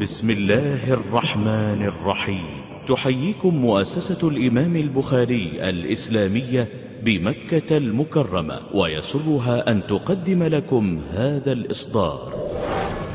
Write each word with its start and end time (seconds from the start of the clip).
بسم 0.00 0.30
الله 0.30 0.92
الرحمن 0.92 1.82
الرحيم. 1.82 2.64
تحييكم 2.88 3.54
مؤسسة 3.54 4.28
الإمام 4.28 4.76
البخاري 4.76 5.68
الإسلامية 5.68 6.68
بمكة 7.02 7.76
المكرمة 7.76 8.60
ويسرها 8.74 9.70
أن 9.70 9.86
تقدم 9.86 10.42
لكم 10.42 11.02
هذا 11.12 11.52
الإصدار. 11.52 12.32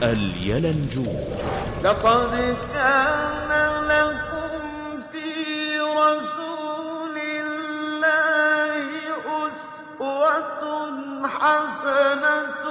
اليلنجون 0.03 1.19
لقد 1.83 2.55
كان 2.73 3.51
لكم 3.93 4.51
في 5.11 5.29
رسول 5.79 7.15
الله 7.43 8.73
أسوة 9.47 10.63
حسنة 11.27 12.62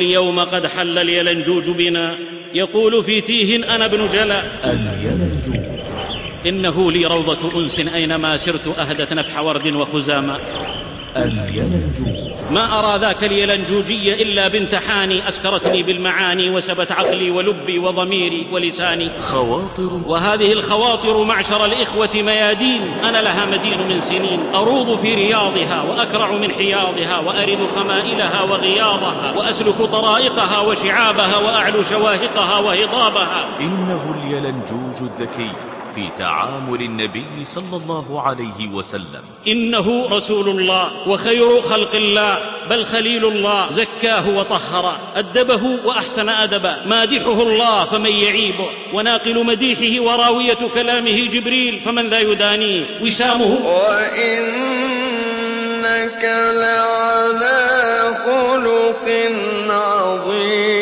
واليوم 0.00 0.40
قد 0.40 0.66
حل 0.66 0.98
اليلنجوج 0.98 1.70
بنا. 1.70 2.18
يقول 2.54 3.04
في 3.04 3.20
تيه 3.20 3.74
أنا 3.74 3.84
ابن 3.84 4.08
جلأ. 4.08 4.42
اليلنجون 4.64 5.66
إنه 6.46 6.92
لي 6.92 7.04
روضة 7.06 7.60
أنس 7.60 7.80
أينما 7.80 8.36
سرت 8.36 8.78
أهدت 8.78 9.12
نفح 9.12 9.40
ورد 9.40 9.66
وخزاما 9.74 10.38
اليلنجون 11.16 12.30
ما 12.50 12.78
أرى 12.78 12.98
ذاك 12.98 13.24
اليلنجوجي 13.24 14.22
إلا 14.22 14.48
بنت 14.48 14.74
حاني 14.74 15.28
أسكرتني 15.28 15.82
بالمعاني 15.82 16.50
وسبت 16.50 16.92
عقلي 16.92 17.30
ولبي 17.30 17.78
وضميري 17.78 18.46
ولساني. 18.52 19.10
خواطر. 19.20 20.00
وهذه 20.06 20.52
الخواطر 20.52 21.24
معشر 21.24 21.64
الإخوة 21.64 22.10
ميادين. 22.14 22.80
أنا 23.04 23.22
لها 23.22 23.44
مدين 23.44 23.88
من 23.88 24.00
سنين. 24.00 24.54
أروض 24.54 24.98
في 24.98 25.14
رياضها 25.14 25.82
وأكرع 25.82 26.32
من 26.32 26.52
حياضها 26.52 27.18
وأرد 27.18 27.68
خمائلها 27.76 28.42
وغياضها 28.42 29.34
وأسلك 29.36 29.76
طرائقها 29.76 30.60
وشعابها 30.60 31.38
وأعلو 31.38 31.82
شواهقها 31.82 32.58
وهضابها. 32.58 33.48
إنه 33.60 34.14
اليلنجوج 34.24 35.10
الذكي. 35.10 35.50
في 35.94 36.08
تعامل 36.18 36.80
النبي 36.80 37.44
صلى 37.44 37.76
الله 37.76 38.22
عليه 38.22 38.68
وسلم. 38.72 39.22
إنه 39.48 40.08
رسول 40.08 40.48
الله 40.48 41.08
وخير 41.08 41.62
خلق 41.62 41.94
الله 41.94 42.38
بل 42.70 42.84
خليل 42.84 43.24
الله 43.24 43.70
زكاه 43.70 44.28
وطهر 44.28 44.98
أدبه 45.16 45.62
وأحسن 45.84 46.28
ادبا 46.28 46.82
مادحه 46.86 47.42
الله 47.42 47.84
فمن 47.84 48.10
يعيبه 48.10 48.70
وناقل 48.92 49.46
مديحه 49.46 50.02
وراوية 50.02 50.58
كلامه 50.74 51.26
جبريل 51.26 51.80
فمن 51.84 52.08
ذا 52.08 52.20
يدانيه 52.20 53.00
وسامه. 53.02 53.58
وإنك 53.66 54.24
لعلى 56.64 57.60
خلق 58.26 59.06
عظيم. 59.70 60.79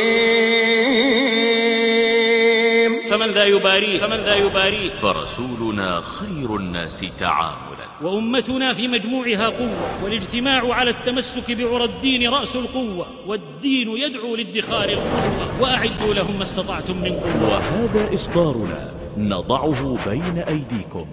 يباريه؟ 3.49 4.01
فمن 4.01 4.17
ذا 4.17 4.35
يباريه؟ 4.35 4.97
فرسولنا 4.97 6.01
خير 6.01 6.57
الناس 6.57 7.05
تعاملا. 7.21 7.69
وأمتنا 8.03 8.73
في 8.73 8.89
مجموعها 8.89 9.47
قوة 9.47 10.05
والاجتماع 10.05 10.75
على 10.75 10.91
التمسك 10.91 11.53
بعرى 11.53 11.85
الدين 11.85 12.31
رأس 12.31 12.57
القوة 12.57 13.07
والدين 13.27 13.89
يدعو 13.89 14.37
لادخار 14.37 14.89
القوة 14.89 15.61
وأعدوا 15.61 16.15
لهم 16.15 16.37
ما 16.37 16.43
استطعتم 16.43 16.97
من 16.97 17.13
قوة. 17.13 17.49
وهذا 17.49 18.15
إصدارنا 18.15 18.93
نضعه 19.17 20.05
بين 20.09 20.39
أيديكم. 20.39 21.07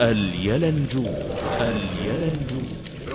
اليلنجون 0.00 1.14
اليلنجون 1.60 2.65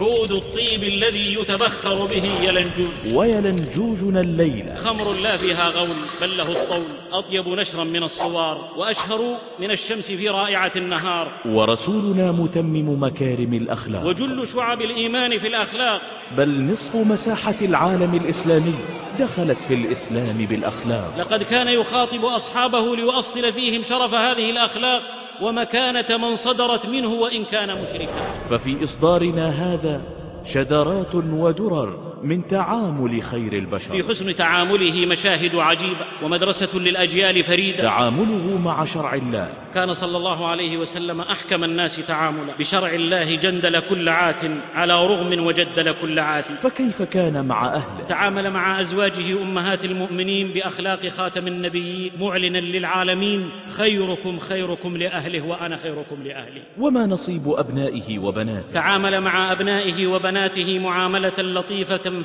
عود 0.02 0.32
الطيب 0.32 0.84
الذي 0.84 1.34
يتبخر 1.34 2.06
به 2.06 2.24
يلنجون 2.42 2.94
ويلنجوجنا 3.14 4.22
الليلة 4.22 4.76
خمر 4.76 5.14
لا 5.24 5.38
فيها 5.38 5.70
غول 5.70 5.96
بل 6.22 6.38
له 6.38 6.52
الطول. 6.52 6.86
أطيب 7.12 7.48
نشرا 7.48 7.84
من 7.84 8.04
الصوار 8.04 8.70
وأشهر 8.78 9.38
من 9.60 9.72
الشمس 9.72 10.12
في 10.12 10.30
رائعة 10.30 10.72
النهار. 10.76 11.42
ورسولنا 11.46 12.32
متمم 12.32 13.04
مكارم 13.04 13.54
الأخلاق. 13.54 14.06
وجل 14.06 14.48
شعب 14.48 14.82
الإيمان 14.82 15.40
في 15.40 15.48
الأخلاق. 15.48 16.02
بل 16.38 16.66
نصف 16.66 16.96
مساحة 16.96 17.56
العالم 17.62 18.16
الإسلامي 18.24 18.74
دخلت 19.20 19.58
في 19.68 19.74
الإسلام 19.74 20.46
بالأخلاق. 20.50 21.14
لقد 21.18 21.44
كان 21.44 21.68
يخاطب 21.68 22.26
أصحابه 22.26 22.96
ليؤصل 22.96 23.54
فيهم 23.54 23.84
شرف 23.84 24.14
هذه 24.14 24.50
الأخلاق. 24.50 25.21
ومكانة 25.42 26.18
من 26.18 26.36
صدرت 26.36 26.86
منه 26.86 27.08
وإن 27.08 27.46
كان 27.46 27.82
مشركا. 27.82 28.48
ففي 28.50 28.84
إصدارنا 28.84 29.50
هذا 29.50 30.02
شذرات 30.46 31.16
ودرر. 31.16 32.11
من 32.24 32.48
تعامل 32.48 33.24
خير 33.24 33.50
في 33.50 33.58
البشر 33.58 34.04
حسن 34.04 34.36
تعامله 34.36 35.06
مشاهد 35.06 35.56
عجيبه 35.56 36.06
ومدرسة 36.24 36.80
للأجيال 36.80 37.44
فريدة. 37.44 37.84
تعامله 37.84 38.58
مع 38.58 38.86
شرع 38.86 39.14
الله. 39.14 39.50
كان 39.74 39.94
صلى 39.94 40.18
الله 40.18 40.48
عليه 40.48 40.78
وسلم 40.78 41.22
أحكم 41.22 41.64
الناس 41.64 41.96
تعاملا. 42.08 42.54
بشرع 42.60 42.94
الله 42.94 43.36
جندل 43.36 43.80
كل 43.80 44.10
عات 44.10 44.42
على 44.74 44.94
رغم 44.94 45.46
وجدل 45.46 45.92
كل 45.92 46.20
عاث 46.20 46.52
فكيف 46.52 47.02
كان 47.02 47.46
مع 47.46 47.68
أهله؟ 47.68 48.06
تعامل 48.10 48.52
مع 48.52 48.82
أزواجه 48.82 49.42
أمهات 49.44 49.86
المؤمنين 49.86 50.54
بأخلاق 50.54 51.08
خاتم 51.08 51.48
النبيين. 51.48 52.12
معلنا 52.20 52.58
للعالمين. 52.58 53.50
خيركم 53.68 54.40
خيركم 54.40 54.98
لأهله 54.98 55.42
وأنا 55.42 55.78
خيركم 55.78 56.24
لأهلي. 56.24 56.62
وما 56.80 57.06
نصيب 57.06 57.42
أبنائه 57.48 58.20
وبناته؟ 58.20 58.72
تعامل 58.74 59.22
مع 59.22 59.52
أبنائه 59.52 60.08
وبناته 60.08 60.80
معاملة 60.80 61.34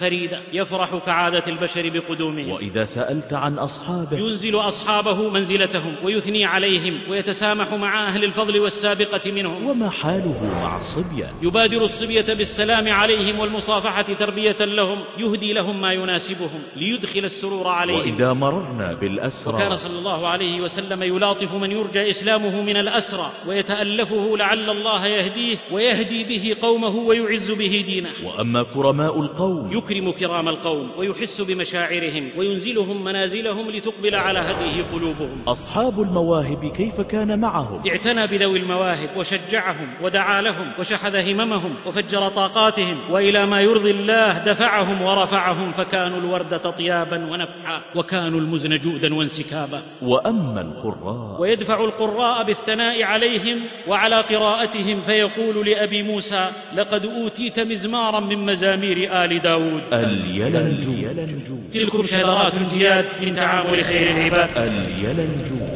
فريدة 0.01 0.43
يفرح 0.53 0.97
كعادة 1.07 1.43
البشر 1.49 1.91
بقدومهم. 1.91 2.51
وإذا 2.51 2.85
سألت 2.85 3.33
عن 3.33 3.55
أصحابه 3.59 4.19
ينزل 4.19 4.57
أصحابه 4.57 5.29
منزلتهم 5.29 5.95
ويثني 6.05 6.45
عليهم 6.45 7.01
ويتسامح 7.09 7.73
مع 7.73 8.09
أهل 8.09 8.25
الفضل 8.25 8.61
والسابقة 8.61 9.31
منهم. 9.33 9.67
وما 9.67 9.91
حاله 9.91 10.51
مع 10.63 10.77
الصبيان؟ 10.77 11.31
يبادر 11.43 11.85
الصبية 11.85 12.35
بالسلام 12.35 12.89
عليهم 12.89 13.39
والمصافحة 13.39 14.03
تربية 14.03 14.57
لهم 14.61 15.05
يهدي 15.19 15.53
لهم 15.53 15.81
ما 15.81 15.93
يناسبهم 15.93 16.63
ليدخل 16.77 17.25
السرور 17.25 17.69
عليهم. 17.69 17.99
وإذا 17.99 18.33
مررنا 18.33 18.93
وكان 18.93 19.01
بالأسرى 19.01 19.77
صلى 19.77 19.99
الله 19.99 20.27
عليه 20.27 20.61
وسلم 20.61 21.03
يلاطف 21.03 21.55
من 21.55 21.71
يرجى 21.71 22.11
إسلامه 22.11 22.63
من 22.63 22.77
الأسرى 22.77 23.31
ويتألفه 23.47 24.37
لعل 24.37 24.71
الله 24.71 25.07
يهديه 25.07 25.57
ويهدي 25.73 26.25
به 26.25 26.57
قومه 26.63 26.97
ويعز 26.97 27.51
به 27.51 27.85
دينه. 27.87 28.11
وأما 28.25 28.63
كرماء 28.63 29.21
القوم 29.21 29.71
يكرم 29.77 30.11
كرام 30.11 30.49
القوم 30.49 30.91
ويحس 30.97 31.41
بمشاعرهم 31.41 32.31
وينزلهم 32.37 33.05
منازلهم 33.05 33.71
لتقبل 33.71 34.15
على 34.15 34.39
هديه 34.39 34.83
قلوبهم. 34.93 35.43
أصحاب 35.49 36.01
المواهب 36.01 36.73
كيف 36.77 37.01
كان 37.01 37.39
معهم؟ 37.39 37.83
اعتنى 37.89 38.27
بذوي 38.27 38.59
المواهب 38.59 39.17
وشجعهم 39.17 39.89
ودعا 40.03 40.43
لهم 40.43 40.73
وشحذ 40.79 41.31
هممهم 41.31 41.75
وفجر 41.87 42.29
طاقاتهم 42.29 42.97
وإلى 43.11 43.47
ما 43.47 43.61
يرضي 43.61 43.91
الله 43.91 44.39
دفعهم 44.39 45.03
ورفعهم 45.03 45.73
فكانوا 45.73 46.19
الورده 46.19 46.57
طيابا 46.57 47.17
ونفحا 47.17 47.83
وكانوا 47.95 48.41
المزن 48.41 48.79
جودا 48.79 49.15
وانسكابا. 49.15 49.83
وأما 50.03 50.61
القراء 50.61 51.41
ويدفع 51.41 51.85
القراء 51.85 52.43
بالثناء 52.43 53.03
عليهم 53.03 53.61
وعلى 53.89 54.21
قراءتهم 54.21 55.01
فيقول 55.07 55.67
لأبي 55.67 56.03
موسى 56.03 56.51
لقد 56.77 57.07
أوتيت 57.07 57.61
مزمارا 57.61 58.21
من 58.21 58.39
مزامير 58.47 59.25
آل 59.25 59.43
داود 59.43 59.66
اليلنجون 59.93 61.27
تلكم 61.75 62.03
شذرات 62.03 62.53
جياد 62.75 63.05
من 63.23 63.35
تعامل 63.35 63.85
خير 63.85 64.11
العباد. 64.11 64.49
اليلنجون 64.57 65.69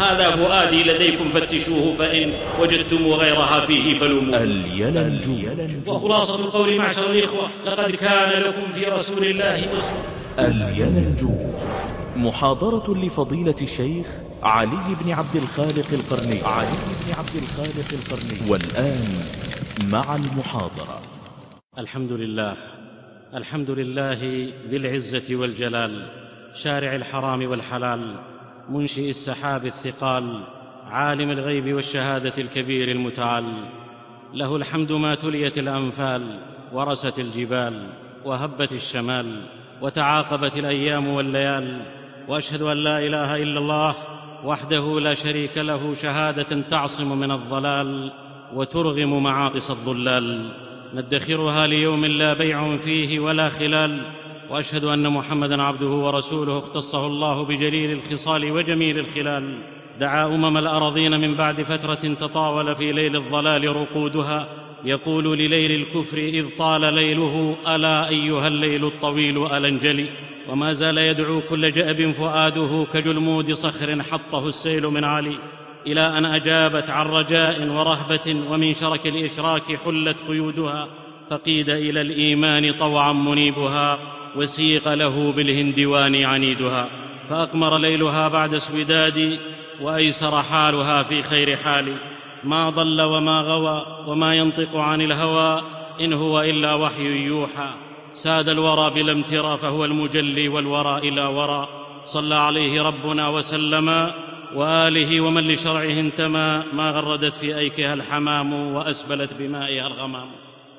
هذا 0.00 0.30
فؤادي 0.30 0.82
لديكم 0.84 1.28
فتشوه 1.34 1.94
فإن 1.98 2.32
وجدتم 2.60 2.96
غيرها 2.96 3.66
فيه 3.66 3.98
فلوموه 3.98 4.42
اليلنجون 4.42 5.82
وخلاصة 5.86 6.34
القول 6.44 6.78
معشر 6.78 7.10
الإخوة 7.10 7.50
لقد 7.66 7.90
كان 7.90 8.30
لكم 8.42 8.72
في 8.72 8.84
رسول 8.84 9.24
الله 9.24 9.58
أسوة. 9.78 10.02
اليلنجون 10.38 11.52
محاضرة 12.16 12.94
لفضيلة 12.94 13.54
الشيخ 13.62 14.06
علي 14.42 14.96
بن 15.04 15.12
عبد 15.12 15.36
الخالق 15.36 15.86
القرني. 15.92 16.40
علي 16.44 16.78
بن 17.00 17.12
عبد 17.18 17.36
الخالق 17.42 17.88
القرني. 17.92 18.50
والآن 18.50 19.08
مع 19.90 20.16
المحاضرة. 20.16 21.00
الحمد 21.78 22.12
لله. 22.12 22.56
الحمد 23.36 23.70
لله 23.70 24.52
ذي 24.68 24.76
العزة 24.76 25.36
والجلال 25.36 26.08
شارع 26.54 26.94
الحرام 26.94 27.50
والحلال 27.50 28.14
منشئ 28.68 29.10
السحاب 29.10 29.66
الثقال 29.66 30.44
عالم 30.86 31.30
الغيب 31.30 31.74
والشهادة 31.74 32.32
الكبير 32.38 32.90
المتعال. 32.90 33.68
له 34.34 34.56
الحمد 34.56 34.92
ما 34.92 35.14
تليت 35.14 35.58
الأنفال 35.58 36.38
ورست 36.72 37.18
الجبال 37.18 37.86
وهبت 38.24 38.72
الشمال 38.72 39.42
وتعاقبت 39.82 40.56
الأيام 40.56 41.08
والليال. 41.08 41.82
وأشهد 42.28 42.62
أن 42.62 42.76
لا 42.76 42.98
إله 42.98 43.36
إلا 43.36 43.58
الله 43.58 43.94
وحده 44.44 45.00
لا 45.00 45.14
شريك 45.14 45.58
له 45.58 45.94
شهادة 45.94 46.60
تعصم 46.60 47.18
من 47.18 47.30
الضلال 47.30 48.12
وترغم 48.54 49.22
معاطس 49.22 49.70
الضلال. 49.70 50.65
ندخرها 50.94 51.66
ليوم 51.66 52.04
لا 52.04 52.34
بيع 52.34 52.76
فيه 52.76 53.20
ولا 53.20 53.48
خلال 53.48 54.12
وأشهد 54.50 54.84
أن 54.84 55.12
محمدا 55.12 55.62
عبده 55.62 55.88
ورسوله 55.88 56.58
اختصه 56.58 57.06
الله 57.06 57.44
بجليل 57.44 57.92
الخصال 57.92 58.52
وجميل 58.52 58.98
الخلال. 58.98 59.58
دعا 60.00 60.24
أمم 60.24 60.56
الارضين 60.56 61.20
من 61.20 61.34
بعد 61.34 61.62
فترة 61.62 62.14
تطاول 62.14 62.76
في 62.76 62.92
ليل 62.92 63.16
الضلال 63.16 63.76
رقودها. 63.76 64.48
يقول 64.84 65.38
لليل 65.38 65.72
الكفر 65.72 66.18
إذ 66.18 66.46
طال 66.58 66.94
ليله 66.94 67.56
ألا 67.68 68.08
أيها 68.08 68.48
الليل 68.48 68.84
الطويل 68.84 69.46
ألا 69.46 69.68
انجلي 69.68 70.06
وما 70.48 70.72
زال 70.72 70.98
يدعو 70.98 71.40
كل 71.40 71.72
جأب 71.72 72.10
فؤاده 72.10 72.86
كجلمود 72.92 73.52
صخر 73.52 74.02
حطه 74.02 74.48
السيل 74.48 74.86
من 74.86 75.04
علي 75.04 75.38
إلى 75.86 76.18
أن 76.18 76.24
أجابت 76.24 76.90
عن 76.90 77.06
رجاء 77.06 77.68
ورهبة 77.68 78.36
ومن 78.50 78.74
شرك 78.74 79.06
الإشراك 79.06 79.78
حلت 79.84 80.16
قيودها 80.28 80.88
فقيد 81.30 81.70
إلى 81.70 82.00
الإيمان 82.00 82.72
طوعا 82.72 83.12
منيبها 83.12 83.98
وسيق 84.36 84.94
له 84.94 85.32
بالهندوان 85.32 86.24
عنيدها. 86.24 86.88
فأقمر 87.30 87.78
ليلها 87.78 88.28
بعد 88.28 88.54
اسوداد 88.54 89.38
وأيسر 89.80 90.42
حالها 90.42 91.02
في 91.02 91.22
خير 91.22 91.56
حال. 91.56 91.96
ما 92.44 92.70
ضل 92.70 93.02
وما 93.02 93.40
غوى 93.40 93.86
وما 94.06 94.34
ينطق 94.34 94.76
عن 94.76 95.02
الهوى 95.02 95.62
إن 96.00 96.12
هو 96.12 96.40
إلا 96.40 96.74
وحي 96.74 97.26
يوحى. 97.26 97.70
ساد 98.12 98.48
الورى 98.48 98.90
بلا 98.90 99.12
امترى 99.12 99.58
فهو 99.58 99.84
المجلي 99.84 100.48
والورى 100.48 100.98
إلى 100.98 101.22
ورى. 101.22 101.68
صلى 102.04 102.34
عليه 102.34 102.82
ربنا 102.82 103.28
وسلم 103.28 104.10
وآله 104.54 105.20
ومن 105.20 105.48
لشرعه 105.48 106.00
انتمى 106.00 106.62
ما 106.72 106.90
غردت 106.90 107.34
في 107.34 107.58
أيكها 107.58 107.94
الحمام 107.94 108.52
وأسبلت 108.52 109.34
بمائها 109.38 109.86
الغمام 109.86 110.30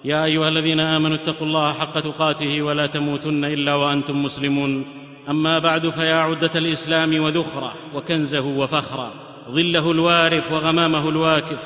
يا 0.05 0.25
أيها 0.25 0.49
الذين 0.49 0.79
آمنوا 0.79 1.15
اتقوا 1.15 1.47
الله 1.47 1.73
حق 1.73 1.99
تقاته 1.99 2.61
ولا 2.61 2.85
تموتن 2.85 3.45
إلا 3.45 3.75
وأنتم 3.75 4.23
مسلمون. 4.23 4.85
أما 5.29 5.59
بعد 5.59 5.89
فيا 5.89 6.15
عدة 6.15 6.51
الإسلام 6.55 7.19
وذخرة 7.23 7.73
وكنزه 7.95 8.45
وفخرا 8.45 9.11
ظله 9.51 9.91
الوارف 9.91 10.51
وغمامه 10.51 11.09
الواكف. 11.09 11.59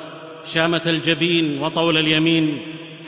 شامة 0.46 0.82
الجبين 0.86 1.62
وطول 1.62 1.98
اليمين. 1.98 2.58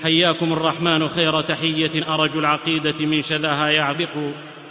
حياكم 0.03 0.53
الرحمن 0.53 1.07
خير 1.09 1.41
تحية 1.41 2.13
ارج 2.13 2.37
العقيدة 2.37 3.05
من 3.05 3.23
شذاها 3.23 3.69
يعبق 3.69 4.09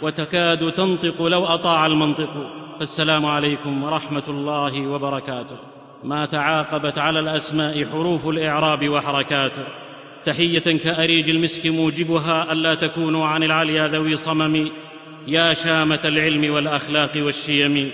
وتكاد 0.01 0.71
تنطق 0.71 1.21
لو 1.21 1.45
أطاع 1.45 1.85
المنطق. 1.85 2.62
فالسلام 2.83 3.25
عليكم 3.25 3.83
ورحمة 3.83 4.23
الله 4.27 4.87
وبركاته. 4.87 5.55
ما 6.03 6.25
تعاقبت 6.25 6.97
على 6.97 7.19
الأسماء 7.19 7.85
حروف 7.91 8.27
الإعراب 8.27 8.89
وحركاته. 8.89 9.63
تحية 10.25 10.59
كأريج 10.59 11.29
المسك 11.29 11.67
موجبها 11.67 12.51
الا 12.51 12.75
تكونوا 12.75 13.25
عن 13.25 13.43
العليا 13.43 13.87
ذوي 13.87 14.15
صمم. 14.15 14.69
يا 15.27 15.53
شامة 15.53 15.99
العلم 16.05 16.53
والأخلاق 16.53 17.11
والشيم. 17.15 17.91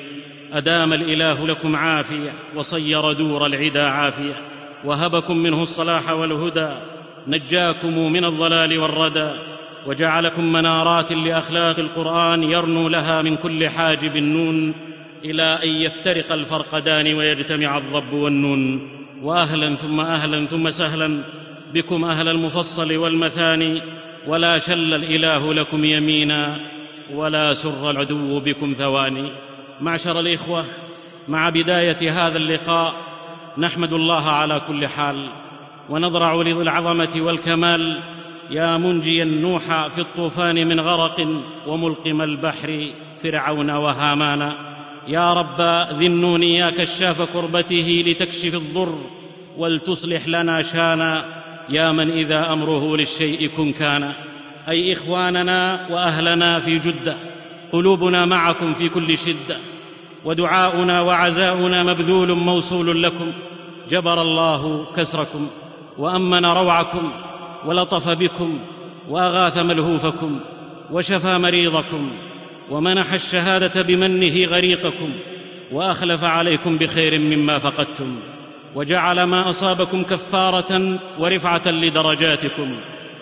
أدام 0.54 0.94
الإله 0.94 1.48
لكم 1.48 1.76
عافية 1.76 2.34
وصير 2.56 3.12
دور 3.12 3.46
العدا 3.46 3.88
عافية. 3.88 4.42
وهبكم 4.86 5.38
منه 5.38 5.64
الصلاح 5.64 6.10
والهدى. 6.10 6.70
نجاكم 7.28 8.14
من 8.14 8.26
الضلال 8.26 8.80
والردى. 8.80 9.30
وجعلكم 9.88 10.52
منارات 10.52 11.12
لأخلاق 11.12 11.80
القرآن 11.80 12.44
يرنو 12.44 12.88
لها 12.88 13.22
من 13.22 13.36
كل 13.36 13.70
حاجب 13.70 14.18
نون 14.18 14.74
إلى 15.26 15.60
أن 15.64 15.70
يفترق 15.70 16.32
الفرقدان 16.32 17.14
ويجتمع 17.14 17.78
الضب 17.78 18.14
والنون. 18.14 18.90
واهلا 19.22 19.76
ثم 19.76 20.00
أهلا 20.00 20.46
ثم 20.46 20.70
سهلا 20.70 21.22
بكم 21.74 22.06
أهل 22.06 22.28
المفصل 22.28 22.98
والمثاني 22.98 23.82
ولا 24.28 24.60
شل 24.60 24.94
الإله 24.94 25.54
لكم 25.54 25.86
يمينا 25.86 26.60
ولا 27.14 27.54
سر 27.54 27.92
العدو 27.92 28.40
بكم 28.40 28.76
ثواني. 28.78 29.30
معشر 29.82 30.20
الإخوة 30.20 30.66
مع 31.28 31.50
بداية 31.50 32.12
هذا 32.12 32.38
اللقاء 32.38 32.96
نحمد 33.58 33.94
الله 33.94 34.30
على 34.30 34.62
كل 34.68 34.88
حال 34.88 35.30
ونضرع 35.90 36.34
لذي 36.34 36.52
العظمه 36.52 37.10
والكمال 37.16 38.00
يا 38.50 38.78
منجيا 38.78 39.26
نوح 39.26 39.88
في 39.88 40.02
الطوفان 40.02 40.68
من 40.68 40.80
غرق 40.80 41.28
وملقم 41.68 42.22
البحر 42.22 42.94
فرعون 43.24 43.70
وهامان. 43.70 44.52
يا 45.08 45.34
رب 45.34 45.62
ذي 46.00 46.08
النون 46.08 46.44
يا 46.44 46.70
كشاف 46.70 47.22
كربته 47.22 48.04
لتكشف 48.08 48.54
الضر 48.56 49.00
ولتصلح 49.58 50.28
لنا 50.28 50.62
شانا. 50.62 51.26
يا 51.70 51.92
من 51.92 52.12
إذا 52.12 52.54
أمره 52.54 52.98
للشيء 52.98 53.50
كن 53.58 53.72
كان. 53.72 54.14
أي 54.70 54.94
إخواننا 54.94 55.88
وأهلنا 55.90 56.60
في 56.60 56.80
جده 56.80 57.16
قلوبنا 57.72 58.26
معكم 58.26 58.74
في 58.74 58.90
كل 58.90 59.18
شده 59.18 59.58
ودعاؤنا 60.26 61.02
وعزاؤنا 61.02 61.84
مبذول 61.84 62.32
موصول 62.32 63.04
لكم. 63.04 63.32
جبر 63.90 64.22
الله 64.22 64.86
كسركم 64.96 65.48
وأمن 65.98 66.46
روعكم. 66.46 67.12
ولطف 67.66 68.10
بكم 68.10 68.60
وأغاث 69.10 69.58
ملهوفكم 69.58 70.40
وشفى 70.92 71.38
مريضكم 71.38 72.12
ومنح 72.70 73.14
الشهادة 73.14 73.82
بمنه 73.82 74.46
غريقكم 74.46 75.10
وأخلف 75.72 76.24
عليكم 76.24 76.78
بخير 76.78 77.20
مما 77.20 77.60
فقدتم 77.60 78.16
وجعل 78.76 79.24
ما 79.24 79.50
أصابكم 79.50 80.04
كفارة 80.04 81.00
ورفعة 81.20 81.68
لدرجاتكم 81.68 82.76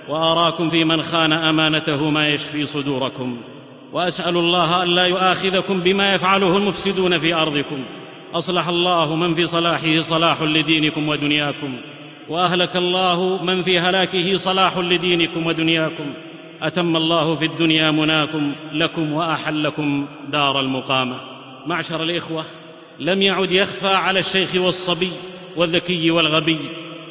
وأراكم 0.09 0.69
في 0.69 0.83
من 0.83 1.03
خان 1.03 1.33
أمانته 1.33 2.09
ما 2.09 2.29
يشفي 2.29 2.65
صدوركم 2.65 3.37
وأسأل 3.93 4.37
الله 4.37 4.83
الا 4.83 5.05
يؤاخذكم 5.05 5.79
بما 5.79 6.13
يفعله 6.13 6.57
المفسدون 6.57 7.19
في 7.19 7.33
أرضكم 7.33 7.83
أصلح 8.33 8.67
الله 8.67 9.15
من 9.15 9.35
في 9.35 9.45
صلاحه 9.45 10.01
صلاح 10.01 10.41
لدينكم 10.41 11.07
ودنياكم 11.07 11.77
وأهلك 12.29 12.75
الله 12.75 13.43
من 13.43 13.63
في 13.63 13.79
هلاكه 13.79 14.37
صلاح 14.37 14.77
لدينكم 14.77 15.47
ودنياكم. 15.47 16.13
أتم 16.61 16.95
الله 16.95 17.35
في 17.35 17.45
الدنيا 17.45 17.91
مناكم 17.91 18.55
لكم 18.73 19.13
وأحلكم 19.13 20.07
دار 20.31 20.59
المقامة. 20.59 21.37
معشر 21.67 22.03
الإخوة 22.03 22.45
لم 22.99 23.21
يعد 23.21 23.51
يخفى 23.51 23.93
على 23.93 24.19
الشيخ 24.19 24.55
والصبي 24.55 25.11
والذكي 25.55 26.11
والغبي 26.11 26.59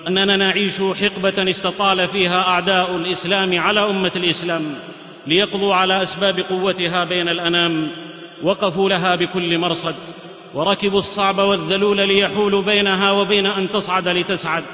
أننا 0.09 0.37
نعيش 0.37 0.81
حقبة 0.81 1.50
استطال 1.50 2.09
فيها 2.09 2.49
أعداء 2.49 2.97
الإسلام 2.97 3.59
على 3.61 3.81
أمة 3.81 4.12
الإسلام 4.17 4.75
ليقضوا 5.26 5.75
على 5.75 6.02
أسباب 6.02 6.38
قوتها 6.38 7.05
بين 7.05 7.29
الأنام 7.29 7.88
وقفوا 8.43 8.88
لها 8.88 9.14
بكل 9.14 9.59
مرصد 9.59 9.95
وركبوا 10.55 10.99
الصعب 10.99 11.38
والذلول 11.38 12.09
ليحولوا 12.09 12.62
بينها 12.62 13.12
وبين 13.12 13.47
أن 13.47 13.71
تصعد 13.71 14.09
لتسعد. 14.09 14.64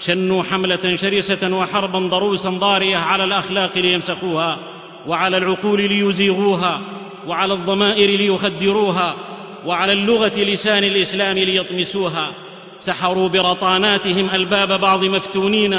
شنوا 0.00 0.42
حملة 0.42 0.96
شرسة 0.96 1.56
وحربا 1.56 1.98
ضروسا 1.98 2.50
ضارية 2.50 2.96
على 2.96 3.24
الأخلاق 3.24 3.78
ليمسخوها 3.78 4.58
وعلى 5.06 5.36
العقول 5.36 5.88
ليزيغوها 5.88 6.80
وعلى 7.26 7.54
الضمائر 7.54 8.10
ليخدروها 8.10 9.14
وعلى 9.66 9.92
اللغة 9.92 10.32
لسان 10.36 10.84
الإسلام 10.84 11.38
ليطمسوها. 11.38 12.30
سحروا 12.78 13.28
برطاناتهم 13.28 14.28
ألباب 14.34 14.80
بعض 14.80 15.04
مفتونين 15.04 15.76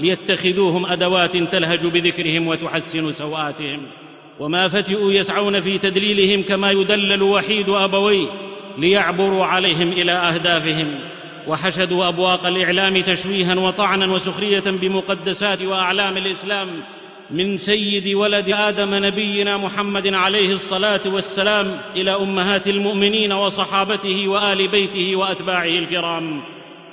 ليتخذوهم 0.00 0.86
أدوات 0.86 1.36
تلهج 1.36 1.86
بذكرهم 1.86 2.46
وتحسن 2.46 3.12
سوآتهم. 3.12 3.80
وما 4.40 4.68
فتئوا 4.68 5.12
يسعون 5.12 5.60
في 5.60 5.78
تدليلهم 5.78 6.42
كما 6.42 6.70
يدلل 6.70 7.22
وحيد 7.22 7.68
أبويه 7.68 8.26
ليعبروا 8.78 9.44
عليهم 9.44 9.92
إلى 9.92 10.12
أهدافهم. 10.12 10.94
وحشدوا 11.48 12.08
أبواق 12.08 12.46
الإعلام 12.46 13.00
تشويها 13.00 13.54
وطعنا 13.54 14.06
وسخرية 14.06 14.62
بمقدسات 14.66 15.62
وأعلام 15.62 16.16
الإسلام 16.16 16.68
من 17.30 17.56
سيد 17.56 18.14
ولد 18.14 18.48
آدم 18.48 18.94
نبينا 18.94 19.56
محمد 19.56 20.14
عليه 20.14 20.52
الصلاة 20.52 21.00
والسلام 21.06 21.80
إلى 21.96 22.14
أمهات 22.14 22.68
المؤمنين 22.68 23.32
وصحابته 23.32 24.28
وآل 24.28 24.68
بيته 24.68 25.16
وأتباعه 25.16 25.64
الكرام. 25.64 26.42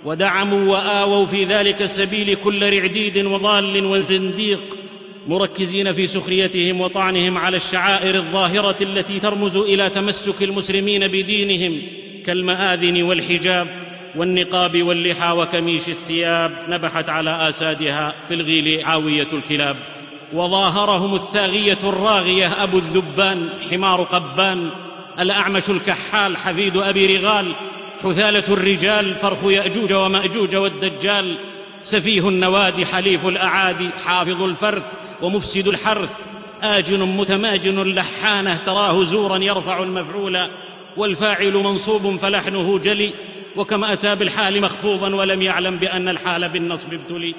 ودعموا 0.05 0.71
وآووا 0.71 1.25
في 1.25 1.43
ذلك 1.43 1.81
السبيل 1.81 2.37
كل 2.43 2.73
رعديد 2.73 3.25
وضال 3.25 3.85
وزنديق 3.85 4.77
مركزين 5.27 5.93
في 5.93 6.07
سخريتهم 6.07 6.81
وطعنهم 6.81 7.37
على 7.37 7.57
الشعائر 7.57 8.15
الظاهرة 8.15 8.75
التي 8.81 9.19
ترمز 9.19 9.57
إلى 9.57 9.89
تمسك 9.89 10.43
المسلمين 10.43 11.07
بدينهم 11.07 11.81
كالمآذن 12.25 13.03
والحجاب. 13.03 13.88
والنقاب 14.15 14.83
واللحى 14.83 15.31
وكميش 15.31 15.89
الثياب 15.89 16.65
نبحت 16.67 17.09
على 17.09 17.49
آسادها 17.49 18.15
في 18.27 18.33
الغيل 18.33 18.85
عاوية 18.85 19.27
الكلاب. 19.33 19.77
وظاهرهم 20.33 21.15
الثاغية 21.15 21.77
الراغية 21.83 22.63
أبو 22.63 22.77
الذبان 22.77 23.49
حمار 23.71 24.03
قبان 24.03 24.69
الأعمش 25.19 25.69
الكحال 25.69 26.37
حفيد 26.37 26.77
أبي 26.77 27.17
رغال 27.17 27.51
حثالة 28.03 28.53
الرجال 28.53 29.15
فرخ 29.15 29.43
يأجوج 29.43 29.93
ومأجوج 29.93 30.55
والدجال 30.55 31.35
سفيه 31.83 32.29
النوادي 32.29 32.85
حليف 32.85 33.25
الأعادي 33.25 33.89
حافظ 34.05 34.43
الفرث 34.43 34.83
ومفسد 35.21 35.67
الحرث 35.67 36.09
آجن 36.63 36.99
متماجن 36.99 37.83
لحانة 37.83 38.57
تراه 38.65 39.03
زورا 39.03 39.37
يرفع 39.37 39.83
المفعول 39.83 40.39
والفاعل 40.97 41.53
منصوب 41.53 42.17
فلحنه 42.17 42.79
جلي 42.79 43.13
وكما 43.55 43.93
أتى 43.93 44.15
بالحال 44.15 44.61
مخفوضا 44.61 45.15
ولم 45.15 45.41
يعلم 45.41 45.77
بأن 45.77 46.09
الحال 46.09 46.49
بالنصب 46.49 46.93
ابتلي. 46.93 47.35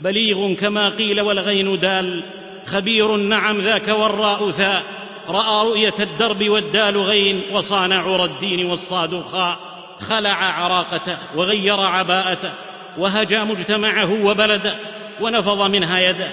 بليغ 0.00 0.54
كما 0.54 0.88
قيل 0.88 1.20
والغين 1.20 1.80
دال 1.80 2.20
خبير 2.66 3.16
نعم 3.16 3.60
ذاك 3.60 3.88
والراء 3.88 4.50
ثاء. 4.50 4.82
رأى 5.28 5.66
رؤية 5.66 5.94
الدرب 6.00 6.48
والدال 6.48 6.96
غين 6.96 7.42
وصان 7.52 7.92
عرى 7.92 8.24
الدين 8.24 8.66
والصاد 8.66 9.22
خاء. 9.22 9.58
خلع 10.00 10.44
عراقته 10.44 11.16
وغير 11.34 11.80
عباءته 11.80 12.50
وهجى 12.98 13.38
مجتمعه 13.38 14.24
وبلده 14.24 14.74
ونفض 15.20 15.70
منها 15.70 16.00
يده. 16.00 16.30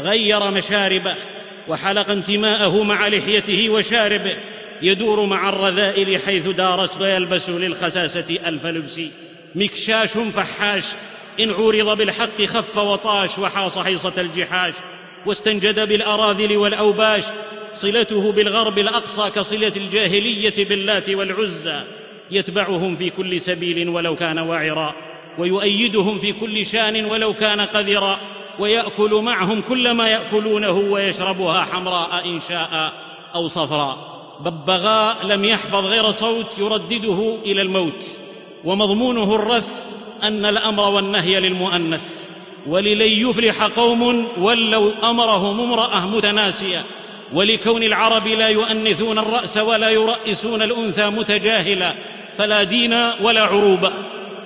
غير 0.00 0.50
مشاربه 0.50 1.14
وحلق 1.68 2.10
انتماءه 2.10 2.82
مع 2.82 3.08
لحيته 3.08 3.70
وشاربه. 3.70 4.36
يدور 4.82 5.26
مع 5.26 5.48
الرذائل 5.48 6.20
حيث 6.26 6.48
دارت 6.48 7.00
ويلبس 7.00 7.50
للخساسة 7.50 8.38
ألف 8.46 8.66
لبس. 8.66 9.00
مكشاش 9.54 10.10
فحاش. 10.10 10.84
إن 11.40 11.50
عورض 11.50 11.98
بالحق 11.98 12.42
خف 12.42 12.78
وطاش 12.78 13.38
وحاص 13.38 13.78
حيصة 13.78 14.12
الجحاش. 14.18 14.74
واستنجد 15.26 15.88
بالأراذل 15.88 16.56
والأوباش. 16.56 17.24
صلته 17.74 18.32
بالغرب 18.32 18.78
الأقصى 18.78 19.30
كصلة 19.30 19.72
الجاهلية 19.76 20.64
باللات 20.64 21.10
والعزى. 21.10 21.80
يتبعهم 22.30 22.96
في 22.96 23.10
كل 23.10 23.40
سبيل 23.40 23.88
ولو 23.88 24.16
كان 24.16 24.38
واعرا. 24.38 24.94
ويؤيدهم 25.38 26.18
في 26.18 26.32
كل 26.32 26.66
شان 26.66 27.04
ولو 27.04 27.34
كان 27.34 27.60
قذرا. 27.60 28.18
ويأكل 28.58 29.14
معهم 29.14 29.60
كل 29.60 29.90
ما 29.90 30.08
يأكلونه 30.08 30.72
ويشربها 30.72 31.62
حمراء 31.62 32.28
إن 32.28 32.40
شاء 32.48 32.92
أو 33.34 33.48
صفراء 33.48 34.15
ببغاء 34.40 35.16
لم 35.26 35.44
يحفظ 35.44 35.84
غير 35.86 36.10
صوت 36.10 36.58
يردده 36.58 37.38
إلى 37.44 37.62
الموت 37.62 38.06
ومضمونه 38.64 39.34
الرث 39.34 39.70
أن 40.22 40.44
الأمر 40.44 40.92
والنهي 40.92 41.40
للمؤنث. 41.40 42.02
وللن 42.66 43.28
يفلح 43.28 43.62
قوم 43.62 44.26
ولوا 44.38 44.92
أمرهم 45.10 45.60
امرأة 45.60 46.16
متناسية. 46.16 46.84
ولكون 47.32 47.82
العرب 47.82 48.26
لا 48.26 48.48
يؤنثون 48.48 49.18
الرأس 49.18 49.56
ولا 49.56 49.90
يرأسون 49.90 50.62
الأنثى 50.62 51.10
متجاهلا 51.10 51.92
فلا 52.38 52.62
دين 52.62 52.92
ولا 53.20 53.42
عروبة 53.42 53.92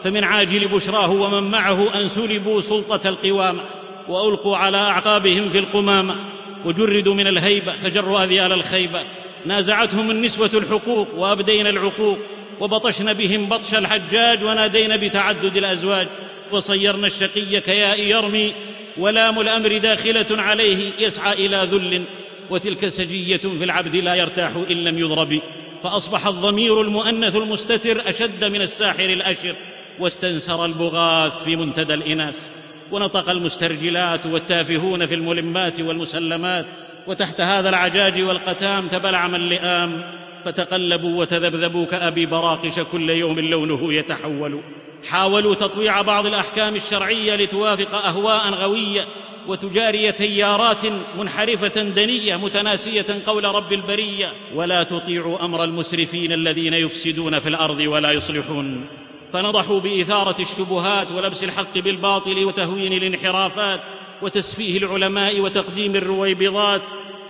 فمن 0.05 0.25
عاجل 0.25 0.69
بشراه 0.69 1.11
ومن 1.11 1.51
معه 1.51 1.95
أن 1.95 2.09
سلبوا 2.09 2.61
سلطة 2.61 3.09
القوامة 3.09 3.61
وألقوا 4.09 4.57
على 4.57 4.77
أعقابهم 4.77 5.51
في 5.51 5.59
القمامة. 5.59 6.17
وجردوا 6.65 7.15
من 7.15 7.27
الهيبة 7.27 7.73
فجروا 7.83 8.25
أذيال 8.25 8.53
الخيبة. 8.53 9.03
نازعتهم 9.47 10.11
النسوة 10.11 10.51
الحقوق 10.55 11.15
وأبدين 11.15 11.67
العقوق 11.67 12.19
وبطشن 12.61 13.13
بهم 13.13 13.47
بطش 13.47 13.75
الحجاج 13.75 14.45
ونادين 14.45 14.97
بتعدد 14.97 15.57
الأزواج 15.57 16.07
وصيرنا 16.53 17.07
الشقي 17.07 17.61
كياء 17.61 18.01
يرمي 18.01 18.55
ولام 18.99 19.41
الأمر 19.41 19.79
داخلة 19.79 20.27
عليه 20.31 20.91
يسعى 20.99 21.47
إلى 21.47 21.69
ذل 21.71 22.05
وتلك 22.51 22.89
سجية 22.89 23.37
في 23.37 23.65
العبد 23.65 23.97
لا 23.97 24.15
يرتاح 24.15 24.51
إن 24.71 24.77
لم 24.85 24.99
يضرب 24.99 25.41
فأصبح 25.83 26.27
الضمير 26.27 26.81
المؤنث 26.81 27.37
المستتر 27.37 28.03
أشد 28.07 28.45
من 28.45 28.63
الساحر 28.63 29.05
الأشر 29.05 29.55
واستنسر 29.99 30.65
البغاث 30.65 31.45
في 31.45 31.57
منتدى 31.57 31.95
الإناث 31.95 32.49
ونطق 32.93 33.31
المسترجلات 33.31 34.27
والتافهون 34.27 35.07
في 35.07 35.15
الملمات 35.15 35.81
والمسلمات 35.81 36.67
وتحت 37.07 37.41
هذا 37.41 37.69
العجاج 37.69 38.23
والقتام 38.23 38.89
تبلعم 38.89 39.35
اللئام 39.35 40.21
فتقلبوا 40.45 41.21
وتذبذبوا 41.21 41.87
كأبي 41.87 42.27
براقش 42.27 42.81
كل 42.81 43.11
يوم 43.11 43.41
لونه 43.41 43.95
يتحول. 43.95 44.61
حاولوا 45.09 45.55
تطويع 45.55 46.03
بعض 46.03 46.27
الأحكام 46.27 46.77
الشرعية 46.77 47.37
لتوافق 47.37 47.95
أهواء 47.95 48.51
غوية 48.51 49.05
وتجاري 49.49 50.13
تيارات 50.13 50.87
منحرفة 51.19 51.83
دنية 51.83 52.37
متناسية 52.37 53.07
قول 53.27 53.45
رب 53.45 53.73
البرية. 53.73 54.33
ولا 54.55 54.83
تطيعوا 54.83 55.45
أمر 55.45 55.65
المسرفين 55.65 56.33
الذين 56.33 56.75
يفسدون 56.75 57.39
في 57.39 57.49
الأرض 57.49 57.81
ولا 57.81 58.13
يصلحون. 58.13 58.87
فنضحوا 59.33 59.81
بإثارة 59.81 60.43
الشبهات 60.43 61.13
ولبس 61.13 61.45
الحق 61.45 61.79
بالباطل 61.79 62.45
وتهوين 62.45 62.93
الانحرافات. 62.93 63.81
وتسفيه 64.23 64.79
العلماء 64.79 65.41
وتقديم 65.41 65.97
الرويبضات 65.97 66.83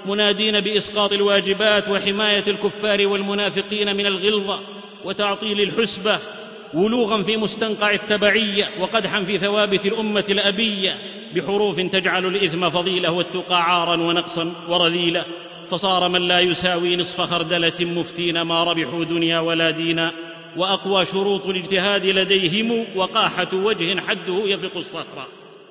منادين 0.06 0.60
بإسقاط 0.60 1.12
الواجبات 1.12 1.88
وحماية 1.88 2.44
الكفار 2.48 3.06
والمنافقين 3.06 3.96
من 3.96 4.06
الغلظة 4.06 4.60
وتعطيل 5.04 5.60
الحسبة 5.60 6.18
ولوغا 6.74 7.22
في 7.22 7.36
مستنقع 7.36 7.90
التبعية 7.90 8.68
وقدحا 8.80 9.24
في 9.24 9.38
ثوابت 9.38 9.86
الأمة 9.86 10.24
الأبية 10.28 10.98
بحروف 11.34 11.80
تجعل 11.80 12.26
الإثم 12.26 12.70
فضيلة 12.70 13.10
والتقى 13.10 13.62
عارا 13.62 13.96
ونقصا 13.96 14.54
ورذيلة. 14.68 15.24
فصار 15.70 16.08
من 16.08 16.28
لا 16.28 16.40
يساوي 16.40 16.96
نصف 16.96 17.20
خردلة 17.20 17.72
مفتين 17.80 18.42
ما 18.42 18.64
ربحوا 18.64 19.04
دنيا 19.04 19.40
ولا 19.40 19.70
دينا 19.70 20.12
وأقوى 20.56 21.04
شروط 21.04 21.46
الاجتهاد 21.46 22.06
لديهم 22.06 22.86
وقاحة 22.96 23.48
وجه 23.52 24.00
حده 24.00 24.42
يفق 24.46 24.76
الصخر 24.76 25.26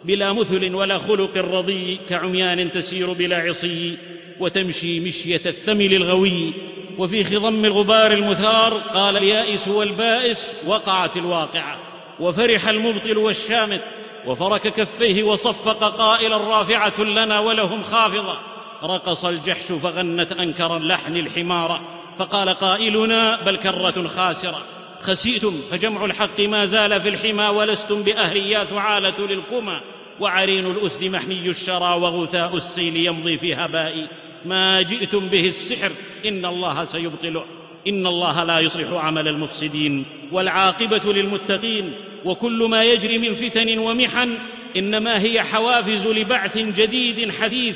بلا 0.05 0.33
مثل 0.33 0.73
ولا 0.73 0.97
خلق 0.97 1.37
رضي 1.37 1.99
كعميان 2.09 2.71
تسير 2.71 3.13
بلا 3.13 3.37
عصي 3.37 3.97
وتمشي 4.39 4.99
مشية 4.99 5.41
الثمل 5.45 5.93
الغوي. 5.93 6.53
وفي 6.97 7.23
خضم 7.23 7.65
الغبار 7.65 8.11
المثار 8.13 8.73
قال 8.73 9.17
اليائس 9.17 9.67
والبائس 9.67 10.55
وقعت 10.65 11.17
الواقعة. 11.17 11.77
وفرح 12.19 12.67
المبطل 12.67 13.17
والشامت 13.17 13.81
وفرك 14.25 14.61
كفيه 14.61 15.23
وصفق 15.23 15.97
قائلا 15.97 16.37
رافعه 16.37 17.03
لنا 17.03 17.39
ولهم 17.39 17.83
خافضة. 17.83 18.39
رقص 18.83 19.25
الجحش 19.25 19.63
فغنت 19.63 20.31
أنكر 20.31 20.77
اللحن 20.77 21.17
الحماره 21.17 21.81
فقال 22.19 22.49
قائلنا 22.49 23.41
بل 23.45 23.55
كرة 23.55 24.07
خاسرة. 24.07 24.78
خسئتم 25.01 25.61
فجمع 25.71 26.05
الحق 26.05 26.39
ما 26.39 26.65
زال 26.65 27.01
في 27.01 27.09
الحمى 27.09 27.47
ولستم 27.47 28.03
باهل 28.03 28.37
يا 28.37 28.63
ثعاله 28.63 29.27
للكمى 29.27 29.81
وعرين 30.19 30.65
الأسد 30.71 31.03
محمي 31.03 31.49
الشرى 31.49 31.93
وغثاء 32.01 32.57
السيل 32.57 32.95
يمضي 32.95 33.37
في 33.37 33.55
هبائي 33.55 34.07
ما 34.45 34.81
جئتم 34.81 35.19
به 35.19 35.47
السحر 35.47 35.91
إن 36.25 36.45
الله 36.45 36.85
سيبطله 36.85 37.45
إن 37.87 38.07
الله 38.07 38.43
لا 38.43 38.59
يصلح 38.59 38.89
عمل 38.91 39.27
المفسدين. 39.27 40.05
والعاقبة 40.31 41.13
للمتقين 41.13 41.93
وكل 42.25 42.67
ما 42.69 42.83
يجري 42.83 43.17
من 43.17 43.35
فتن 43.35 43.77
ومحن 43.77 44.37
إنما 44.77 45.21
هي 45.21 45.43
حوافز 45.43 46.07
لبعث 46.07 46.57
جديد 46.57 47.31
حثيث 47.31 47.75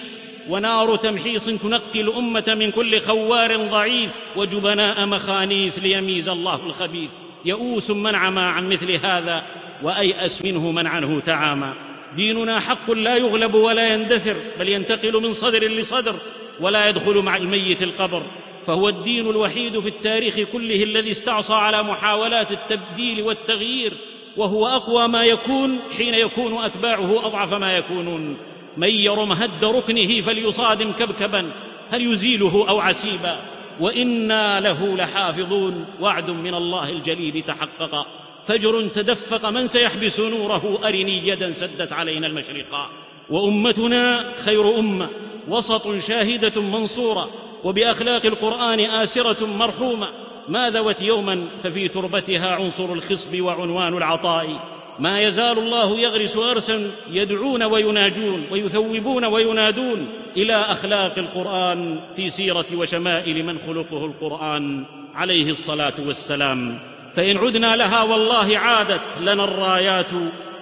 ونار 0.49 0.95
تمحيص 0.95 1.45
تنقي 1.45 2.01
الامه 2.01 2.55
من 2.59 2.71
كل 2.71 2.99
خوار 3.01 3.57
ضعيف 3.57 4.09
وجبناء 4.35 5.05
مخانيث 5.05 5.79
ليميز 5.79 6.29
الله 6.29 6.55
الخبيث. 6.55 7.09
يئوس 7.45 7.91
من 7.91 8.15
عمى 8.15 8.41
عن 8.41 8.69
مثل 8.69 8.91
هذا 9.05 9.43
وأيأس 9.83 10.41
منه 10.41 10.71
من 10.71 10.87
عنه 10.87 11.19
تعامى 11.19 11.73
ديننا 12.15 12.59
حق 12.59 12.91
لا 12.91 13.17
يغلب 13.17 13.53
ولا 13.53 13.93
يندثر 13.93 14.35
بل 14.59 14.69
ينتقل 14.69 15.21
من 15.21 15.33
صدر 15.33 15.63
لصدر 15.67 16.15
ولا 16.59 16.89
يدخل 16.89 17.17
مع 17.21 17.37
الميت 17.37 17.83
القبر. 17.83 18.23
فهو 18.67 18.89
الدين 18.89 19.29
الوحيد 19.29 19.79
في 19.79 19.89
التاريخ 19.89 20.35
كله 20.39 20.83
الذي 20.83 21.11
استعصى 21.11 21.53
على 21.53 21.83
محاولات 21.83 22.51
التبديل 22.51 23.21
والتغيير 23.21 23.93
وهو 24.37 24.67
أقوى 24.67 25.07
ما 25.07 25.23
يكون 25.23 25.79
حين 25.97 26.13
يكون 26.13 26.63
أتباعه 26.63 27.25
أضعف 27.25 27.53
ما 27.53 27.77
يكونون. 27.77 28.37
من 28.77 28.89
يرم 28.89 29.31
هد 29.31 29.65
ركنه 29.65 30.21
فليصادم 30.21 30.91
كبكبا 30.91 31.51
هل 31.91 32.01
يزيله 32.01 32.65
أو 32.69 32.79
عسيبا؟ 32.79 33.39
وإنا 33.79 34.59
له 34.59 34.95
لحافظون 34.97 35.85
وعد 35.99 36.29
من 36.29 36.53
الله 36.53 36.89
الجليل 36.89 37.43
تحقق. 37.47 38.07
فجر 38.47 38.87
تدفق 38.87 39.49
من 39.49 39.67
سيحبس 39.67 40.19
نوره 40.19 40.79
أرني 40.83 41.27
يدا 41.27 41.51
سدت 41.51 41.93
علينا 41.93 42.27
المشرقا. 42.27 42.89
وأمتنا 43.29 44.33
خير 44.45 44.79
أمة 44.79 45.09
وسط 45.47 45.99
شاهدة 45.99 46.61
منصورة 46.61 47.29
وبأخلاق 47.63 48.25
القرآن 48.25 48.79
آسرة 48.79 49.45
مرحومة. 49.45 50.09
ما 50.47 50.69
ذوت 50.69 51.01
يوما 51.01 51.45
ففي 51.63 51.87
تربتها 51.87 52.55
عنصر 52.55 52.93
الخصب 52.93 53.41
وعنوان 53.41 53.97
العطاء. 53.97 54.73
ما 54.99 55.19
يزال 55.19 55.59
الله 55.59 55.99
يغرس 55.99 56.37
غرسا 56.37 56.91
يدعون 57.11 57.63
ويناجون 57.63 58.43
ويثوبون 58.51 59.25
وينادون 59.25 60.07
إلى 60.37 60.55
أخلاق 60.55 61.13
القرآن 61.17 61.99
في 62.15 62.29
سيرة 62.29 62.65
وشمائل 62.75 63.45
من 63.45 63.57
خلقه 63.67 64.05
القرآن 64.05 64.85
عليه 65.15 65.51
الصلاة 65.51 65.93
والسلام. 66.07 66.79
فإن 67.15 67.37
عدنا 67.37 67.75
لها 67.75 68.03
والله 68.03 68.57
عادت 68.57 69.01
لنا 69.21 69.43
الرايات 69.43 70.11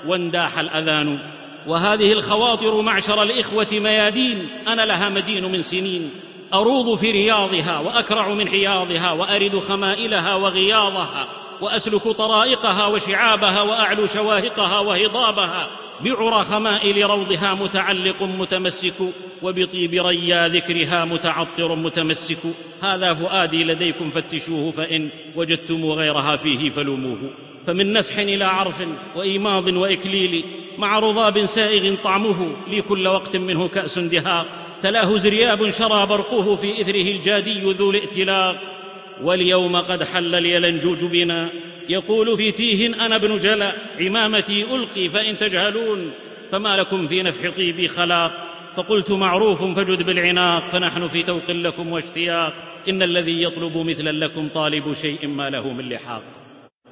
وانداح 0.07 0.59
الأذان. 0.59 1.19
وهذه 1.67 2.13
الخواطر 2.13 2.81
معشر 2.81 3.23
الإخوة 3.23 3.67
ميادين 3.71 4.47
أنا 4.67 4.85
لها 4.85 5.09
مدين 5.09 5.51
من 5.51 5.61
سنين. 5.61 6.11
أروض 6.53 6.97
في 6.97 7.11
رياضها 7.11 7.79
وأكرع 7.79 8.33
من 8.33 8.49
حياضها 8.49 9.11
وأرد 9.11 9.59
خمائلها 9.59 10.35
وغياضها. 10.35 11.40
وأسلك 11.61 12.07
طرائقها 12.07 12.87
وشعابها 12.87 13.61
وأعلو 13.61 14.05
شواهقها 14.05 14.79
وهضابها 14.79 15.67
بعرى 16.01 16.43
خمائل 16.43 17.09
روضها 17.09 17.53
متعلق 17.53 18.23
متمسك 18.23 18.93
وبطيب 19.41 19.93
ريا 19.93 20.47
ذكرها 20.47 21.05
متعطر 21.05 21.75
متمسك. 21.75 22.37
هذا 22.81 23.13
فؤادي 23.13 23.63
لديكم 23.63 24.11
فتشوه 24.11 24.71
فإن 24.71 25.09
وجدتم 25.35 25.85
غيرها 25.85 26.35
فيه 26.35 26.69
فلوموه. 26.69 27.19
فمن 27.67 27.93
نفح 27.93 28.17
إلى 28.17 28.45
عرف 28.45 28.83
وإيماض 29.15 29.67
وإكليل 29.67 30.43
مع 30.77 30.99
رضاب 30.99 31.45
سائغ 31.45 31.95
طعمه 32.03 32.51
لي 32.67 32.81
كل 32.81 33.07
وقت 33.07 33.35
منه 33.37 33.67
كأس 33.67 33.99
دهاق 33.99 34.45
تلاه 34.81 35.17
زرياب 35.17 35.71
شرى 35.71 36.05
برقه 36.05 36.55
في 36.55 36.81
إثره 36.81 37.11
الجادي 37.11 37.61
ذو 37.61 37.91
الائتلاق. 37.91 38.80
واليوم 39.21 39.75
قد 39.75 40.03
حل 40.03 40.35
اليلنجوج 40.35 41.05
بنا. 41.05 41.49
يقول 41.89 42.37
في 42.37 42.51
تيه 42.51 43.05
أنا 43.05 43.15
ابن 43.15 43.39
جلا 43.39 43.73
عمامتي 43.99 44.63
ألقي 44.63 45.09
فإن 45.09 45.37
تجهلون. 45.37 46.11
فما 46.51 46.77
لكم 46.77 47.07
في 47.07 47.23
نفح 47.23 47.49
طيبي 47.49 47.87
خلاق؟ 47.87 48.47
فقلت 48.77 49.11
معروف 49.11 49.63
فجد 49.63 50.03
بالعناق 50.03 50.69
فنحن 50.71 51.07
في 51.07 51.23
توق 51.23 51.51
لكم 51.51 51.91
واشتياق. 51.91 52.53
إن 52.89 53.01
الذي 53.01 53.43
يطلب 53.43 53.77
مثلا 53.77 54.25
لكم 54.25 54.47
طالب 54.47 54.93
شيء 54.93 55.27
ما 55.27 55.49
له 55.49 55.73
من 55.73 55.89
لحاق. 55.89 56.23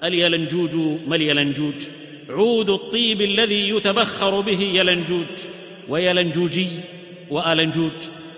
اليلنجوج 0.03 0.75
ما 1.07 1.15
اليلنجوج 1.15 1.75
عود 2.29 2.69
الطيب 2.69 3.21
الذي 3.21 3.69
يتبخر 3.69 4.39
به 4.39 4.61
يلنجوج 4.61 5.25
ويلنجوجي 5.89 6.67
والنجوج 7.29 7.91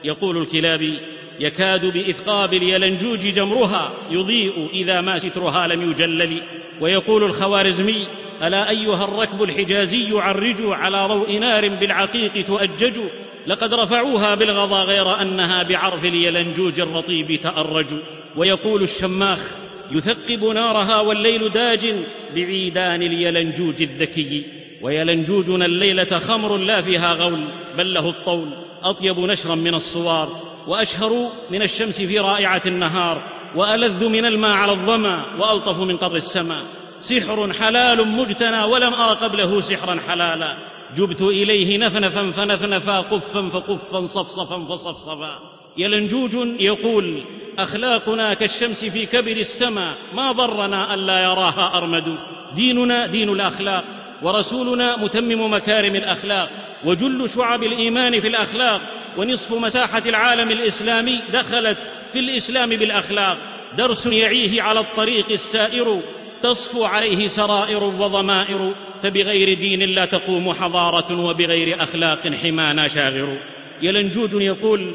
يقول 0.04 0.38
الكلابي. 0.38 1.00
يكاد 1.42 1.86
بإثقاب 1.86 2.54
اليلنجوج 2.54 3.20
جمرها 3.20 3.92
يضيء 4.12 4.70
إذا 4.74 5.02
ما 5.02 5.20
سترها 5.20 5.68
لم 5.68 5.92
يجلل. 5.92 6.42
ويقول 6.82 7.24
الخوارزمي 7.24 8.08
ألا 8.44 8.70
أيها 8.70 9.04
الركب 9.04 9.44
الحجازي 9.44 10.20
عرجوا 10.20 10.76
على 10.76 11.06
ضوء 11.08 11.38
نار 11.38 11.68
بالعقيق 11.68 12.46
تؤجج؟ 12.46 13.00
لقد 13.48 13.74
رفعوها 13.74 14.36
بالغضا 14.36 14.84
غير 14.84 15.22
أنها 15.22 15.64
بعرف 15.64 16.06
اليلنجوج 16.06 16.80
الرطيب 16.80 17.42
تأرج. 17.42 17.94
ويقول 18.38 18.84
الشماخ 18.84 19.52
يثقب 19.92 20.44
نارها 20.44 21.00
والليل 21.00 21.50
داج 21.50 21.94
بعيدان 22.36 23.02
اليلنجوج 23.02 23.82
الذكي. 23.82 24.44
ويلنجوجنا 24.82 25.66
الليلة 25.66 26.20
خمر 26.20 26.58
لا 26.58 26.82
فيها 26.82 27.14
غول 27.14 27.44
بل 27.78 27.94
له 27.94 28.10
الطول 28.10 28.50
أطيب 28.84 29.20
نشرا 29.20 29.56
من 29.56 29.74
الصوار. 29.74 30.51
وأشهر 30.68 31.30
من 31.52 31.62
الشمس 31.62 32.02
في 32.02 32.20
رائعة 32.20 32.62
النهار 32.66 33.22
وألذ 33.56 34.08
من 34.08 34.26
الماء 34.26 34.52
على 34.52 34.72
الظمأ 34.72 35.26
وألطف 35.40 35.78
من 35.78 35.98
قطر 35.98 36.16
السماء. 36.16 36.64
سحر 37.02 37.54
حلال 37.54 38.08
مجتنى 38.08 38.64
ولم 38.64 38.94
أر 38.94 39.14
قبله 39.14 39.62
سحرا 39.62 40.00
حلالا. 40.08 40.58
جبت 40.96 41.22
إليه 41.22 41.78
نفنفا 41.78 42.32
فنفنفا 42.32 43.00
قفا 43.00 43.50
فقفا 43.50 44.08
صفصفا 44.08 44.66
فصفصفا. 44.70 45.40
يلنجوج 45.78 46.34
يقول 46.60 47.24
أخلاقنا 47.60 48.34
كالشمس 48.34 48.86
في 48.86 49.06
كبد 49.06 49.38
السماء 49.38 49.94
ما 50.16 50.32
ضرنا 50.32 50.94
ألا 50.94 51.24
يراها 51.24 51.78
أرمد. 51.78 52.16
ديننا 52.56 53.06
دين 53.06 53.30
الأخلاق 53.30 53.84
ورسولنا 54.24 54.98
متمم 54.98 55.54
مكارم 55.54 55.96
الأخلاق 55.96 56.50
وجل 56.86 57.30
شعب 57.30 57.64
الإيمان 57.64 58.20
في 58.20 58.28
الأخلاق. 58.28 58.82
ونصف 59.18 59.54
مساحة 59.54 60.02
العالم 60.06 60.52
الإسلامي 60.52 61.20
دخلت 61.34 61.78
في 62.14 62.20
الإسلام 62.20 62.70
بالأخلاق. 62.70 63.38
درس 63.78 64.06
يعيه 64.06 64.62
على 64.62 64.80
الطريق 64.80 65.26
السائر 65.32 66.00
تصفو 66.42 66.84
عليه 66.84 67.28
سرائر 67.28 67.84
وضمائر. 67.84 68.74
فبغير 69.04 69.54
دين 69.54 69.82
لا 69.84 70.06
تقوم 70.06 70.54
حضارة 70.54 71.26
وبغير 71.26 71.84
أخلاق 71.84 72.34
حمانا 72.44 72.88
شاغر. 72.88 73.38
يلنجوج 73.82 74.42
يقول 74.42 74.94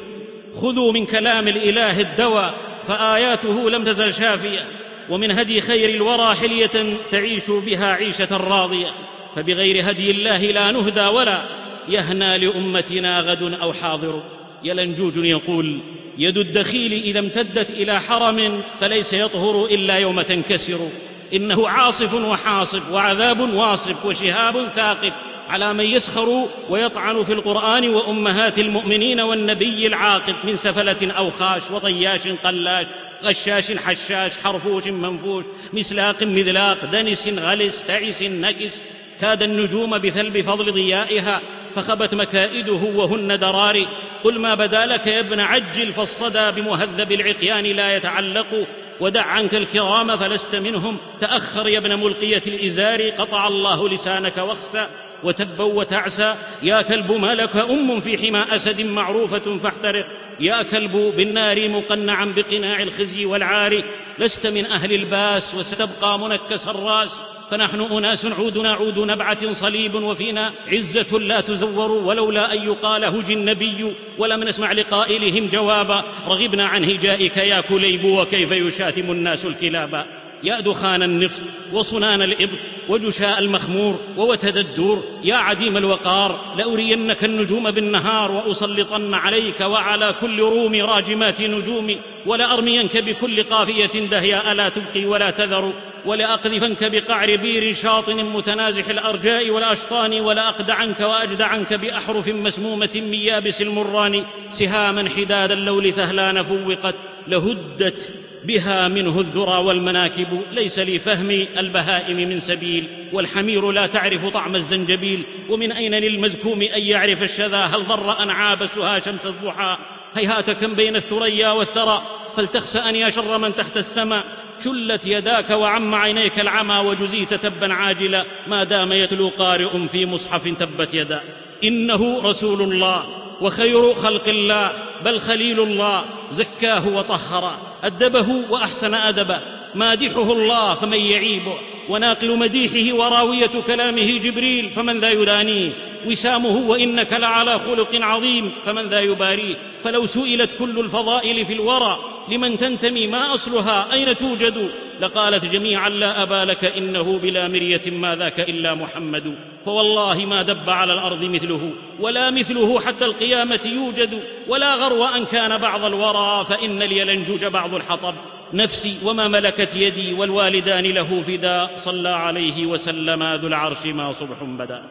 خذوا 0.55 0.93
من 0.93 1.07
كلام 1.07 1.49
الإله 1.49 2.01
الدواء 2.01 2.55
فآياته 2.89 3.71
لم 3.71 3.85
تزل 3.85 4.15
شافية. 4.15 4.67
ومن 5.11 5.31
هدي 5.31 5.61
خير 5.61 5.89
الورى 5.89 6.35
حلية 6.35 6.97
تعيش 7.11 7.51
بها 7.51 7.93
عيشة 7.93 8.37
راضية. 8.37 8.93
فبغير 9.37 9.91
هدي 9.91 10.11
الله 10.11 10.39
لا 10.39 10.71
نهدى 10.71 11.07
ولا 11.07 11.43
يهنى 11.89 12.39
لأمتنا 12.39 13.21
غد 13.21 13.43
أو 13.43 13.73
حاضر. 13.73 14.23
يلنجوج 14.65 15.17
يقول 15.17 15.81
يد 16.19 16.39
الدخيل 16.39 16.93
إذا 16.93 17.19
امتدت 17.19 17.71
إلى 17.71 18.01
حرم 18.01 18.63
فليس 18.81 19.13
يطهر 19.13 19.65
إلا 19.65 19.95
يوم 19.95 20.21
تنكسر. 20.21 20.89
إنه 21.35 21.69
عاصف 21.69 22.15
وحاصف 22.15 22.93
وعذاب 22.93 23.41
واصف 23.41 24.07
وشهاب 24.07 24.69
ثاقب 24.77 25.13
على 25.49 25.73
من 25.73 25.85
يسخر 25.85 26.47
ويطعن 26.69 27.25
في 27.25 27.33
القرآن 27.33 27.89
وأمهات 27.89 28.59
المؤمنين 28.59 29.21
والنبي 29.21 29.87
العاقب 29.87 30.35
من 30.45 30.57
سفلة 30.57 31.13
أو 31.13 31.31
خاش 31.31 31.71
وطياش 31.71 32.29
قلاش 32.29 32.87
غشاش 33.25 33.73
حشاش 33.73 34.33
حرفوش 34.45 34.87
منفوش 34.87 35.45
مسلاق 35.73 36.23
مذلاق 36.23 36.85
دنس 36.85 37.29
غلس 37.29 37.85
تعس 37.85 38.23
نكس. 38.23 38.81
كاد 39.21 39.43
النجوم 39.43 39.99
بثلب 39.99 40.41
فضل 40.41 40.73
ضيائها 40.73 41.41
فخبت 41.77 42.15
مكائده 42.15 42.73
وهن 42.73 43.39
دراري. 43.39 43.89
قل 44.25 44.41
ما 44.41 44.55
بدا 44.55 44.87
لك 44.87 45.07
يا 45.07 45.21
ابن 45.21 45.41
عجل 45.41 45.93
فالصدى 45.93 46.51
بمهذب 46.51 47.13
العقيان 47.13 47.65
لا 47.65 47.97
يتعلق. 47.97 48.67
ودع 49.01 49.23
عنك 49.23 49.55
الكرام 49.55 50.17
فلست 50.17 50.57
منهم. 50.57 50.97
تأخر 51.21 51.69
يا 51.69 51.79
ابن 51.79 51.95
ملقية 51.95 52.43
الإزار. 52.47 53.11
قطع 53.11 53.47
الله 53.49 53.89
لسانك 53.89 54.39
واخسى 54.39 54.87
وتبا 55.25 55.65
وتعسا. 55.65 56.35
يا 56.63 56.83
كلب 56.83 57.13
ما 57.13 57.35
لك 57.35 57.57
أم 57.57 58.01
في 58.01 58.19
حمى 58.19 58.57
أسد 58.57 58.81
معروفة 58.81 59.59
فاحترق. 59.63 60.07
يا 60.41 60.63
كلب 60.63 60.93
بالنار 61.17 61.69
مقنعا 61.69 62.25
بقناع 62.25 62.83
الخزي 62.83 63.25
والعار. 63.25 63.83
لست 64.19 64.47
من 64.47 64.67
أهل 64.67 64.93
الباس 64.93 65.55
وستبقى 65.55 66.19
منكس 66.19 66.69
الراس. 66.69 67.17
فنحن 67.51 67.81
أناس 67.81 68.27
عودنا 68.27 68.73
عود 68.73 68.99
نبعه 68.99 69.53
صليب 69.53 69.95
وفينا. 69.95 70.53
عزة 70.73 71.19
لا 71.19 71.41
تزور 71.41 71.93
ولولا 71.93 72.55
أن 72.55 72.63
يقال 72.63 73.05
هجا 73.05 73.31
كليب 73.31 73.95
ولم 74.19 74.45
نسمع 74.45 74.73
لقائلهم 74.73 75.49
جوابا. 75.49 76.05
رغبنا 76.29 76.65
عن 76.65 76.85
هجائك 76.85 77.37
يا 77.37 77.61
كليب 77.61 78.05
وكيف 78.05 78.51
يشاتم 78.51 79.11
الناس 79.11 79.47
الكلابا 79.47 80.07
يا 80.45 80.61
دخان 80.61 81.03
النفط 81.03 81.43
وصنان 81.73 82.23
الإبط 82.23 82.59
وجشاء 82.89 83.39
المخمور 83.39 84.01
ووتد 84.17 84.57
الدور. 84.57 85.05
يا 85.25 85.35
عديم 85.37 85.77
الوقار 85.77 86.55
لأرينك 86.57 87.25
النجوم 87.25 87.71
بالنهار 87.71 88.31
وأسلطن 88.31 89.15
عليك 89.15 89.61
وعلى 89.61 90.15
كل 90.21 90.41
روم 90.41 90.75
راجمات 90.75 91.43
نجوم. 91.43 91.97
ولأرمينك 92.27 92.97
بكل 92.97 93.43
قافية 93.43 94.07
دهياء 94.11 94.53
لا 94.53 94.69
تبقي 94.69 95.05
ولا 95.05 95.31
تذر. 95.31 95.73
ولأقذفنك 96.07 96.85
بقعر 96.85 97.37
بير 97.37 97.75
شاطن 97.75 98.25
متنازح 98.25 98.89
الأرجاء 98.89 99.51
والأشطان 99.51 100.21
ولأقدعنك 100.21 101.01
وأجدعنك 101.01 101.75
بأحرف 101.75 102.29
مسمومة 102.29 102.91
من 102.95 103.15
يابس 103.15 103.63
المران 103.63 104.25
سهاما 104.51 105.09
حداد 105.09 105.53
اللول 105.53 105.93
ثهلان 105.93 106.43
فوقت 106.43 106.95
لهدت 107.29 108.11
بها 108.45 108.89
منه 108.89 109.21
الذرى 109.21 109.59
والمناكب. 109.59 110.43
ليس 110.53 110.79
لفهم 110.79 111.47
البهائم 111.59 112.17
من 112.17 112.41
سبيل 112.41 112.85
والحمير 113.13 113.71
لا 113.71 113.87
تعرف 113.87 114.27
طعم 114.27 114.57
الزنجبيل. 114.57 115.23
ومن 115.49 115.73
أين 115.73 115.95
للمزكوم 115.95 116.63
أن 116.63 116.83
يعرف 116.83 117.23
الشذا؟ 117.23 117.65
هل 117.65 117.85
ضر 117.85 118.23
أن 118.23 118.31
عابسها 118.31 119.01
شمس 119.01 119.27
الضحى؟ 119.27 119.79
هيهات 120.17 120.51
كم 120.51 120.75
بين 120.75 120.97
الثريا 120.97 121.51
والثرى 121.51 122.03
فلتخسأ 122.37 122.91
يا 122.91 123.11
شر 123.11 123.39
من 123.39 123.55
تحت 123.55 123.77
السماء. 123.77 124.46
شلت 124.65 125.07
يداك 125.07 125.51
وعم 125.51 125.95
عينيك 125.95 126.41
العمى 126.41 126.79
وجزيت 126.79 127.35
تبا 127.35 127.73
عاجلا 127.73 128.25
ما 128.47 128.65
دام 128.65 128.93
يتلو 128.93 129.29
قارئ 129.39 129.89
في 129.89 130.07
مصحف 130.07 130.49
تبت 130.59 130.95
يدا. 130.95 131.23
إنه 131.65 132.23
رسول 132.23 132.63
الله 132.63 133.09
وخير 133.41 133.95
خلق 133.95 134.29
الله 134.29 134.73
بل 135.05 135.21
خليل 135.21 135.61
الله 135.61 136.05
زكاه 136.33 136.89
وطهر 136.89 137.59
أدبه 137.85 138.29
وأحسن 138.51 138.95
أدبه. 138.95 139.41
مادحه 139.75 140.33
الله 140.33 140.75
فمن 140.75 140.99
يعيبه 140.99 141.59
وناقل 141.89 142.39
مديحه 142.39 142.97
وراوية 142.97 143.51
كلامه 143.67 144.19
جبريل 144.19 144.71
فمن 144.71 145.01
ذا 145.01 145.11
يدانيه. 145.11 145.71
وسامه 146.07 146.71
وإنك 146.71 147.13
لعلى 147.13 147.59
خلق 147.59 147.89
عظيم 147.95 148.53
فمن 148.67 148.89
ذا 148.89 149.01
يباريه؟ 149.01 149.55
فلو 149.85 150.07
سئلت 150.07 150.57
كل 150.59 150.81
الفضائل 150.81 151.47
في 151.47 151.53
الورى 151.53 151.99
لمن 152.29 152.59
تنتمي 152.59 153.07
ما 153.07 153.35
أصلها؟ 153.35 153.93
أين 153.93 154.17
توجد؟ 154.17 154.71
لقالت 155.01 155.45
جميعا 155.45 155.89
لا 155.89 156.23
أبا 156.23 156.45
لك 156.45 156.65
إنه 156.65 157.19
بلا 157.19 157.49
مرية 157.49 157.83
ما 157.87 158.17
ذاك 158.17 158.41
إلا 158.41 158.75
محمد. 158.75 159.35
فوالله 159.65 160.25
ما 160.25 160.43
دب 160.43 160.71
على 160.71 160.93
الأرض 160.93 161.25
مثله 161.25 161.73
ولا 162.01 162.31
مثله 162.31 162.81
حتى 162.81 163.05
القيامة 163.05 163.61
يوجد. 163.65 164.23
ولا 164.49 164.75
غرو 164.75 165.05
أن 165.05 165.25
كان 165.25 165.59
بعض 165.59 165.85
الورى 165.85 166.47
فإن 166.49 166.83
اليلنجوج 166.83 167.45
بعض 167.45 167.75
الحطب. 167.75 168.15
نفسي 168.55 168.95
وما 169.05 169.29
ملكت 169.29 169.77
يدي 169.77 170.15
والوالدان 170.15 170.85
له 170.85 171.23
فدا 171.23 171.71
صلى 171.77 172.09
عليه 172.09 172.67
وسلم 172.67 173.23
ذو 173.23 173.49
العرش 173.49 173.87
ما 173.87 174.13
صبح 174.13 174.43
بدا. 174.43 174.83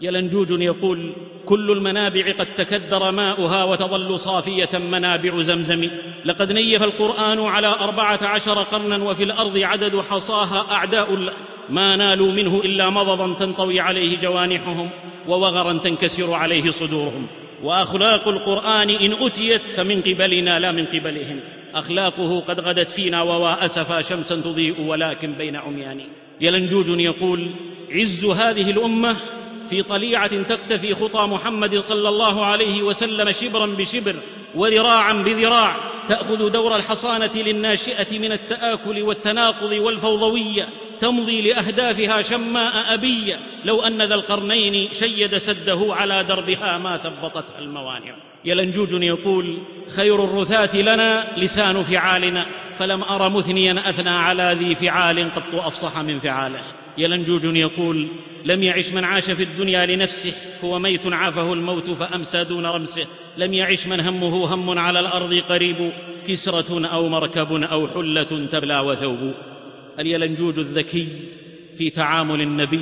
يلنجوج 0.00 0.50
يقول 0.50 1.12
كل 1.44 1.70
المنابع 1.70 2.32
قد 2.32 2.46
تكدر 2.56 3.10
ماؤها 3.10 3.64
وتظل 3.64 4.18
صافية 4.18 4.78
منابع 4.78 5.42
زمزم. 5.42 5.90
لقد 6.24 6.52
نيف 6.52 6.82
القرآن 6.82 7.40
على 7.40 7.66
أربعة 7.66 8.18
عشر 8.22 8.58
قرنا 8.58 9.04
وفي 9.04 9.24
الأرض 9.24 9.58
عدد 9.58 10.00
حصاها 10.00 10.72
أعداء 10.72 11.32
ما 11.70 11.96
نالوا 11.96 12.32
منه 12.32 12.62
إلا 12.64 12.90
مضضا 12.90 13.34
تنطوي 13.34 13.80
عليه 13.80 14.18
جوانحهم 14.18 14.90
ووغرا 15.28 15.72
تنكسر 15.72 16.32
عليه 16.32 16.70
صدورهم. 16.70 17.26
وأخلاق 17.62 18.28
القرآن 18.28 18.90
إن 18.90 19.12
أتيت 19.12 19.62
فمن 19.62 20.00
قبلنا 20.02 20.58
لا 20.58 20.72
من 20.72 20.86
قبلهم. 20.86 21.40
أخلاقه 21.74 22.40
قد 22.40 22.60
غدت 22.60 22.90
فينا 22.90 23.22
ووا 23.22 23.64
أسفا 23.64 24.02
شمسا 24.02 24.34
تضيء 24.34 24.80
ولكن 24.80 25.32
بين 25.32 25.56
عميان 25.56 26.00
يلنجوج 26.40 27.00
يقول 27.00 27.50
عز 27.90 28.24
هذه 28.24 28.70
الأمة 28.70 29.16
في 29.70 29.82
طليعة 29.82 30.42
تقتفي 30.42 30.94
خطى 30.94 31.26
محمد 31.26 31.78
صلى 31.78 32.08
الله 32.08 32.44
عليه 32.46 32.82
وسلم 32.82 33.32
شبرا 33.32 33.66
بشبر 33.66 34.16
وذراعا 34.54 35.12
بذراع 35.12 35.76
تأخذ 36.08 36.50
دور 36.50 36.76
الحصانة 36.76 37.30
للناشئة 37.34 38.18
من 38.18 38.32
التآكل 38.32 39.02
والتناقض 39.02 39.72
والفوضوية 39.72 40.68
تمضي 41.00 41.42
لأهدافها 41.42 42.22
شماء 42.22 42.94
ابيه 42.94 43.40
لو 43.64 43.82
أن 43.82 44.02
ذا 44.02 44.14
القرنين 44.14 44.88
شيد 44.92 45.36
سده 45.36 45.86
على 45.94 46.24
دربها 46.24 46.78
ما 46.78 46.96
ثبطتها 46.96 47.58
الموانع. 47.58 48.16
يلنجوج 48.44 49.02
يقول 49.02 49.58
خير 49.96 50.24
الرثاة 50.24 50.76
لنا 50.76 51.26
لسان 51.36 51.82
فعالنا 51.82 52.46
فلم 52.78 53.02
أر 53.02 53.28
مثنيا 53.28 53.82
أثنى 53.88 54.10
على 54.10 54.56
ذي 54.60 54.74
فعال 54.74 55.34
قط 55.34 55.54
أفصح 55.54 55.98
من 55.98 56.20
فعاله. 56.20 56.62
يلنجوج 56.98 57.44
يقول 57.44 58.08
لم 58.44 58.62
يعش 58.62 58.92
من 58.92 59.04
عاش 59.04 59.30
في 59.30 59.42
الدنيا 59.42 59.86
لنفسه 59.86 60.32
هو 60.64 60.78
ميت 60.78 61.06
عافه 61.06 61.52
الموت 61.52 61.90
فامسى 61.90 62.44
دون 62.44 62.66
رمسه. 62.66 63.06
لم 63.38 63.54
يعش 63.54 63.86
من 63.86 64.00
همه 64.00 64.54
هم 64.54 64.78
على 64.78 65.00
الأرض 65.00 65.34
قريب 65.34 65.92
كسرة 66.26 66.86
أو 66.86 67.08
مركب 67.08 67.52
أو 67.52 67.88
حلة 67.88 68.46
تبلى 68.52 68.80
وثوب. 68.80 69.34
اليلنجوج 69.98 70.58
الذكي 70.58 71.08
في 71.78 71.90
تعامل 71.90 72.40
النبي 72.40 72.80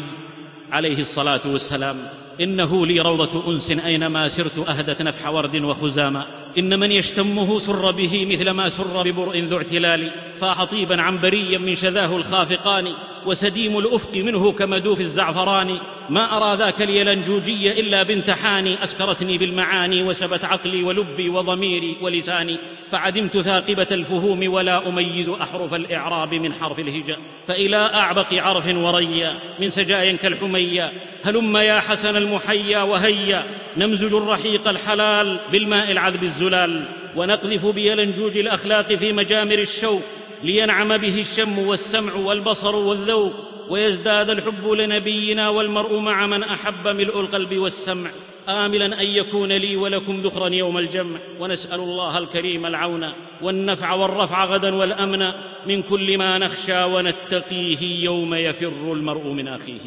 عليه 0.72 0.98
الصلاة 0.98 1.40
والسلام 1.46 1.96
إنه 2.40 2.86
لي 2.86 3.00
روضة 3.00 3.54
أنس 3.54 3.70
أينما 3.70 4.28
سرت 4.28 4.58
أهدت 4.68 5.02
نفح 5.02 5.28
ورد 5.28 5.56
وخزاما. 5.56 6.26
إن 6.58 6.78
من 6.78 6.92
يشتمه 6.92 7.58
سر 7.58 7.90
به 7.90 8.26
مثل 8.30 8.50
ما 8.50 8.68
سر 8.68 9.02
ببرء 9.02 9.38
ذو 9.38 9.56
اعتلال. 9.56 10.10
فاح 10.38 10.64
طيبا 10.64 11.02
عنبريا 11.02 11.58
من 11.58 11.74
شذاه 11.74 12.16
الخافقان. 12.16 12.88
وسديم 13.26 13.78
الأفق 13.78 14.16
منه 14.16 14.52
كمدوف 14.52 15.00
الزعفران 15.00 15.78
ما 16.10 16.36
أرى 16.36 16.58
ذاك 16.58 16.82
اليلنجوجي 16.82 17.80
إلا 17.80 18.02
بنت 18.02 18.30
حاني 18.30 18.84
أسكرتني 18.84 19.38
بالمعاني 19.38 20.02
وسبت 20.02 20.44
عقلي 20.44 20.82
ولبي 20.82 21.28
وضميري 21.28 21.96
ولساني 22.02 22.56
فعدمت 22.92 23.38
ثاقبة 23.38 23.86
الفهوم 23.92 24.52
ولا 24.52 24.88
أميز 24.88 25.28
أحرف 25.28 25.74
الإعراب 25.74 26.34
من 26.34 26.54
حرف 26.54 26.78
الهجاء. 26.78 27.18
فإلى 27.48 27.76
أعبق 27.76 28.34
عرف 28.34 28.76
وريا 28.76 29.38
من 29.60 29.70
سجايا 29.70 30.16
كالحميا 30.16 30.92
هلم 31.24 31.56
يا 31.56 31.80
حسن 31.80 32.16
المحيا 32.16 32.82
وهيا 32.82 33.44
نمزج 33.76 34.14
الرحيق 34.14 34.68
الحلال 34.68 35.38
بالماء 35.52 35.90
العذب 35.90 36.22
الزلال. 36.22 36.88
ونقذف 37.16 37.66
بيلنجوج 37.66 38.38
الأخلاق 38.38 38.94
في 38.94 39.12
مجامر 39.12 39.58
الشوق 39.58 40.02
لينعم 40.42 40.96
به 40.96 41.20
الشم 41.20 41.58
والسمع 41.58 42.14
والبصر 42.14 42.76
والذوق 42.76 43.32
ويزداد 43.68 44.30
الحب 44.30 44.66
لنبينا 44.66 45.48
والمرء 45.48 45.98
مع 45.98 46.26
من 46.26 46.42
أحب 46.42 46.88
ملء 46.88 47.20
القلب 47.20 47.56
والسمع. 47.56 48.10
املا 48.48 48.86
أن 49.02 49.06
يكون 49.06 49.52
لي 49.52 49.76
ولكم 49.76 50.22
ذخرا 50.22 50.48
يوم 50.48 50.78
الجمع. 50.78 51.18
ونسأل 51.40 51.80
الله 51.80 52.18
الكريم 52.18 52.66
العون 52.66 53.12
والنفع 53.42 53.92
والرفع 53.92 54.44
غدا 54.44 54.74
والأمن. 54.74 55.32
من 55.66 55.82
كل 55.82 56.18
ما 56.18 56.38
نخشى 56.38 56.84
ونتقيه 56.84 58.04
يوم 58.04 58.34
يفر 58.34 58.92
المرء 58.92 59.32
من 59.32 59.48
أخيه. 59.48 59.80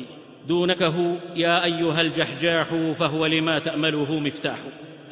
دونكه 0.47 1.17
يا 1.35 1.63
أيها 1.63 2.01
الجحجاح 2.01 2.67
فهو 2.99 3.25
لما 3.25 3.59
تأمله 3.59 4.19
مفتاح. 4.19 4.57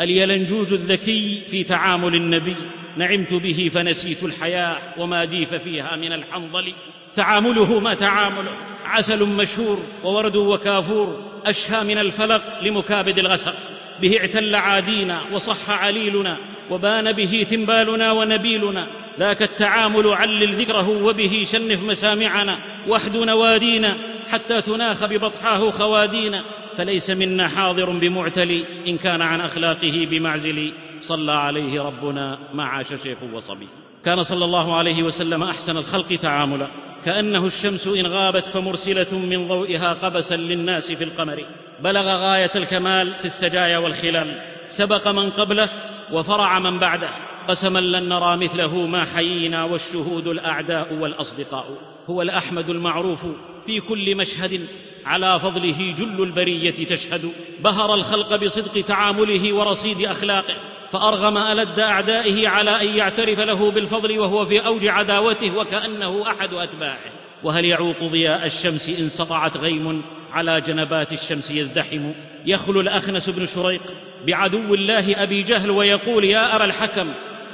اليلنجوج 0.03 0.73
الذكي 0.73 1.41
في 1.51 1.63
تعامل 1.63 2.15
النبي. 2.15 2.55
نعمت 2.97 3.33
به 3.33 3.71
فنسيت 3.73 4.23
الحياة 4.23 4.77
وما 4.97 5.25
ديف 5.25 5.53
فيها 5.53 5.95
من 5.95 6.13
الحنظل. 6.13 6.73
تعامله 7.15 7.79
ما 7.79 7.93
تعامله 7.93 8.51
عسل 8.85 9.25
مشهور 9.25 9.79
وورد 10.03 10.35
وكافور. 10.35 11.31
أشهى 11.45 11.83
من 11.83 11.97
الفلق 11.97 12.41
لمكابد 12.61 13.19
الغسق. 13.19 13.55
به 14.01 14.17
اعتل 14.17 14.55
عادينا 14.55 15.21
وصح 15.31 15.69
عليلنا 15.69 16.37
وبان 16.69 17.11
به 17.11 17.45
تنبالنا 17.49 18.11
ونبيلنا. 18.11 18.87
ذاك 19.19 19.41
التعامل 19.41 20.07
علل 20.07 20.61
ذكره 20.61 20.89
وبه 20.89 21.45
شنف 21.51 21.83
مسامعنا. 21.83 22.59
واحد 22.87 23.17
نوادينا 23.17 23.97
حتى 24.31 24.61
تناخ 24.61 25.05
ببطحاه 25.05 25.71
خوادينا. 25.71 26.43
فليس 26.77 27.09
منا 27.09 27.47
حاضر 27.47 27.89
بمعتلي 27.89 28.65
إن 28.87 28.97
كان 28.97 29.21
عن 29.21 29.41
أخلاقه 29.41 30.07
بمعزل. 30.11 30.73
صلى 31.01 31.31
عليه 31.31 31.81
ربنا 31.81 32.39
ما 32.53 32.63
عاش 32.63 32.87
شيخ 33.03 33.17
وصبي. 33.33 33.67
كان 34.05 34.23
صلى 34.23 34.45
الله 34.45 34.75
عليه 34.75 35.03
وسلم 35.03 35.43
أحسن 35.43 35.77
الخلق 35.77 36.07
تعاملا. 36.07 36.67
كأنه 37.05 37.45
الشمس 37.45 37.87
إن 37.87 38.07
غابت 38.07 38.45
فمرسلة 38.45 39.19
من 39.19 39.47
ضوئها 39.47 39.93
قبسا 39.93 40.35
للناس 40.35 40.91
في 40.91 41.03
القمر. 41.03 41.45
بلغ 41.83 42.07
غاية 42.07 42.51
الكمال 42.55 43.15
في 43.19 43.25
السجايا 43.25 43.77
والخلال. 43.77 44.41
سبق 44.69 45.07
من 45.07 45.29
قبله 45.29 45.69
وفرع 46.11 46.59
من 46.59 46.79
بعده. 46.79 47.09
قسما 47.47 47.79
لن 47.79 48.09
نرى 48.09 48.37
مثله 48.37 48.85
ما 48.85 49.05
حيينا 49.05 49.63
والشهود 49.63 50.27
الأعداء 50.27 50.93
والأصدقاء. 50.93 51.77
هو 52.09 52.21
الأحمد 52.21 52.69
المعروف 52.69 53.25
في 53.65 53.79
كل 53.79 54.15
مشهد 54.15 54.67
على 55.05 55.39
فضله 55.39 55.95
جل 55.97 56.23
البرية 56.23 56.87
تشهد. 56.87 57.31
بهر 57.63 57.93
الخلق 57.93 58.35
بصدق 58.35 58.85
تعامله 58.85 59.53
ورصيد 59.53 60.05
أخلاقه. 60.05 60.55
فأرغم 60.91 61.37
ألد 61.37 61.79
أعدائه 61.79 62.47
على 62.47 62.81
أن 62.81 62.97
يعترف 62.97 63.39
له 63.39 63.71
بالفضل 63.71 64.19
وهو 64.19 64.45
في 64.45 64.59
أوج 64.59 64.87
عداوته 64.87 65.57
وكأنه 65.57 66.23
أحد 66.27 66.53
أتباعه. 66.53 67.11
وهل 67.43 67.65
يعوق 67.65 68.03
ضياء 68.03 68.45
الشمس 68.45 68.89
إن 68.89 69.09
سطعت 69.09 69.57
غيم 69.57 70.01
على 70.33 70.61
جنبات 70.61 71.13
الشمس 71.13 71.51
يزدحم؟ 71.51 72.11
يخلو 72.45 72.81
الأخنس 72.81 73.29
بن 73.29 73.45
شريق 73.45 73.81
بعدو 74.27 74.73
الله 74.73 75.23
أبي 75.23 75.43
جهل 75.43 75.71
ويقول 75.71 76.23
يا 76.23 76.55
أرى 76.55 76.65
الحكم 76.65 77.07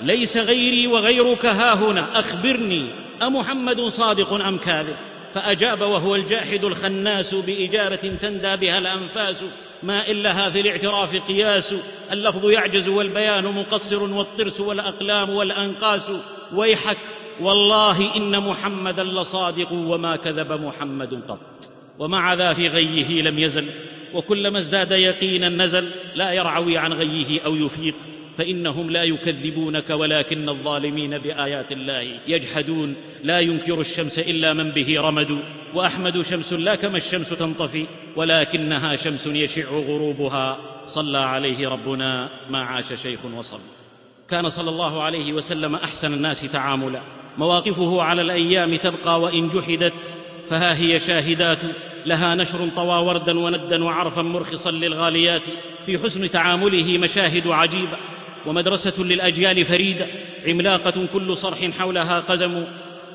ليس 0.04 0.38
غيري 0.38 0.88
وغيرك 0.88 1.46
ها 1.46 1.74
هنا 1.74 2.20
أخبرني 2.20 2.86
أمحمد 3.22 3.82
صادق 3.82 4.34
أم 4.34 4.58
كاذب؟ 4.58 4.96
فأجاب 5.34 5.82
وهو 5.82 6.16
الجاحد 6.16 6.64
الخناس 6.64 7.36
باجابه 7.36 8.18
تندى 8.22 8.56
بها 8.56 8.78
الأنفاس 8.78 9.44
ما 9.84 10.12
إن 10.12 10.24
لها 10.24 10.50
في 10.50 10.60
الاعتراف 10.62 11.16
قياس 11.28 11.76
اللفظ 12.12 12.50
يعجز 12.50 12.88
والبيان 12.88 13.44
مقصر 13.44 14.04
والطرس 14.04 14.60
والأقلام 14.60 15.30
والأنقاس 15.30 16.12
ويحك 16.54 16.98
والله 17.42 18.16
إن 18.16 18.40
محمدا 18.40 19.04
لصادق 19.04 19.72
وما 19.72 20.16
كذب 20.16 20.52
محمد 20.52 21.24
قط. 21.28 21.72
ومع 22.00 22.34
ذا 22.34 22.54
في 22.54 22.68
غيه 22.68 23.22
لم 23.22 23.40
يزل 23.40 23.70
وكلما 24.14 24.60
ازداد 24.60 24.92
يقينا 24.92 25.50
نزل 25.50 25.90
لا 26.16 26.32
يرعوي 26.32 26.78
عن 26.78 26.94
غيه 26.94 27.42
أو 27.46 27.56
يفيق. 27.56 27.96
فإنهم 28.40 28.92
لا 28.92 29.04
يكذبونك 29.04 29.90
ولكن 29.90 30.50
الظالمين 30.50 31.18
بآيات 31.18 31.72
الله 31.72 32.20
يجحدون. 32.28 32.96
لا 33.24 33.40
ينكر 33.40 33.82
الشمس 33.82 34.20
إلا 34.20 34.54
من 34.54 34.72
به 34.72 35.02
رمد. 35.02 35.40
وأحمد 35.74 36.22
شمس 36.22 36.54
لا 36.54 36.76
كما 36.76 36.98
الشمس 36.98 37.30
تنطفي 37.30 37.86
ولكنها 38.16 38.96
شمس 38.96 39.28
يشع 39.28 39.70
غروبها. 39.70 40.58
صلى 40.88 41.18
عليه 41.18 41.70
ربنا 41.70 42.30
ما 42.50 42.64
عاش 42.64 42.94
شيخ 42.94 43.20
وصل. 43.38 43.60
كان 44.30 44.50
صلى 44.50 44.70
الله 44.70 45.04
عليه 45.04 45.34
وسلم 45.34 45.76
أحسن 45.76 46.14
الناس 46.14 46.42
تعاملا. 46.42 47.02
مواقفه 47.38 48.02
على 48.02 48.22
الأيام 48.22 48.76
تبقى 48.76 49.22
وإن 49.22 49.50
جحدت 49.50 50.16
فها 50.50 50.78
هي 50.78 51.00
شاهدات. 51.00 51.64
لها 52.06 52.36
نشر 52.36 52.70
طوى 52.76 53.06
وردا 53.06 53.40
وندا 53.40 53.84
وعرفا 53.84 54.22
مرخصا 54.22 54.72
للغاليات. 54.72 55.46
في 55.86 56.00
حسن 56.00 56.32
تعامله 56.32 56.98
مشاهد 56.98 57.48
عجيبة. 57.48 57.98
ومدرسة 58.50 59.04
للأجيال 59.04 59.66
فريدة 59.66 60.08
عملاقة 60.48 61.08
كل 61.14 61.38
صرح 61.38 61.70
حولها 61.80 62.20
قزم 62.20 62.64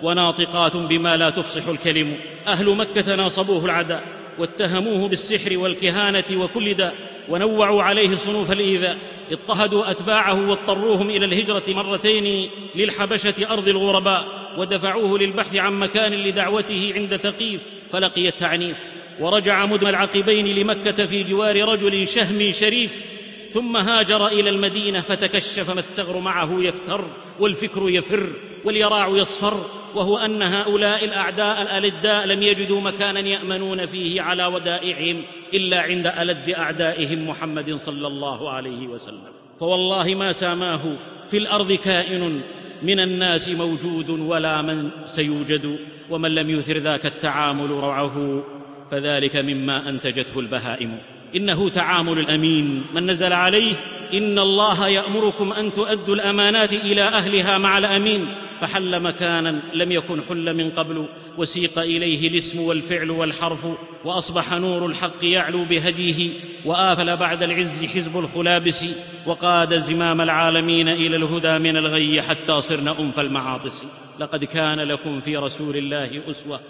وناطقات 0.02 0.76
بما 0.76 1.16
لا 1.16 1.30
تفصح 1.30 1.68
الكلم. 1.68 2.16
أهل 2.48 2.76
مكة 2.76 3.14
ناصبوه 3.14 3.64
العداء 3.64 4.02
واتهموه 4.38 5.08
بالسحر 5.08 5.58
والكهانة 5.58 6.24
وكل 6.32 6.74
داء 6.74 6.94
ونوعوا 7.28 7.82
عليه 7.82 8.14
صنوف 8.14 8.52
الإيذاء. 8.52 8.98
اضطهدوا 9.30 9.90
أتباعه 9.90 10.48
واضطروهم 10.48 11.10
إلى 11.10 11.24
الهجرة 11.24 11.62
مرتين 11.68 12.50
للحبشة 12.74 13.34
أرض 13.50 13.68
الغرباء 13.68 14.24
ودفعوه 14.58 15.18
للبحث 15.18 15.56
عن 15.56 15.72
مكان 15.72 16.12
لدعوته 16.12 16.92
عند 16.94 17.16
ثقيف 17.16 17.60
فلقي 17.92 18.28
التعنيف. 18.28 18.78
ورجع 19.20 19.66
مدم 19.66 19.86
العقبين 19.86 20.46
لمكة 20.46 21.06
في 21.06 21.22
جوار 21.22 21.68
رجل 21.68 22.08
شهم 22.08 22.52
شريف 22.52 23.13
ثم 23.54 23.76
هاجر 23.76 24.26
إلى 24.26 24.50
المدينة 24.50 25.00
فتكشف 25.00 25.70
ما 25.70 25.80
الثغر 25.80 26.18
معه 26.18 26.62
يفتر 26.62 27.04
والفكر 27.40 27.88
يفر 27.88 28.32
واليراع 28.64 29.08
يصفر 29.08 29.66
وهو 29.94 30.18
أن 30.18 30.42
هؤلاء 30.42 31.04
الأعداء 31.04 31.62
الألداء 31.62 32.26
لم 32.26 32.42
يجدوا 32.42 32.80
مكانا 32.80 33.20
يأمنون 33.20 33.86
فيه 33.86 34.22
على 34.22 34.46
ودائعهم 34.46 35.22
إلا 35.54 35.80
عند 35.80 36.06
ألد 36.06 36.50
أعدائهم 36.50 37.28
محمد 37.28 37.74
صلى 37.74 38.06
الله 38.06 38.50
عليه 38.50 38.86
وسلم. 38.86 39.32
فوالله 39.60 40.14
ما 40.14 40.32
ساماه 40.32 40.96
في 41.30 41.36
الأرض 41.36 41.72
كائن 41.72 42.40
من 42.82 43.00
الناس 43.00 43.48
موجود 43.48 44.10
ولا 44.10 44.62
من 44.62 44.90
سيوجد 45.06 45.78
ومن 46.10 46.34
لم 46.34 46.50
يثر 46.50 46.78
ذاك 46.78 47.06
التعامل 47.06 47.70
روعه 47.70 48.44
فذلك 48.90 49.36
مما 49.36 49.88
أنتجته 49.88 50.40
البهائم. 50.40 51.13
إنه 51.36 51.68
تعامل 51.68 52.18
الأمين. 52.18 52.84
من 52.94 53.10
نزل 53.10 53.32
عليه 53.32 53.74
إن 54.14 54.38
الله 54.38 54.88
يأمركم 54.88 55.52
أن 55.52 55.72
تؤدوا 55.72 56.14
الأمانات 56.14 56.72
إلى 56.72 57.02
أهلها 57.02 57.58
مع 57.58 57.78
الأمين. 57.78 58.34
فحل 58.60 59.02
مكانا 59.02 59.62
لم 59.74 59.92
يكن 59.92 60.22
حل 60.22 60.54
من 60.54 60.70
قبل 60.70 61.08
وسيق 61.38 61.78
إليه 61.78 62.28
الاسم 62.28 62.60
والفعل 62.60 63.10
والحرف 63.10 63.66
وأصبح 64.04 64.52
نور 64.52 64.86
الحق 64.86 65.24
يعلو 65.24 65.64
بهديه 65.64 66.30
وآفل 66.64 67.16
بعد 67.16 67.42
العز 67.42 67.84
حزب 67.84 68.18
الخلابس 68.18 68.84
وقاد 69.26 69.78
زمام 69.78 70.20
العالمين 70.20 70.88
إلى 70.88 71.16
الهدى 71.16 71.58
من 71.58 71.76
الغي 71.76 72.22
حتى 72.22 72.60
صرن 72.60 72.88
أنف 72.88 73.20
المعاطس. 73.20 73.84
لقد 74.18 74.44
كان 74.44 74.80
لكم 74.80 75.20
في 75.20 75.36
رسول 75.36 75.76
الله 75.76 76.30
أسوة. 76.30 76.60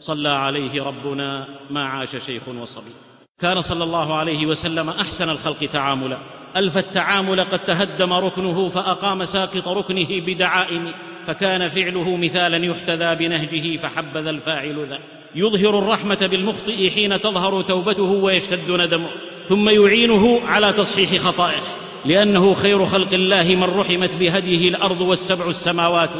صلى 0.00 0.28
عليه 0.28 0.82
ربنا 0.82 1.48
ما 1.70 1.84
عاش 1.84 2.16
شيخ 2.16 2.48
وصبي. 2.48 3.11
كان 3.42 3.60
صلى 3.60 3.84
الله 3.84 4.14
عليه 4.14 4.46
وسلم 4.46 4.90
أحسن 4.90 5.30
الخلق 5.30 5.68
تعاملا. 5.72 6.18
ألف 6.56 6.78
التعامل 6.78 7.40
قد 7.40 7.58
تهدم 7.58 8.12
ركنه 8.12 8.68
فأقام 8.68 9.24
ساقط 9.24 9.68
ركنه 9.68 10.20
بدعائم 10.26 10.92
فكان 11.26 11.68
فعله 11.68 12.16
مثالا 12.16 12.66
يحتذى 12.66 13.14
بنهجه 13.14 13.76
فحبذا 13.76 14.30
الفاعل 14.30 14.86
ذا. 14.90 14.98
يظهر 15.34 15.78
الرحمة 15.78 16.28
بالمخطئ 16.30 16.90
حين 16.90 17.20
تظهر 17.20 17.62
توبته 17.62 18.02
ويشتد 18.02 18.70
ندمه 18.70 19.08
ثم 19.44 19.68
يعينه 19.68 20.40
على 20.46 20.72
تصحيح 20.72 21.16
خطائه. 21.16 21.62
لأنه 22.04 22.54
خير 22.54 22.86
خلق 22.86 23.12
الله 23.12 23.42
من 23.42 23.78
رحمت 23.80 24.16
بهديه 24.16 24.68
الأرض 24.68 25.00
والسبع 25.00 25.48
السماوات. 25.48 26.10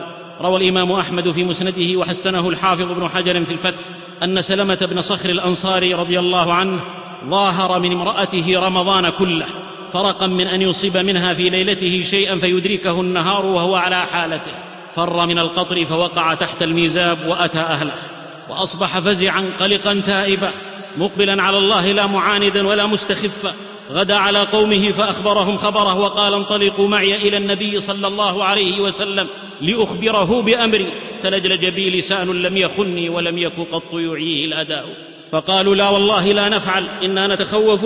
روى 0.40 0.56
الإمام 0.56 0.92
أحمد 0.92 1.30
في 1.30 1.44
مسنده 1.44 1.98
وحسنه 1.98 2.48
الحافظ 2.48 2.90
ابن 2.90 3.08
حجر 3.08 3.44
في 3.44 3.52
الفتح 3.52 3.82
أن 4.22 4.42
سلمة 4.42 4.88
بن 4.90 5.02
صخر 5.02 5.30
الأنصاري 5.30 5.94
رضي 5.94 6.18
الله 6.18 6.52
عنه 6.52 6.80
ظاهر 7.28 7.78
من 7.80 7.92
امرأته 7.92 8.60
رمضان 8.66 9.08
كله 9.08 9.46
فرقا 9.92 10.26
من 10.26 10.46
أن 10.46 10.62
يصيب 10.62 10.96
منها 10.96 11.34
في 11.34 11.50
ليلته 11.50 12.02
شيئا 12.02 12.36
فيدركه 12.36 13.00
النهار 13.00 13.46
وهو 13.46 13.76
على 13.76 13.96
حالته. 13.96 14.52
فر 14.96 15.26
من 15.26 15.38
القطر 15.38 15.84
فوقع 15.84 16.34
تحت 16.34 16.62
الميزاب 16.62 17.26
وأتى 17.26 17.58
أهله 17.58 17.94
وأصبح 18.50 18.98
فزعا 18.98 19.44
قلقا 19.60 20.02
تائبا 20.06 20.50
مقبلا 20.96 21.42
على 21.42 21.58
الله 21.58 21.92
لا 21.92 22.06
معاندا 22.06 22.66
ولا 22.66 22.86
مستخفا 22.86 23.54
غدا 23.90 24.16
على 24.16 24.42
قومه 24.42 24.90
فأخبرهم 24.90 25.58
خبره 25.58 25.98
وقال 25.98 26.34
انطلقوا 26.34 26.88
معي 26.88 27.16
إلى 27.16 27.36
النبي 27.36 27.80
صلى 27.80 28.06
الله 28.06 28.44
عليه 28.44 28.80
وسلم 28.80 29.26
لأخبره 29.60 30.42
بأمري. 30.42 30.92
تلجلج 31.22 31.66
بي 31.66 31.90
لسان 31.90 32.42
لم 32.42 32.56
يخني 32.56 33.08
ولم 33.08 33.38
يك 33.38 33.60
قط 33.72 33.94
يعيه 33.94 34.44
الاداء 34.44 35.11
فقالوا 35.32 35.74
لا 35.74 35.88
والله 35.88 36.32
لا 36.32 36.48
نفعل. 36.48 36.86
إنا 37.04 37.26
نتخوف 37.26 37.84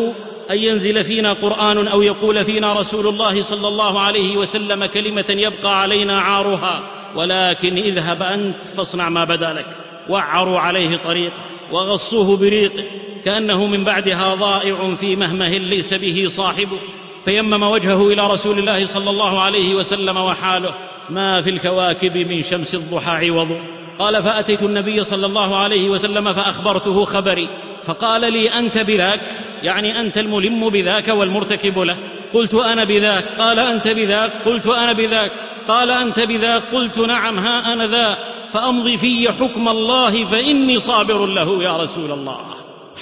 أن 0.50 0.59
ينزل 0.59 1.04
فينا 1.04 1.32
قرآن 1.32 1.88
أو 1.88 2.02
يقول 2.02 2.44
فينا 2.44 2.72
رسول 2.72 3.06
الله 3.06 3.42
صلى 3.42 3.68
الله 3.68 4.00
عليه 4.00 4.37
وسلم 4.37 4.87
كلمة 4.87 5.24
يبقى 5.28 5.80
علينا 5.80 6.20
عارها. 6.20 6.82
ولكن 7.16 7.76
اذهب 7.76 8.22
أنت 8.22 8.56
فاصنع 8.76 9.09
ما 9.09 9.24
بدا 9.24 9.52
لك. 9.52 9.66
وعروا 10.09 10.59
عليه 10.59 10.96
طريقه 10.96 11.40
وغصوه 11.72 12.37
بريقه. 12.37 12.85
كأنه 13.24 13.66
من 13.66 13.85
بعدها 13.85 14.35
ضائع 14.35 14.94
في 15.00 15.16
مهمه 15.16 15.48
ليس 15.48 15.94
به 15.94 16.24
صاحبه. 16.28 16.78
فيمم 17.24 17.62
وجهه 17.62 18.09
إلى 18.12 18.26
رسول 18.26 18.59
الله 18.59 18.87
صلى 18.87 19.11
الله 19.11 19.40
عليه 19.40 19.74
وسلم 19.74 20.16
وحاله. 20.16 20.74
ما 21.11 21.42
في 21.42 21.50
الكواكب 21.50 22.16
من 22.16 22.42
شمس 22.42 22.74
الضحى 22.74 23.28
عوض. 23.28 23.61
قال 23.98 24.22
فأتيت 24.22 24.62
النبي 24.62 25.04
صلى 25.04 25.26
الله 25.26 25.56
عليه 25.56 25.88
وسلم 25.88 26.32
فأخبرته 26.32 27.04
خبري. 27.04 27.48
فقال 27.85 28.32
لي 28.32 28.59
أنت 28.59 28.78
بذاك؟ 28.78 29.20
يعني 29.62 30.00
أنت 30.00 30.18
الملم 30.18 30.68
بذاك 30.68 31.09
والمرتكب 31.09 31.78
له. 31.78 31.96
قلت 32.35 32.54
أنا 32.54 32.85
بذاك. 32.85 33.24
قال 33.38 33.59
أنت 33.59 33.88
بذاك. 33.88 34.32
قلت 34.46 34.66
أنا 34.66 34.92
بذاك. 34.92 35.32
قال 35.68 35.90
أنت 35.90 36.20
بذاك. 36.20 36.62
قلت 36.72 36.98
نعم 36.98 37.38
ها 37.38 37.72
أنا 37.72 37.87
ذا. 37.87 38.18
فأمضي 38.52 38.98
في 38.98 39.32
حكم 39.32 39.68
الله 39.68 40.24
فإني 40.24 40.80
صابر 40.80 41.26
له 41.26 41.62
يا 41.62 41.76
رسول 41.76 42.12
الله. 42.12 42.40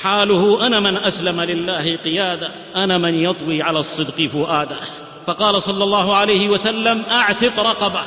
حاله 0.03 0.67
أنا 0.67 0.81
من 0.81 0.97
أسلم 0.97 1.41
لله 1.41 1.97
قياده 2.05 2.51
أنا 2.77 2.99
من 2.99 3.15
يطوي 3.15 3.63
على 3.63 3.79
الصدق 3.79 4.27
فؤاده 4.27 4.77
فقال 5.27 5.63
صلى 5.63 5.85
الله 5.85 6.17
عليه 6.17 6.49
وسلم 6.49 7.03
أعتق 7.11 7.61
رقبه. 7.61 8.03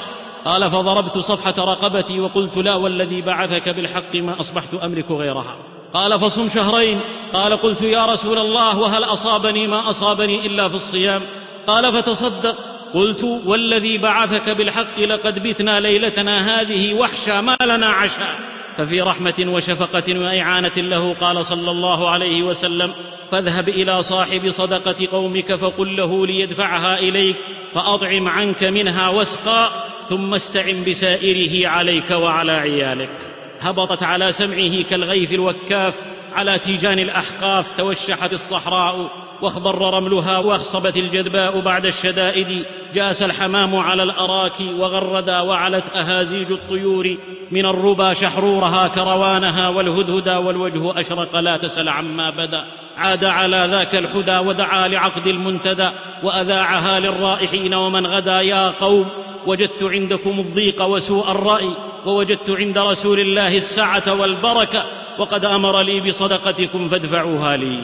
قال 0.47 0.71
فضربت 0.71 1.17
صفحة 1.17 1.53
رقبتي 1.57 2.19
وقلت 2.19 2.57
لا 2.57 2.75
والذي 2.75 3.21
بعثك 3.21 3.69
بالحق 3.69 4.15
ما 4.15 4.41
أصبحت 4.41 4.73
أملك 4.83 5.11
غيرها. 5.11 5.57
قال 5.93 6.19
فصم 6.19 6.49
شهرين. 6.49 6.99
قال 7.33 7.57
قلت 7.57 7.81
يا 7.81 8.05
رسول 8.05 8.37
الله 8.37 8.79
وهل 8.79 9.03
أصابني 9.03 9.67
ما 9.67 9.89
أصابني 9.89 10.45
إلا 10.45 10.69
في 10.69 10.75
الصيام؟ 10.75 11.21
قال 11.67 11.93
فتصدق. 11.93 12.55
قلت 12.93 13.23
والذي 13.45 13.97
بعثك 13.97 14.49
بالحق 14.49 14.99
لقد 14.99 15.43
بتنا 15.43 15.79
ليلتنا 15.79 16.61
هذه 16.61 16.93
وحشا 16.93 17.41
ما 17.41 17.57
لنا 17.61 17.87
عشاء 17.87 18.39
ففي 18.77 19.01
رحمة 19.01 19.45
وشفقة 19.47 20.19
وإعانة 20.19 20.71
له 20.77 21.13
قال 21.13 21.45
صلى 21.45 21.71
الله 21.71 22.09
عليه 22.09 22.43
وسلم 22.43 22.93
فاذهب 23.31 23.69
إلى 23.69 24.03
صاحب 24.03 24.49
صدقة 24.49 25.07
قومك 25.11 25.55
فقل 25.55 25.95
له 25.95 26.27
ليدفعها 26.27 26.99
إليك 26.99 27.35
فأطعم 27.73 28.27
عنك 28.27 28.63
منها 28.63 29.09
واسقى 29.09 29.69
ثم 30.09 30.33
استعن 30.33 30.83
بسائره 30.87 31.67
عليك 31.67 32.11
وعلى 32.11 32.51
عيالك. 32.51 33.33
هبطت 33.61 34.03
على 34.03 34.33
سمعه 34.33 34.81
كالغيث 34.89 35.33
الوكاف 35.33 36.01
على 36.35 36.59
تيجان 36.59 36.99
الأحقاف 36.99 37.71
توشحت 37.71 38.33
الصحراء 38.33 39.09
واخضر 39.41 39.93
رملها 39.93 40.37
واخصبت 40.37 40.97
الجدباء 40.97 41.59
بعد 41.59 41.85
الشدائد. 41.85 42.65
جاس 42.93 43.23
الحمام 43.23 43.75
على 43.75 44.03
الأراك 44.03 44.59
وغردا 44.77 45.39
وعلت 45.39 45.83
أهازيج 45.95 46.51
الطيور. 46.51 47.17
من 47.51 47.65
الربا 47.65 48.13
شحرورها 48.13 48.87
كروانها 48.87 49.69
والهدهدا 49.69 50.37
والوجه 50.37 50.99
أشرق 50.99 51.39
لا 51.39 51.57
تسل 51.57 51.89
عما 51.89 52.29
بدا. 52.29 52.65
عاد 52.97 53.25
على 53.25 53.67
ذاك 53.71 53.95
الحدى 53.95 54.37
ودعا 54.37 54.87
لعقد 54.87 55.27
المنتدى 55.27 55.89
وأذاعها 56.23 56.99
للرائحين 56.99 57.73
ومن 57.73 58.07
غدا 58.07 58.41
يا 58.41 58.69
قوم. 58.69 59.09
وجدت 59.47 59.83
عندكم 59.83 60.39
الضيق 60.39 60.81
وسوء 60.81 61.31
الرأي 61.31 61.69
ووجدت 62.05 62.49
عند 62.49 62.77
رسول 62.77 63.19
الله 63.19 63.57
السعة 63.57 64.21
والبركة 64.21 64.85
وقد 65.19 65.45
أمر 65.45 65.81
لي 65.81 65.99
بصدقتكم 65.99 66.89
فادفعوها 66.89 67.57
لي. 67.57 67.79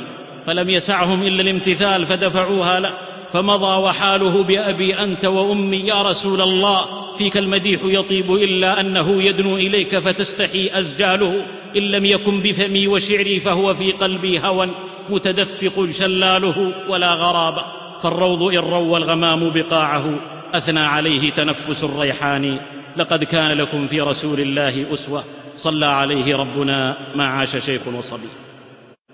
فلم 0.47 0.69
يسعهم 0.69 1.23
إلا 1.23 1.41
الامتثال 1.41 2.05
فدفعوها 2.05 2.79
له. 2.79 2.93
فمضى 3.31 3.77
وحاله 3.81 4.43
بأبي 4.43 4.93
أنت 4.93 5.25
وأمي 5.25 5.77
يا 5.77 6.01
رسول 6.01 6.41
الله 6.41 6.85
فيك 7.17 7.37
المديح 7.37 7.81
يطيب 7.83 8.33
إلا 8.33 8.79
أنه 8.79 9.23
يدنو 9.23 9.57
إليك 9.57 9.99
فتستحي 9.99 10.69
أزجاله. 10.73 11.45
إن 11.77 11.81
لم 11.81 12.05
يكن 12.05 12.39
بفمي 12.39 12.87
وشعري 12.87 13.39
فهو 13.39 13.73
في 13.73 13.91
قلبي 13.91 14.39
هوى 14.39 14.69
متدفق 15.09 15.87
شلاله 15.91 16.71
ولا 16.89 17.13
غرابة. 17.13 17.65
فالروض 18.01 18.53
إن 18.53 18.59
روى 18.59 18.97
الغمام 18.97 19.49
بقاعه. 19.49 20.32
أثنى 20.53 20.79
عليه 20.79 21.31
تنفس 21.31 21.83
الريحان. 21.83 22.59
لقد 22.97 23.23
كان 23.23 23.57
لكم 23.57 23.87
في 23.87 24.01
رسول 24.01 24.39
الله 24.39 24.93
أسوة. 24.93 25.23
صلى 25.57 25.85
عليه 25.85 26.35
ربنا 26.35 26.97
ما 27.15 27.25
عاش 27.25 27.57
شيخ 27.57 27.81
وصبي. 27.97 28.27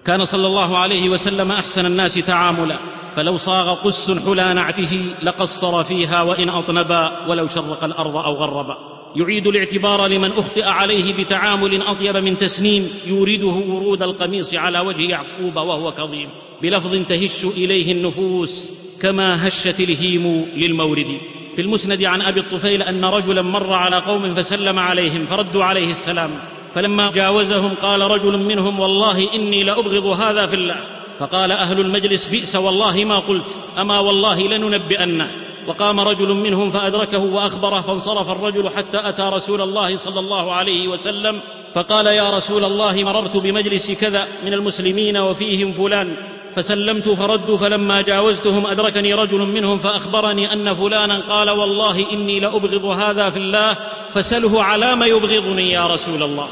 كان 0.06 0.26
صلى 0.26 0.48
الله 0.48 0.78
عليه 0.78 1.10
وسلم 1.10 1.52
أحسن 1.52 1.86
الناس 1.86 2.14
تعاملا. 2.14 2.78
فلو 3.16 3.38
صاغ 3.38 3.74
قس 3.74 4.12
حلى 4.12 4.54
نعته 4.54 5.06
لقصر 5.24 5.84
فيها 5.84 6.22
وإن 6.22 6.50
أطنبا 6.50 7.28
ولو 7.28 7.48
شرق 7.48 7.84
الأرض 7.84 8.18
أو 8.18 8.34
غربا. 8.34 8.78
يعيد 9.16 9.48
الاعتبار 9.48 10.08
لمن 10.08 10.32
أخطئ 10.32 10.66
عليه 10.66 11.14
بتعامل 11.14 11.82
أطيب 11.82 12.18
من 12.18 12.38
تسنيم. 12.38 12.90
يورده 13.08 13.48
ورود 13.48 14.04
القميص 14.04 14.54
على 14.54 14.80
وجه 14.80 15.10
يعقوب 15.10 15.56
وهو 15.56 15.92
كظيم. 15.92 16.30
بلفظ 16.62 17.06
تهش 17.08 17.46
إليه 17.46 17.92
النفوس. 17.92 18.72
كما 19.02 19.48
هشت 19.48 19.80
الهيم 19.80 20.46
للمورد. 20.56 21.18
في 21.56 21.62
المسند 21.62 22.04
عن 22.04 22.22
أبي 22.22 22.40
الطفيل 22.40 22.84
أن 22.84 23.06
رجلا 23.06 23.42
مر 23.42 23.74
على 23.74 23.96
قوم 23.96 24.36
فسلم 24.36 24.80
عليهم 24.80 25.26
فردوا 25.26 25.64
عليه 25.64 25.92
السلام. 25.92 26.40
فلما 26.76 27.12
جاوزهم 27.12 27.74
قال 27.82 28.02
رجل 28.02 28.38
منهم 28.38 28.80
والله 28.80 29.34
إني 29.36 29.64
لأبغض 29.64 30.06
هذا 30.06 30.46
في 30.48 30.56
الله. 30.56 30.76
فقال 31.20 31.52
أهل 31.52 31.80
المجلس 31.80 32.28
بئس 32.28 32.56
والله 32.56 33.06
ما 33.06 33.20
قلت 33.20 33.58
أما 33.78 34.00
والله 34.00 34.48
لننبئنه. 34.48 35.32
وقام 35.68 36.00
رجل 36.00 36.28
منهم 36.28 36.72
فأدركه 36.72 37.20
وأخبره 37.20 37.82
فانصرف 37.82 38.30
الرجل 38.30 38.70
حتى 38.70 39.10
أتى 39.10 39.30
رسول 39.34 39.62
الله 39.62 39.98
صلى 39.98 40.20
الله 40.20 40.54
عليه 40.54 40.88
وسلم. 40.88 41.40
فقال 41.76 42.06
يا 42.06 42.38
رسول 42.38 42.64
الله 42.66 43.04
مررت 43.04 43.38
بمجلس 43.38 43.92
كذا 43.92 44.28
من 44.46 44.54
المسلمين 44.54 45.18
وفيهم 45.18 45.74
فلان. 45.74 46.16
فسلمت 46.56 47.10
فردوا 47.10 47.58
فلما 47.58 48.02
جاوزتهم 48.02 48.68
أدركني 48.68 49.14
رجل 49.14 49.38
منهم 49.38 49.80
فأخبرني 49.80 50.54
أن 50.54 50.76
فلانا 50.76 51.20
قال 51.30 51.50
والله 51.50 52.06
إني 52.14 52.40
لأبغض 52.40 52.86
هذا 52.86 53.30
في 53.30 53.38
الله 53.38 53.76
فسله 54.14 54.64
على 54.64 54.96
ما 54.96 55.06
يبغضني 55.06 55.72
يا 55.72 55.88
رسول 55.88 56.24
الله. 56.24 56.48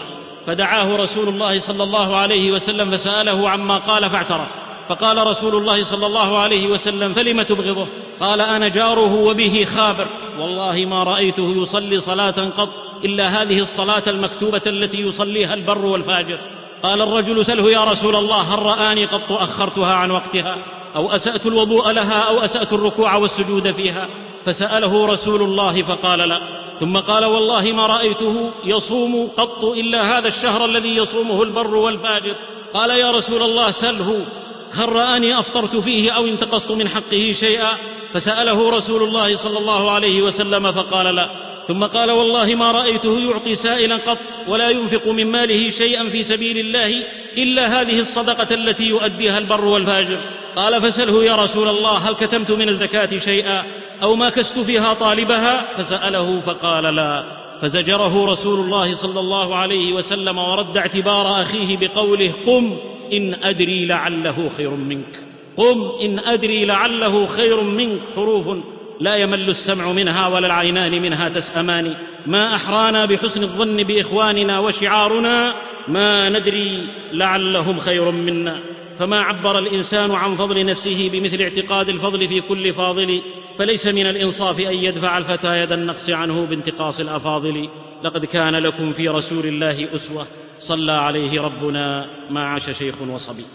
فدعاه 0.48 0.96
رسول 0.96 1.28
الله 1.28 1.60
صلى 1.60 1.84
الله 1.84 2.16
عليه 2.16 2.52
وسلم 2.52 2.92
فسأله 2.92 3.50
عما 3.50 3.78
قال 3.78 4.10
فاعترف. 4.10 4.48
فقال 4.90 5.28
رسول 5.28 5.56
الله 5.56 5.84
صلى 5.84 6.06
الله 6.06 6.38
عليه 6.38 6.68
وسلم 6.68 7.14
فلم 7.14 7.42
تبغضه؟ 7.42 7.88
قال 8.20 8.42
أنا 8.42 8.68
جاره 8.68 9.14
وبه 9.14 9.66
خابر. 9.76 10.08
والله 10.40 10.86
ما 10.86 11.04
رأيته 11.04 11.62
يصلي 11.62 12.00
صلاة 12.00 12.36
قط 12.58 12.70
إلا 13.06 13.28
هذه 13.42 13.60
الصلاة 13.60 14.04
المكتوبة 14.08 14.62
التي 14.68 15.02
يصليها 15.02 15.54
البر 15.54 15.86
والفاجر. 15.86 16.38
قال 16.84 17.02
الرجل 17.02 17.46
سله 17.46 17.72
يا 17.72 17.84
رسول 17.84 18.16
الله 18.16 18.42
هل 18.42 18.60
رآني 18.60 19.06
قط 19.06 19.32
أخرتها 19.32 19.94
عن 19.94 20.12
وقتها؟ 20.12 20.58
أو 20.96 21.12
أسأت 21.12 21.46
الوضوء 21.46 21.92
لها 21.92 22.22
أو 22.22 22.40
أسأت 22.40 22.74
الركوع 22.74 23.16
والسجود 23.16 23.72
فيها؟ 23.72 24.08
فسأله 24.46 25.06
رسول 25.06 25.42
الله 25.42 25.84
فقال 25.84 26.20
لا. 26.20 26.42
ثم 26.80 26.98
قال 26.98 27.26
والله 27.26 27.72
ما 27.72 27.88
رأيته 27.88 28.52
يصوم 28.66 29.30
قط 29.38 29.64
إلا 29.64 30.18
هذا 30.18 30.28
الشهر 30.28 30.66
الذي 30.66 30.96
يصومه 30.96 31.44
البر 31.44 31.76
والفاجر. 31.76 32.36
قال 32.74 32.90
يا 32.90 33.12
رسول 33.12 33.42
الله 33.42 33.72
سله 33.72 34.26
هل 34.74 34.90
رآني 34.90 35.40
أفطرت 35.40 35.76
فيه 35.76 36.12
أو 36.12 36.26
انتقصت 36.26 36.72
من 36.72 36.90
حقه 36.90 37.32
شيئا؟ 37.32 37.78
فسأله 38.14 38.78
رسول 38.78 39.04
الله 39.04 39.38
صلى 39.38 39.60
الله 39.60 39.92
عليه 39.92 40.22
وسلم 40.22 40.72
فقال 40.72 41.16
لا. 41.16 41.47
ثم 41.68 41.84
قال 41.84 42.12
والله 42.12 42.56
ما 42.56 42.72
رأيته 42.72 43.20
يعطي 43.20 43.56
سائلا 43.56 43.96
قط 43.96 44.18
ولا 44.48 44.70
ينفق 44.70 45.08
من 45.08 45.28
ماله 45.28 45.70
شيئا 45.70 46.10
في 46.10 46.24
سبيل 46.24 46.58
الله 46.58 47.04
إلا 47.38 47.82
هذه 47.82 48.00
الصدقة 48.00 48.56
التي 48.56 48.84
يؤديها 48.84 49.38
البر 49.38 49.66
والفاجر. 49.66 50.18
قال 50.56 50.82
فسله 50.82 51.24
يا 51.24 51.36
رسول 51.36 51.68
الله 51.68 51.98
هل 51.98 52.14
كتمت 52.14 52.52
من 52.52 52.70
الزكاة 52.70 53.18
شيئا 53.18 53.64
أو 54.04 54.16
ما 54.16 54.30
كست 54.30 54.60
فيها 54.60 54.94
طالبها؟ 54.94 55.66
فسأله 55.78 56.42
فقال 56.46 56.84
لا. 56.84 57.24
فزجره 57.62 58.32
رسول 58.32 58.60
الله 58.60 58.96
صلى 58.96 59.20
الله 59.20 59.56
عليه 59.56 59.94
وسلم 59.94 60.38
ورد 60.38 60.78
اعتبار 60.78 61.42
أخيه 61.42 61.78
بقوله 61.78 62.32
قم 62.46 62.78
إن 63.14 63.34
أدري 63.44 63.86
لعله 63.86 64.50
خير 64.58 64.70
منك. 64.70 65.24
قم 65.58 65.92
إن 66.02 66.20
أدري 66.20 66.66
لعله 66.66 67.28
خير 67.28 67.62
منك 67.62 68.02
حروف 68.16 68.58
لا 69.00 69.16
يمل 69.16 69.50
السمع 69.50 69.92
منها 69.92 70.28
ولا 70.28 70.48
العينان 70.48 71.02
منها 71.02 71.30
تسأمان. 71.30 71.94
ما 72.28 72.56
أحرانا 72.56 73.06
بحسن 73.06 73.44
الظن 73.44 73.84
بإخواننا 73.84 74.60
وشعارنا 74.60 75.54
ما 75.88 76.30
ندري 76.30 76.88
لعلهم 77.12 77.80
خير 77.80 78.12
منا. 78.12 78.60
فما 79.00 79.20
عبر 79.20 79.60
الإنسان 79.60 80.12
عن 80.12 80.36
فضل 80.36 80.66
نفسه 80.66 81.10
بمثل 81.14 81.42
اعتقاد 81.42 81.90
الفضل 81.90 82.28
في 82.28 82.42
كل 82.42 82.74
فاضل 82.74 83.22
فليس 83.58 83.88
من 83.88 84.06
الإنصاف 84.06 84.60
أن 84.60 84.74
يدفع 84.74 85.18
الفتى 85.18 85.62
يد 85.62 85.72
النقص 85.72 86.10
عنه 86.10 86.46
بانتقاص 86.46 87.00
الأفاضل. 87.00 87.70
لقد 88.04 88.26
كان 88.26 88.56
لكم 88.56 88.94
في 88.94 89.10
رسول 89.10 89.46
الله 89.46 89.96
أسوة 89.96 90.26
صلى 90.60 90.92
عليه 90.92 91.42
ربنا 91.42 92.06
ما 92.30 92.46
عاش 92.46 92.70
شيخ 92.70 93.02
وصبي. 93.02 93.46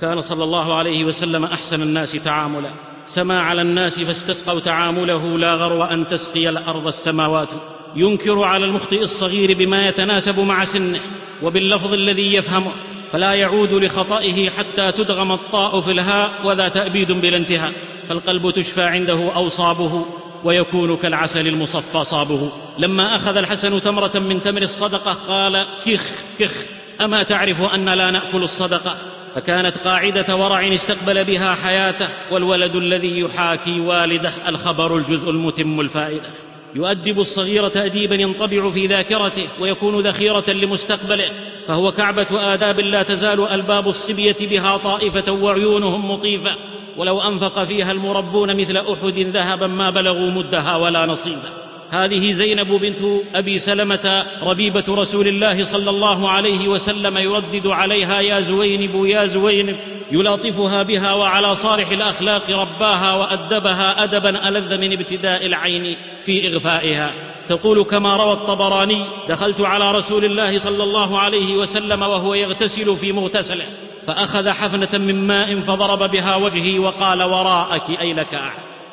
كان 0.00 0.20
صلى 0.20 0.44
الله 0.44 0.74
عليه 0.74 1.04
وسلم 1.04 1.44
أحسن 1.44 1.82
الناس 1.82 2.12
تعاملا. 2.12 2.70
سما 3.06 3.40
على 3.40 3.62
الناس 3.62 4.00
فاستسقوا 4.00 4.60
تعامله 4.60 5.38
لا 5.38 5.54
غرو 5.54 5.84
أن 5.84 6.08
تسقي 6.08 6.48
الأرض 6.48 6.86
السماوات. 6.86 7.48
ينكر 7.96 8.42
على 8.42 8.64
المخطئ 8.64 9.02
الصغير 9.02 9.56
بما 9.56 9.88
يتناسب 9.88 10.40
مع 10.40 10.64
سنه 10.64 11.00
وباللفظ 11.42 11.92
الذي 11.92 12.34
يفهمه 12.34 12.70
فلا 13.12 13.34
يعود 13.34 13.72
لخطئه 13.72 14.50
حتى 14.50 14.92
تدغم 14.92 15.32
الطاء 15.32 15.80
في 15.80 15.90
الهاء 15.90 16.30
وذا 16.44 16.68
تأبيد 16.68 17.12
بلا 17.12 17.36
انتهاء. 17.36 17.72
فالقلب 18.08 18.50
تشفى 18.50 18.82
عنده 18.82 19.32
أوصابه 19.36 20.06
ويكون 20.44 20.96
كالعسل 20.96 21.46
المصفى 21.46 22.04
صابه. 22.04 22.52
لما 22.78 23.16
أخذ 23.16 23.36
الحسن 23.36 23.82
تمرة 23.82 24.18
من 24.18 24.42
تمر 24.42 24.62
الصدقة 24.62 25.12
قال 25.12 25.64
كخ 25.86 26.04
كخ 26.38 26.52
أما 27.00 27.22
تعرف 27.22 27.74
أن 27.74 27.88
لا 27.88 28.10
نأكل 28.10 28.42
الصدقة؟ 28.42 28.96
فكانت 29.34 29.78
قاعدة 29.78 30.36
ورع 30.36 30.74
استقبل 30.74 31.24
بها 31.24 31.54
حياته 31.54 32.08
والولد 32.30 32.76
الذي 32.76 33.20
يحاكي 33.20 33.80
والده 33.80 34.32
الخبر 34.48 34.96
الجزء 34.96 35.30
المتم 35.30 35.80
الفائدة. 35.80 36.30
يؤدب 36.74 37.20
الصغير 37.20 37.68
تاديبا 37.68 38.14
ينطبع 38.14 38.70
في 38.70 38.86
ذاكرته 38.86 39.48
ويكون 39.60 40.00
ذخيرة 40.00 40.50
لمستقبله. 40.50 41.28
فهو 41.68 41.92
كعبة 41.92 42.54
آداب 42.54 42.80
لا 42.80 43.02
تزال 43.02 43.48
ألباب 43.48 43.88
الصبية 43.88 44.36
بها 44.40 44.76
طائفة 44.76 45.32
وعيونهم 45.32 46.10
مطيفة. 46.10 46.50
ولو 46.96 47.20
أنفق 47.20 47.64
فيها 47.64 47.92
المربون 47.92 48.56
مثل 48.56 48.76
أحد 48.76 49.18
ذهبا 49.18 49.66
ما 49.66 49.90
بلغوا 49.90 50.30
مدها 50.30 50.76
ولا 50.76 51.06
نصيبا. 51.06 51.63
هذه 51.94 52.32
زينب 52.32 52.72
بنت 52.72 53.00
أبي 53.34 53.58
سلمة 53.58 54.24
ربيبة 54.42 54.84
رسول 54.88 55.28
الله 55.28 55.64
صلى 55.64 55.90
الله 55.90 56.30
عليه 56.30 56.68
وسلم 56.68 57.18
يردد 57.18 57.66
عليها 57.66 58.20
يا 58.20 58.40
زوينب 58.40 59.06
يا 59.06 59.26
زوينب. 59.26 59.76
يلاطفها 60.12 60.82
بها 60.82 61.12
وعلى 61.12 61.54
صالح 61.54 61.90
الأخلاق 61.90 62.50
رباها 62.50 63.14
وأدبها 63.14 64.02
أدبا 64.04 64.48
ألذ 64.48 64.78
من 64.78 64.92
ابتداء 64.92 65.46
العين 65.46 65.96
في 66.24 66.54
إغفائها. 66.54 67.12
تقول 67.48 67.82
كما 67.82 68.16
روى 68.16 68.32
الطبراني 68.32 69.04
دخلت 69.28 69.60
على 69.60 69.92
رسول 69.92 70.24
الله 70.24 70.58
صلى 70.58 70.82
الله 70.82 71.18
عليه 71.18 71.56
وسلم 71.56 72.02
وهو 72.02 72.34
يغتسل 72.34 72.96
في 72.96 73.12
مغتسله 73.12 73.64
فأخذ 74.06 74.50
حفنة 74.50 74.98
من 74.98 75.26
ماء 75.26 75.60
فضرب 75.60 76.10
بها 76.10 76.36
وجهي 76.36 76.78
وقال 76.78 77.22
وراءك 77.22 78.00
اي 78.00 78.12
لك 78.12 78.34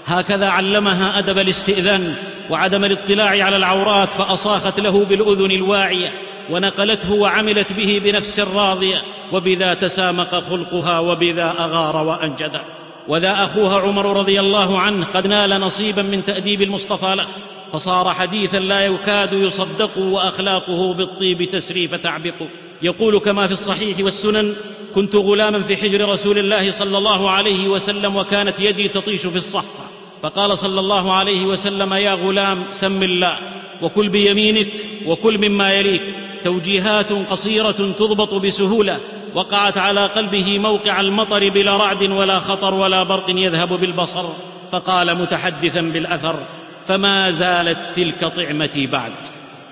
هكذا 0.06 0.50
علمها 0.50 1.20
أدب 1.20 1.40
الاستئذان 1.40 2.16
وعدم 2.50 2.86
الاطلاع 2.86 3.46
على 3.46 3.58
العورات 3.58 4.12
فأصاخت 4.12 4.80
له 4.80 5.06
بالأذن 5.06 5.52
الواعية 5.52 6.12
ونقلته 6.50 7.14
وعملت 7.14 7.74
به 7.74 8.02
بنفس 8.04 8.40
راضية 8.40 9.02
وبذا 9.32 9.74
تسامق 9.74 10.36
خلقها 10.36 11.00
وبذا 11.00 11.56
أغار 11.60 11.98
وأنجد. 11.98 12.62
وذا 13.08 13.32
أخوها 13.32 13.80
عمر 13.80 14.18
رضي 14.18 14.40
الله 14.40 14.80
عنه 14.80 15.06
قد 15.06 15.28
نال 15.28 15.50
نصيبا 15.50 16.02
من 16.02 16.26
تأديب 16.26 16.62
المصطفى 16.62 17.16
له 17.16 17.26
فصار 17.74 18.14
حديثا 18.14 18.58
لا 18.58 18.86
يكاد 18.86 19.34
يصدق 19.34 19.98
وأخلاقه 19.98 20.94
بالطيب 20.94 21.44
تسريف 21.44 21.96
تعبق. 21.96 22.48
يقول 22.82 23.20
كما 23.20 23.48
في 23.48 23.54
الصحيح 23.54 24.00
والسنن 24.00 24.54
كنت 24.96 25.16
غلاما 25.16 25.64
في 25.64 25.78
حجر 25.78 26.10
رسول 26.10 26.38
الله 26.38 26.72
صلى 26.72 26.98
الله 26.98 27.30
عليه 27.30 27.68
وسلم 27.68 28.16
وكانت 28.16 28.60
يدي 28.60 28.88
تطيش 28.88 29.28
في 29.28 29.38
الصحفة 29.38 29.91
فقال 30.24 30.58
صلى 30.58 30.80
الله 30.80 31.14
عليه 31.14 31.46
وسلم 31.46 31.94
يا 31.94 32.14
غلام 32.14 32.64
سم 32.72 33.04
الله 33.04 33.38
وكل 33.82 34.10
بيمينك 34.10 34.68
وكل 35.06 35.50
مما 35.50 35.74
يليك. 35.74 36.02
توجيهات 36.44 37.12
قصيرة 37.12 37.72
تضبط 37.72 38.34
بسهولة 38.34 39.00
وقعت 39.36 39.78
على 39.78 40.06
قلبه 40.06 40.60
موقع 40.60 41.00
المطر 41.00 41.50
بلا 41.50 41.78
رعد 41.78 42.04
ولا 42.04 42.40
خطر 42.40 42.74
ولا 42.74 43.04
برق 43.04 43.30
يذهب 43.30 43.74
بالبصر. 43.74 44.30
فقال 44.72 45.18
متحدثا 45.18 45.82
بالأثر 45.82 46.40
فما 46.88 47.32
زالت 47.32 47.78
تلك 47.96 48.26
طعمتي 48.26 48.88
بعد 48.88 49.14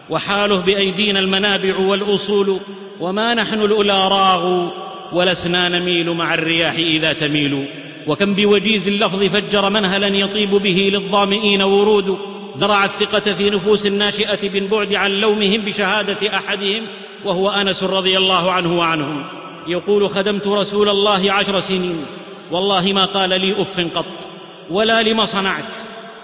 وحاله 0.09 0.57
بأيدينا 0.57 1.19
المنابع 1.19 1.77
والأصول 1.77 2.59
وما 2.99 3.33
نحن 3.33 3.61
الأولى 3.61 4.07
راغوا 4.07 4.69
ولسنا 5.13 5.69
نميل 5.69 6.09
مع 6.09 6.33
الرياح 6.33 6.73
إذا 6.73 7.13
تميل. 7.13 7.65
وكم 8.09 8.33
بوجيز 8.33 8.87
اللفظ 8.87 9.23
فجر 9.23 9.69
منهلا 9.69 10.07
يطيب 10.07 10.49
به 10.49 10.91
للظامئين 10.93 11.61
ورود. 11.61 12.17
زرع 12.53 12.85
الثقة 12.85 13.33
في 13.33 13.49
نفوس 13.49 13.85
الناشئة 13.85 14.49
بالبعد 14.49 14.93
عن 14.93 15.11
لومهم 15.11 15.61
بشهادة 15.61 16.37
أحدهم 16.37 16.81
وهو 17.25 17.49
أنس 17.49 17.83
رضي 17.83 18.17
الله 18.17 18.51
عنه 18.51 18.77
وعنهم. 18.77 19.23
يقول 19.67 20.09
خدمت 20.09 20.47
رسول 20.47 20.89
الله 20.89 21.31
عشر 21.31 21.59
سنين 21.59 22.05
والله 22.51 22.93
ما 22.93 23.05
قال 23.05 23.29
لي 23.29 23.61
أف 23.61 23.79
قط 23.95 24.29
ولا 24.69 25.03
لم 25.03 25.25
صنعت 25.25 25.73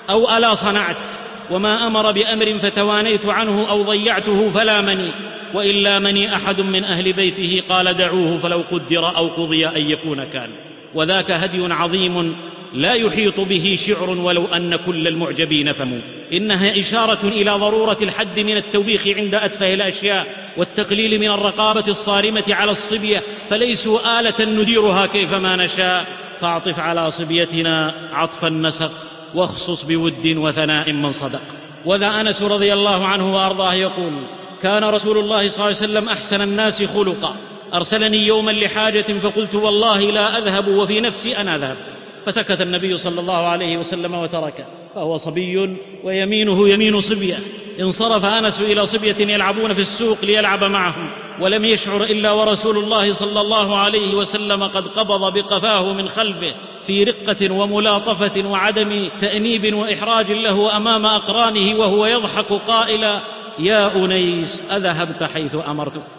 أو 0.09 0.38
ألا 0.38 0.55
صنعت 0.55 1.05
وما 1.51 1.88
أمر 1.88 2.11
بأمر 2.11 2.59
فتوانيت 2.61 3.25
عنه 3.25 3.69
أو 3.69 3.83
ضيعته 3.83 4.49
فلا 4.49 4.81
مني 4.81 5.11
وإلا 5.53 5.99
مني 5.99 6.36
أحد 6.36 6.61
من 6.61 6.83
أهل 6.83 7.13
بيته 7.13 7.63
قال 7.69 7.93
دعوه 7.93 8.38
فلو 8.38 8.63
قدر 8.71 9.17
أو 9.17 9.27
قضي 9.27 9.67
أن 9.67 9.89
يكون 9.89 10.23
كان 10.23 10.49
وذاك 10.95 11.31
هدي 11.31 11.73
عظيم 11.73 12.35
لا 12.73 12.93
يحيط 12.93 13.39
به 13.39 13.77
شعر 13.79 14.09
ولو 14.09 14.45
أن 14.45 14.75
كل 14.75 15.07
المعجبين 15.07 15.73
فموا. 15.73 16.01
إنها 16.33 16.79
إشارة 16.79 17.27
إلى 17.27 17.51
ضرورة 17.51 17.97
الحد 18.01 18.39
من 18.39 18.57
التوبيخ 18.57 19.07
عند 19.07 19.35
أتفه 19.35 19.73
الأشياء 19.73 20.27
والتقليل 20.57 21.19
من 21.19 21.31
الرقابة 21.31 21.83
الصارمة 21.87 22.43
على 22.49 22.71
الصبية. 22.71 23.23
فليسوا 23.49 24.19
آلة 24.19 24.61
نديرها 24.61 25.05
كيفما 25.05 25.55
نشاء. 25.55 26.05
فاعطف 26.41 26.79
على 26.79 27.11
صبيتنا 27.11 28.09
عطف 28.13 28.45
النسق 28.45 28.91
واخصص 29.35 29.83
بود 29.83 30.27
وثناء 30.27 30.91
من 30.91 31.11
صدق. 31.11 31.41
وذا 31.85 32.21
أنس 32.21 32.41
رضي 32.41 32.73
الله 32.73 33.05
عنه 33.05 33.35
وأرضاه 33.35 33.73
يقول 33.73 34.13
كان 34.61 34.83
رسول 34.83 35.17
الله 35.17 35.49
صلى 35.49 35.55
الله 35.55 35.65
عليه 35.65 35.75
وسلم 35.75 36.09
أحسن 36.09 36.41
الناس 36.41 36.83
خلقا. 36.83 37.35
أرسلني 37.76 38.28
يوما 38.28 38.51
لحاجة 38.51 39.19
فقلت 39.23 39.55
والله 39.55 40.11
لا 40.11 40.38
أذهب 40.38 40.67
وفي 40.67 41.01
نفسي 41.01 41.38
أنا 41.38 41.57
ذهبت 41.57 41.95
فسكت 42.26 42.61
النبي 42.61 42.97
صلى 42.97 43.19
الله 43.19 43.47
عليه 43.47 43.78
وسلم 43.78 44.13
وتركه 44.13 44.65
فهو 44.95 45.17
صبي 45.17 45.78
ويمينه 46.03 46.69
يمين 46.69 46.99
صبية. 46.99 47.39
انصرف 47.80 48.26
آنس 48.26 48.61
إلى 48.61 48.86
صبية 48.86 49.15
يلعبون 49.19 49.73
في 49.73 49.82
السوق 49.82 50.17
ليلعب 50.23 50.63
معهم. 50.63 51.09
ولم 51.41 51.65
يشعر 51.65 52.03
إلا 52.03 52.32
ورسول 52.32 52.78
الله 52.78 53.13
صلى 53.13 53.41
الله 53.41 53.78
عليه 53.78 54.15
وسلم 54.15 54.63
قد 54.63 54.88
قبض 54.88 55.34
بقفاه 55.34 55.93
من 55.93 56.09
خلفه 56.09 56.53
في 56.88 57.03
رقة 57.03 57.53
وملاطفة 57.53 58.49
وعدم 58.49 59.09
تأنيب 59.21 59.76
وإحراج 59.76 60.32
له 60.32 60.78
أمام 60.78 61.05
أقرانه 61.05 61.80
وهو 61.80 62.05
يضحك 62.05 62.53
قائلا 62.67 63.19
يا 63.59 63.95
أنيس 63.95 64.63
أذهبت 64.71 65.23
حيث 65.23 65.55
أمرتك؟ 65.67 66.14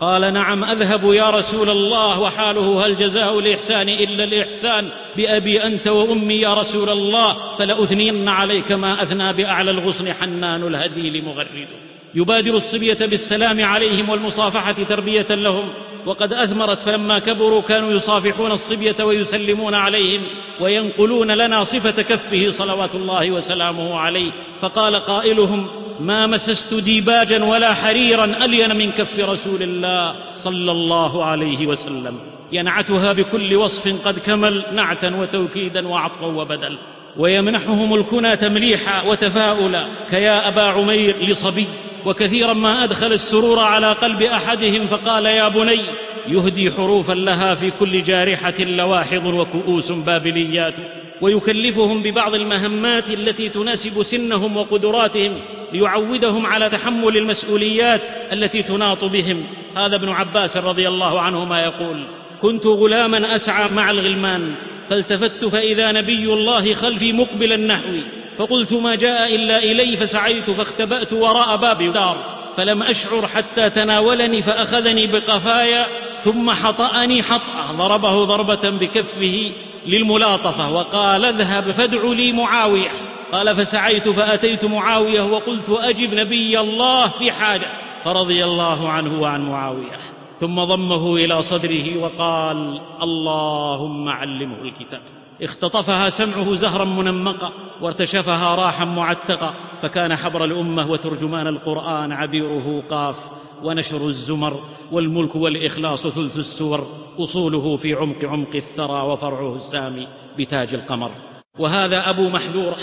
قال 0.00 0.32
نعم 0.32 0.64
أذهب 0.64 1.12
يا 1.12 1.30
رسول 1.30 1.70
الله 1.70 2.20
وحاله 2.20 2.86
هل 2.86 2.96
جزاء 2.96 3.38
الإحسان 3.38 3.88
إلا 3.88 4.24
الإحسان 4.24 4.88
بأبي 5.16 5.64
أنت 5.64 5.88
وأمي 5.88 6.34
يا 6.34 6.54
رسول 6.54 6.90
الله 6.90 7.56
فلأثنين 7.58 8.28
عليك 8.28 8.72
ما 8.72 9.02
أثنى 9.02 9.32
بأعلى 9.32 9.70
الغصن 9.70 10.12
حنان 10.12 10.66
الهديل 10.66 11.24
مغرد 11.24 11.68
يبادر 12.14 12.56
الصبية 12.56 12.98
بالسلام 13.00 13.64
عليهم 13.64 14.08
والمصافحة 14.08 14.72
تربية 14.72 15.26
لهم 15.30 15.68
وقد 16.06 16.32
أثمرت 16.32 16.82
فلما 16.82 17.18
كبروا 17.18 17.62
كانوا 17.62 17.92
يصافحون 17.92 18.52
الصبية 18.52 18.96
ويسلمون 19.04 19.74
عليهم 19.74 20.20
وينقلون 20.60 21.30
لنا 21.30 21.64
صفة 21.64 22.02
كفه 22.02 22.50
صلوات 22.50 22.94
الله 22.94 23.30
وسلامه 23.30 23.98
عليه. 23.98 24.30
فقال 24.62 24.96
قائلهم 24.96 25.68
ما 26.00 26.26
مسست 26.26 26.74
ديباجا 26.74 27.44
ولا 27.44 27.74
حريرا 27.74 28.24
ألين 28.24 28.76
من 28.76 28.90
كف 28.90 29.18
رسول 29.18 29.62
الله 29.62 30.14
صلى 30.34 30.72
الله 30.72 31.24
عليه 31.24 31.66
وسلم. 31.66 32.18
ينعتها 32.52 33.12
بكل 33.12 33.56
وصف 33.56 34.06
قد 34.06 34.18
كمل 34.18 34.62
نعتا 34.74 35.16
وتوكيدا 35.16 35.88
وعطفا 35.88 36.26
وبدل. 36.26 36.78
ويمنحهم 37.16 37.94
الكنى 37.94 38.36
تمليحا 38.36 39.02
وتفاؤلا. 39.02 39.86
كيا 40.10 40.48
أبا 40.48 40.62
عمير 40.62 41.24
لصبي. 41.24 41.66
وكثيرا 42.06 42.52
ما 42.52 42.84
أدخل 42.84 43.12
السرور 43.12 43.58
على 43.58 43.92
قلب 43.92 44.22
أحدهم 44.22 44.86
فقال 44.86 45.26
يا 45.26 45.48
بني 45.48 45.80
يهدي 46.28 46.70
حروفا 46.70 47.12
لها 47.12 47.54
في 47.54 47.70
كل 47.80 48.02
جارحة 48.02 48.54
لواحظ 48.58 49.26
وكؤوس 49.26 49.92
بابليات. 49.92 50.74
ويكلفهم 51.20 52.02
ببعض 52.02 52.34
المهمات 52.34 53.10
التي 53.10 53.48
تناسب 53.48 54.02
سنهم 54.02 54.56
وقدراتهم. 54.56 55.32
ليعودهم 55.72 56.46
على 56.46 56.68
تحمل 56.68 57.16
المسؤوليات 57.16 58.02
التي 58.32 58.62
تناط 58.62 59.04
بهم. 59.04 59.44
هذا 59.76 59.96
ابن 59.96 60.08
عباس 60.08 60.56
رضي 60.56 60.88
الله 60.88 61.20
عنهما 61.20 61.62
يقول 61.62 62.06
كنت 62.42 62.66
غلاما 62.66 63.36
أسعى 63.36 63.68
مع 63.70 63.90
الغلمان 63.90 64.54
فالتفت 64.90 65.44
فإذا 65.44 65.92
نبي 65.92 66.24
الله 66.24 66.74
خلفي 66.74 67.12
مقبلا 67.12 67.56
نحوي 67.56 68.02
فقلت 68.38 68.72
ما 68.72 68.94
جاء 68.94 69.34
إلا 69.34 69.58
إلي 69.58 69.96
فسعيت 69.96 70.50
فاختبأت 70.50 71.12
وراء 71.12 71.56
باب 71.56 71.92
دار 71.92 72.40
فلم 72.56 72.82
أشعر 72.82 73.26
حتى 73.26 73.70
تناولني 73.70 74.42
فأخذني 74.42 75.06
بقفايا 75.06 75.86
ثم 76.20 76.50
حطأني 76.50 77.22
حطاه 77.22 77.72
ضربه 77.72 78.24
ضربة 78.24 78.70
بكفه 78.70 79.52
للملاطفة 79.86 80.72
وقال 80.72 81.24
اذهب 81.24 81.70
فادع 81.70 82.12
لي 82.12 82.32
معاوية. 82.32 82.90
قال 83.32 83.56
فسعيت 83.56 84.08
فأتيت 84.08 84.64
معاوية 84.64 85.22
وقلت 85.22 85.70
اجب 85.70 86.14
نبي 86.14 86.60
الله 86.60 87.08
في 87.08 87.32
حاجة 87.32 87.66
فرضي 88.04 88.44
الله 88.44 88.88
عنه 88.88 89.20
وعن 89.20 89.40
معاوية. 89.40 89.98
ثم 90.38 90.64
ضمه 90.64 91.16
إلى 91.16 91.42
صدره 91.42 91.98
وقال 91.98 92.80
اللهم 93.02 94.08
علمه 94.08 94.62
الكتاب. 94.62 95.00
اختطفها 95.42 96.10
سمعه 96.10 96.54
زهرا 96.54 96.84
منمقا 96.84 97.52
وارتشفها 97.80 98.54
راحا 98.54 98.84
معتقا. 98.84 99.54
فكان 99.82 100.16
حبر 100.16 100.44
الأمة 100.44 100.90
وترجمان 100.90 101.46
القرآن 101.46 102.12
عبيره 102.12 102.82
قاف 102.90 103.16
ونشر 103.62 104.06
الزمر 104.06 104.60
والملك 104.92 105.36
والإخلاص 105.36 106.06
ثلث 106.06 106.36
السور 106.36 106.86
أصوله 107.18 107.76
في 107.76 107.94
عمق 107.94 108.24
عمق 108.24 108.54
الثرى 108.54 109.02
وفرعه 109.02 109.56
السامي 109.56 110.08
بتاج 110.38 110.74
القمر. 110.74 111.10
وهذا 111.58 112.10
أبو 112.10 112.28
محذورة. 112.28 112.76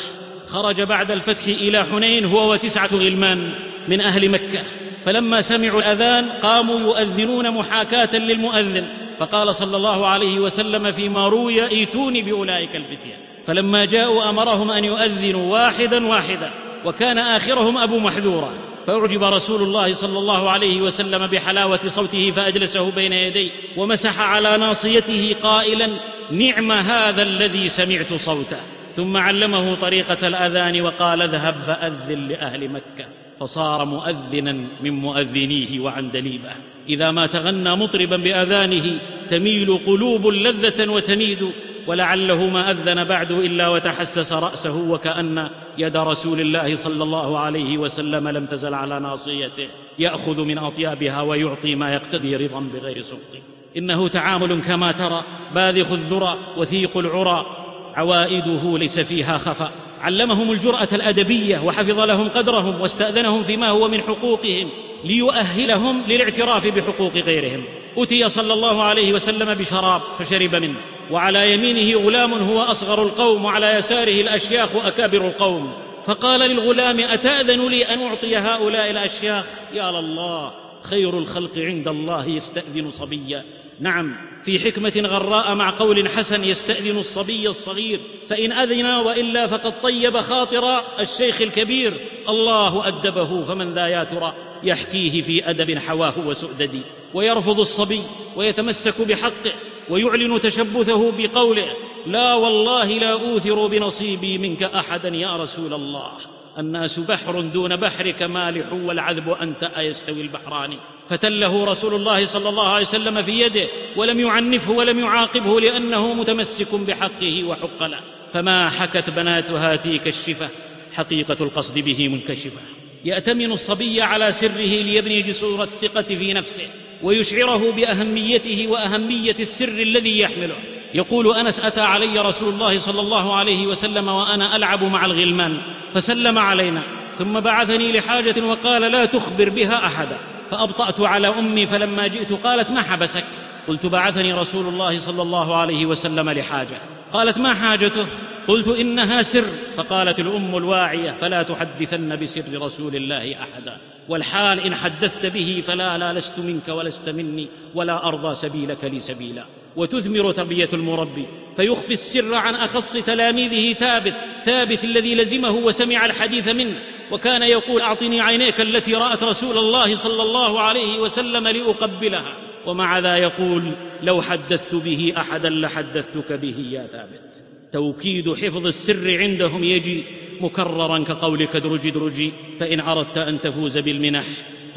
خرج 0.48 0.82
بعد 0.82 1.12
الفتح 1.12 1.44
إلى 1.48 1.86
حنين 1.86 2.26
هو 2.26 2.52
وتسعة 2.52 2.90
غلمان 2.94 3.52
من 3.88 4.02
أهل 4.02 4.30
مكة. 4.30 4.64
فلما 5.06 5.42
سمعوا 5.42 5.80
الأذان 5.80 6.30
قاموا 6.44 6.80
يؤذنون 6.80 7.52
محاكاة 7.52 8.18
للمؤذن. 8.18 8.86
فقال 9.20 9.56
صلى 9.56 9.78
الله 9.78 10.08
عليه 10.08 10.40
وسلم 10.40 10.92
فيما 10.92 11.28
روي 11.28 11.70
أيتوني 11.70 12.22
بأولئك 12.22 12.76
الفتية. 12.76 13.20
فلما 13.48 13.86
جاءوا 13.86 14.30
أمرهم 14.30 14.72
أن 14.72 14.86
يؤذنوا 14.86 15.54
واحدا 15.54 16.08
واحدا 16.08 16.52
وكان 16.86 17.18
آخرهم 17.18 17.78
أبو 17.78 18.00
محذورة. 18.00 18.54
فأعجب 18.88 19.24
رسول 19.24 19.62
الله 19.62 19.94
صلى 19.94 20.20
الله 20.20 20.50
عليه 20.50 20.82
وسلم 20.82 21.28
بحلاوة 21.28 21.80
صوته 21.88 22.32
فأجلسه 22.36 22.92
بين 22.92 23.14
يديه 23.14 23.52
ومسح 23.78 24.20
على 24.20 24.58
ناصيته 24.58 25.36
قائلا 25.44 25.90
نعم 26.32 26.72
هذا 26.72 27.22
الذي 27.22 27.70
سمعت 27.70 28.14
صوته. 28.14 28.58
ثم 28.98 29.18
علمه 29.18 29.76
طريقة 29.76 30.28
الأذان 30.28 30.82
وقال 30.82 31.22
اذهب 31.22 31.56
فأذن 31.68 32.28
لأهل 32.28 32.70
مكة. 32.70 33.06
فصار 33.40 33.86
مؤذنا 33.86 34.52
من 34.82 34.92
مؤذنيه 34.92 35.80
وعندليبه 35.80 36.52
إذا 36.90 37.12
ما 37.12 37.26
تغنى 37.28 37.76
مطربا 37.76 38.18
بأذانه 38.18 39.00
تميل 39.30 39.78
قلوب 39.86 40.28
لذة 40.28 40.92
وتميد 40.92 41.52
ولعله 41.88 42.48
ما 42.48 42.72
أذن 42.72 43.04
بعد 43.04 43.32
إلا 43.32 43.68
وتحسس 43.68 44.34
رأسه 44.34 44.76
وكأن 44.92 45.50
يد 45.78 45.98
رسول 45.98 46.42
الله 46.42 46.76
صلى 46.76 47.04
الله 47.04 47.40
عليه 47.40 47.78
وسلم 47.78 48.28
لم 48.28 48.46
تزل 48.46 48.74
على 48.74 49.00
ناصيته. 49.00 49.68
يأخذ 50.00 50.42
من 50.42 50.58
أطيابها 50.58 51.22
ويعطي 51.22 51.76
ما 51.76 51.94
يقتضي 51.94 52.36
رضا 52.36 52.60
بغير 52.60 53.02
سخط 53.02 53.38
إنه 53.78 54.08
تعامل 54.08 54.62
كما 54.62 54.92
ترى 54.92 55.24
باذخ 55.56 55.92
الذرى 55.92 56.38
وثيق 56.58 56.98
العرى 56.98 57.67
عوائده 57.98 58.78
ليس 58.78 59.00
فيها 59.00 59.38
خفاء 59.38 59.72
علمهم 60.02 60.52
الجرأة 60.52 60.88
الأدبية 60.94 61.60
وحفظ 61.60 62.00
لهم 62.00 62.30
قدرهم 62.30 62.82
واستأذنهم 62.82 63.44
فيما 63.44 63.70
هو 63.70 63.88
من 63.88 64.02
حقوقهم 64.02 64.70
ليؤهلهم 65.04 66.02
للاعتراف 66.08 66.68
بحقوق 66.68 67.18
غيرهم. 67.18 67.64
أتي 67.98 68.30
صلى 68.30 68.54
الله 68.54 68.84
عليه 68.84 69.14
وسلم 69.14 69.54
بشراب 69.54 70.02
فشرب 70.20 70.56
منه 70.56 70.76
وعلى 71.12 71.54
يمينه 71.54 72.00
غلام 72.00 72.34
هو 72.34 72.62
أصغر 72.62 73.04
القوم 73.04 73.46
وعلى 73.46 73.76
يساره 73.76 74.22
الأشياخ 74.22 74.70
أكابر 74.86 75.28
القوم. 75.28 75.74
فقال 76.06 76.40
للغلام 76.40 77.00
أتأذن 77.00 77.70
لي 77.70 77.84
أن 77.84 78.02
أعطي 78.02 78.38
هؤلاء 78.38 78.92
الأشياخ؟ 78.92 79.46
يا 79.74 79.92
لله 79.92 80.54
خير 80.82 81.20
الخلق 81.20 81.58
عند 81.58 81.88
الله 81.88 82.26
يستأذن 82.26 82.92
صبيا. 82.92 83.46
نعم 83.80 84.16
في 84.46 84.60
حكمة 84.60 85.04
غراء 85.06 85.56
مع 85.56 85.70
قول 85.70 86.10
حسن 86.10 86.44
يستأذن 86.44 86.98
الصبي 86.98 87.50
الصغير 87.50 88.00
فإن 88.30 88.52
أذن 88.52 88.86
وإلا 88.86 89.48
فقد 89.48 89.82
طيب 89.82 90.18
خاطر 90.18 90.84
الشيخ 91.00 91.42
الكبير. 91.42 91.94
الله 92.30 92.88
أدبه 92.88 93.44
فمن 93.44 93.74
ذا 93.74 93.88
يا 93.88 94.04
ترى 94.04 94.34
يحكيه 94.64 95.22
في 95.22 95.50
أدب 95.50 95.78
حواه 95.78 96.20
وسؤدد. 96.20 96.82
ويرفض 97.14 97.60
الصبي 97.60 98.02
ويتمسك 98.36 99.02
بحقه 99.02 99.54
ويعلن 99.90 100.40
تشبثه 100.40 101.12
بقوله 101.18 101.68
لا 102.06 102.34
والله 102.34 102.86
لا 102.86 103.12
أوثر 103.12 103.68
بنصيبي 103.68 104.38
منك 104.38 104.64
أحدا 104.64 105.10
يا 105.10 105.36
رسول 105.36 105.74
الله. 105.74 106.37
الناس 106.58 107.00
بحر 107.00 107.42
دون 107.42 107.76
بحرك 107.76 108.24
مالح 108.24 108.74
والعذب 108.74 109.30
انت 109.30 109.64
أيستوي 109.64 110.22
البحران. 110.22 110.78
فتله 111.10 111.66
رسول 111.66 111.94
الله 111.94 112.26
صلى 112.26 112.50
الله 112.50 112.68
عليه 112.70 112.86
وسلم 112.86 113.24
في 113.24 113.42
يده 113.42 113.68
ولم 113.96 114.20
يعنفه 114.20 114.72
ولم 114.72 115.00
يعاقبه 115.00 115.62
لأنه 115.62 116.14
متمسك 116.14 116.76
بحقه 116.76 117.44
وحق 117.44 117.84
له. 117.84 118.00
فما 118.34 118.70
حكت 118.70 119.10
بنات 119.10 119.52
هاتيك 119.52 120.08
الشفه 120.08 120.50
حقيقة 120.94 121.38
القصد 121.42 121.80
به 121.80 122.08
منكشفة. 122.08 122.62
يأتمن 123.06 123.52
الصبي 123.52 124.02
على 124.02 124.32
سره 124.32 124.82
ليبني 124.82 125.22
جسور 125.22 125.64
الثقة 125.64 126.16
في 126.16 126.34
نفسه 126.34 126.68
ويشعره 127.04 127.72
بأهميته 127.72 128.68
وأهمية 128.68 129.36
السر 129.40 129.82
الذي 129.82 130.20
يحمله. 130.20 130.56
يقول 130.94 131.36
أنس 131.36 131.60
أتى 131.60 131.82
علي 131.82 132.20
رسول 132.20 132.54
الله 132.54 132.80
صلى 132.80 133.02
الله 133.02 133.36
عليه 133.36 133.68
وسلم 133.68 134.08
وأنا 134.08 134.56
ألعب 134.56 134.84
مع 134.84 135.06
الغلمان 135.06 135.62
فسلم 135.94 136.38
علينا 136.38 136.82
ثم 137.18 137.40
بعثني 137.40 137.92
لحاجة 137.92 138.46
وقال 138.46 138.82
لا 138.82 139.06
تخبر 139.06 139.50
بها 139.50 139.86
أحدا 139.86 140.18
فأبطأت 140.52 141.02
على 141.02 141.28
أمي 141.28 141.68
فلما 141.68 142.08
جئت 142.08 142.34
قالت 142.34 142.72
ما 142.72 142.82
حبسك؟ 142.82 143.24
قلت 143.68 143.86
بعثني 143.86 144.34
رسول 144.34 144.68
الله 144.68 145.00
صلى 145.00 145.22
الله 145.22 145.56
عليه 145.56 145.86
وسلم 145.86 146.30
لحاجة. 146.30 146.78
قالت 147.14 147.38
ما 147.38 147.54
حاجته؟ 147.54 148.06
قلت 148.48 148.68
إنها 148.68 149.22
سر 149.22 149.46
فقالت 149.78 150.20
الأم 150.20 150.58
الواعية 150.58 151.18
فلا 151.22 151.44
تحدثن 151.44 152.16
بسر 152.16 152.44
رسول 152.54 152.96
الله 152.96 153.36
أحدا 153.36 153.78
والحال 154.10 154.60
إن 154.60 154.76
حدثت 154.76 155.26
به 155.26 155.64
فلا 155.68 155.98
لا 155.98 156.14
لست 156.14 156.40
منك 156.40 156.68
ولست 156.70 157.10
مني 157.10 157.48
ولا 157.76 158.08
أرضى 158.08 158.36
سبيلك 158.36 158.84
لي 158.84 159.00
سبيلا. 159.00 159.46
وتثمر 159.78 160.32
تربية 160.32 160.70
المربي 160.74 161.26
فيخفي 161.58 161.94
السر 161.94 162.34
عن 162.34 162.56
أخص 162.56 162.94
تلاميذه 162.94 163.74
ثابت 163.74 164.14
ثابت 164.46 164.84
الذي 164.84 165.16
لزمه 165.16 165.52
وسمع 165.52 166.06
الحديث 166.06 166.48
منه. 166.48 166.74
وكان 167.12 167.42
يقول 167.42 167.82
أعطني 167.82 168.22
عينيك 168.22 168.62
التي 168.62 168.96
رأت 168.96 169.24
رسول 169.24 169.58
الله 169.58 169.96
صلى 169.96 170.24
الله 170.24 170.60
عليه 170.60 171.00
وسلم 171.00 171.48
لأقبلها. 171.48 172.38
ومع 172.66 173.00
ذا 173.00 173.18
يقول 173.18 173.76
لو 174.02 174.22
حدثت 174.22 174.76
به 174.76 175.14
أحدا 175.18 175.50
لحدثتك 175.50 176.34
به 176.34 176.56
يا 176.72 176.88
ثابت. 176.88 177.44
توكيد 177.74 178.34
حفظ 178.34 178.68
السر 178.68 179.18
عندهم 179.18 179.64
يجي 179.64 180.04
مكررا 180.42 181.04
كقولك 181.04 181.56
ادرج 181.56 181.88
ادرجي 181.88 182.34
فإن 182.60 182.80
أردت 182.80 183.18
أن 183.18 183.42
تفوز 183.42 183.78
بالمنح 183.78 184.26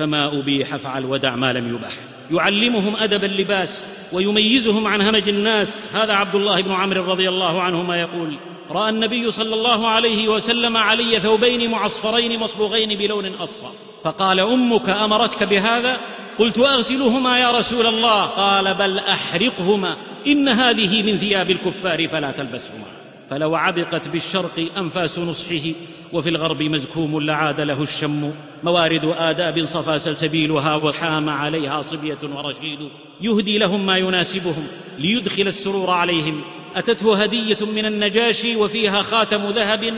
فما 0.01 0.39
أبيح 0.39 0.77
فعل 0.77 1.05
ودع 1.05 1.37
ما 1.37 1.53
لم 1.53 1.75
يبح 1.75 1.93
يعلمهم 2.31 2.97
أدب 2.97 3.25
اللباس 3.25 3.87
ويميزهم 4.13 4.87
عن 4.87 5.03
همج 5.03 5.29
الناس. 5.29 5.89
هذا 5.95 6.13
عبد 6.13 6.35
الله 6.35 6.61
بن 6.61 6.73
عمرو 6.73 7.05
رضي 7.05 7.29
الله 7.29 7.63
عنهما 7.63 8.01
يقول 8.01 8.39
رأى 8.71 8.91
النبي 8.91 9.31
صلى 9.31 9.55
الله 9.55 9.89
عليه 9.89 10.29
وسلم 10.29 10.77
علي 10.77 11.21
ثوبين 11.21 11.71
معصفرين 11.71 12.41
مصبوغين 12.41 12.99
بلون 12.99 13.27
أصفر. 13.27 13.73
فقال 14.05 14.41
أمك 14.41 14.89
أمرتك 14.89 15.43
بهذا؟ 15.43 15.97
قلت 16.39 16.59
أغسلهما 16.59 17.39
يا 17.39 17.51
رسول 17.51 17.87
الله. 17.87 18.25
قال 18.25 18.75
بل 18.75 18.99
أحرقهما 18.99 19.97
إن 20.27 20.49
هذه 20.49 21.03
من 21.03 21.19
ثياب 21.19 21.51
الكفار 21.51 22.09
فلا 22.09 22.31
تلبسهما. 22.31 23.00
فلو 23.31 23.55
عبقت 23.55 24.09
بالشرق 24.09 24.69
أنفاس 24.79 25.19
نصحه 25.19 25.73
وفي 26.13 26.29
الغرب 26.29 26.63
مزكوم 26.63 27.21
لعاد 27.21 27.61
له 27.61 27.83
الشم. 27.83 28.33
موارد 28.63 29.15
آداب 29.19 29.65
صفى 29.65 29.99
سلسبيلها 29.99 30.75
وحام 30.77 31.29
عليها 31.29 31.83
صبية 31.83 32.19
ورشيد. 32.23 32.79
يهدي 33.21 33.59
لهم 33.59 33.87
ما 33.87 33.97
يناسبهم 33.97 34.67
ليدخل 34.99 35.47
السرور 35.47 35.91
عليهم. 35.91 36.41
أتته 36.75 37.23
هدية 37.23 37.67
من 37.75 37.87
النجاشي 37.87 38.57
وفيها 38.57 39.03
خاتم 39.03 39.51
ذهب 39.51 39.95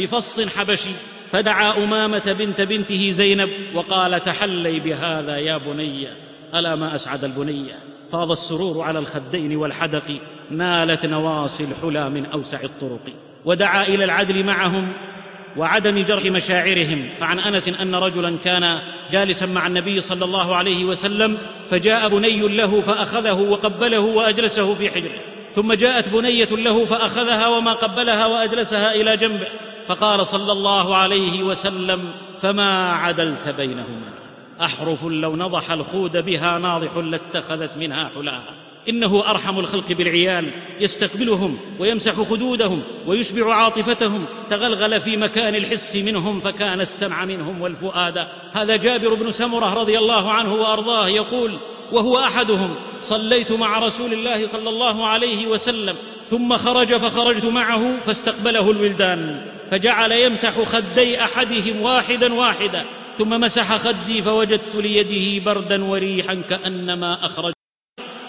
بفص 0.00 0.40
حبشي 0.40 0.90
فدعا 1.32 1.84
أمامة 1.84 2.36
بنت 2.38 2.60
بنته 2.60 3.10
زينب 3.10 3.50
وقال 3.74 4.22
تحلي 4.22 4.80
بهذا 4.80 5.36
يا 5.36 5.56
بني. 5.56 6.08
ألا 6.54 6.74
ما 6.76 6.94
أسعد 6.94 7.24
البنية 7.24 7.78
فاض 8.12 8.30
السرور 8.30 8.82
على 8.82 8.98
الخدين 8.98 9.56
والحدق. 9.56 10.20
نالت 10.50 11.06
نواصي 11.06 11.64
الحلى 11.64 12.10
من 12.10 12.26
أوسع 12.26 12.60
الطرق 12.60 13.00
ودعا 13.44 13.82
إلى 13.82 14.04
العدل 14.04 14.44
معهم 14.44 14.92
وعدم 15.56 16.04
جرح 16.04 16.24
مشاعرهم. 16.24 17.08
فعن 17.20 17.38
أنس 17.38 17.68
إن 17.68 17.94
رجلا 17.94 18.38
كان 18.38 18.78
جالسا 19.12 19.46
مع 19.46 19.66
النبي 19.66 20.00
صلى 20.00 20.24
الله 20.24 20.56
عليه 20.56 20.84
وسلم 20.84 21.38
فجاء 21.70 22.08
بني 22.08 22.48
له 22.48 22.80
فأخذه 22.80 23.40
وقبله 23.40 24.00
وأجلسه 24.00 24.74
في 24.74 24.90
حجره 24.90 25.20
ثم 25.52 25.72
جاءت 25.72 26.08
بنية 26.08 26.48
له 26.50 26.84
فأخذها 26.84 27.48
وما 27.48 27.72
قبلها 27.72 28.26
وأجلسها 28.26 28.94
إلى 28.94 29.16
جنبه. 29.16 29.46
فقال 29.88 30.26
صلى 30.26 30.52
الله 30.52 30.96
عليه 30.96 31.42
وسلم 31.42 32.12
فما 32.40 32.92
عدلت 32.92 33.48
بينهما؟ 33.48 34.12
أحرف 34.62 35.04
لو 35.04 35.36
نضح 35.36 35.70
الخود 35.70 36.16
بها 36.16 36.58
ناضح 36.58 36.96
لاتخذت 36.96 37.76
منها 37.76 38.10
حلاها 38.14 38.63
إنه 38.88 39.30
أرحم 39.30 39.58
الخلق 39.58 39.92
بالعيال 39.92 40.50
يستقبلهم 40.80 41.58
ويمسح 41.78 42.12
خدودهم 42.12 42.82
ويشبع 43.06 43.54
عاطفتهم 43.54 44.24
تغلغل 44.50 45.00
في 45.00 45.16
مكان 45.16 45.54
الحس 45.54 45.96
منهم 45.96 46.40
فكان 46.40 46.80
السمع 46.80 47.24
منهم 47.24 47.60
والفؤاد. 47.60 48.26
هذا 48.52 48.76
جابر 48.76 49.14
بن 49.14 49.32
سمرة 49.32 49.74
رضي 49.74 49.98
الله 49.98 50.32
عنه 50.32 50.54
وأرضاه 50.54 51.08
يقول 51.08 51.58
وهو 51.92 52.18
أحدهم 52.18 52.74
صليت 53.02 53.52
مع 53.52 53.78
رسول 53.78 54.12
الله 54.12 54.48
صلى 54.48 54.68
الله 54.68 55.06
عليه 55.06 55.46
وسلم 55.46 55.96
ثم 56.28 56.56
خرج 56.56 56.94
فخرجت 56.94 57.44
معه 57.44 58.00
فاستقبله 58.06 58.70
الولدان 58.70 59.46
فجعل 59.70 60.12
يمسح 60.12 60.62
خدي 60.62 61.20
أحدهم 61.20 61.82
واحدا 61.82 62.34
واحدا 62.34 62.84
ثم 63.18 63.30
مسح 63.40 63.76
خدي 63.76 64.22
فوجدت 64.22 64.74
ليده 64.74 65.44
بردا 65.44 65.84
وريحا 65.84 66.34
كأنما 66.34 67.26
أخرج 67.26 67.52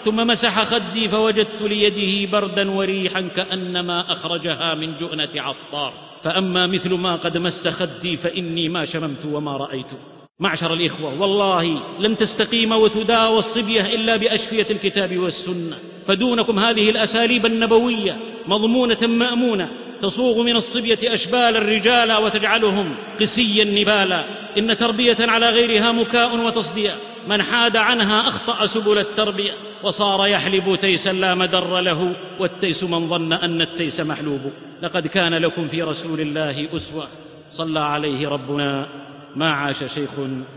ثم 0.06 0.16
مسح 0.16 0.64
خدي 0.64 1.08
فوجدت 1.08 1.62
ليده 1.62 2.30
بردا 2.32 2.70
وريحا 2.70 3.20
كأنما 3.20 4.12
أخرجها 4.12 4.74
من 4.74 4.96
جؤنة 4.96 5.28
عطار. 5.36 5.92
فأما 6.22 6.66
مثل 6.66 6.94
ما 6.94 7.16
قد 7.16 7.38
مس 7.38 7.68
خدي 7.68 8.16
فإني 8.16 8.68
ما 8.68 8.84
شممت 8.84 9.24
وما 9.24 9.56
رأيت. 9.56 9.92
معشر 10.40 10.74
الإخوة 10.74 11.20
والله 11.20 11.82
لن 12.00 12.16
تستقيم 12.16 12.72
وتداوى 12.72 13.38
الصبية 13.38 13.80
إلا 13.80 14.16
بأشفية 14.16 14.66
الكتاب 14.70 15.16
والسنة. 15.16 15.78
فدونكم 16.06 16.58
هذه 16.58 16.90
الأساليب 16.90 17.46
النبوية 17.46 18.16
مضمونة 18.46 19.06
مأمونة. 19.06 19.70
تصوغ 20.02 20.42
من 20.42 20.56
الصبية 20.56 20.98
أشبال 21.02 21.56
الرجال 21.56 22.12
وتجعلهم 22.12 22.94
قسيا 23.20 23.64
نبالا. 23.64 24.24
إن 24.58 24.76
تربية 24.76 25.16
على 25.20 25.50
غيرها 25.50 25.92
مكاء 25.92 26.36
وتصديا 26.46 26.96
من 27.28 27.42
حاد 27.42 27.76
عنها 27.76 28.28
أخطأ 28.28 28.66
سبل 28.66 28.98
التربية. 28.98 29.52
وصار 29.86 30.26
يحلب 30.26 30.78
تيسا 30.80 31.12
لا 31.12 31.34
مدر 31.34 31.80
له 31.80 32.16
والتيس 32.40 32.84
من 32.84 33.08
ظن 33.08 33.32
أن 33.32 33.60
التيس 33.60 34.00
محلوب. 34.00 34.40
لقد 34.82 35.06
كان 35.06 35.34
لكم 35.34 35.68
في 35.68 35.82
رسول 35.82 36.20
الله 36.20 36.76
أسوة 36.76 37.08
صلى 37.50 37.80
عليه 37.80 38.28
ربنا 38.28 38.88
ما 39.36 39.50
عاش 39.50 39.84
شيخ 39.84 40.10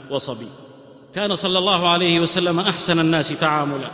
وصبي. 0.09 0.47
كان 1.15 1.35
صلى 1.35 1.57
الله 1.57 1.89
عليه 1.89 2.19
وسلم 2.19 2.59
أحسن 2.59 2.99
الناس 2.99 3.29
تعاملا. 3.29 3.91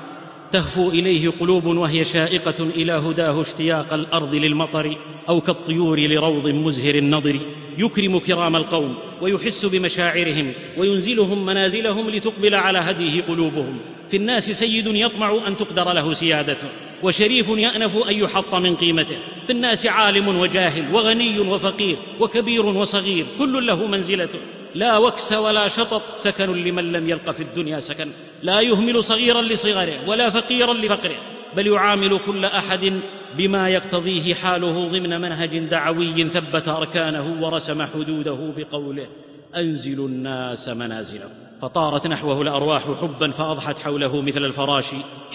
تهفو 0.51 0.89
إليه 0.89 1.31
قلوب 1.39 1.65
وهي 1.65 2.05
شائقة 2.05 2.63
إلى 2.63 2.93
هداه 2.93 3.41
اشتياق 3.41 3.93
الأرض 3.93 4.33
للمطر 4.33 4.97
أو 5.29 5.41
كالطيور 5.41 5.99
لروض 5.99 6.47
مزهر 6.47 6.95
النضر. 6.95 7.39
يكرم 7.77 8.19
كرام 8.19 8.55
القوم 8.55 8.95
ويحس 9.21 9.65
بمشاعرهم 9.65 10.53
وينزلهم 10.77 11.45
منازلهم 11.45 12.09
لتقبل 12.09 12.55
على 12.55 12.79
هديه 12.79 13.21
قلوبهم. 13.21 13.79
في 14.09 14.17
الناس 14.17 14.51
سيد 14.51 14.87
يطمع 14.87 15.37
أن 15.47 15.57
تقدر 15.57 15.93
له 15.93 16.13
سيادته 16.13 16.67
وشريف 17.03 17.49
يأنف 17.49 17.97
أن 18.09 18.15
يحط 18.15 18.55
من 18.55 18.75
قيمته. 18.75 19.17
في 19.45 19.51
الناس 19.53 19.85
عالم 19.85 20.27
وجاهل 20.27 20.93
وغني 20.93 21.39
وفقير 21.39 21.97
وكبير 22.19 22.65
وصغير 22.65 23.25
كل 23.37 23.65
له 23.65 23.87
منزلته. 23.87 24.39
لا 24.75 24.97
وكس 24.97 25.33
ولا 25.33 25.67
شطط 25.67 26.01
سكن 26.13 26.63
لمن 26.63 26.91
لم 26.91 27.09
يلق 27.09 27.31
في 27.31 27.43
الدنيا 27.43 27.79
سكن. 27.79 28.11
لا 28.43 28.61
يهمل 28.61 29.03
صغيرا 29.03 29.41
لصغره 29.41 29.97
ولا 30.07 30.29
فقيرا 30.29 30.73
لفقره 30.73 31.15
بل 31.55 31.67
يعامل 31.67 32.19
كل 32.25 32.45
أحد 32.45 32.99
بما 33.37 33.69
يقتضيه 33.69 34.33
حاله 34.33 34.87
ضمن 34.87 35.21
منهج 35.21 35.57
دعوي 35.57 36.29
ثبت 36.29 36.67
أركانه 36.67 37.37
ورسم 37.41 37.85
حدوده 37.85 38.53
بقوله 38.57 39.07
أنزلوا 39.55 40.07
الناس 40.07 40.69
منازلهم 40.69 41.44
فطارت 41.61 42.07
نحوه 42.07 42.41
الأرواح 42.41 42.81
حبا 43.01 43.31
فأضحت 43.31 43.79
حوله 43.79 44.21
مثل 44.21 44.45
الفراش. 44.45 44.85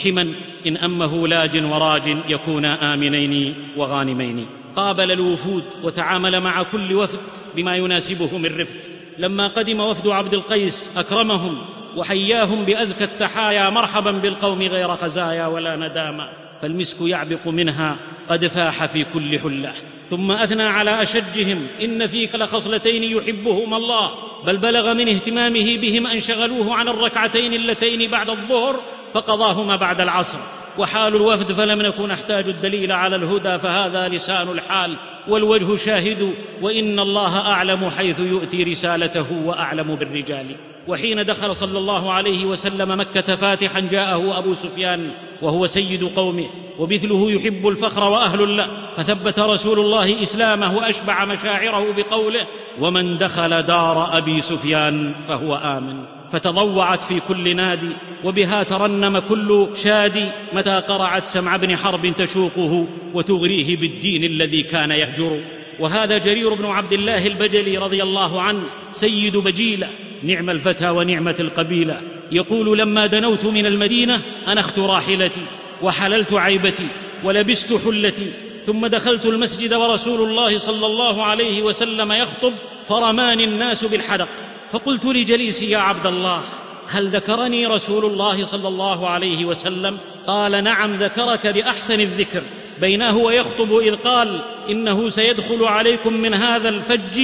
حما 0.05 0.33
إن 0.67 0.77
أمه 0.77 1.29
لاج 1.29 1.65
وراج 1.65 2.17
يكونا 2.29 2.95
آمنين 2.95 3.55
وغانمين. 3.77 4.47
قابل 4.77 5.13
الوفود 5.13 5.65
وتعامل 5.83 6.41
مع 6.41 6.63
كل 6.63 6.95
وفد 6.95 7.21
بما 7.57 7.77
يناسبه 7.77 8.39
من 8.39 8.61
رفد. 8.61 8.87
لما 9.19 9.47
قدم 9.47 9.81
وفد 9.81 10.09
عبد 10.09 10.35
القيس 10.35 10.91
أكرمهم 10.97 11.59
وحياهم 11.97 12.65
بأزكى 12.65 13.05
التحايا 13.05 13.71
مرحبا 13.71 14.11
بالقوم 14.11 14.63
غير 14.63 14.97
خزايا 14.97 15.47
ولا 15.47 15.77
نداما. 15.77 16.50
فالمسك 16.63 16.97
يعبق 17.01 17.49
منها 17.49 17.97
قد 18.29 18.47
فاح 18.47 18.87
في 18.87 19.05
كل 19.05 19.39
حلة. 19.39 19.75
ثم 20.09 20.31
أثنى 20.31 20.63
على 20.63 21.03
أشجهم 21.03 21.67
إن 21.83 22.07
فيك 22.07 22.35
لخصلتين 22.35 23.03
يحبهما 23.03 23.77
الله. 23.77 24.11
بل 24.47 24.57
بلغ 24.57 24.95
من 24.95 25.09
اهتمامه 25.09 25.79
بهم 25.79 26.07
أن 26.07 26.21
شغلوه 26.21 26.75
عن 26.75 26.89
الركعتين 26.89 27.55
اللتين 27.55 28.11
بعد 28.11 28.31
الظهر 28.31 28.81
فقضاهما 29.15 29.77
بعد 29.77 30.01
العصر. 30.01 30.39
وحال 30.79 31.17
الوفد 31.17 31.53
فلم 31.53 31.83
نكن 31.83 32.09
نحتاج 32.09 32.49
الدليل 32.49 32.93
على 32.93 33.17
الهدى 33.17 33.59
فهذا 33.59 34.09
لسان 34.09 34.49
الحال. 34.49 34.97
والوجه 35.29 35.77
شاهد 35.77 36.35
وإن 36.63 36.99
الله 36.99 37.51
أعلم 37.53 37.91
حيث 37.91 38.21
يؤتي 38.21 38.63
رسالته 38.63 39.33
وأعلم 39.45 39.95
بالرجال. 39.95 40.57
وحين 40.89 41.25
دخل 41.27 41.57
صلى 41.57 41.79
الله 41.79 42.13
عليه 42.13 42.45
وسلم 42.45 43.01
مكة 43.01 43.37
فاتحا 43.37 43.81
جاءه 43.81 44.39
أبو 44.39 44.55
سفيان 44.55 45.11
وهو 45.43 45.67
سيد 45.67 46.05
قومه 46.05 46.47
ومثله 46.79 47.33
يحب 47.33 47.69
الفخر 47.69 48.11
وأهل 48.11 48.57
له 48.57 48.67
فثبت 48.97 49.39
رسول 49.39 49.79
الله 49.79 50.23
إسلامه 50.23 50.77
وأشبع 50.77 51.25
مشاعره 51.25 51.93
بقوله 51.97 52.47
ومن 52.81 53.19
دخل 53.19 53.63
دار 53.63 54.19
أبي 54.19 54.41
سفيان 54.41 55.15
فهو 55.29 55.55
آمن. 55.55 56.05
فتضوعت 56.33 57.03
في 57.03 57.21
كل 57.29 57.57
نادي 57.57 57.97
وبها 58.25 58.63
ترنم 58.63 59.19
كل 59.19 59.69
شادي 59.75 60.25
متى 60.53 60.83
قرعت 60.89 61.27
سمع 61.27 61.57
بن 61.57 61.77
حرب 61.77 62.15
تشوقه 62.17 62.87
وتغريه 63.15 63.77
بالدين 63.77 64.25
الذي 64.25 64.63
كان 64.63 64.91
يهجر. 64.91 65.41
وهذا 65.81 66.19
جرير 66.19 66.55
بن 66.55 66.67
عبد 66.67 66.93
الله 66.93 67.27
البجلي 67.27 67.79
رضي 67.79 68.03
الله 68.03 68.41
عنه 68.41 68.63
سيد 68.93 69.37
بجيلة 69.37 69.89
نعم 70.23 70.51
الفتى 70.51 70.91
ونعمة 70.91 71.37
القبيلة. 71.41 72.03
يقول 72.33 72.79
لما 72.79 73.07
دنوت 73.07 73.47
من 73.47 73.67
المدينة 73.67 74.21
انخت 74.49 74.79
راحلتي 74.79 75.43
وحللت 75.83 76.33
عيبتي 76.33 76.87
ولبست 77.25 77.81
حلتي 77.85 78.27
ثم 78.67 78.87
دخلت 78.87 79.27
المسجد 79.27 79.75
ورسول 79.75 80.29
الله 80.29 80.59
صلى 80.59 80.87
الله 80.87 81.25
عليه 81.25 81.63
وسلم 81.63 82.13
يخطب 82.13 82.53
فرماني 82.89 83.45
الناس 83.45 83.85
بالحدق. 83.85 84.29
فقلت 84.73 85.05
لجليسي 85.05 85.71
يا 85.71 85.79
عبد 85.79 86.07
الله 86.07 86.43
هل 86.89 87.09
ذكرني 87.09 87.67
رسول 87.67 88.05
الله 88.05 88.45
صلى 88.45 88.69
الله 88.69 89.09
عليه 89.09 89.45
وسلم؟ 89.45 89.99
قال 90.27 90.65
نعم 90.65 90.95
ذكرك 90.95 91.47
باحسن 91.47 92.01
الذكر. 92.01 92.43
بيناه 92.81 93.17
ويخطب 93.17 93.77
إذ 93.77 93.95
قال 93.95 94.41
إنه 94.71 95.09
سيدخل 95.09 95.65
عليكم 95.65 96.13
من 96.13 96.35
هذا 96.35 96.69
الفج 96.69 97.21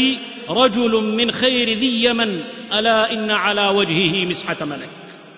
رجل 0.51 0.91
من 0.91 1.33
خير 1.33 1.79
ذي 1.79 2.05
يمن. 2.05 2.41
ألا 2.79 3.13
إن 3.13 3.31
على 3.31 3.69
وجهه 3.69 4.25
مسحة 4.25 4.57
ملك. 4.65 4.89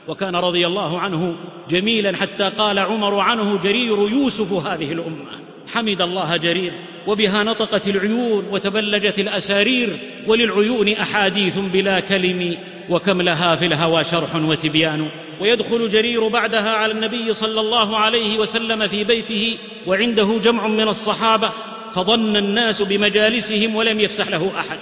وكان 0.08 0.36
رضي 0.36 0.66
الله 0.66 1.00
عنه 1.00 1.36
جميلا 1.68 2.16
حتى 2.16 2.50
قال 2.58 2.78
عمر 2.78 3.20
عنه 3.20 3.58
جرير 3.58 4.08
يوسف 4.08 4.52
هذه 4.52 4.92
الأمة. 4.92 5.40
حمد 5.74 6.02
الله 6.02 6.36
جرير. 6.36 6.72
وبها 7.06 7.42
نطقت 7.42 7.88
العيون 7.88 8.44
وتبلجت 8.50 9.18
الأسارير 9.18 9.98
وللعيون 10.26 10.88
أحاديث 10.88 11.58
بلا 11.58 12.00
كلم. 12.00 12.58
وكم 12.90 13.22
لها 13.22 13.56
في 13.56 13.66
الهوى 13.66 14.04
شرح 14.04 14.34
وتبيان. 14.34 15.08
ويدخل 15.40 15.88
جرير 15.90 16.28
بعدها 16.28 16.70
على 16.70 16.92
النبي 16.92 17.34
صلى 17.34 17.60
الله 17.60 17.96
عليه 17.96 18.38
وسلم 18.38 18.88
في 18.88 19.04
بيته. 19.04 19.58
وعنده 19.86 20.40
جمع 20.44 20.66
من 20.66 20.88
الصحابة. 20.88 21.50
فظن 21.94 22.36
الناس 22.36 22.82
بمجالسهم 22.82 23.76
ولم 23.76 24.00
يفسح 24.00 24.28
له 24.28 24.52
أحد. 24.60 24.78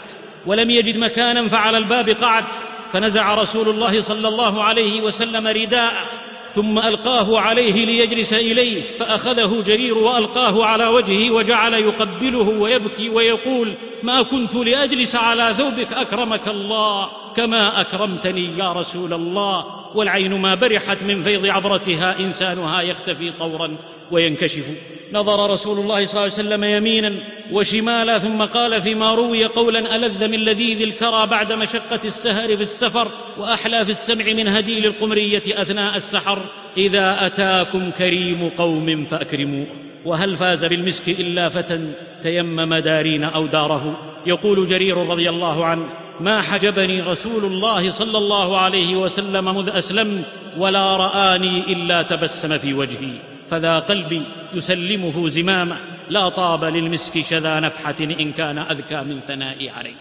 ولم 0.46 0.70
يجد 0.70 0.96
مكانا 0.96 1.48
فعلى 1.48 1.78
الباب 1.78 2.08
قعد 2.10 2.44
فنزع 2.92 3.34
رسول 3.34 3.68
الله 3.68 4.00
صلى 4.00 4.28
الله 4.28 4.62
عليه 4.62 5.00
وسلم 5.00 5.46
رداءه 5.46 6.04
ثم 6.50 6.78
ألقاه 6.78 7.40
عليه 7.40 7.84
ليجلس 7.84 8.32
إليه 8.32 8.82
فأخذه 8.98 9.62
جرير 9.66 9.98
وألقاه 9.98 10.64
على 10.64 10.86
وجهه 10.86 11.30
وجعل 11.30 11.74
يقبله 11.74 12.48
ويبكي 12.48 13.08
ويقول 13.08 13.74
ما 14.02 14.22
كنت 14.22 14.54
لأجلس 14.54 15.16
على 15.16 15.54
ثوبك 15.58 15.92
أكرمك 15.92 16.48
الله 16.48 17.08
كما 17.36 17.80
أكرمتني 17.80 18.58
يا 18.58 18.72
رسول 18.72 19.12
الله. 19.12 19.64
والعين 19.94 20.40
ما 20.40 20.54
برحت 20.54 21.02
من 21.02 21.22
فيض 21.22 21.46
عبرتها 21.46 22.20
إنسانها 22.20 22.82
يختفي 22.82 23.32
طورا 23.32 23.76
وينكشف. 24.10 24.64
نظر 25.12 25.50
رسول 25.50 25.78
الله 25.78 26.06
صلى 26.06 26.12
الله 26.12 26.22
عليه 26.22 26.32
وسلم 26.32 26.64
يمينا 26.64 27.12
وشمالا 27.52 28.18
ثم 28.18 28.42
قال 28.42 28.82
فيما 28.82 29.14
روي 29.14 29.44
قولا 29.44 29.96
ألذ 29.96 30.28
من 30.28 30.38
لذيذ 30.38 30.82
الكرى 30.82 31.26
بعد 31.26 31.52
مشقة 31.52 32.00
السهر 32.04 32.56
في 32.56 32.62
السفر 32.62 33.08
وأحلى 33.38 33.84
في 33.84 33.90
السمع 33.90 34.24
من 34.24 34.48
هديل 34.48 34.86
القمريه 34.86 35.42
أثناء 35.46 35.96
السحر 35.96 36.42
إذا 36.76 37.26
أتاكم 37.26 37.90
كريم 37.90 38.48
قوم 38.48 39.04
فاكرموه 39.04 39.66
وهل 40.04 40.36
فاز 40.36 40.64
بالمسك 40.64 41.08
إلا 41.08 41.48
فتى 41.48 41.92
تيمم 42.22 42.74
دارين 42.74 43.24
أو 43.24 43.46
داره 43.46 43.98
يقول 44.26 44.66
جرير 44.66 44.96
رضي 44.96 45.28
الله 45.28 45.64
عنه 45.64 45.86
ما 46.20 46.42
حجبني 46.42 47.02
رسول 47.02 47.44
الله 47.44 47.90
صلى 47.90 48.18
الله 48.18 48.58
عليه 48.58 48.96
وسلم 48.96 49.56
مذ 49.56 49.68
اسلمت 49.68 50.24
ولا 50.58 50.96
رآني 50.96 51.58
إلا 51.58 52.02
تبسم 52.02 52.58
في 52.58 52.74
وجهي 52.74 53.35
فذا 53.50 53.78
قلبي 53.78 54.22
يسلمه 54.54 55.28
زمامة 55.28 55.76
لا 56.08 56.28
طاب 56.28 56.64
للمسك 56.64 57.20
شذا 57.20 57.60
نفحة 57.60 57.94
إن 58.00 58.32
كان 58.32 58.58
أذكى 58.58 59.00
من 59.00 59.20
ثنائي 59.28 59.70
عليه. 59.70 59.94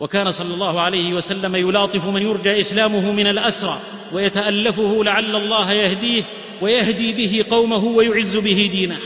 وكان 0.00 0.30
صلى 0.30 0.54
الله 0.54 0.80
عليه 0.80 1.14
وسلم 1.14 1.56
يلاطف 1.56 2.06
من 2.06 2.22
يرجى 2.22 2.60
إسلامه 2.60 3.12
من 3.12 3.26
الأسرى 3.26 3.78
ويتألفه 4.12 5.04
لعل 5.04 5.36
الله 5.36 5.72
يهديه 5.72 6.22
ويهدي 6.60 7.12
به 7.12 7.44
قومه 7.50 7.84
ويعز 7.84 8.36
به 8.36 8.68
دينه. 8.72 8.98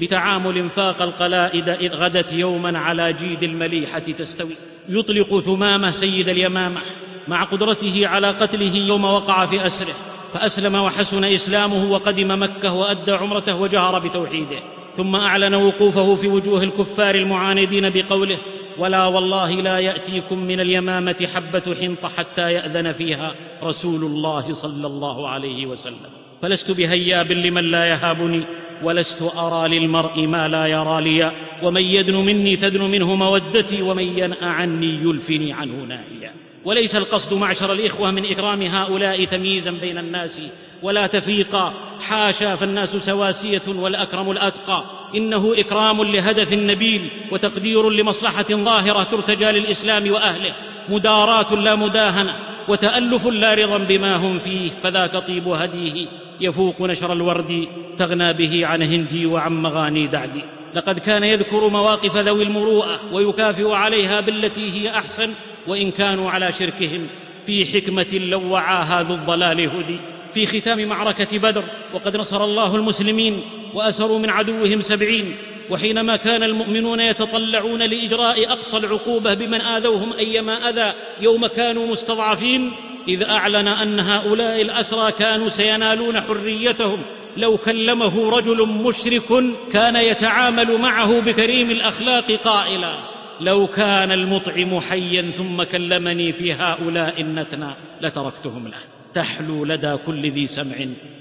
بتعامل 0.00 0.70
فاق 0.70 1.02
القلائد 1.02 1.68
إذ 1.68 1.94
غدت 1.94 2.32
يوما 2.32 2.78
على 2.78 3.12
جيد 3.12 3.42
المليحة 3.42 3.98
تستوي. 3.98 4.56
يطلق 4.88 5.38
ثمامة 5.38 5.90
سيد 5.90 6.28
اليمامة 6.28 6.80
مع 7.28 7.44
قدرته 7.44 8.06
على 8.06 8.30
قتله 8.30 8.76
يوم 8.76 9.04
وقع 9.04 9.46
في 9.46 9.66
أسره. 9.66 9.94
فأسلم 10.34 10.74
وحسن 10.74 11.24
إسلامه 11.24 11.92
وقدم 11.92 12.42
مكة 12.42 12.74
وأدى 12.74 13.12
عمرته 13.12 13.60
وجهر 13.60 13.98
بتوحيده 13.98 14.58
ثم 14.94 15.16
أعلن 15.16 15.54
وقوفه 15.54 16.16
في 16.16 16.28
وجوه 16.28 16.62
الكفار 16.62 17.14
المعاندين 17.14 17.90
بقوله 17.90 18.38
ولا 18.78 19.06
والله 19.06 19.50
لا 19.50 19.78
يأتيكم 19.78 20.38
من 20.38 20.60
اليمامة 20.60 21.28
حبة 21.34 21.76
حنط 21.80 22.06
حتى 22.06 22.52
يأذن 22.52 22.92
فيها 22.92 23.34
رسول 23.62 24.04
الله 24.04 24.52
صلى 24.52 24.86
الله 24.86 25.28
عليه 25.28 25.66
وسلم 25.66 26.10
فلست 26.42 26.70
بهياب 26.70 27.32
لمن 27.32 27.70
لا 27.70 27.84
يهابني 27.84 28.44
ولست 28.82 29.22
أرى 29.36 29.78
للمرء 29.78 30.26
ما 30.26 30.48
لا 30.48 30.66
يرى 30.66 31.00
لي 31.00 31.32
ومن 31.62 31.82
يدن 31.82 32.16
مني 32.16 32.56
تدن 32.56 32.82
منه 32.82 33.14
مودتي 33.14 33.82
ومن 33.82 34.18
ينأ 34.18 34.46
عني 34.46 34.94
يلفني 35.02 35.52
عنه 35.52 35.84
نائيا. 35.84 36.47
وليس 36.68 36.96
القصد 36.96 37.34
معشر 37.34 37.72
الإخوة 37.72 38.10
من 38.10 38.24
إكرام 38.24 38.62
هؤلاء 38.62 39.24
تمييزا 39.24 39.70
بين 39.70 39.98
الناس 39.98 40.40
ولا 40.82 41.06
تفريقا 41.06 41.74
حاشا 42.00 42.56
فالناس 42.56 42.96
سواسية 42.96 43.62
والأكرم 43.66 44.30
الأتقى. 44.30 44.84
إنه 45.14 45.54
إكرام 45.58 46.02
لهدف 46.02 46.52
نبيل 46.52 47.10
وتقدير 47.32 47.90
لمصلحة 47.90 48.44
ظاهرة 48.50 49.02
ترتجى 49.02 49.44
للإسلام 49.44 50.10
وأهله. 50.10 50.52
مداراه 50.88 51.54
لا 51.54 51.74
مداهنة 51.74 52.36
وتألف 52.68 53.26
لا 53.26 53.54
رضا 53.54 53.78
بما 53.78 54.16
هم 54.16 54.38
فيه 54.38 54.70
فذاك 54.82 55.26
طيب 55.26 55.48
هديه. 55.48 56.06
يفوق 56.40 56.82
نشر 56.82 57.12
الورد 57.12 57.68
تغنى 57.98 58.32
به 58.32 58.66
عن 58.66 58.82
هندي 58.82 59.26
وعن 59.26 59.52
مغاني 59.62 60.06
دعدي 60.06 60.44
لقد 60.74 60.98
كان 60.98 61.24
يذكر 61.24 61.68
مواقف 61.68 62.16
ذوي 62.16 62.42
المروءة 62.42 63.00
ويكافئ 63.12 63.70
عليها 63.72 64.20
بالتي 64.20 64.72
هي 64.72 64.90
أحسن. 64.90 65.30
وإن 65.66 65.90
كانوا 65.90 66.30
على 66.30 66.52
شركهم 66.52 67.06
في 67.46 67.66
حكمة 67.66 68.20
لو 68.22 68.48
وعاها 68.48 69.02
ذو 69.02 69.14
الضلال 69.14 69.60
هدي. 69.60 70.00
في 70.34 70.46
ختام 70.46 70.84
معركة 70.84 71.38
بدر 71.38 71.64
وقد 71.94 72.16
نصر 72.16 72.44
الله 72.44 72.76
المسلمين 72.76 73.42
وأسروا 73.74 74.18
من 74.18 74.30
عدوهم 74.30 74.80
سبعين. 74.80 75.36
وحينما 75.70 76.16
كان 76.16 76.42
المؤمنون 76.42 77.00
يتطلعون 77.00 77.82
لإجراء 77.82 78.52
أقصى 78.52 78.76
العقوبة 78.76 79.34
بمن 79.34 79.60
آذوهم 79.60 80.12
أيما 80.18 80.68
أذى 80.68 80.92
يوم 81.20 81.46
كانوا 81.46 81.86
مستضعفين 81.86 82.72
إذ 83.08 83.22
أعلن 83.22 83.68
أن 83.68 84.00
هؤلاء 84.00 84.62
الأسرى 84.62 85.12
كانوا 85.12 85.48
سينالون 85.48 86.20
حريتهم. 86.20 87.02
لو 87.36 87.56
كلمه 87.56 88.30
رجل 88.30 88.66
مشرك 88.66 89.44
كان 89.72 89.96
يتعامل 89.96 90.78
معه 90.78 91.20
بكريم 91.20 91.70
الأخلاق 91.70 92.32
قائلا. 92.32 92.92
لو 93.40 93.66
كان 93.66 94.12
المطعم 94.12 94.80
حيا 94.80 95.30
ثم 95.30 95.62
كلمني 95.62 96.32
في 96.32 96.52
هؤلاء 96.52 97.20
النتنى 97.20 97.74
لتركتهم 98.00 98.68
له 98.68 98.78
تحلو 99.14 99.64
لدى 99.64 99.96
كل 100.06 100.30
ذي 100.32 100.46
سمع 100.46 100.76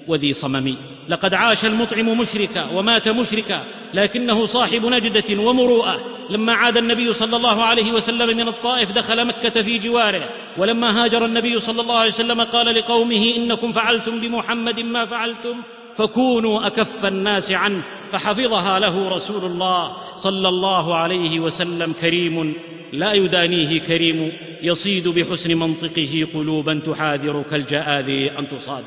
وذي 0.08 0.34
صمم. 0.34 0.76
لقد 1.10 1.34
عاش 1.34 1.66
المطعم 1.66 2.20
مشركا 2.20 2.68
ومات 2.74 3.10
مشركا 3.10 3.64
لكنه 3.94 4.46
صاحب 4.46 4.86
نجدة 4.86 5.42
ومروءة. 5.42 6.00
لما 6.30 6.54
عاد 6.54 6.78
النبي 6.78 7.14
صلى 7.14 7.36
الله 7.36 7.64
عليه 7.64 7.92
وسلم 7.92 8.38
من 8.38 8.48
الطائف 8.48 8.92
دخل 8.92 9.28
مكة 9.28 9.62
في 9.62 9.78
جواره. 9.78 10.30
ولما 10.58 11.04
هاجر 11.04 11.26
النبي 11.26 11.60
صلى 11.60 11.82
الله 11.82 11.98
عليه 11.98 12.10
وسلم 12.10 12.42
قال 12.42 12.76
لقومه 12.76 13.34
إنكم 13.38 13.72
فعلتم 13.72 14.20
بمحمد 14.20 14.80
ما 14.80 15.06
فعلتم. 15.06 15.62
فكونوا 15.98 16.68
أكف 16.68 17.06
الناس 17.06 17.52
عنه 17.52 17.82
فحفظها 18.12 18.80
له 18.80 19.10
رسول 19.10 19.46
الله 19.46 19.98
صلى 20.16 20.50
الله 20.50 20.96
عليه 20.96 21.40
وسلم 21.40 21.94
كريم 22.02 22.54
لا 22.94 23.14
يدانيه 23.14 23.80
كريم 23.80 24.32
يصيد 24.62 25.08
بحسن 25.08 25.54
منطقه 25.54 26.28
قلوبا 26.34 26.82
تحاذر 26.86 27.44
كالجآذر 27.50 28.32
أن 28.40 28.50
تصاد. 28.50 28.84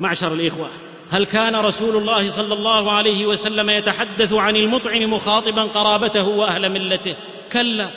معشر 0.00 0.32
الإخوة 0.32 0.68
هل 1.10 1.24
كان 1.24 1.56
رسول 1.56 1.96
الله 1.96 2.30
صلى 2.30 2.54
الله 2.54 2.92
عليه 2.92 3.26
وسلم 3.26 3.70
يتحدث 3.70 4.32
عن 4.32 4.56
المطعم 4.56 5.12
مخاطبا 5.12 5.62
قرابته 5.62 6.28
وأهل 6.28 6.72
ملته؟ 6.72 7.14
كلا 7.52 7.88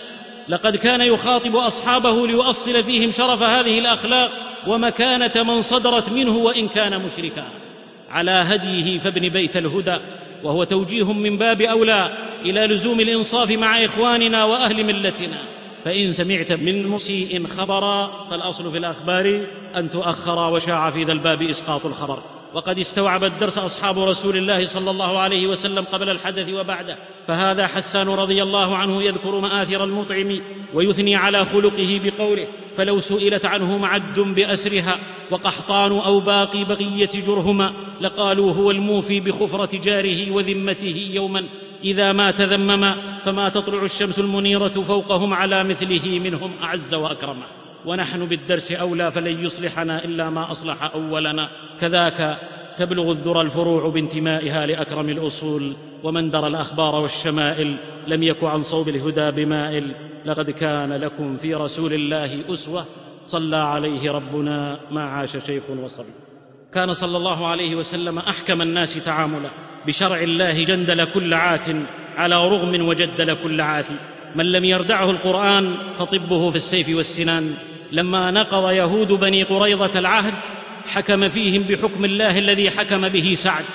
لقد 0.49 0.75
كان 0.75 1.01
يخاطب 1.01 1.55
أصحابه 1.55 2.27
ليؤصل 2.27 2.83
فيهم 2.83 3.11
شرف 3.11 3.43
هذه 3.43 3.79
الأخلاق 3.79 4.31
ومكانة 4.67 5.43
من 5.43 5.61
صدرت 5.61 6.09
منه 6.09 6.37
وإن 6.37 6.67
كان 6.67 7.05
مشركا. 7.05 7.66
على 8.09 8.31
هديه 8.31 8.99
فابن 8.99 9.29
بيت 9.29 9.57
الهدى 9.57 9.97
وهو 10.43 10.63
توجيه 10.63 11.13
من 11.13 11.37
باب 11.37 11.61
أولى 11.61 12.17
إلى 12.45 12.67
لزوم 12.67 12.99
الإنصاف 12.99 13.51
مع 13.51 13.85
إخواننا 13.85 14.43
وأهل 14.43 14.83
ملتنا. 14.83 15.37
فإن 15.85 16.13
سمعت 16.13 16.51
من 16.51 16.87
مسيء 16.87 17.47
خبرا 17.47 18.27
فالأصل 18.29 18.71
في 18.71 18.77
الأخبار 18.77 19.47
أن 19.75 19.89
تؤخر 19.89 20.53
وشاع 20.53 20.89
في 20.89 21.03
ذا 21.03 21.11
الباب 21.11 21.41
إسقاط 21.41 21.85
الخبر. 21.85 22.19
وقد 22.53 22.79
استوعب 22.79 23.23
الدرس 23.23 23.57
أصحاب 23.57 23.99
رسول 23.99 24.37
الله 24.37 24.65
صلى 24.65 24.91
الله 24.91 25.19
عليه 25.19 25.47
وسلم 25.47 25.83
قبل 25.83 26.09
الحدث 26.09 26.53
وبعده. 26.53 26.97
فهذا 27.27 27.67
حسان 27.67 28.07
رضي 28.07 28.43
الله 28.43 28.75
عنه 28.75 29.03
يذكر 29.03 29.39
مآثر 29.39 29.83
المطعم 29.83 30.41
ويثني 30.73 31.15
على 31.15 31.45
خلقه 31.45 32.01
بقوله 32.03 32.47
فلو 32.77 32.99
سئلت 32.99 33.45
عنه 33.45 33.77
معد 33.77 34.19
بأسرها 34.19 34.99
وقحطان 35.31 35.91
أو 35.91 36.19
باقي 36.19 36.63
بقية 36.63 37.09
جرهما 37.25 37.73
لقالوا 38.01 38.53
هو 38.53 38.71
الموفي 38.71 39.19
بخفرة 39.19 39.77
جاره 39.77 40.31
وذمته 40.31 41.11
يوما. 41.13 41.43
إذا 41.83 42.11
ما 42.11 42.31
تذمما 42.31 43.21
فما 43.25 43.49
تطلع 43.49 43.83
الشمس 43.83 44.19
المنيرة 44.19 44.67
فوقهم 44.67 45.33
على 45.33 45.63
مثله 45.63 46.19
منهم 46.19 46.51
أعز 46.63 46.93
واكرما 46.93 47.45
ونحن 47.87 48.25
بالدرس 48.25 48.71
أولى 48.71 49.11
فلن 49.11 49.45
يصلحنا 49.45 50.05
إلا 50.05 50.29
ما 50.29 50.51
أصلح 50.51 50.83
أولنا. 50.95 51.49
كذاك 51.79 52.37
تبلغ 52.77 53.11
الذرى 53.11 53.41
الفروع 53.41 53.89
بانتمائها 53.89 54.65
لأكرم 54.65 55.09
الأصول 55.09 55.73
ومن 56.03 56.31
درى 56.31 56.47
الأخبار 56.47 56.95
والشمائل 56.95 57.75
لم 58.07 58.23
يك 58.23 58.43
عن 58.43 58.61
صوب 58.61 58.89
الهدى 58.89 59.31
بمائل. 59.31 59.95
لقد 60.25 60.49
كان 60.51 60.93
لكم 60.93 61.37
في 61.37 61.53
رسول 61.53 61.93
الله 61.93 62.53
أسوة 62.53 62.85
صلى 63.27 63.57
عليه 63.57 64.11
ربنا 64.11 64.79
ما 64.91 65.03
عاش 65.03 65.37
شيخ 65.37 65.63
وصبي. 65.83 66.13
كان 66.73 66.93
صلى 66.93 67.17
الله 67.17 67.47
عليه 67.47 67.75
وسلم 67.75 68.17
أحكم 68.19 68.61
الناس 68.61 69.03
تعاملا 69.03 69.49
بشرع 69.87 70.21
الله 70.21 70.63
جندل 70.63 71.03
كل 71.05 71.33
عات 71.33 71.65
على 72.17 72.35
رغم 72.35 72.87
وجدل 72.87 73.33
كل 73.33 73.61
عاث 73.61 73.91
من 74.35 74.51
لم 74.51 74.65
يردعه 74.65 75.11
القرآن 75.11 75.75
فطبه 75.97 76.51
في 76.51 76.55
السيف 76.55 76.97
والسنان. 76.97 77.53
لما 77.91 78.31
نقض 78.31 78.71
يهود 78.71 79.11
بني 79.11 79.43
قريظة 79.43 79.99
العهد 79.99 80.33
حكم 80.87 81.29
فيهم 81.29 81.63
بحكم 81.63 82.05
الله 82.05 82.39
الذي 82.39 82.69
حكم 82.69 83.07
به 83.07 83.33
سعد. 83.37 83.65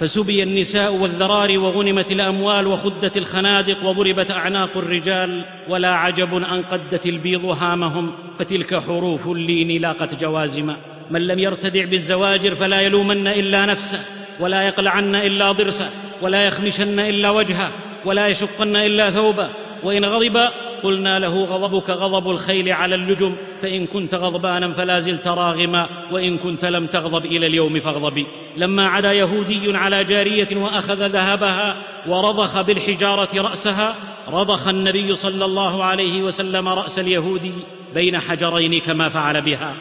فسبي 0.00 0.42
النساء 0.42 0.92
والذرار 0.92 1.58
وغنمت 1.58 2.12
الأموال 2.12 2.66
وخدت 2.66 3.16
الخنادق 3.16 3.84
وضربت 3.84 4.30
أعناق 4.30 4.76
الرجال 4.76 5.44
ولا 5.68 5.90
عجب 5.90 6.36
أن 6.36 6.62
قدت 6.62 7.06
البيض 7.06 7.44
هامهم. 7.44 8.12
فتلك 8.38 8.82
حروف 8.82 9.28
اللين 9.28 9.82
لاقت 9.82 10.20
جوازما 10.20 10.76
من 11.10 11.26
لم 11.26 11.38
يرتدع 11.38 11.84
بالزواجر 11.84 12.54
فلا 12.54 12.80
يلومن 12.80 13.26
إلا 13.26 13.66
نفسه 13.66 14.00
ولا 14.40 14.62
يقلعن 14.62 15.14
إلا 15.14 15.52
ضرسه 15.52 15.90
ولا 16.22 16.46
يخمشن 16.46 16.98
إلا 16.98 17.30
وجهه 17.30 17.70
ولا 18.04 18.28
يشقن 18.28 18.76
إلا 18.76 19.10
ثوبه. 19.10 19.48
وإن 19.82 20.04
غضب 20.04 20.48
قلنا 20.84 21.18
له 21.18 21.44
غضبك 21.44 21.90
غضب 21.90 22.30
الخيل 22.30 22.72
على 22.72 22.94
اللجم 22.94 23.36
فإن 23.62 23.86
كنت 23.86 24.14
غضبانا 24.14 24.72
فلا 24.72 25.00
زلت 25.00 25.28
راغما 25.28 25.88
وإن 26.12 26.38
كنت 26.38 26.64
لم 26.64 26.86
تغضب 26.86 27.26
إلى 27.26 27.46
اليوم 27.46 27.80
فاغضبي. 27.80 28.26
لما 28.56 28.86
عدا 28.86 29.12
يهودي 29.12 29.76
على 29.76 30.04
جارية 30.04 30.56
وأخذ 30.56 31.06
ذهبها 31.06 31.76
ورضخ 32.08 32.60
بالحجارة 32.60 33.42
رأسها 33.42 33.94
رضخ 34.28 34.68
النبي 34.68 35.14
صلى 35.14 35.44
الله 35.44 35.84
عليه 35.84 36.22
وسلم 36.22 36.68
رأس 36.68 36.98
اليهودي 36.98 37.52
بين 37.94 38.18
حجرين 38.20 38.80
كما 38.80 39.08
فعل 39.08 39.42
بها. 39.42 39.74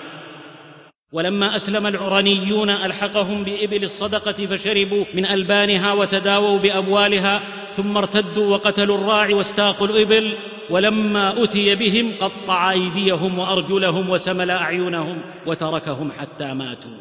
ولما 1.14 1.56
أسلم 1.56 1.88
العرنيون 1.88 2.70
ألحقهم 2.70 3.44
بإبل 3.44 3.84
الصدقة 3.84 4.46
فشربوا 4.46 5.06
من 5.14 5.26
ألبانها 5.26 5.94
وتداووا 5.94 6.60
باموالها 6.60 7.42
ثم 7.74 7.98
ارتدوا 7.98 8.52
وقتلوا 8.52 8.98
الراعي 8.98 9.34
واستاقوا 9.34 9.88
الإبل 9.88 10.34
ولما 10.70 11.44
أتي 11.44 11.76
بهم 11.76 12.12
قطع 12.20 12.72
أيديهم 12.72 13.40
وأرجلهم 13.40 14.10
وسمل 14.10 14.52
أعينهم 14.52 15.22
وتركهم 15.46 16.12
حتى 16.12 16.54
ماتوا. 16.54 16.92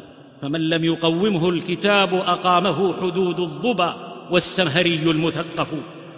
فمن 0.43 0.69
لم 0.69 0.85
يقومه 0.85 1.49
الكتاب 1.49 2.15
أقامه 2.15 2.97
حدود 3.01 3.41
الظبا 3.41 3.95
والسمهري 4.31 5.01
المثقف. 5.07 5.69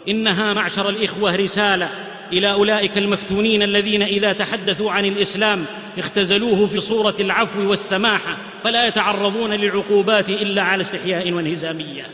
إنها 0.09 0.55
معشر 0.55 0.89
الإخوة 0.89 1.37
رسالة. 1.37 1.89
إلى 2.33 2.53
أولئك 2.53 2.99
المفتونين 2.99 3.63
الذين 3.63 4.03
إذا 4.03 4.33
تحدثوا 4.33 4.93
عن 4.93 5.05
الإسلام 5.05 5.65
اختزلوه 5.99 6.67
في 6.67 6.81
صورة 6.81 7.15
العفو 7.21 7.71
والسماحه 7.71 8.37
فلا 8.65 8.87
يتعرضون 8.87 9.53
للعقوبات 9.53 10.31
إلا 10.31 10.63
على 10.63 10.81
استحياء 10.81 11.33
وانهزامية. 11.33 12.07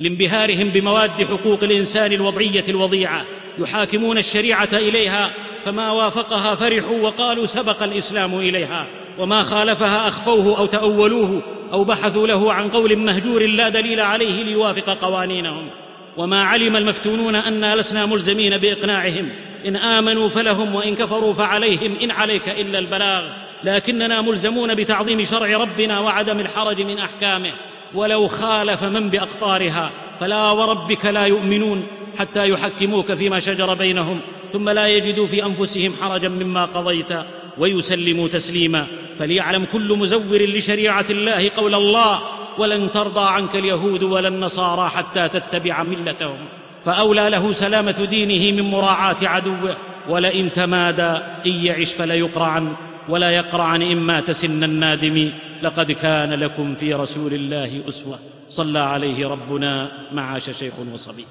لانبهارهم 0.00 0.68
بمواد 0.68 1.10
حقوق 1.10 1.64
الإنسان 1.64 2.12
الوضعية 2.12 2.64
الوضيعة. 2.68 3.24
يحاكمون 3.58 4.18
الشريعة 4.18 4.68
إليها 4.72 5.30
فما 5.64 5.90
وافقها 5.90 6.54
فرحوا 6.54 7.00
وقالوا 7.00 7.46
سبق 7.46 7.82
الإسلام 7.82 8.38
إليها. 8.38 8.86
وما 9.18 9.42
خالفها 9.42 10.08
أخفوه 10.08 10.58
أو 10.58 10.66
تأولوه 10.66 11.42
أو 11.72 11.84
بحثوا 11.84 12.26
له 12.26 12.52
عن 12.52 12.68
قول 12.68 12.96
مهجور 12.96 13.46
لا 13.46 13.68
دليل 13.68 14.00
عليه 14.00 14.42
ليوافق 14.42 14.90
قوانينهم. 14.90 15.70
وما 16.16 16.42
علم 16.42 16.76
المفتونون 16.76 17.34
أنا 17.34 17.76
لسنا 17.76 18.06
ملزمين 18.06 18.58
بإقناعهم. 18.58 19.28
إن 19.66 19.76
آمنوا 19.76 20.28
فلهم 20.28 20.74
وإن 20.74 20.94
كفروا 20.94 21.34
فعليهم 21.34 21.96
إن 22.02 22.10
عليك 22.10 22.48
إلا 22.48 22.78
البلاغ. 22.78 23.22
لكننا 23.64 24.20
ملزمون 24.20 24.74
بتعظيم 24.74 25.24
شرع 25.24 25.56
ربنا 25.56 26.00
وعدم 26.00 26.40
الحرج 26.40 26.82
من 26.82 26.98
أحكامه. 26.98 27.50
ولو 27.94 28.28
خالف 28.28 28.84
من 28.84 29.10
بأقطارها 29.10 29.90
فلا 30.20 30.50
وربك 30.50 31.06
لا 31.06 31.24
يؤمنون. 31.24 31.86
حتى 32.18 32.48
يحكموك 32.48 33.14
فيما 33.14 33.40
شجر 33.40 33.74
بينهم 33.74 34.20
ثم 34.52 34.68
لا 34.68 34.86
يجدوا 34.86 35.26
في 35.26 35.46
أنفسهم 35.46 35.94
حرجا 36.00 36.28
مما 36.28 36.64
قضيت 36.64 37.12
ويسلموا 37.58 38.28
تسليما. 38.28 38.86
فليعلم 39.18 39.64
كل 39.72 39.98
مزور 39.98 40.42
لشريعة 40.42 41.06
الله 41.10 41.50
قول 41.56 41.74
الله 41.74 42.20
ولن 42.58 42.90
ترضى 42.90 43.30
عنك 43.30 43.56
اليهود 43.56 44.02
ولا 44.02 44.28
النصارى 44.28 44.90
حتى 44.90 45.28
تتبع 45.28 45.82
ملتهم. 45.82 46.38
فأولى 46.84 47.30
له 47.30 47.52
سلامة 47.52 48.06
دينه 48.10 48.62
من 48.62 48.70
مراعاة 48.70 49.16
عدوه 49.22 49.76
ولئن 50.08 50.52
تمادى 50.52 51.18
إن 51.46 51.64
يعش 51.64 51.92
فليقرعن 51.92 52.72
ولا 53.08 53.30
يقرعن 53.30 53.82
ان 53.82 53.96
مات 53.96 54.30
سن 54.30 54.64
النادم 54.64 55.32
لقد 55.62 55.92
كان 55.92 56.34
لكم 56.34 56.74
في 56.74 56.94
رسول 56.94 57.34
الله 57.34 57.80
أسوة. 57.88 58.18
صلى 58.48 58.78
عليه 58.78 59.28
ربنا 59.28 59.90
معاش 60.12 60.50
شيخ 60.50 60.74
وصبي. 60.92 61.26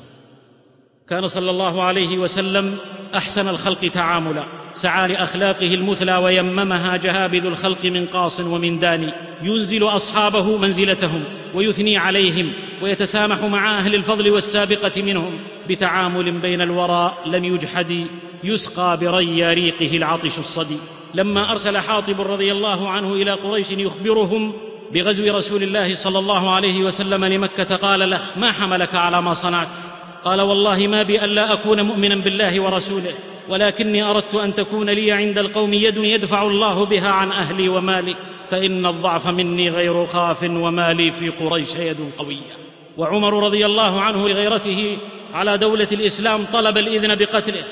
كان 1.10 1.28
صلى 1.28 1.49
الله 1.49 1.84
عليه 1.84 2.18
وسلم 2.18 2.78
أحسن 3.16 3.47
الخلق 3.47 3.88
تعاملا. 3.93 4.43
سعى 4.74 5.07
لأخلاقه 5.07 5.74
المثلى 5.74 6.18
ويممها 6.18 6.97
جهابذ 6.97 7.45
الخلق 7.45 7.86
من 7.86 8.05
قاص 8.05 8.39
ومن 8.39 8.80
داني 8.80 9.10
ينزل 9.43 9.84
أصحابه 9.84 10.57
منزلتهم 10.57 11.24
ويثني 11.53 11.97
عليهم 11.97 12.51
ويتسامح 12.82 13.41
مع 13.43 13.80
أهل 13.80 13.95
الفضل 13.95 14.30
والسابقة 14.30 15.01
منهم. 15.01 15.39
بتعامل 15.70 16.32
بين 16.32 16.62
الورى 16.62 17.18
لم 17.26 17.45
يجحد 17.45 18.07
يسقى 18.43 18.97
بري 18.97 19.53
ريقه 19.53 19.97
العطش 19.97 20.39
الصدي. 20.39 20.78
لما 21.14 21.51
أرسل 21.51 21.78
حاطب 21.78 22.22
رضي 22.22 22.51
الله 22.51 22.89
عنه 22.89 23.14
إلى 23.14 23.32
قريش 23.32 23.72
يخبرهم 23.72 24.53
بغزو 24.93 25.38
رسول 25.38 25.64
الله 25.64 25.95
صلى 25.95 26.20
الله 26.20 26.53
عليه 26.53 26.84
وسلم 26.84 27.26
لمكة 27.26 27.76
قال 27.76 28.10
له 28.10 28.22
ما 28.36 28.51
حملك 28.51 28.95
على 28.95 29.22
ما 29.22 29.34
صنعت؟ 29.34 29.78
قال 30.26 30.41
والله 30.41 30.88
ما 30.88 31.03
بي 31.03 31.26
ألا 31.26 31.53
أكون 31.53 31.82
مؤمنا 31.82 32.15
بالله 32.15 32.59
ورسوله 32.59 33.13
ولكني 33.49 34.03
أردت 34.03 34.36
أن 34.36 34.53
تكون 34.53 34.89
لي 34.89 35.11
عند 35.11 35.38
القوم 35.38 35.74
يد 35.74 35.97
يدفع 35.97 36.43
الله 36.43 36.86
بها 36.86 37.09
عن 37.09 37.32
أهلي 37.32 37.70
ومالي 37.70 38.15
فإن 38.49 38.86
الضعف 38.86 39.28
مني 39.28 39.70
غير 39.70 40.05
خاف 40.05 40.43
ومالي 40.43 41.11
في 41.11 41.30
قريش 41.30 41.76
يد 41.76 42.11
قوية. 42.17 42.57
وعمر 42.97 43.43
رضي 43.43 43.65
الله 43.65 44.01
عنه 44.01 44.30
لغيرته 44.30 44.97
على 45.34 45.57
دولة 45.57 45.88
الإسلام 45.91 46.45
طلب 46.53 46.78
الإذن 46.78 47.15
بقتله. 47.15 47.63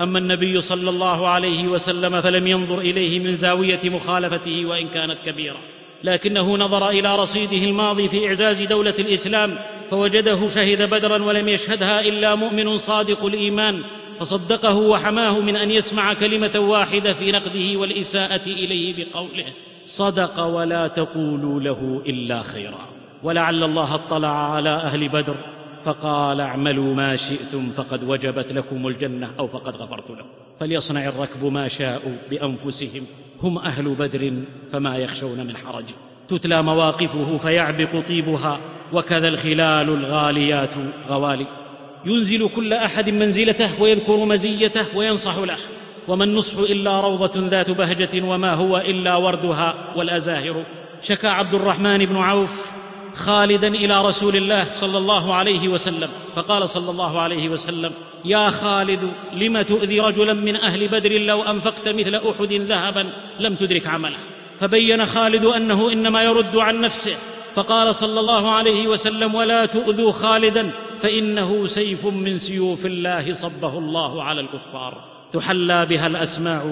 أما 0.00 0.18
النبي 0.18 0.60
صلى 0.60 0.90
الله 0.90 1.28
عليه 1.28 1.68
وسلم 1.68 2.20
فلم 2.20 2.46
ينظر 2.46 2.78
إليه 2.78 3.20
من 3.20 3.36
زاوية 3.36 3.80
مخالفته 3.84 4.66
وإن 4.66 4.88
كانت 4.88 5.18
كبيرة. 5.26 5.73
لكنه 6.04 6.56
نظر 6.56 6.88
إلى 6.88 7.16
رصيده 7.16 7.64
الماضي 7.64 8.08
في 8.08 8.28
إعزاز 8.28 8.62
دولة 8.62 8.94
الإسلام 8.98 9.56
فوجده 9.90 10.48
شهد 10.48 10.90
بدرا 10.90 11.22
ولم 11.22 11.48
يشهدها 11.48 12.00
إلا 12.00 12.34
مؤمن 12.34 12.78
صادق 12.78 13.24
الإيمان 13.24 13.82
فصدقه 14.20 14.78
وحماه 14.78 15.40
من 15.40 15.56
أن 15.56 15.70
يسمع 15.70 16.14
كلمة 16.14 16.58
واحدة 16.58 17.12
في 17.12 17.32
نقده 17.32 17.78
والإساءة 17.78 18.46
إليه 18.46 19.04
بقوله 19.04 19.44
صدق 19.86 20.40
ولا 20.40 20.86
تقولوا 20.86 21.60
له 21.60 22.02
إلا 22.06 22.42
خيرا 22.42 22.88
ولعل 23.22 23.64
الله 23.64 23.94
اطلع 23.94 24.54
على 24.54 24.70
أهل 24.70 25.08
بدر 25.08 25.36
فقال 25.84 26.40
اعملوا 26.40 26.94
ما 26.94 27.16
شئتم 27.16 27.70
فقد 27.76 28.04
وجبت 28.04 28.52
لكم 28.52 28.86
الجنة 28.86 29.34
أو 29.38 29.48
فقد 29.48 29.76
غفرت 29.76 30.10
لكم 30.10 30.28
فليصنع 30.60 31.08
الركب 31.08 31.44
ما 31.44 31.68
شاءوا 31.68 32.16
بأنفسهم. 32.30 33.06
هم 33.44 33.58
أهل 33.58 33.94
بدر 33.94 34.32
فما 34.72 34.96
يخشون 34.96 35.46
من 35.46 35.56
حرج. 35.56 35.84
تتلى 36.28 36.62
مواقفه 36.62 37.38
فيعبق 37.38 38.00
طيبها 38.08 38.60
وكذا 38.92 39.28
الخلال 39.28 39.88
الغاليات 39.88 40.74
غوالي. 41.08 41.46
ينزل 42.06 42.48
كل 42.56 42.72
أحد 42.72 43.10
منزلته 43.10 43.82
ويذكر 43.82 44.24
مزيته 44.24 44.96
وينصح 44.96 45.38
له. 45.38 45.56
وما 46.08 46.24
النصح 46.24 46.58
إلا 46.58 47.00
روضة 47.00 47.48
ذات 47.48 47.70
بهجة 47.70 48.26
وما 48.26 48.54
هو 48.54 48.76
إلا 48.78 49.16
وردها 49.16 49.74
والأزاهر. 49.96 50.64
شكا 51.02 51.28
عبد 51.28 51.54
الرحمن 51.54 52.06
بن 52.06 52.16
عوف 52.16 52.83
خالدا 53.14 53.68
إلى 53.68 54.02
رسول 54.02 54.36
الله 54.36 54.64
صلى 54.72 54.98
الله 54.98 55.34
عليه 55.34 55.68
وسلم. 55.68 56.08
فقال 56.36 56.68
صلى 56.68 56.90
الله 56.90 57.20
عليه 57.20 57.48
وسلم 57.48 57.92
يا 58.24 58.50
خالد 58.50 59.10
لم 59.32 59.62
تؤذي 59.62 60.00
رجلا 60.00 60.32
من 60.32 60.56
أهل 60.56 60.88
بدر 60.88 61.18
لو 61.18 61.42
أنفقت 61.42 61.88
مثل 61.88 62.14
أحد 62.14 62.52
ذهبا 62.52 63.10
لم 63.40 63.54
تدرك 63.54 63.86
عمله. 63.86 64.18
فبين 64.60 65.06
خالد 65.06 65.44
أنه 65.44 65.92
إنما 65.92 66.22
يرد 66.22 66.56
عن 66.56 66.80
نفسه. 66.80 67.16
فقال 67.54 67.94
صلى 67.94 68.20
الله 68.20 68.50
عليه 68.50 68.86
وسلم 68.86 69.34
ولا 69.34 69.66
تؤذوا 69.66 70.12
خالدا 70.12 70.70
فإنه 71.00 71.66
سيف 71.66 72.06
من 72.06 72.38
سيوف 72.38 72.86
الله 72.86 73.32
صبه 73.32 73.78
الله 73.78 74.22
على 74.22 74.40
الكفار. 74.40 75.04
تحلى 75.32 75.86
بها 75.86 76.06
الأسماع 76.06 76.62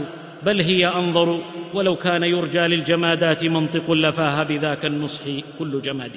بل 0.47 0.61
هي 0.61 0.87
أنظر 0.87 1.43
ولو 1.75 1.97
كان 1.97 2.23
يرجى 2.23 2.59
للجمادات 2.59 3.45
منطق 3.45 3.91
لفاها 3.91 4.43
بذاك 4.43 4.85
النصح 4.85 5.25
كل 5.59 5.83
جماد. 5.83 6.17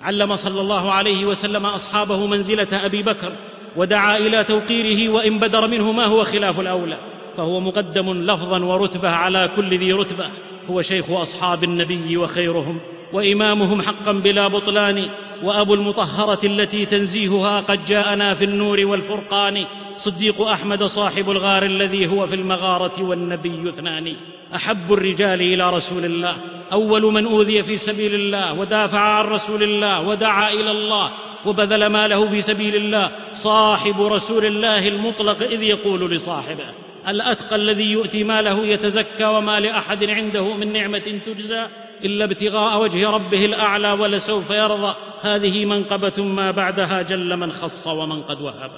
علم 0.00 0.36
صلى 0.36 0.60
الله 0.60 0.92
عليه 0.92 1.24
وسلم 1.24 1.66
أصحابه 1.66 2.26
منزلة 2.26 2.86
أبي 2.86 3.02
بكر 3.02 3.32
ودعا 3.76 4.18
إلى 4.18 4.44
توقيره 4.44 5.08
وإن 5.08 5.38
بدر 5.38 5.66
منه 5.66 5.92
ما 5.92 6.04
هو 6.04 6.24
خلاف 6.24 6.60
الأولى. 6.60 6.98
فهو 7.36 7.60
مقدم 7.60 8.12
لفظا 8.12 8.64
ورتبة 8.64 9.10
على 9.10 9.50
كل 9.56 9.78
ذي 9.78 9.92
رتبة 9.92 10.30
هو 10.70 10.82
شيخ 10.82 11.10
أصحاب 11.10 11.64
النبي 11.64 12.16
وخيرهم. 12.16 12.80
وإمامهم 13.12 13.82
حقا 13.82 14.12
بلا 14.12 14.46
بطلان 14.48 15.08
وأبو 15.42 15.74
المطهرة 15.74 16.46
التي 16.46 16.86
تنزيهها 16.86 17.60
قد 17.60 17.84
جاءنا 17.84 18.34
في 18.34 18.44
النور 18.44 18.86
والفرقان 18.86 19.64
صديق 19.96 20.40
أحمد 20.40 20.84
صاحب 20.84 21.30
الغار 21.30 21.62
الذي 21.62 22.06
هو 22.06 22.26
في 22.26 22.34
المغارة 22.34 23.02
والنبي 23.02 23.68
اثنان. 23.68 24.16
أحب 24.54 24.92
الرجال 24.92 25.40
إلى 25.40 25.70
رسول 25.70 26.04
الله 26.04 26.36
أول 26.72 27.02
من 27.02 27.26
أوذي 27.26 27.62
في 27.62 27.76
سبيل 27.76 28.14
الله 28.14 28.52
ودافع 28.52 28.98
عن 28.98 29.24
رسول 29.24 29.62
الله 29.62 30.08
ودعا 30.08 30.52
إلى 30.52 30.70
الله 30.70 31.10
وبذل 31.46 31.86
ماله 31.86 32.28
في 32.28 32.40
سبيل 32.40 32.76
الله 32.76 33.10
صاحب 33.34 34.02
رسول 34.02 34.46
الله 34.46 34.88
المطلق 34.88 35.42
إذ 35.42 35.62
يقول 35.62 36.10
لصاحبه 36.10 36.64
الأتقى 37.08 37.56
الذي 37.56 37.90
يؤتي 37.92 38.24
ماله 38.24 38.66
يتزكى 38.66 39.24
وما 39.24 39.60
لأحد 39.60 40.10
عنده 40.10 40.56
من 40.56 40.72
نعمة 40.72 41.20
تجزى. 41.26 41.66
إلا 42.04 42.24
ابتغاء 42.24 42.82
وجه 42.82 43.10
ربه 43.10 43.44
الأعلى 43.44 43.92
ولسوف 43.92 44.50
يرضى. 44.50 44.94
هذه 45.22 45.64
منقبة 45.64 46.22
ما 46.24 46.50
بعدها 46.50 47.02
جل 47.02 47.36
من 47.36 47.52
خص 47.52 47.86
ومن 47.86 48.22
قد 48.22 48.40
وهب. 48.40 48.70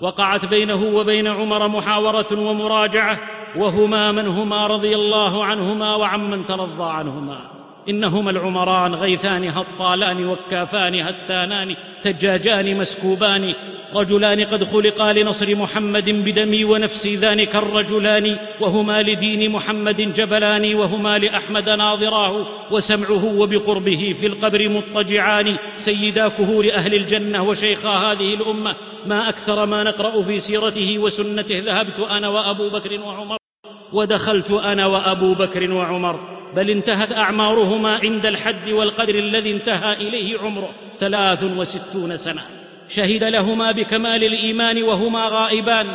وقعت 0.00 0.46
بينه 0.46 0.84
وبين 0.84 1.26
عمر 1.26 1.68
محاورة 1.68 2.26
ومراجعة 2.32 3.18
وهما 3.56 4.12
من 4.12 4.26
هما 4.26 4.66
رضي 4.66 4.94
الله 4.94 5.44
عنهما 5.44 5.94
وعمن 5.94 6.46
ترضى 6.46 6.90
عنهما. 6.90 7.55
إنهما 7.88 8.30
العمران 8.30 8.94
غيثان 8.94 9.48
هطالان 9.48 10.26
وكافان 10.26 10.94
هتانان 10.94 11.76
ثجاجان 12.02 12.76
مسكوبان 12.76 13.54
رجلان 13.94 14.44
قد 14.44 14.64
خلقا 14.64 15.12
لنصر 15.12 15.54
محمد 15.54 16.10
بدمي 16.10 16.64
ونفسي 16.64 17.16
ذلك 17.16 17.56
الرجلان 17.56 18.38
وهما 18.60 19.02
لدين 19.02 19.50
محمد 19.50 20.12
جبلان 20.12 20.74
وهما 20.74 21.18
لأحمد 21.18 21.70
ناظراه 21.70 22.46
وسمعه 22.70 23.24
وبقربه 23.24 24.14
في 24.20 24.26
القبر 24.26 24.68
مضطجعان 24.68 25.56
سيدا 25.76 26.28
كهول 26.28 26.70
أهل 26.70 26.94
الجنة 26.94 27.42
وشيخا 27.42 27.88
هذه 27.88 28.34
الأمة 28.34 28.74
ما 29.06 29.28
أكثر 29.28 29.66
ما 29.66 29.82
نقرأ 29.82 30.22
في 30.22 30.40
سيرته 30.40 30.98
وسنته 30.98 31.58
ذهبت 31.58 32.00
أنا 32.00 32.28
وأبو 32.28 32.68
بكر 32.68 33.00
وعمر 33.00 33.45
ودخلت 33.92 34.50
أنا 34.50 34.86
وأبو 34.86 35.34
بكر 35.34 35.72
وعمر 35.72 36.20
بل 36.56 36.70
انتهت 36.70 37.12
أعمارهما 37.12 37.96
عند 37.96 38.26
الحد 38.26 38.68
والقدر 38.68 39.14
الذي 39.14 39.52
انتهى 39.52 39.92
إليه 39.92 40.38
عمره 40.38 40.70
ثلاث 41.00 41.44
وستون 41.44 42.16
سنة. 42.16 42.42
شهد 42.88 43.24
لهما 43.24 43.72
بكمال 43.72 44.24
الإيمان 44.24 44.82
وهما 44.82 45.28
غائبان 45.28 45.86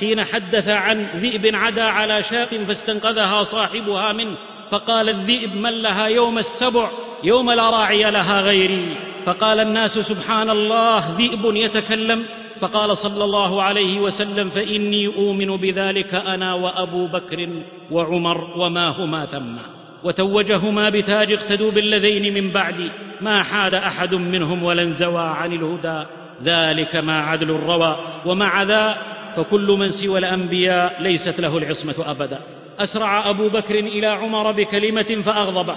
حين 0.00 0.24
حدث 0.24 0.68
عن 0.68 1.06
ذئب 1.16 1.54
عدا 1.54 1.82
على 1.82 2.22
شاة 2.22 2.48
فاستنقذها 2.68 3.44
صاحبها 3.44 4.12
منه 4.12 4.34
فقال 4.70 5.08
الذئب 5.08 5.56
من 5.56 5.82
لها 5.82 6.06
يوم 6.06 6.38
السبع؟ 6.38 6.88
يوم 7.24 7.50
لا 7.50 7.70
راعي 7.70 8.10
لها 8.10 8.40
غيري. 8.40 8.96
فقال 9.26 9.60
الناس 9.60 9.98
سبحان 9.98 10.50
الله 10.50 11.14
ذئب 11.18 11.56
يتكلم 11.56 12.24
فقال 12.60 12.96
صلى 12.96 13.24
الله 13.24 13.62
عليه 13.62 14.00
وسلم 14.00 14.50
فإني 14.50 15.06
أؤمن 15.06 15.56
بذلك 15.56 16.14
أنا 16.14 16.54
وأبو 16.54 17.06
بكر 17.06 17.48
وعمر 17.90 18.54
وما 18.56 18.88
هما 18.88 19.26
ثم. 19.26 19.56
وتوجهما 20.04 20.88
بتاج 20.88 21.32
اقتدوا 21.32 21.70
بالذين 21.70 22.34
من 22.34 22.50
بعدي 22.50 22.90
ما 23.20 23.42
حاد 23.42 23.74
أحد 23.74 24.14
منهم 24.14 24.62
ولا 24.62 24.82
انزوى 24.82 25.22
عن 25.22 25.52
الهدى. 25.52 26.06
ذلك 26.44 26.96
ما 26.96 27.20
عدل 27.20 27.50
الروى 27.50 27.96
ومع 28.26 28.62
ذا 28.62 28.96
فكل 29.36 29.76
من 29.80 29.90
سوى 29.90 30.18
الأنبياء 30.18 31.02
ليست 31.02 31.40
له 31.40 31.58
العصمة 31.58 31.94
أبدا. 32.06 32.40
أسرع 32.80 33.30
أبو 33.30 33.48
بكر 33.48 33.74
إلى 33.74 34.06
عمر 34.06 34.52
بكلمة 34.52 35.22
فأغضبه. 35.24 35.76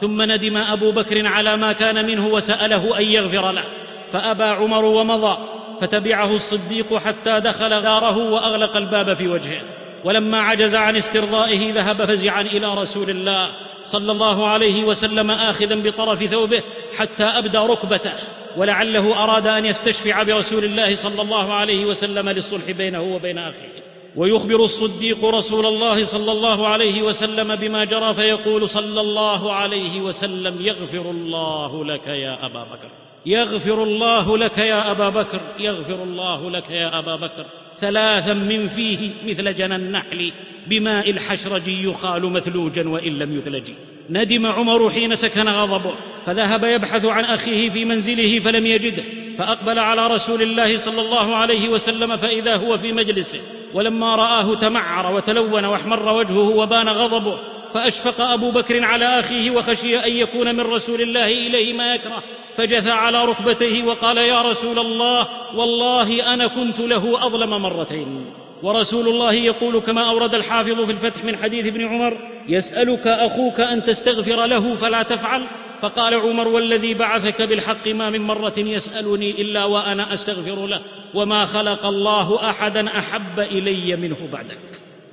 ثم 0.00 0.22
ندم 0.22 0.56
أبو 0.56 0.92
بكر 0.92 1.26
على 1.26 1.56
ما 1.56 1.72
كان 1.72 2.06
منه 2.06 2.26
وسأله 2.26 2.98
أن 2.98 3.04
يغفر 3.04 3.52
له. 3.52 3.64
فأبى 4.12 4.44
عمر 4.44 4.84
ومضى 4.84 5.36
فتبعه 5.80 6.34
الصديق 6.34 6.96
حتى 6.96 7.40
دخل 7.40 7.82
داره 7.82 8.16
وأغلق 8.16 8.76
الباب 8.76 9.16
في 9.16 9.28
وجهه. 9.28 9.62
ولما 10.04 10.40
عجز 10.40 10.74
عن 10.74 10.96
استرضائه 10.96 11.72
ذهب 11.72 12.04
فزعا 12.04 12.40
إلى 12.40 12.74
رسول 12.74 13.10
الله 13.10 13.48
صلى 13.84 14.12
الله 14.12 14.48
عليه 14.48 14.84
وسلم 14.84 15.30
آخذا 15.30 15.74
بطرف 15.74 16.24
ثوبه 16.24 16.62
حتى 16.96 17.24
أبدى 17.24 17.58
ركبته. 17.58 18.12
ولعله 18.56 19.24
أراد 19.24 19.46
أن 19.46 19.66
يستشفع 19.66 20.22
برسول 20.22 20.64
الله 20.64 20.96
صلى 20.96 21.22
الله 21.22 21.52
عليه 21.52 21.84
وسلم 21.84 22.28
للصلح 22.28 22.70
بينه 22.70 23.02
وبين 23.02 23.38
أخيه. 23.38 23.84
ويخبر 24.16 24.64
الصديق 24.64 25.24
رسول 25.24 25.66
الله 25.66 26.04
صلى 26.04 26.32
الله 26.32 26.68
عليه 26.68 27.02
وسلم 27.02 27.54
بما 27.54 27.84
جرى 27.84 28.14
فيقول 28.14 28.68
صلى 28.68 29.00
الله 29.00 29.52
عليه 29.52 30.00
وسلم 30.00 30.66
يغفر 30.66 31.10
الله 31.10 31.84
لك 31.84 32.06
يا 32.06 32.46
أبا 32.46 32.64
بكر. 32.64 32.90
يغفر 33.26 33.82
الله 33.82 34.38
لك 34.38 34.58
يا 34.58 34.90
أبا 34.90 35.08
بكر 35.08 35.40
يغفر 35.58 36.02
الله 36.02 36.50
لك 36.50 36.70
يا 36.70 36.98
أبا 36.98 37.16
بكر. 37.16 37.46
ثلاثا 37.78 38.32
من 38.32 38.68
فيه 38.68 39.10
مثل 39.26 39.54
جنى 39.54 39.76
النحل 39.76 40.32
بماء 40.66 41.10
الحشرج 41.10 41.68
يخال 41.68 42.22
مثلوجا 42.22 42.88
وإن 42.88 43.18
لم 43.18 43.32
يثلج. 43.32 43.70
ندم 44.10 44.46
عمر 44.46 44.90
حين 44.90 45.16
سكن 45.16 45.48
غضبه 45.48 45.94
فذهب 46.26 46.64
يبحث 46.64 47.04
عن 47.04 47.24
أخيه 47.24 47.70
في 47.70 47.84
منزله 47.84 48.40
فلم 48.40 48.66
يجده 48.66 49.02
فأقبل 49.38 49.78
على 49.78 50.06
رسول 50.06 50.42
الله 50.42 50.76
صلى 50.76 51.00
الله 51.00 51.36
عليه 51.36 51.68
وسلم 51.68 52.16
فإذا 52.16 52.56
هو 52.56 52.78
في 52.78 52.92
مجلسه 52.92 53.40
ولما 53.74 54.14
رآه 54.14 54.54
تمعر 54.54 55.14
وتلون 55.14 55.64
وأحمر 55.64 56.12
وجهه 56.14 56.48
وبان 56.56 56.88
غضبه 56.88 57.38
فأشفق 57.74 58.20
أبو 58.20 58.50
بكر 58.50 58.84
على 58.84 59.20
أخيه 59.20 59.50
وخشي 59.50 59.98
أن 59.98 60.12
يكون 60.12 60.54
من 60.54 60.60
رسول 60.60 61.00
الله 61.00 61.26
إليه 61.26 61.72
ما 61.72 61.94
يكره 61.94 62.22
فجثى 62.56 62.90
على 62.90 63.24
ركبتيه 63.24 63.84
وقال 63.84 64.16
يا 64.16 64.42
رسول 64.42 64.78
الله 64.78 65.28
والله 65.54 66.34
أنا 66.34 66.46
كنت 66.46 66.80
له 66.80 67.26
أظلم 67.26 67.50
مرتين. 67.50 68.32
ورسول 68.62 69.08
الله 69.08 69.32
يقول 69.32 69.80
كما 69.80 70.08
أورد 70.08 70.34
الحافظ 70.34 70.80
في 70.80 70.92
الفتح 70.92 71.24
من 71.24 71.36
حديث 71.36 71.66
ابن 71.66 71.84
عمر 71.84 72.16
يسألك 72.48 73.06
أخوك 73.06 73.60
أن 73.60 73.84
تستغفر 73.84 74.46
له 74.46 74.74
فلا 74.74 75.02
تفعل؟ 75.02 75.42
فقال 75.82 76.14
عمر 76.14 76.48
والذي 76.48 76.94
بعثك 76.94 77.42
بالحق 77.42 77.88
ما 77.88 78.10
من 78.10 78.20
مرة 78.20 78.54
يسألني 78.58 79.30
إلا 79.30 79.64
وأنا 79.64 80.14
أستغفر 80.14 80.66
له 80.66 80.80
وما 81.14 81.46
خلق 81.46 81.86
الله 81.86 82.50
أحدا 82.50 82.98
أحب 82.98 83.40
إلي 83.40 83.96
منه 83.96 84.28
بعدك. 84.32 84.58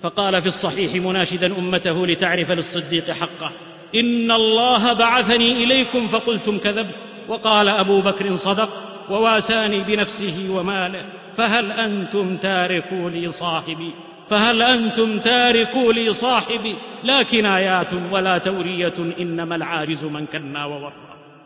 فقال 0.04 0.42
في 0.42 0.48
الصحيح 0.48 0.96
مناشدا 0.96 1.58
أمته 1.60 2.08
لتعرف 2.08 2.52
للصديق 2.52 3.12
حقه 3.12 3.52
إن 3.96 4.32
الله 4.32 4.94
بعثني 4.94 5.64
إليكم 5.64 6.08
فقلتم 6.08 6.58
كذبت 6.58 6.96
وقال 7.28 7.70
أبو 7.70 8.02
بكر 8.02 8.36
صدق 8.36 8.70
وواساني 9.10 9.80
بنفسه 9.80 10.48
وماله 10.50 11.06
فهل 11.38 11.72
أنتم 11.72 12.38
تاركوا 12.38 13.10
لي 13.10 13.32
صاحبي؟ 13.32 13.92
فهل 14.30 14.62
أنتم 14.62 15.20
تاركوا 15.20 15.94
لي 15.94 16.14
صاحبي؟ 16.14 16.76
لا 17.04 17.24
كنايات 17.24 17.94
ولا 18.12 18.38
تورية 18.38 18.94
إنما 19.20 19.56
العاجز 19.56 20.06
من 20.06 20.26
كنا 20.26 20.66
وورى. 20.66 20.94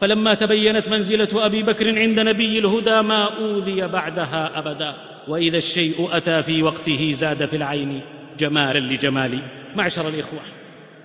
فلما 0.02 0.34
تبينت 0.34 0.90
منزلة 0.90 1.46
أبي 1.46 1.64
بكر 1.64 2.00
عند 2.00 2.20
نبي 2.20 2.60
الهدى 2.60 3.02
ما 3.02 3.38
أوذي 3.38 3.88
بعدها 3.88 4.52
أبدا 4.56 4.96
وإذا 5.28 5.58
الشيء 5.58 6.10
أتى 6.12 6.44
في 6.44 6.64
وقته 6.64 7.12
زاد 7.12 7.46
في 7.46 7.56
العين. 7.56 8.02
جمالا 8.40 8.80
لجمالي 8.80 9.40
معشر 9.76 10.08
الإخوة. 10.08 10.40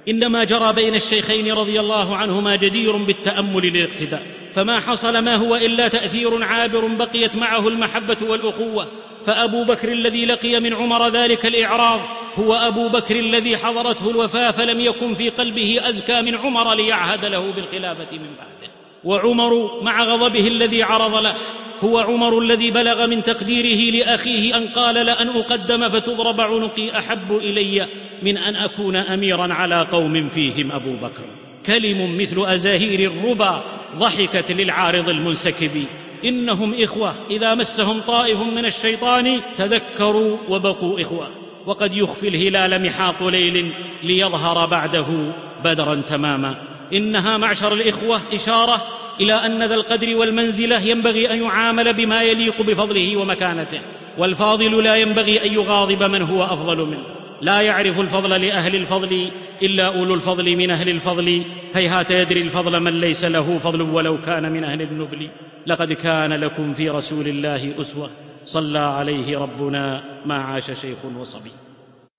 إنما 0.09 0.45
جرى 0.45 0.73
بين 0.73 0.95
الشيخين 0.95 1.53
رضي 1.53 1.81
الله 1.81 2.17
عنهما 2.17 2.57
جدير 2.57 2.97
بالتأمل 2.97 3.63
للاقتداء 3.63 4.27
فما 4.55 4.81
حصل 4.81 5.19
ما 5.19 5.37
هو 5.37 5.57
إلا 5.57 5.89
تأثير 5.89 6.43
عابر 6.43 6.87
بقيت 6.87 7.37
معه 7.37 7.69
المحبة 7.69 8.17
والأخوة. 8.23 8.89
فأبو 9.27 9.65
بكر 9.65 9.93
الذي 9.93 10.27
لقي 10.27 10.61
من 10.61 10.75
عمر 10.75 11.09
ذلك 11.09 11.47
الإعراض 11.47 12.01
هو 12.35 12.55
أبو 12.55 12.89
بكر 12.89 13.19
الذي 13.19 13.57
حضرته 13.57 14.11
الوفاة 14.11 14.51
فلم 14.51 14.81
يكن 14.81 15.15
في 15.15 15.29
قلبه 15.29 15.81
أزكى 15.83 16.23
من 16.23 16.35
عمر 16.35 16.75
ليعهد 16.75 17.25
له 17.25 17.53
بالخلافة 17.53 18.19
من 18.19 18.37
بعده. 18.37 18.73
وعمر 19.05 19.83
مع 19.83 20.03
غضبه 20.03 20.49
الذي 20.49 20.83
عرض 20.83 21.15
له. 21.15 21.35
هو 21.81 21.99
عمر 21.99 22.39
الذي 22.39 22.71
بلغ 22.71 23.07
من 23.07 23.25
تقديره 23.25 23.97
لأخيه 23.99 24.57
أن 24.57 24.69
قال 24.69 24.95
لأن 24.95 25.29
أقدم 25.29 25.89
فتضرب 25.89 26.41
عنقي 26.41 26.99
أحب 26.99 27.37
إلي 27.37 27.87
من 28.23 28.39
أن 28.39 28.57
أكون 28.57 28.97
أميرا 28.97 29.55
على 29.55 29.83
قوم 29.93 30.29
فيهم 30.29 30.73
أبو 30.73 30.97
بكر. 30.97 31.25
كلم 31.67 32.19
مثل 32.19 32.45
أزاهير 32.47 33.11
الربا 33.11 33.63
ضحكت 33.99 34.53
للعارض 34.53 35.09
المنسكب. 35.09 35.85
إنهم 36.25 36.75
إخوة 36.83 37.15
إذا 37.31 37.55
مسهم 37.55 38.01
طائف 38.01 38.43
من 38.43 38.65
الشيطان 38.65 39.41
تذكروا 39.59 40.37
وبقوا 40.49 41.01
إخوة. 41.01 41.29
وقد 41.67 41.95
يخفي 41.95 42.29
الهلال 42.29 42.83
محاط 42.83 43.23
ليل 43.23 43.73
ليظهر 44.03 44.67
بعده 44.67 45.33
بدرا 45.65 45.95
تماما. 45.95 46.70
إنها 46.95 47.37
معشر 47.37 47.73
الإخوة 47.73 48.21
إشارة 48.33 48.83
إلى 49.21 49.35
أن 49.35 49.63
ذا 49.63 49.75
القدر 49.75 50.17
والمنزلة 50.17 50.81
ينبغي 50.81 51.33
أن 51.33 51.43
يعامل 51.43 51.93
بما 51.93 52.23
يليق 52.23 52.63
بفضله 52.63 53.17
ومكانته 53.17 53.81
والفاضل 54.19 54.85
لا 54.85 54.97
ينبغي 54.97 55.47
أن 55.47 55.53
يغاضب 55.53 56.03
من 56.03 56.23
هو 56.23 56.45
أفضل 56.45 56.87
منه. 56.87 57.07
لا 57.43 57.61
يعرف 57.61 58.01
الفضل 58.01 58.31
لأهل 58.31 58.77
الفضل 58.77 59.31
إلا 59.63 59.87
أولو 59.87 60.15
الفضل 60.15 60.57
من 60.57 60.71
أهل 60.71 60.89
الفضل. 60.89 61.45
هيهات 61.75 62.11
يدري 62.11 62.43
الفضل 62.43 62.81
من 62.81 63.01
ليس 63.01 63.25
له 63.25 63.59
فضل 63.59 63.83
ولو 63.83 64.21
كان 64.21 64.53
من 64.53 64.65
أهل 64.65 64.83
النبل. 64.83 65.31
لقد 65.67 65.93
كان 65.93 66.33
لكم 66.33 66.75
في 66.75 66.91
رسول 66.91 67.29
الله 67.29 67.81
أسوة. 67.81 68.11
صلى 68.45 68.79
عليه 68.79 69.39
ربنا 69.39 70.03
ما 70.27 70.35
عاش 70.35 70.71
شيخ 70.71 70.99
وصبي. 71.19 71.51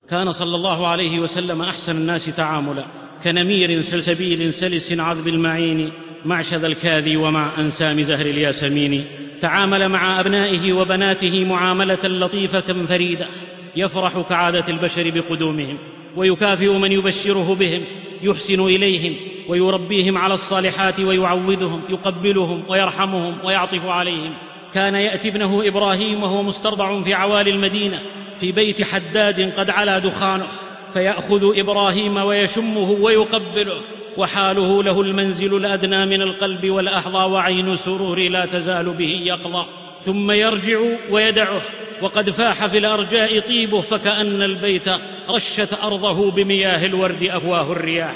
كان 0.09 0.31
صلى 0.31 0.55
الله 0.55 0.87
عليه 0.87 1.19
وسلم 1.19 1.61
أحسن 1.61 1.95
الناس 1.95 2.25
تعاملا. 2.25 2.85
كنمير 3.23 3.81
سلسبيل 3.81 4.53
سلس 4.53 4.93
عذب 4.99 5.27
المعين 5.27 5.91
مع 6.25 6.41
شذا 6.41 6.67
الكاذي 6.67 7.17
ومع 7.17 7.51
انسام 7.57 8.03
زهر 8.03 8.25
الياسمين. 8.25 9.05
تعامل 9.41 9.89
مع 9.89 10.19
أبنائه 10.19 10.73
وبناته 10.73 11.45
معاملة 11.45 11.99
لطيفة 12.03 12.85
فريدة. 12.85 13.27
يفرح 13.75 14.21
كعادة 14.29 14.63
البشر 14.69 15.09
بقدومهم 15.09 15.77
ويكافئ 16.15 16.77
من 16.77 16.91
يبشره 16.91 17.55
بهم 17.59 17.81
يحسن 18.21 18.61
إليهم 18.65 19.13
ويربيهم 19.47 20.17
على 20.17 20.33
الصالحات 20.33 20.99
ويعودهم 20.99 21.81
يقبلهم 21.89 22.63
ويرحمهم 22.67 23.37
ويعطف 23.43 23.85
عليهم. 23.85 24.33
كان 24.73 24.95
يأتي 24.95 25.29
ابنه 25.29 25.67
إبراهيم 25.67 26.23
وهو 26.23 26.43
مسترضع 26.43 27.01
في 27.01 27.13
عوالي 27.13 27.51
المدينة 27.51 27.99
في 28.39 28.51
بيت 28.51 28.83
حداد 28.83 29.53
قد 29.57 29.69
علا 29.69 29.99
دخانه. 29.99 30.47
فيأخذ 30.93 31.59
إبراهيم 31.59 32.17
ويشمه 32.17 32.91
ويقبله 32.91 33.81
وحاله 34.17 34.83
له 34.83 35.01
المنزل 35.01 35.55
الأدنى 35.55 36.05
من 36.05 36.21
القلب 36.21 36.69
والأحظى 36.69 37.17
وعين 37.17 37.75
سرور 37.75 38.19
لا 38.19 38.45
تزال 38.45 38.89
به 38.89 39.21
يقضى 39.25 39.65
ثم 40.01 40.31
يرجع 40.31 40.79
ويدعه 41.09 41.61
وقد 42.01 42.29
فاح 42.29 42.65
في 42.65 42.77
الأرجاء 42.77 43.39
طيبه 43.39 43.81
فكأن 43.81 44.41
البيت 44.41 44.89
رشت 45.29 45.83
أرضه 45.83 46.31
بمياه 46.31 46.85
الورد 46.85 47.23
افواه 47.23 47.71
الرياح. 47.71 48.15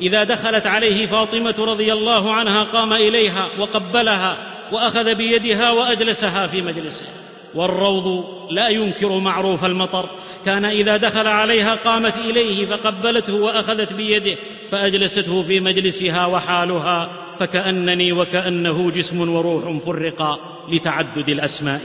إذا 0.00 0.24
دخلت 0.24 0.66
عليه 0.66 1.06
فاطمة 1.06 1.54
رضي 1.58 1.92
الله 1.92 2.32
عنها 2.32 2.64
قام 2.64 2.92
إليها 2.92 3.48
وقبلها 3.58 4.36
وأخذ 4.72 5.14
بيدها 5.14 5.70
وأجلسها 5.70 6.46
في 6.46 6.62
مجلسه. 6.62 7.06
والروض 7.54 8.24
لا 8.50 8.68
ينكر 8.68 9.18
معروف 9.18 9.64
المطر. 9.64 10.10
كان 10.46 10.64
إذا 10.64 10.96
دخل 10.96 11.26
عليها 11.26 11.74
قامت 11.74 12.16
إليه 12.16 12.66
فقبلته 12.66 13.34
وأخذت 13.34 13.92
بيده 13.92 14.36
فأجلسته 14.70 15.42
في 15.42 15.60
مجلسها 15.60 16.26
وحالها 16.26 17.10
فكأنني 17.38 18.12
وكأنه 18.12 18.90
جسم 18.90 19.30
وروح 19.30 19.84
فرقا 19.86 20.38
لتعدد 20.72 21.28
الأسماء. 21.28 21.80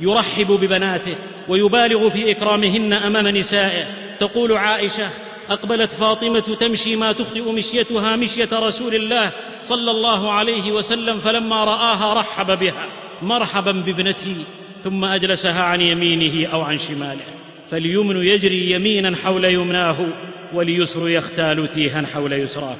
يرحب 0.00 0.46
ببناته 0.46 1.16
ويبالغ 1.48 2.10
في 2.10 2.30
إكرامهن 2.30 2.92
أمام 2.92 3.28
نسائه. 3.28 3.84
تقول 4.20 4.52
عائشة 4.52 5.10
أقبلت 5.50 5.92
فاطمة 5.92 6.56
تمشي 6.60 6.96
ما 6.96 7.12
تخطئ 7.12 7.52
مشيتها 7.52 8.16
مشية 8.16 8.48
رسول 8.52 8.94
الله 8.94 9.30
صلى 9.62 9.90
الله 9.90 10.32
عليه 10.32 10.72
وسلم 10.72 11.18
فلما 11.18 11.64
رآها 11.64 12.14
رحب 12.14 12.58
بها. 12.58 12.86
مرحبا 13.22 13.72
بابنتي. 13.72 14.36
ثم 14.84 15.04
أجلسها 15.04 15.62
عن 15.62 15.80
يمينه 15.80 16.48
أو 16.52 16.60
عن 16.60 16.78
شماله. 16.78 17.24
فاليمن 17.70 18.16
يجري 18.16 18.70
يمينا 18.70 19.16
حول 19.24 19.44
يمناه 19.44 20.06
واليسر 20.52 21.08
يختال 21.08 21.70
تيها 21.70 22.06
حول 22.14 22.32
يسراه. 22.32 22.76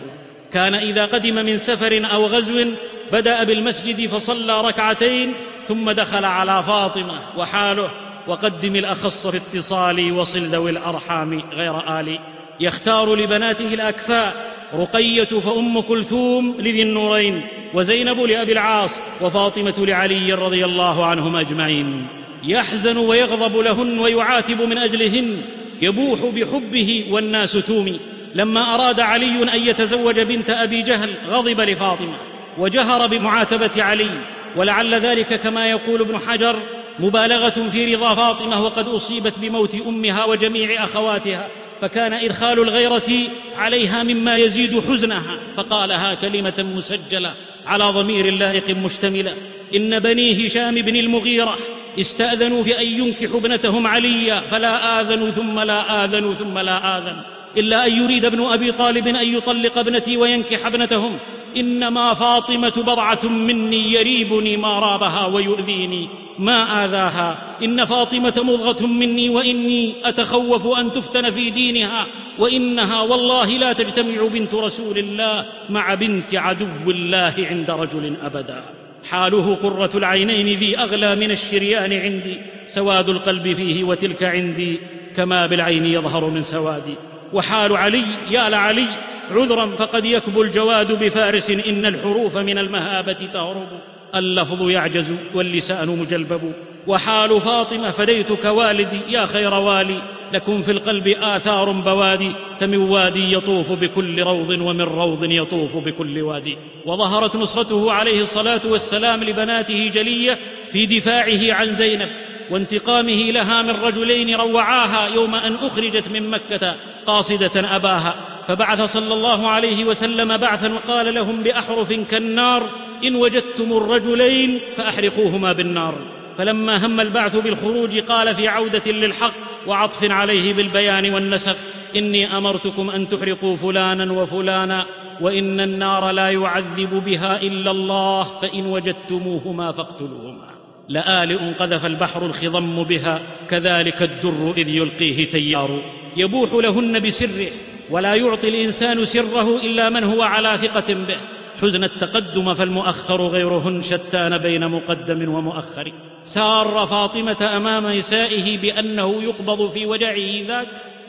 كان 0.52 0.74
إذا 0.74 1.06
قدم 1.06 1.34
من 1.34 1.58
سفر 1.58 2.02
أو 2.12 2.26
غزو 2.26 2.64
بدأ 3.12 3.44
بالمسجد 3.44 4.06
فصلى 4.06 4.60
ركعتين 4.60 5.32
ثم 5.68 5.90
دخل 5.90 6.24
على 6.24 6.62
فاطمة 6.62 7.14
وحاله. 7.36 7.90
وقدم 8.26 8.76
الأخص 8.76 9.26
في 9.26 9.36
اتصالي 9.36 10.12
وصل 10.12 10.40
ذوي 10.40 10.70
الأرحام 10.70 11.42
غير 11.52 12.00
الي 12.00 12.20
يختار 12.60 13.14
لبناته 13.14 13.74
الأكفاء 13.74 14.59
رقية 14.74 15.24
فأم 15.24 15.80
كلثوم 15.80 16.56
لذي 16.58 16.82
النورين 16.82 17.42
وزينب 17.74 18.20
لأبي 18.20 18.52
العاص 18.52 19.00
وفاطمة 19.20 19.74
لعلي 19.78 20.32
رضي 20.32 20.64
الله 20.64 21.06
عنهم 21.06 21.36
أجمعين. 21.36 22.06
يحزن 22.44 22.96
ويغضب 22.96 23.56
لهن 23.56 23.98
ويعاتب 23.98 24.62
من 24.62 24.78
أجلهن. 24.78 25.42
يبوح 25.82 26.20
بحبه 26.24 27.04
والناس 27.10 27.52
تومي. 27.52 28.00
لما 28.34 28.74
أراد 28.74 29.00
علي 29.00 29.42
أن 29.54 29.62
يتزوج 29.66 30.20
بنت 30.20 30.50
أبي 30.50 30.82
جهل 30.82 31.10
غضب 31.28 31.60
لفاطمة. 31.60 32.14
وجهر 32.58 33.06
بمعاتبة 33.06 33.82
علي. 33.82 34.10
ولعل 34.56 34.94
ذلك 34.94 35.40
كما 35.40 35.70
يقول 35.70 36.00
ابن 36.00 36.18
حجر 36.18 36.56
مبالغة 36.98 37.68
في 37.72 37.94
رضا 37.94 38.14
فاطمة 38.14 38.62
وقد 38.62 38.88
أصيبت 38.88 39.34
بموت 39.38 39.74
أمها 39.86 40.24
وجميع 40.24 40.84
أخواتها. 40.84 41.48
فكان 41.80 42.12
ادخال 42.12 42.58
الغيرة 42.58 43.10
عليها 43.56 44.02
مما 44.02 44.36
يزيد 44.36 44.80
حزنها 44.80 45.38
فقالها 45.56 46.14
كلمة 46.14 46.66
مسجلة 46.76 47.34
على 47.66 47.84
ضمير 47.84 48.30
لائق 48.30 48.70
مشتمله 48.70 49.34
إن 49.76 49.98
بني 49.98 50.46
هشام 50.46 50.74
بن 50.74 50.96
المغيرة 50.96 51.58
استأذنوا 52.00 52.62
في 52.62 52.80
ان 52.80 52.86
ينكحوا 52.86 53.40
ابنتهم 53.40 53.86
عليا 53.86 54.40
فلا 54.40 55.00
اذنوا 55.00 55.30
ثم 55.30 55.60
لا 55.60 56.04
اذنوا 56.04 56.34
ثم 56.34 56.58
لا 56.58 56.98
آذن 56.98 57.16
إلا 57.58 57.86
أن 57.86 57.92
يريد 57.92 58.24
ابن 58.24 58.40
أبي 58.42 58.72
طالب 58.72 59.08
أن 59.08 59.34
يطلق 59.34 59.78
ابنتي 59.78 60.16
وينكح 60.16 60.66
ابنتهم 60.66 61.18
إنما 61.56 62.14
فاطمة 62.14 62.72
بضعة 62.76 63.28
مني 63.28 63.92
يريبني 63.92 64.56
ما 64.56 64.78
رابها 64.78 65.26
ويؤذيني. 65.26 66.08
ما 66.38 66.84
آذاها؟ 66.84 67.56
إن 67.62 67.84
فاطمة 67.84 68.34
مضغة 68.36 68.86
مني 68.86 69.28
وإني 69.28 69.94
أتخوف 70.04 70.78
أن 70.78 70.92
تفتن 70.92 71.30
في 71.30 71.50
دينها 71.50 72.06
وإنها 72.38 73.02
والله 73.02 73.58
لا 73.58 73.72
تجتمع 73.72 74.26
بنت 74.26 74.54
رسول 74.54 74.98
الله 74.98 75.46
مع 75.70 75.94
بنت 75.94 76.34
عدو 76.34 76.90
الله 76.90 77.34
عند 77.38 77.70
رجل 77.70 78.16
أبدا. 78.22 78.64
حاله 79.10 79.54
قرة 79.54 79.90
العينين 79.94 80.58
ذي 80.58 80.78
أغلى 80.78 81.14
من 81.14 81.30
الشريان 81.30 81.92
عندي 81.92 82.38
سواد 82.66 83.08
القلب 83.08 83.52
فيه 83.52 83.84
وتلك 83.84 84.22
عندي 84.22 84.80
كما 85.16 85.46
بالعين 85.46 85.86
يظهر 85.86 86.24
من 86.24 86.42
سوادي. 86.42 86.94
وحال 87.32 87.76
علي 87.76 88.04
يا 88.30 88.48
لعلي 88.48 88.86
عذرا 89.30 89.76
فقد 89.76 90.04
يكبو 90.04 90.42
الجواد 90.42 90.92
بفارس 90.92 91.50
إن 91.50 91.86
الحروف 91.86 92.36
من 92.36 92.58
المهابة 92.58 93.12
تهرب. 93.12 93.68
اللفظ 94.14 94.70
يعجز 94.70 95.14
واللسان 95.34 95.88
مجلبب. 95.88 96.52
وحال 96.86 97.40
فاطمة 97.40 97.90
فديتك 97.90 98.44
والدي 98.44 99.00
يا 99.08 99.26
خير 99.26 99.54
والي 99.54 100.02
لكم 100.32 100.62
في 100.62 100.70
القلب 100.72 101.08
آثار 101.08 101.70
بوادي. 101.70 102.32
فمن 102.60 102.76
وادي 102.76 103.32
يطوف 103.32 103.72
بكل 103.72 104.22
روض 104.22 104.50
ومن 104.50 104.80
روض 104.80 105.24
يطوف 105.24 105.76
بكل 105.76 106.22
وادي. 106.22 106.58
وظهرت 106.86 107.36
نصرته 107.36 107.92
عليه 107.92 108.22
الصلاة 108.22 108.60
والسلام 108.64 109.24
لبناته 109.24 109.90
جلية 109.94 110.38
في 110.72 110.86
دفاعه 110.86 111.52
عن 111.52 111.74
زينب 111.74 112.08
وانتقامه 112.50 113.30
لها 113.30 113.62
من 113.62 113.70
رجلين 113.70 114.34
روعاها 114.34 115.08
يوم 115.14 115.34
أن 115.34 115.54
أخرجت 115.54 116.08
من 116.08 116.30
مكة 116.30 116.74
قاصدة 117.06 117.76
أباها. 117.76 118.14
فبعث 118.50 118.82
صلى 118.82 119.14
الله 119.14 119.48
عليه 119.48 119.84
وسلم 119.84 120.36
بعثا 120.36 120.72
وقال 120.72 121.14
لهم 121.14 121.42
بأحرف 121.42 121.92
كالنار 121.92 122.70
إن 123.04 123.14
وجدتم 123.14 123.72
الرجلين 123.72 124.60
فأحرقوهما 124.76 125.52
بالنار. 125.52 125.94
فلما 126.38 126.86
هم 126.86 127.00
البعث 127.00 127.36
بالخروج 127.36 127.98
قال 127.98 128.34
في 128.34 128.48
عودة 128.48 128.92
للحق 128.92 129.32
وعطف 129.66 130.10
عليه 130.10 130.52
بالبيان 130.52 131.14
والنسق 131.14 131.56
إني 131.96 132.36
أمرتكم 132.36 132.90
أن 132.90 133.08
تحرقوا 133.08 133.56
فلانا 133.56 134.12
وفلانا 134.12 134.86
وإن 135.20 135.60
النار 135.60 136.10
لا 136.10 136.30
يعذب 136.30 137.04
بها 137.04 137.42
إلا 137.42 137.70
الله 137.70 138.24
فإن 138.24 138.66
وجدتموهما 138.66 139.72
فاقتلوهما. 139.72 140.50
لآلئ 140.88 141.52
قذف 141.52 141.86
البحر 141.86 142.26
الخضم 142.26 142.82
بها 142.82 143.20
كذلك 143.48 144.02
الدر 144.02 144.54
إذ 144.56 144.68
يلقيه 144.68 145.30
تيار. 145.30 145.82
يبوح 146.16 146.52
لهن 146.52 147.00
بسره 147.00 147.46
ولا 147.90 148.14
يعطي 148.14 148.48
الإنسان 148.48 149.04
سره 149.04 149.60
إلا 149.64 149.88
من 149.88 150.04
هو 150.04 150.22
على 150.22 150.58
ثقة 150.62 150.94
به. 150.94 151.16
حزن 151.62 151.84
التقدم 151.84 152.54
فالمؤخر 152.54 153.26
غيرهن 153.26 153.82
شتان 153.82 154.38
بين 154.38 154.68
مقدم 154.68 155.34
ومؤخر. 155.34 155.92
سار 156.24 156.86
فاطمة 156.90 157.50
أمام 157.56 157.86
نسائه 157.86 158.58
بأنه 158.58 159.22
يقبض 159.22 159.72
في 159.72 159.86
وجعه 159.86 160.46
ذاك 160.48 160.68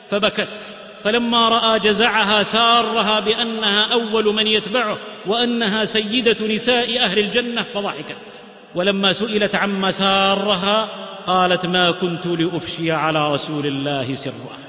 فبكت. 0.09 0.75
فلما 1.03 1.49
رأى 1.49 1.79
جزعها 1.79 2.43
سارها 2.43 3.19
بأنها 3.19 3.93
أول 3.93 4.25
من 4.35 4.47
يتبعه 4.47 4.97
وأنها 5.27 5.85
سيدة 5.85 6.47
نساء 6.47 6.99
أهل 6.99 7.19
الجنة 7.19 7.65
فضحكت. 7.73 8.41
ولما 8.75 9.13
سئلت 9.13 9.55
عما 9.55 9.91
سارها 9.91 10.87
قالت 11.27 11.65
ما 11.65 11.91
كنت 11.91 12.27
لأفشي 12.27 12.91
على 12.91 13.33
رسول 13.33 13.65
الله 13.65 14.15
سره 14.15 14.60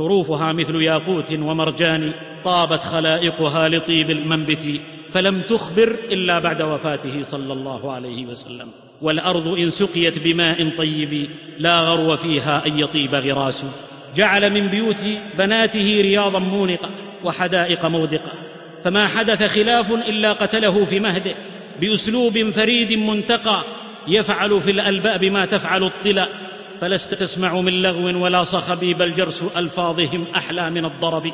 حروفها 0.00 0.52
مثل 0.52 0.82
ياقوت 0.82 1.32
ومرجان 1.32 2.12
طابت 2.44 2.82
خلائقها 2.82 3.68
لطيب 3.68 4.10
المنبت 4.10 4.80
فلم 5.12 5.40
تخبر 5.40 5.96
إلا 6.12 6.38
بعد 6.38 6.62
وفاته 6.62 7.22
صلى 7.22 7.52
الله 7.52 7.92
عليه 7.92 8.26
وسلم. 8.26 8.68
والأرض 9.02 9.48
إن 9.48 9.70
سقيت 9.70 10.18
بماء 10.18 10.70
طيب 10.76 11.30
لا 11.58 11.80
غرو 11.80 12.16
فيها 12.16 12.66
أن 12.66 12.78
يطيب 12.78 13.14
غراس. 13.14 13.64
جعل 14.16 14.50
من 14.50 14.66
بيوت 14.66 15.04
بناته 15.38 15.98
رياضا 16.00 16.38
مونقه 16.38 16.90
وحدائق 17.24 17.86
مودقه 17.86 18.32
فما 18.84 19.08
حدث 19.08 19.42
خلاف 19.42 19.92
إلا 20.08 20.32
قتله 20.32 20.84
في 20.84 21.00
مهده 21.00 21.34
بأسلوب 21.80 22.50
فريد 22.50 22.92
منتقى 22.92 23.62
يفعل 24.08 24.60
في 24.60 24.70
الألباب 24.70 25.24
ما 25.24 25.46
تفعل 25.46 25.84
الطلا. 25.84 26.28
فلست 26.80 27.14
تسمع 27.14 27.60
من 27.60 27.82
لغو 27.82 28.24
ولا 28.24 28.44
صخب 28.44 28.80
بل 28.80 29.14
جرس 29.14 29.44
ألفاظهم 29.56 30.26
أحلى 30.36 30.70
من 30.70 30.84
الضرب. 30.84 31.32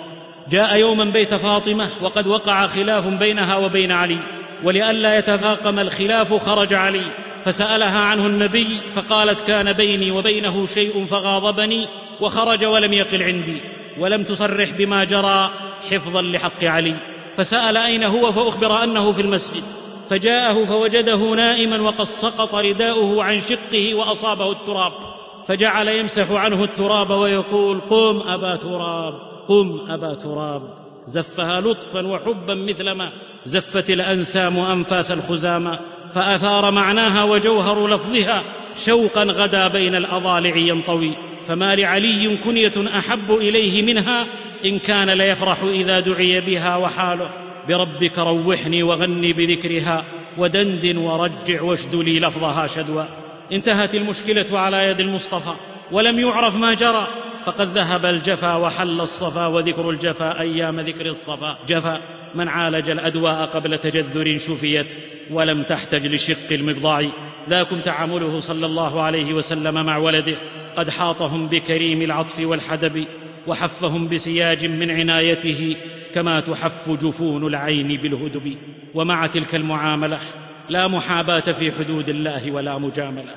جاء 0.50 0.76
يوما 0.76 1.04
بيت 1.04 1.34
فاطمة 1.34 1.88
وقد 2.02 2.26
وقع 2.26 2.66
خلاف 2.66 3.06
بينها 3.06 3.56
وبين 3.56 3.92
علي. 3.92 4.18
ولئلا 4.64 5.18
يتفاقم 5.18 5.78
الخلاف 5.78 6.34
خرج 6.34 6.74
علي. 6.74 7.02
فسألها 7.44 7.98
عنه 7.98 8.26
النبي 8.26 8.80
فقالت 8.94 9.40
كان 9.40 9.72
بيني 9.72 10.10
وبينه 10.10 10.66
شيء 10.66 11.06
فغاضبني 11.10 11.86
وخرج 12.20 12.64
ولم 12.64 12.92
يقل 12.92 13.22
عندي. 13.22 13.60
ولم 13.98 14.24
تصرح 14.24 14.70
بما 14.70 15.04
جرى 15.04 15.50
حفظا 15.90 16.22
لحق 16.22 16.64
علي. 16.64 16.94
فسأل 17.36 17.76
أين 17.76 18.04
هو 18.04 18.32
فأخبر 18.32 18.82
أنه 18.82 19.12
في 19.12 19.22
المسجد. 19.22 19.64
فجاءه 20.10 20.64
فوجده 20.64 21.34
نائما 21.34 21.80
وقد 21.80 22.04
سقط 22.04 22.54
رداؤه 22.54 23.24
عن 23.24 23.40
شقه 23.40 23.94
وأصابه 23.94 24.52
التراب. 24.52 25.15
فجعل 25.48 25.88
يمسح 25.88 26.30
عنه 26.30 26.64
التراب 26.64 27.10
ويقول 27.10 27.80
قم 27.80 28.20
أبا 28.28 28.56
تراب 28.56 29.14
قم 29.48 29.80
أبا 29.88 30.14
تراب. 30.14 30.62
زفها 31.06 31.60
لطفا 31.60 32.06
وحبا 32.06 32.54
مثلما 32.54 33.10
زفت 33.44 33.90
الأنسام 33.90 34.58
انفاس 34.58 35.12
الخزامى 35.12 35.78
فأثار 36.14 36.70
معناها 36.70 37.24
وجوهر 37.24 37.86
لفظها 37.86 38.42
شوقا 38.76 39.22
غدا 39.22 39.68
بين 39.68 39.94
الأضالع 39.94 40.56
ينطوي. 40.56 41.12
فما 41.48 41.76
لعلي 41.76 42.36
كنية 42.36 42.98
أحب 42.98 43.30
إليه 43.30 43.82
منها 43.82 44.26
إن 44.64 44.78
كان 44.78 45.10
ليفرح 45.10 45.62
إذا 45.62 46.00
دعي 46.00 46.40
بها 46.40 46.76
وحاله. 46.76 47.30
بربك 47.68 48.18
روحني 48.18 48.82
وغني 48.82 49.32
بذكرها 49.32 50.04
ودندن 50.38 50.96
ورجع 50.96 51.62
واشدلي 51.62 52.20
لفظها 52.20 52.66
شدوى. 52.66 53.25
انتهت 53.52 53.94
المشكلة 53.94 54.58
على 54.58 54.76
يد 54.76 55.00
المصطفى 55.00 55.52
ولم 55.92 56.20
يعرف 56.20 56.56
ما 56.56 56.74
جرى. 56.74 57.06
فقد 57.46 57.68
ذهب 57.78 58.06
الجفا 58.06 58.54
وحل 58.54 59.00
الصفا 59.00 59.46
وذكر 59.46 59.90
الجفا 59.90 60.40
أيام 60.40 60.80
ذكر 60.80 61.06
الصفا. 61.06 61.58
جفا 61.68 62.00
من 62.34 62.48
عالج 62.48 62.90
الأدواء 62.90 63.46
قبل 63.46 63.78
تجذر 63.78 64.38
شفيت 64.38 64.86
ولم 65.30 65.62
تحتج 65.62 66.06
لشق 66.06 66.52
المبضع 66.52 67.02
ذاكم 67.50 67.80
تعامله 67.80 68.40
صلى 68.40 68.66
الله 68.66 69.02
عليه 69.02 69.34
وسلم 69.34 69.86
مع 69.86 69.96
ولده. 69.96 70.36
قد 70.76 70.90
حاطهم 70.90 71.46
بكريم 71.46 72.02
العطف 72.02 72.40
والحدب 72.40 73.06
وحفهم 73.46 74.08
بسياج 74.08 74.66
من 74.66 74.90
عنايته 74.90 75.76
كما 76.14 76.40
تحف 76.40 76.90
جفون 76.90 77.46
العين 77.46 77.88
بالهدب. 77.88 78.56
ومع 78.94 79.26
تلك 79.26 79.54
المعاملة 79.54 80.20
لا 80.68 80.88
محاباة 80.88 81.40
في 81.40 81.72
حدود 81.72 82.08
الله 82.08 82.50
ولا 82.50 82.78
مجاملة. 82.78 83.34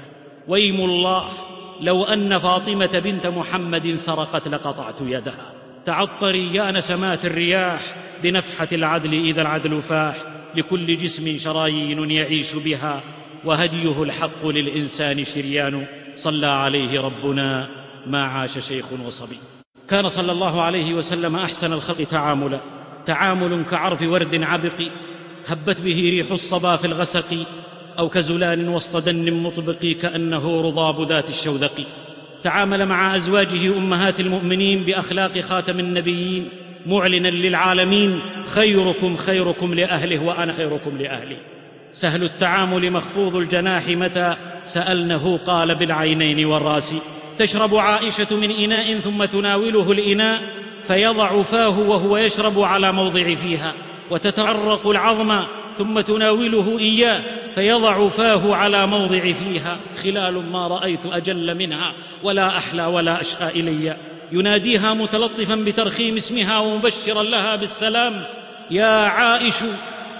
ويم 0.48 0.76
الله 0.76 1.30
لو 1.82 2.04
أن 2.04 2.38
فاطمة 2.38 3.02
بنت 3.04 3.28
محمد 3.28 3.96
سرقت 3.96 4.48
لقطعت 4.48 5.02
يدها. 5.02 5.54
تعطري 5.86 6.56
يا 6.56 6.72
نسمات 6.72 7.26
الرياح 7.26 7.96
بنفحة 8.24 8.68
العدل 8.72 9.14
إذا 9.14 9.42
العدل 9.42 9.82
فاح. 9.82 10.24
لكل 10.56 10.98
جسم 10.98 11.38
شرايين 11.38 12.12
يعيش 12.12 12.54
بها 12.54 13.02
وهديه 13.46 14.04
الحق 14.04 14.48
للإنسان 14.48 15.24
شريان. 15.24 15.86
صلى 16.16 16.48
عليه 16.48 17.02
ربنا 17.02 17.70
ما 18.08 18.24
عاش 18.24 18.60
شيخ 18.60 18.86
وصبي. 19.06 19.38
كان 19.88 20.10
صلى 20.10 20.32
الله 20.32 20.62
عليه 20.62 20.94
وسلم 20.94 21.36
أحسن 21.36 21.74
الخلق 21.74 22.04
تعاملا. 22.04 22.60
تعامل 23.06 23.66
كعرف 23.66 24.02
ورد 24.02 24.44
عبق 24.44 24.82
هبت 25.48 25.82
به 25.82 26.10
ريح 26.10 26.32
الصبا 26.32 26.76
في 26.76 26.88
الغسق 26.88 27.38
أو 28.00 28.10
كزلال 28.10 28.70
وسط 28.70 28.98
دن 28.98 29.34
مطبق 29.34 29.86
كأنه 30.02 30.62
رضاب 30.62 31.10
ذات 31.10 31.30
الشوذق. 31.30 31.86
تعامل 32.44 32.86
مع 32.86 33.16
أزواجه 33.16 33.78
أمهات 33.78 34.20
المؤمنين 34.20 34.84
بأخلاق 34.84 35.40
خاتم 35.40 35.80
النبيين 35.80 36.50
معلنا 36.86 37.28
للعالمين 37.28 38.20
خيركم 38.46 39.18
خيركم 39.18 39.74
لأهله 39.74 40.20
وأنا 40.20 40.54
خيركم 40.54 40.98
لأهلي. 40.98 41.38
سهل 41.92 42.24
التعامل 42.24 42.92
مخفوض 42.92 43.36
الجناح 43.36 43.88
متى؟ 43.88 44.36
سألنه 44.64 45.38
قال 45.38 45.76
بالعينين 45.76 46.46
والرأس. 46.46 46.96
تشرب 47.38 47.76
عائشة 47.76 48.36
من 48.36 48.52
إناء 48.52 49.00
ثم 49.00 49.26
تناوله 49.26 49.92
الإناء 49.92 50.42
فيضع 50.88 51.42
فاه 51.42 51.80
وهو 51.80 52.18
يشرب 52.18 52.60
على 52.60 52.92
موضع 52.92 53.36
فيها. 53.36 53.74
وتتعرق 54.12 54.88
العظم 54.88 55.44
ثم 55.78 56.02
تناوله 56.02 56.80
إياه 56.80 57.22
فيضع 57.56 58.10
فاه 58.10 58.56
على 58.56 58.88
موضع 58.88 59.20
فيها 59.20 59.78
خلال 60.04 60.52
ما 60.52 60.68
رأيت 60.68 61.06
أجل 61.06 61.56
منها 61.56 61.94
ولا 62.24 62.58
أحلى 62.58 62.86
ولا 62.86 63.22
أشهى 63.22 63.50
إلي. 63.50 63.98
يناديها 64.32 64.94
متلطفا 64.94 65.56
بترخيم 65.56 66.18
اسمها 66.18 66.60
ومبشرا 66.60 67.24
لها 67.24 67.56
بالسلام 67.56 68.24
يا 68.72 69.08
عائش 69.08 69.56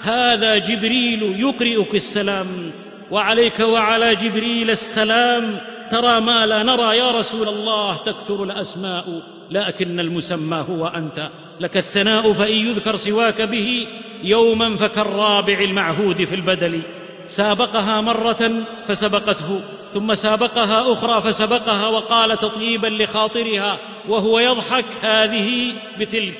هذا 0.02 0.58
جبريل 0.58 1.24
يقرئك 1.24 1.96
السلام 1.96 2.72
وعليك 3.12 3.60
وعلى 3.60 4.16
جبريل 4.16 4.72
السلام 4.72 5.58
ترى 5.92 6.20
ما 6.20 6.46
لا 6.46 6.64
نرى 6.64 6.98
يا 6.98 7.12
رسول 7.12 7.48
الله 7.48 7.98
تكثر 7.98 8.44
الأسماء. 8.44 9.22
لكن 9.52 10.00
المسمى 10.00 10.66
هو 10.70 10.88
أنت. 10.88 11.30
لك 11.60 11.78
الثناء 11.78 12.34
فإن 12.34 12.54
يذكر 12.54 12.96
سواك 12.96 13.42
به 13.42 13.88
يوما 14.24 14.78
فكالرابع 14.78 15.60
المعهود 15.60 16.24
في 16.24 16.36
البدل. 16.36 16.82
سابقها 17.28 18.02
مرة 18.02 18.52
فسبقته 18.88 19.62
ثم 19.94 20.16
سابقها 20.16 20.94
أخرى 20.94 21.22
فسبقها 21.22 21.88
وقال 21.88 22.38
تطيبا 22.38 22.88
لخاطرها 22.88 23.78
وهو 24.10 24.40
يضحك 24.40 24.86
هذه 25.02 25.74
بتلك. 26.00 26.38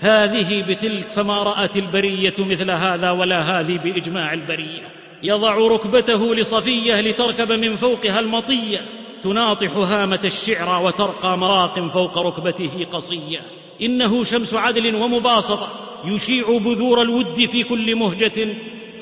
هذه 0.00 0.64
بتلك 0.68 1.12
فما 1.12 1.42
رأت 1.42 1.76
البرية 1.76 2.34
مثل 2.38 2.70
هذا 2.70 3.10
ولا 3.10 3.40
هذه 3.40 3.78
بإجماع 3.78 4.32
البرية. 4.32 4.92
يضع 5.22 5.54
ركبته 5.54 6.34
لصفية 6.34 7.00
لتركب 7.00 7.52
من 7.52 7.76
فوقها 7.76 8.20
المطية. 8.20 8.78
تناطح 9.22 9.76
هامة 9.76 10.20
الشعر 10.24 10.84
وترقى 10.84 11.38
مراق 11.38 11.88
فوق 11.92 12.18
ركبته 12.18 12.86
قصية. 12.92 13.40
إنه 13.82 14.24
شمس 14.24 14.54
عدل 14.54 14.94
ومباسطة 14.94 15.68
يشيع 16.04 16.58
بذور 16.58 17.02
الود 17.02 17.46
في 17.52 17.62
كل 17.62 17.96
مهجة 17.96 18.48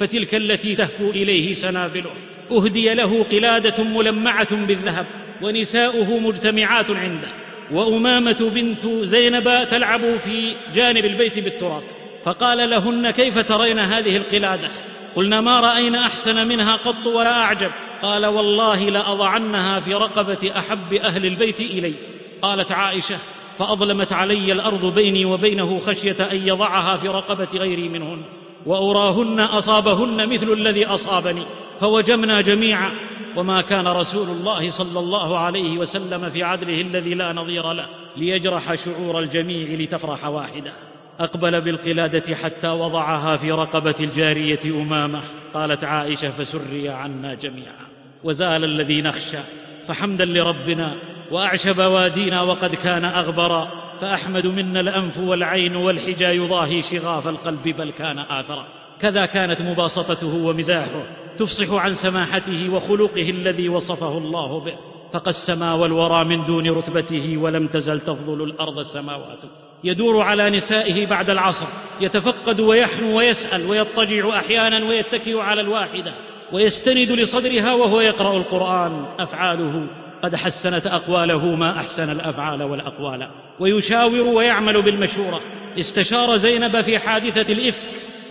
فتلك 0.01 0.35
التي 0.35 0.75
تهفو 0.75 1.11
إليه 1.11 1.55
سنابله. 1.55 2.11
أهدي 2.53 2.95
له 2.95 3.25
قلادة 3.25 3.85
ملمعة 3.85 4.67
بالذهب 4.67 5.07
ونساؤه 5.43 6.19
مجتمعات 6.19 6.91
عنده. 6.91 7.29
وأمامة 7.73 8.51
بنت 8.55 8.87
زينب 8.87 9.69
تلعب 9.71 10.01
في 10.01 10.55
جانب 10.75 11.05
البيت 11.05 11.39
بالتراب. 11.39 11.83
فقال 12.25 12.71
لهن 12.71 13.11
كيف 13.11 13.39
ترين 13.39 13.79
هذه 13.79 14.17
القلادة؟ 14.17 14.69
قلنا 15.17 15.41
ما 15.41 15.61
رأينا 15.61 16.07
أحسن 16.07 16.49
منها 16.49 16.77
قط 16.77 17.07
ولا 17.07 17.43
أعجب. 17.43 17.71
قال 18.03 18.27
والله 18.27 18.91
لأضعنها 18.91 19.81
في 19.81 19.95
رقبة 19.95 20.51
أحب 20.57 20.95
أهل 20.95 21.27
البيت 21.27 21.61
الي 21.61 21.95
قالت 22.43 22.73
عائشة 22.73 23.17
فأظلمت 23.59 24.13
علي 24.13 24.53
الأرض 24.53 24.95
بيني 24.95 25.25
وبينه 25.25 25.79
خشية 25.79 26.17
أن 26.33 26.49
يضعها 26.49 26.97
في 26.97 27.09
رقبة 27.09 27.49
غيري 27.55 27.89
منهن 27.89 28.23
واراهن 28.67 29.41
أصابهن 29.41 30.29
مثل 30.29 30.53
الذي 30.53 30.87
أصابني. 30.87 31.47
فوجمنا 31.81 32.41
جميعا 32.41 32.91
وما 33.37 33.61
كان 33.61 33.89
رسول 33.89 34.29
الله 34.29 34.71
صلى 34.71 34.99
الله 34.99 35.39
عليه 35.39 35.79
وسلم 35.79 36.31
في 36.31 36.43
عدله 36.43 36.81
الذي 36.81 37.15
لا 37.15 37.33
نظير 37.33 37.73
له 37.73 37.87
ليجرح 38.17 38.75
شعور 38.75 39.19
الجميع 39.19 39.69
لتفرح 39.69 40.27
واحدة. 40.27 40.73
أقبل 41.21 41.61
بالقلادة 41.61 42.37
حتى 42.37 42.69
وضعها 42.69 43.37
في 43.37 43.53
رقبة 43.53 43.95
الجارية 44.01 44.61
أمامه. 44.67 45.23
قالت 45.55 45.85
عائشة 45.85 46.31
فسري 46.31 46.89
عنا 46.89 47.35
جميعا. 47.35 47.86
وزال 48.27 48.65
الذي 48.65 49.03
نخشى 49.03 49.39
فحمدا 49.87 50.25
لربنا 50.25 50.97
واعشى 51.31 51.73
بوادينا 51.73 52.43
وقد 52.43 52.75
كان 52.75 53.05
اغبرا 53.05 53.69
فأحمد 54.01 54.47
منا 54.47 54.81
الأنف 54.81 55.19
والعين 55.19 55.77
والحجا 55.77 56.33
يضاهي 56.33 56.83
شغاف 56.83 57.29
القلب 57.29 57.63
بل 57.63 57.91
كان 57.91 58.19
اثرا 58.19 58.67
كذا 59.01 59.27
كانت 59.27 59.63
مباسطته 59.63 60.35
ومزاحه 60.35 61.03
تفصح 61.39 61.73
عن 61.73 61.95
سماحته 61.95 62.69
وخلقه 62.73 63.31
الذي 63.31 63.69
وصفه 63.69 64.19
الله 64.19 64.61
به. 64.61 64.75
فقسما 65.13 65.75
والورى 65.75 66.25
من 66.25 66.45
دون 66.45 66.71
رتبته 66.71 67.37
ولم 67.37 67.67
تزل 67.69 68.01
تفضل 68.01 68.43
الأرض 68.43 68.79
السماوات. 68.79 69.39
يدور 69.85 70.21
على 70.21 70.51
نسائه 70.51 71.07
بعد 71.07 71.31
العصر 71.31 71.67
يتفقد 72.01 72.61
ويحنو 72.61 73.19
ويسأل 73.19 73.67
ويضطجع 73.67 74.39
أحيانا 74.39 74.89
ويتكئ 74.89 75.39
على 75.39 75.61
الواحدة. 75.61 76.15
ويستند 76.53 77.13
لصدرها 77.13 77.75
وهو 77.75 78.01
يقرأ 78.01 78.37
القرآن. 78.37 79.05
أفعاله 79.19 79.87
قد 80.23 80.37
حسنت 80.37 80.87
أقواله 80.87 81.55
ما 81.55 81.81
أحسن 81.81 82.11
الأفعال 82.11 82.63
والأقوال. 82.63 83.29
ويشاور 83.61 84.23
ويعمل 84.23 84.83
بالمشورة. 84.83 85.41
استشار 85.79 86.37
زينب 86.37 86.81
في 86.81 86.99
حادثة 86.99 87.53
الإفك 87.53 87.83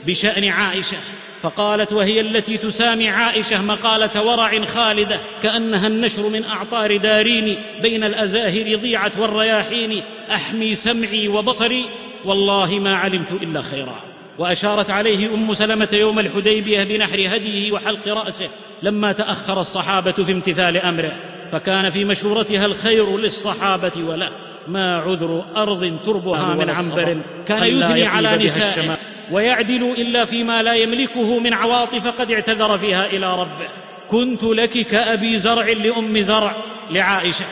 بشأن 0.08 0.50
عائشة. 0.50 0.98
فقالت 1.42 1.94
وهي 1.94 2.20
التي 2.20 2.58
تسامي 2.58 3.10
عائشة 3.10 3.62
مقالة 3.62 4.24
ورع 4.24 4.66
خالدة. 4.66 5.20
كأنها 5.44 5.88
النشر 5.88 6.30
من 6.30 6.44
أعطار 6.44 6.98
دارين 6.98 7.58
بين 7.82 8.04
الأزاهر 8.04 8.76
ضيعت 8.76 9.18
والرياحين. 9.18 10.02
أحمي 10.32 10.76
سمعي 10.76 11.28
وبصري. 11.28 11.86
والله 12.26 12.80
ما 12.80 12.96
علمت 12.96 13.32
إلا 13.32 13.62
خيرا. 13.62 14.15
وأشارت 14.38 14.90
عليه 14.90 15.34
أم 15.34 15.53
سلمة 15.53 15.90
يوم 15.94 16.20
الحديبية 16.20 16.84
بنحر 16.84 17.36
هديه 17.36 17.72
وحلق 17.72 18.07
رأسه 18.07 18.49
لما 18.84 19.12
تأخر 19.12 19.62
الصحابة 19.62 20.12
في 20.12 20.32
امتثال 20.32 20.78
أمره 20.78 21.14
فكان 21.52 21.90
في 21.90 22.06
مشورتها 22.06 22.66
الخير 22.66 23.18
للصحابة 23.18 23.91
وله 23.98 24.30
ما 24.68 24.98
عذر 24.98 25.45
أرض 25.57 25.99
تربها 26.06 26.56
من 26.56 26.70
عنبر 26.70 27.22
كان 27.48 27.64
يثني 27.64 28.07
على 28.07 28.38
نسائه 28.38 28.98
ويعدل 29.32 29.94
إلا 29.98 30.26
فيما 30.26 30.64
لا 30.64 30.74
يملكه 30.74 31.40
من 31.40 31.53
عواطف 31.53 32.07
قد 32.07 32.32
اعتذر 32.32 32.78
فيها 32.78 33.06
إلى 33.06 33.40
ربه. 33.40 33.68
كنت 34.10 34.44
لك 34.44 34.70
كأبي 34.70 35.40
زرع 35.40 35.70
لأم 35.70 36.18
زرع 36.18 36.56
لعائشة 36.91 37.45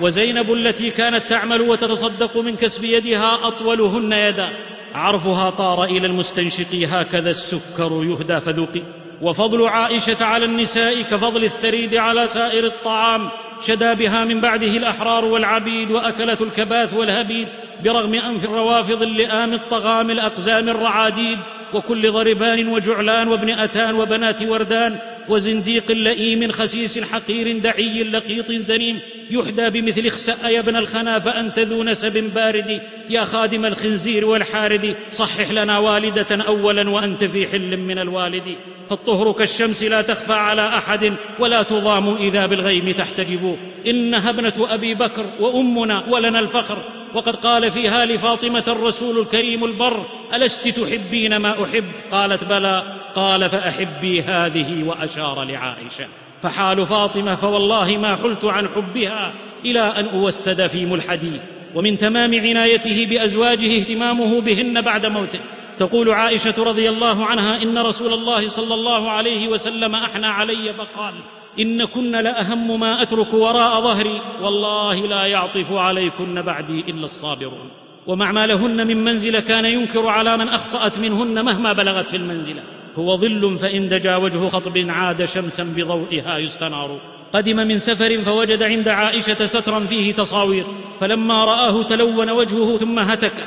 وزينب 0.00 0.52
التي 0.52 0.90
كانت 0.90 1.22
تعمل 1.28 1.60
وتتصدق 1.60 2.36
من 2.36 2.56
كسب 2.56 2.84
يدها 2.84 3.34
أطولهن 3.42 4.12
يدا. 4.12 4.48
عرفها 4.94 5.50
طار 5.50 5.84
إلى 5.84 6.06
المستنشق 6.06 6.74
هكذا 6.74 7.30
السكر 7.30 8.04
يهدى 8.04 8.40
فذوقي. 8.40 8.82
وفضل 9.22 9.66
عائشة 9.66 10.24
على 10.24 10.44
النساء 10.44 11.02
كفضل 11.02 11.44
الثريد 11.44 11.94
على 11.94 12.26
سائر 12.26 12.66
الطعام 12.66 13.28
شدا 13.66 13.92
بها 13.94 14.24
من 14.24 14.40
بعده 14.40 14.76
الأحرار 14.76 15.24
والعبيد 15.24 15.90
واكله 15.90 16.38
الكباث 16.40 16.94
والهبيد 16.94 17.48
برغم 17.84 18.14
أنف 18.14 18.44
الروافض 18.44 19.02
اللئام 19.02 19.52
الطغام 19.52 20.10
الأقزام 20.10 20.68
الرعاديد 20.68 21.38
وكل 21.74 22.12
ضربان 22.12 22.68
وجعلان 22.68 23.28
وابن 23.28 23.50
أتان 23.50 23.94
وبنات 23.94 24.42
وردان 24.42 24.98
وزنديق 25.30 25.92
لئيم 25.92 26.52
خسيس 26.52 26.98
حقير 26.98 27.58
دعي 27.58 28.04
لقيط 28.04 28.52
زنيم 28.52 28.98
يحدى 29.30 29.70
بمثل 29.70 30.06
اخسأ 30.06 30.48
يا 30.48 30.60
ابن 30.60 30.76
الخنا 30.76 31.18
فأنت 31.18 31.58
ذو 31.58 31.84
نسب 31.84 32.32
بارد 32.34 32.80
يا 33.10 33.24
خادم 33.24 33.64
الخنزير 33.64 34.24
والحارد 34.24 34.96
صحح 35.12 35.50
لنا 35.50 35.78
والدة 35.78 36.44
أولا 36.46 36.90
وأنت 36.90 37.24
في 37.24 37.46
حل 37.46 37.76
من 37.76 37.98
الوالد 37.98 38.56
فالطهر 38.90 39.32
كالشمس 39.32 39.82
لا 39.82 40.02
تخفى 40.02 40.32
على 40.32 40.68
أحد 40.68 41.14
ولا 41.38 41.62
تضام 41.62 42.16
إذا 42.16 42.46
بالغيم 42.46 42.90
تحتجب 42.90 43.58
إنها 43.86 44.30
ابنة 44.30 44.54
أبي 44.58 44.94
بكر 44.94 45.26
وأمنا 45.40 46.04
ولنا 46.08 46.40
الفخر 46.40 46.78
وقد 47.14 47.36
قال 47.36 47.72
فيها 47.72 48.06
لفاطمة 48.06 48.64
الرسول 48.68 49.18
الكريم 49.18 49.64
البر 49.64 50.06
ألست 50.34 50.68
تحبين 50.68 51.36
ما 51.36 51.64
أحب 51.64 51.84
قالت 52.12 52.44
بلى 52.44 52.99
قال 53.14 53.50
فأحبي 53.50 54.22
هذه 54.22 54.84
وأشار 54.84 55.44
لعائشة. 55.44 56.06
فحال 56.42 56.86
فاطمة 56.86 57.34
فوالله 57.34 57.96
ما 57.96 58.16
حلت 58.16 58.44
عن 58.44 58.68
حبها 58.68 59.32
إلى 59.64 59.80
أن 59.80 60.06
أوسد 60.06 60.66
في 60.66 60.86
ملحدي. 60.86 61.40
ومن 61.74 61.98
تمام 61.98 62.34
عنايته 62.34 63.06
بأزواجه 63.10 63.78
اهتمامه 63.78 64.40
بهن 64.40 64.80
بعد 64.80 65.06
موته. 65.06 65.40
تقول 65.78 66.10
عائشة 66.10 66.54
رضي 66.58 66.88
الله 66.88 67.24
عنها 67.24 67.62
إن 67.62 67.78
رسول 67.78 68.12
الله 68.12 68.48
صلى 68.48 68.74
الله 68.74 69.10
عليه 69.10 69.48
وسلم 69.48 69.94
أحنى 69.94 70.26
علي 70.26 70.72
فقال 70.78 71.14
إن 71.60 71.84
كن 71.84 72.12
لأهم 72.12 72.80
ما 72.80 73.02
أترك 73.02 73.34
وراء 73.34 73.80
ظهري 73.80 74.20
والله 74.42 75.06
لا 75.06 75.26
يعطف 75.26 75.72
عليكن 75.72 76.42
بعدي 76.42 76.80
إلا 76.88 77.04
الصابرون. 77.04 77.70
ومع 78.06 78.32
ما 78.32 78.46
لهن 78.46 78.86
من 78.86 79.04
منزلة 79.04 79.40
كان 79.40 79.64
ينكر 79.64 80.06
على 80.06 80.36
من 80.36 80.48
أخطأت 80.48 80.98
منهن 80.98 81.44
مهما 81.44 81.72
بلغت 81.72 82.08
في 82.08 82.16
المنزلة. 82.16 82.62
هو 83.00 83.16
ظل 83.16 83.58
فإن 83.58 83.88
دجا 83.88 84.16
وجه 84.16 84.48
خطب 84.48 84.78
عاد 84.88 85.24
شمسا 85.24 85.64
بضوئها 85.76 86.38
يستنار. 86.38 87.00
قدم 87.32 87.56
من 87.56 87.78
سفر 87.78 88.18
فوجد 88.18 88.62
عند 88.62 88.88
عائشة 88.88 89.46
سترا 89.46 89.80
فيه 89.80 90.14
تصاوير 90.14 90.64
فلما 91.00 91.44
رآه 91.44 91.82
تلون 91.82 92.30
وجهه 92.30 92.76
ثم 92.76 92.98
هتكه 92.98 93.42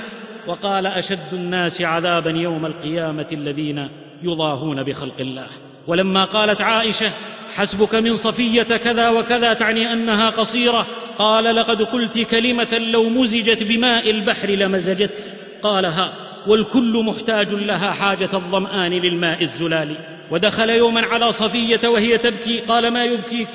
وقال 0.47 0.88
أشد 0.88 1.34
الناس 1.34 1.81
عذابا 1.81 2.30
يوم 2.30 2.65
القيامة 2.65 3.27
الذين 3.31 3.89
يضاهون 4.23 4.84
بخلق 4.84 5.19
الله. 5.19 5.47
ولما 5.88 6.25
قالت 6.25 6.61
عائشة 6.61 7.11
حسبك 7.55 7.95
من 7.95 8.15
صفية 8.15 8.63
كذا 8.63 9.09
وكذا 9.09 9.53
تعني 9.53 9.93
أنها 9.93 10.30
قصيرة. 10.30 10.85
قال 11.17 11.55
لقد 11.55 11.81
قلت 11.81 12.19
كلمة 12.19 12.77
لو 12.77 13.09
مزجت 13.09 13.63
بماء 13.63 14.09
البحر 14.09 14.49
لمزجت. 14.49 15.31
قالها 15.61 16.13
والكل 16.48 17.03
محتاج 17.03 17.53
لها 17.53 17.91
حاجة 17.91 18.30
الظمآن 18.34 18.91
للماء 18.91 19.41
الزلال. 19.41 19.95
ودخل 20.32 20.70
يوما 20.70 21.02
على 21.02 21.34
صفية 21.34 21.88
وهي 21.88 22.18
تبكي 22.18 22.60
قال 22.60 22.88
ما 22.88 23.06
يبكيك؟ 23.06 23.49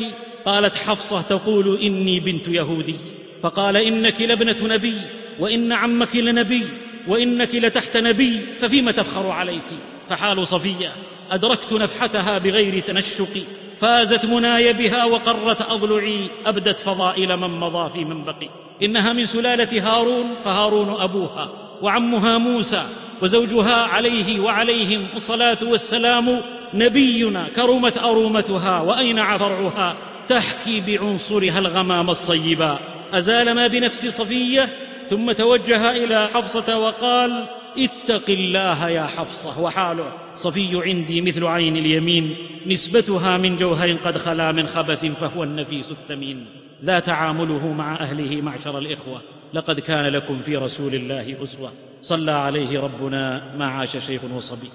قالت 0.46 0.76
حفصة 0.76 1.22
تقول 1.22 1.78
إني 1.82 2.20
بنت 2.20 2.48
يهودي. 2.48 2.96
فقال 3.42 3.76
إنك 3.76 4.20
لابنة 4.20 4.56
نبي 4.62 4.94
وإن 5.38 5.72
عمك 5.72 6.16
لنبي 6.16 6.66
وإنك 7.08 7.54
لتحت 7.54 7.96
نبي 7.96 8.40
ففيم 8.60 8.90
تفخر 8.90 9.30
عليك؟ 9.30 9.64
فحال 10.08 10.46
صفية 10.46 10.92
أدركت 11.30 11.72
نفحتها 11.72 12.38
بغير 12.38 12.80
تنشق 12.80 13.42
فازت 13.80 14.26
مناي 14.26 14.72
بها 14.72 15.04
وقرت 15.04 15.70
أضلعي 15.70 16.30
أبدت 16.46 16.80
فضائل 16.80 17.36
من 17.36 17.50
مضى 17.50 17.90
في 17.90 18.04
من 18.04 18.24
بقي 18.24 18.50
إنها 18.82 19.12
من 19.12 19.26
سلالة 19.26 19.82
هارون 19.82 20.26
فهارون 20.44 21.00
أبوها. 21.00 21.67
وعمها 21.82 22.38
موسى 22.38 22.82
وزوجها 23.22 23.82
عليه 23.82 24.40
وعليهم 24.40 25.06
الصلاة 25.16 25.58
والسلام 25.62 26.40
نبينا 26.74 27.48
كرمت 27.56 27.98
أرومتها 27.98 28.80
وأينع 28.80 29.38
فرعها 29.38 29.96
تحكي 30.28 30.80
بعنصرها 30.80 31.58
الغمام 31.58 32.10
الصيبا 32.10 32.78
أزال 33.12 33.52
ما 33.54 33.66
بنفس 33.66 34.06
صفية؟ 34.06 34.68
ثم 35.10 35.32
توجه 35.32 35.90
إلى 35.90 36.28
حفصة 36.34 36.78
وقال 36.78 37.44
اتق 37.78 38.24
الله 38.28 38.88
يا 38.88 39.06
حفصة 39.06 39.60
وحاله. 39.60 40.12
صفي 40.36 40.82
عندي 40.84 41.20
مثل 41.20 41.44
عين 41.44 41.76
اليمين. 41.76 42.36
نسبتها 42.66 43.36
من 43.36 43.56
جوهر 43.56 43.92
قد 43.92 44.18
خلا 44.18 44.52
من 44.52 44.66
خبث 44.66 45.04
فهو 45.04 45.44
النفيس 45.44 45.90
الثمين. 45.90 46.46
لا 46.82 47.00
تعامله 47.00 47.72
مع 47.72 48.00
أهله 48.00 48.40
معشر 48.40 48.78
الإخوة. 48.78 49.22
لقد 49.54 49.80
كان 49.80 50.06
لكم 50.06 50.42
في 50.42 50.56
رسول 50.56 50.94
الله 50.94 51.36
أسوة. 51.42 51.72
صلى 52.02 52.32
عليه 52.32 52.80
ربنا 52.80 53.54
ما 53.56 53.66
عاش 53.66 53.96
شيخ 53.96 54.20
وصبي. 54.36 54.70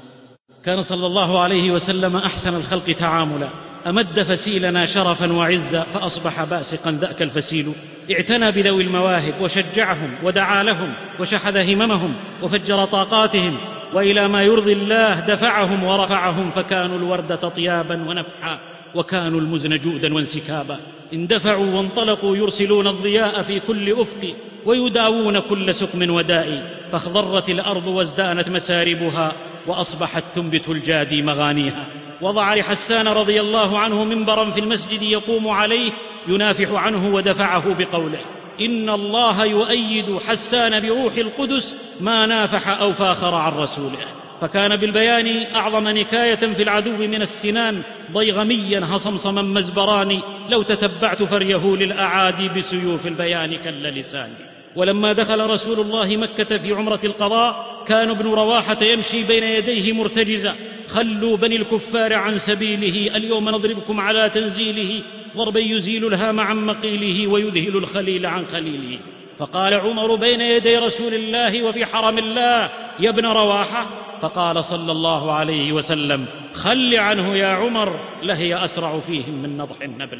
كان 0.65 0.81
صلى 0.81 1.05
الله 1.05 1.39
عليه 1.39 1.71
وسلم 1.71 2.15
أحسن 2.15 2.55
الخلق 2.55 2.85
تعاملا. 2.85 3.49
أمد 3.87 4.19
فسيلنا 4.19 4.85
شرفا 4.85 5.33
وعزا 5.33 5.81
فأصبح 5.81 6.43
باسقا 6.43 6.91
ذاك 6.91 7.21
الفسيل. 7.21 7.73
اعتنى 8.11 8.51
بذوي 8.51 8.83
المواهب 8.83 9.41
وشجعهم 9.41 10.15
ودعا 10.23 10.63
لهم 10.63 10.93
وشحذ 11.19 11.73
هممهم 11.73 12.13
وفجر 12.41 12.85
طاقاتهم 12.85 13.57
وإلى 13.93 14.27
ما 14.27 14.43
يرضي 14.43 14.73
الله 14.73 15.19
دفعهم 15.19 15.83
ورفعهم 15.83 16.51
فكانوا 16.51 16.97
الورده 16.97 17.35
طيابا 17.35 18.09
ونفحا 18.09 18.59
وكانوا 18.95 19.41
المزن 19.41 19.77
جودا 19.77 20.13
وانسكابا. 20.13 20.79
اندفعوا 21.13 21.65
وانطلقوا 21.65 22.37
يرسلون 22.37 22.87
الضياء 22.87 23.43
في 23.43 23.59
كل 23.59 24.01
أفق 24.01 24.35
ويداوون 24.65 25.39
كل 25.39 25.75
سقم 25.75 26.09
وداء. 26.09 26.79
فاخضرت 26.91 27.49
الأرض 27.49 27.87
وازدانت 27.87 28.49
مساربها 28.49 29.35
وأصبحت 29.67 30.23
تنبت 30.35 30.69
الجادي 30.69 31.21
مغانيها. 31.21 31.87
وضع 32.21 32.55
لحسان 32.55 33.07
رضي 33.07 33.41
الله 33.41 33.79
عنه 33.79 34.03
منبرا 34.03 34.51
في 34.51 34.59
المسجد 34.59 35.01
يقوم 35.01 35.47
عليه 35.47 35.91
ينافح 36.27 36.71
عنه 36.71 37.07
ودفعه 37.15 37.73
بقوله 37.73 38.19
إن 38.61 38.89
الله 38.89 39.45
يؤيد 39.45 40.17
حسان 40.27 40.87
بروح 40.87 41.15
القدس 41.15 41.75
ما 42.01 42.25
نافح 42.25 42.79
أو 42.81 42.93
فاخر 42.93 43.35
عن 43.35 43.53
رسوله. 43.53 44.22
فكان 44.43 44.75
بالبيان 44.75 45.55
أعظم 45.55 45.87
نكاية 45.87 46.35
في 46.35 46.63
العدو 46.63 46.91
من 46.91 47.21
السنان 47.21 47.81
ضيغميا 48.11 48.87
هصمصما 48.91 49.41
مزبران 49.41 50.19
لو 50.49 50.61
تتبعت 50.61 51.23
فريه 51.23 51.75
للأعادي 51.75 52.49
بسيوف 52.49 53.07
البيان 53.07 53.57
كل 53.57 53.83
لسان 53.83 54.29
ولما 54.75 55.13
دخل 55.13 55.49
رسول 55.49 55.79
الله 55.79 56.17
مكة 56.17 56.57
في 56.57 56.71
عمرة 56.71 56.99
القضاء 57.03 57.83
كان 57.87 58.09
ابن 58.09 58.25
رواحة 58.25 58.83
يمشي 58.83 59.23
بين 59.23 59.43
يديه 59.43 59.93
مرتجزا 59.93 60.55
خلوا 60.87 61.37
بني 61.37 61.55
الكفار 61.55 62.13
عن 62.13 62.37
سبيله 62.37 63.17
اليوم 63.17 63.49
نضربكم 63.49 63.99
على 63.99 64.29
تنزيله 64.29 65.01
ضربا 65.37 65.59
يزيل 65.59 66.07
الهام 66.07 66.39
عن 66.39 66.65
مقيله 66.65 67.27
ويذهل 67.27 67.77
الخليل 67.77 68.25
عن 68.25 68.45
خليله. 68.45 68.99
فقال 69.39 69.73
عمر 69.73 70.15
بين 70.15 70.41
يدي 70.41 70.77
رسول 70.77 71.13
الله 71.13 71.63
وفي 71.63 71.85
حرم 71.85 72.17
الله 72.17 72.69
يا 72.99 73.09
ابن 73.09 73.25
رواحة 73.25 74.03
فقال 74.23 74.65
صلى 74.65 74.91
الله 74.91 75.31
عليه 75.31 75.71
وسلم 75.71 76.25
خل 76.53 76.95
عنه 76.95 77.35
يا 77.35 77.47
عمر 77.47 77.99
لهي 78.23 78.65
أسرع 78.65 78.99
فيهم 78.99 79.41
من 79.41 79.57
نضح 79.57 79.81
النبل. 79.81 80.19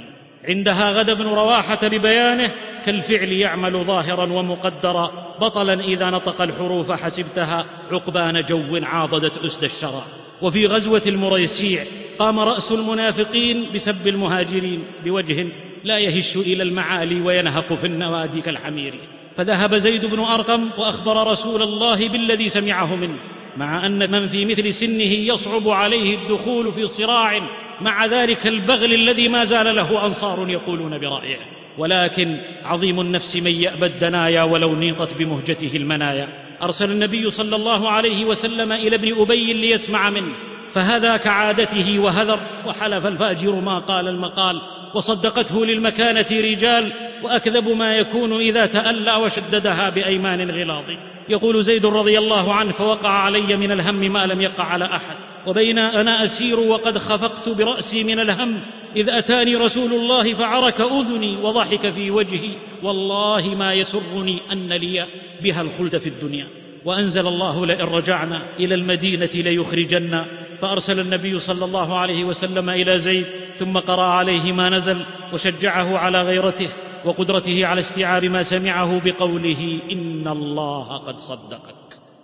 عندها 0.50 0.92
غدا 0.92 1.12
ابن 1.12 1.26
رواحة 1.26 1.88
ببيانه 1.88 2.52
كالفعل 2.86 3.32
يعمل 3.32 3.84
ظاهرا 3.86 4.24
ومقدرا 4.24 5.36
بطلا 5.42 5.74
إذا 5.74 6.10
نطق 6.10 6.42
الحروف 6.42 6.92
حسبتها 6.92 7.66
عقبان 7.92 8.46
جو 8.46 8.80
عاضدت 8.84 9.38
أسد 9.38 9.64
الشرى 9.64 10.04
وفي 10.42 10.68
غزوة 10.68 11.02
المريسيع 11.08 11.84
قام 12.20 12.40
رأس 12.40 12.72
المنافقين 12.72 13.66
بسب 13.76 14.08
المهاجرين 14.08 14.84
بوجه 15.04 15.48
لا 15.84 15.98
يهش 15.98 16.38
إلى 16.38 16.64
المعالي 16.64 17.22
وينهق 17.22 17.74
في 17.74 17.88
النوادي 17.88 18.42
كالحمير. 18.42 19.00
فذهب 19.38 19.76
زيد 19.76 20.06
بن 20.06 20.20
أرقم 20.20 20.70
وأخبر 20.78 21.32
رسول 21.32 21.62
الله 21.62 22.10
بالذي 22.10 22.50
سمعه 22.50 22.96
منه 22.96 23.18
مع 23.58 23.86
أن 23.86 24.12
من 24.12 24.28
في 24.28 24.46
مثل 24.46 24.74
سنه 24.74 25.04
يصعب 25.04 25.70
عليه 25.70 26.16
الدخول 26.16 26.74
في 26.74 26.88
صراع 26.88 27.40
مع 27.82 28.06
ذلك 28.06 28.48
البغل 28.48 28.94
الذي 28.94 29.28
ما 29.28 29.46
زال 29.46 29.76
له 29.76 30.06
أنصار 30.06 30.50
يقولون 30.50 30.98
برأيه. 30.98 31.40
ولكن 31.78 32.38
عظيم 32.66 33.00
النفس 33.00 33.36
من 33.36 33.52
يأبى 33.52 33.86
الدنايا 33.86 34.44
ولو 34.44 34.76
نيطت 34.76 35.14
بمهجته 35.14 35.72
المنايا. 35.74 36.28
أرسل 36.64 36.92
النبي 36.92 37.30
صلى 37.30 37.56
الله 37.56 37.90
عليه 37.90 38.26
وسلم 38.26 38.72
إلى 38.72 38.96
ابن 38.96 39.22
أبي 39.22 39.54
ليسمع 39.54 40.10
منه. 40.10 40.34
فهذا 40.72 41.18
كعادته 41.18 42.00
وهذر 42.00 42.40
وحلف 42.68 43.06
الفاجر 43.06 43.56
ما 43.56 43.80
قال 43.80 44.08
المقال. 44.08 44.62
وصدقته 44.94 45.66
للمكانة 45.66 46.28
رجال 46.32 46.92
وأكذب 47.24 47.70
ما 47.70 47.98
يكون 47.98 48.42
إذا 48.42 48.66
تألى 48.66 49.16
وشددها 49.16 49.90
بأيمان 49.90 50.52
غلاظ. 50.52 51.13
يقول 51.30 51.64
زيد 51.64 51.86
رضي 51.86 52.18
الله 52.18 52.54
عنه 52.54 52.72
فوقع 52.72 53.10
علي 53.10 53.56
من 53.56 53.72
الهم 53.72 54.14
ما 54.14 54.26
لم 54.26 54.42
يقع 54.42 54.64
على 54.64 54.86
أحد 54.86 55.16
وبين 55.48 55.78
أنا 55.78 56.24
أسير 56.24 56.60
وقد 56.60 56.98
خفقت 56.98 57.50
برأسي 57.50 58.04
من 58.04 58.20
الهم 58.20 58.60
إذ 58.96 59.10
أتاني 59.10 59.56
رسول 59.56 59.94
الله 59.94 60.34
فعرك 60.34 60.82
أذني 60.82 61.38
وضحك 61.38 61.92
في 61.92 62.12
وجهي 62.12 62.52
والله 62.84 63.56
ما 63.56 63.74
يسرني 63.74 64.40
أن 64.52 64.74
لي 64.74 65.06
بها 65.44 65.62
الخلد 65.62 65.98
في 65.98 66.10
الدنيا. 66.10 66.48
وأنزل 66.86 67.28
الله 67.28 67.66
لئن 67.66 67.86
رجعنا 67.86 68.46
إلى 68.60 68.76
المدينة 68.76 69.30
ليخرجن 69.36 70.26
فأرسل 70.62 71.00
النبي 71.00 71.40
صلى 71.40 71.66
الله 71.66 71.98
عليه 71.98 72.24
وسلم 72.24 72.70
إلى 72.70 73.00
زيد 73.00 73.26
ثم 73.60 73.78
قرأ 73.78 74.04
عليه 74.04 74.52
ما 74.52 74.70
نزل 74.70 74.98
وشجعه 75.34 75.98
على 75.98 76.22
غيرته. 76.22 76.70
وقدرته 77.06 77.66
على 77.66 77.80
استيعاب 77.80 78.26
ما 78.26 78.44
سمعه 78.44 79.02
بقوله 79.06 79.80
إن 79.92 80.28
الله 80.28 80.98
قد 80.98 81.20
صدقك. 81.20 81.76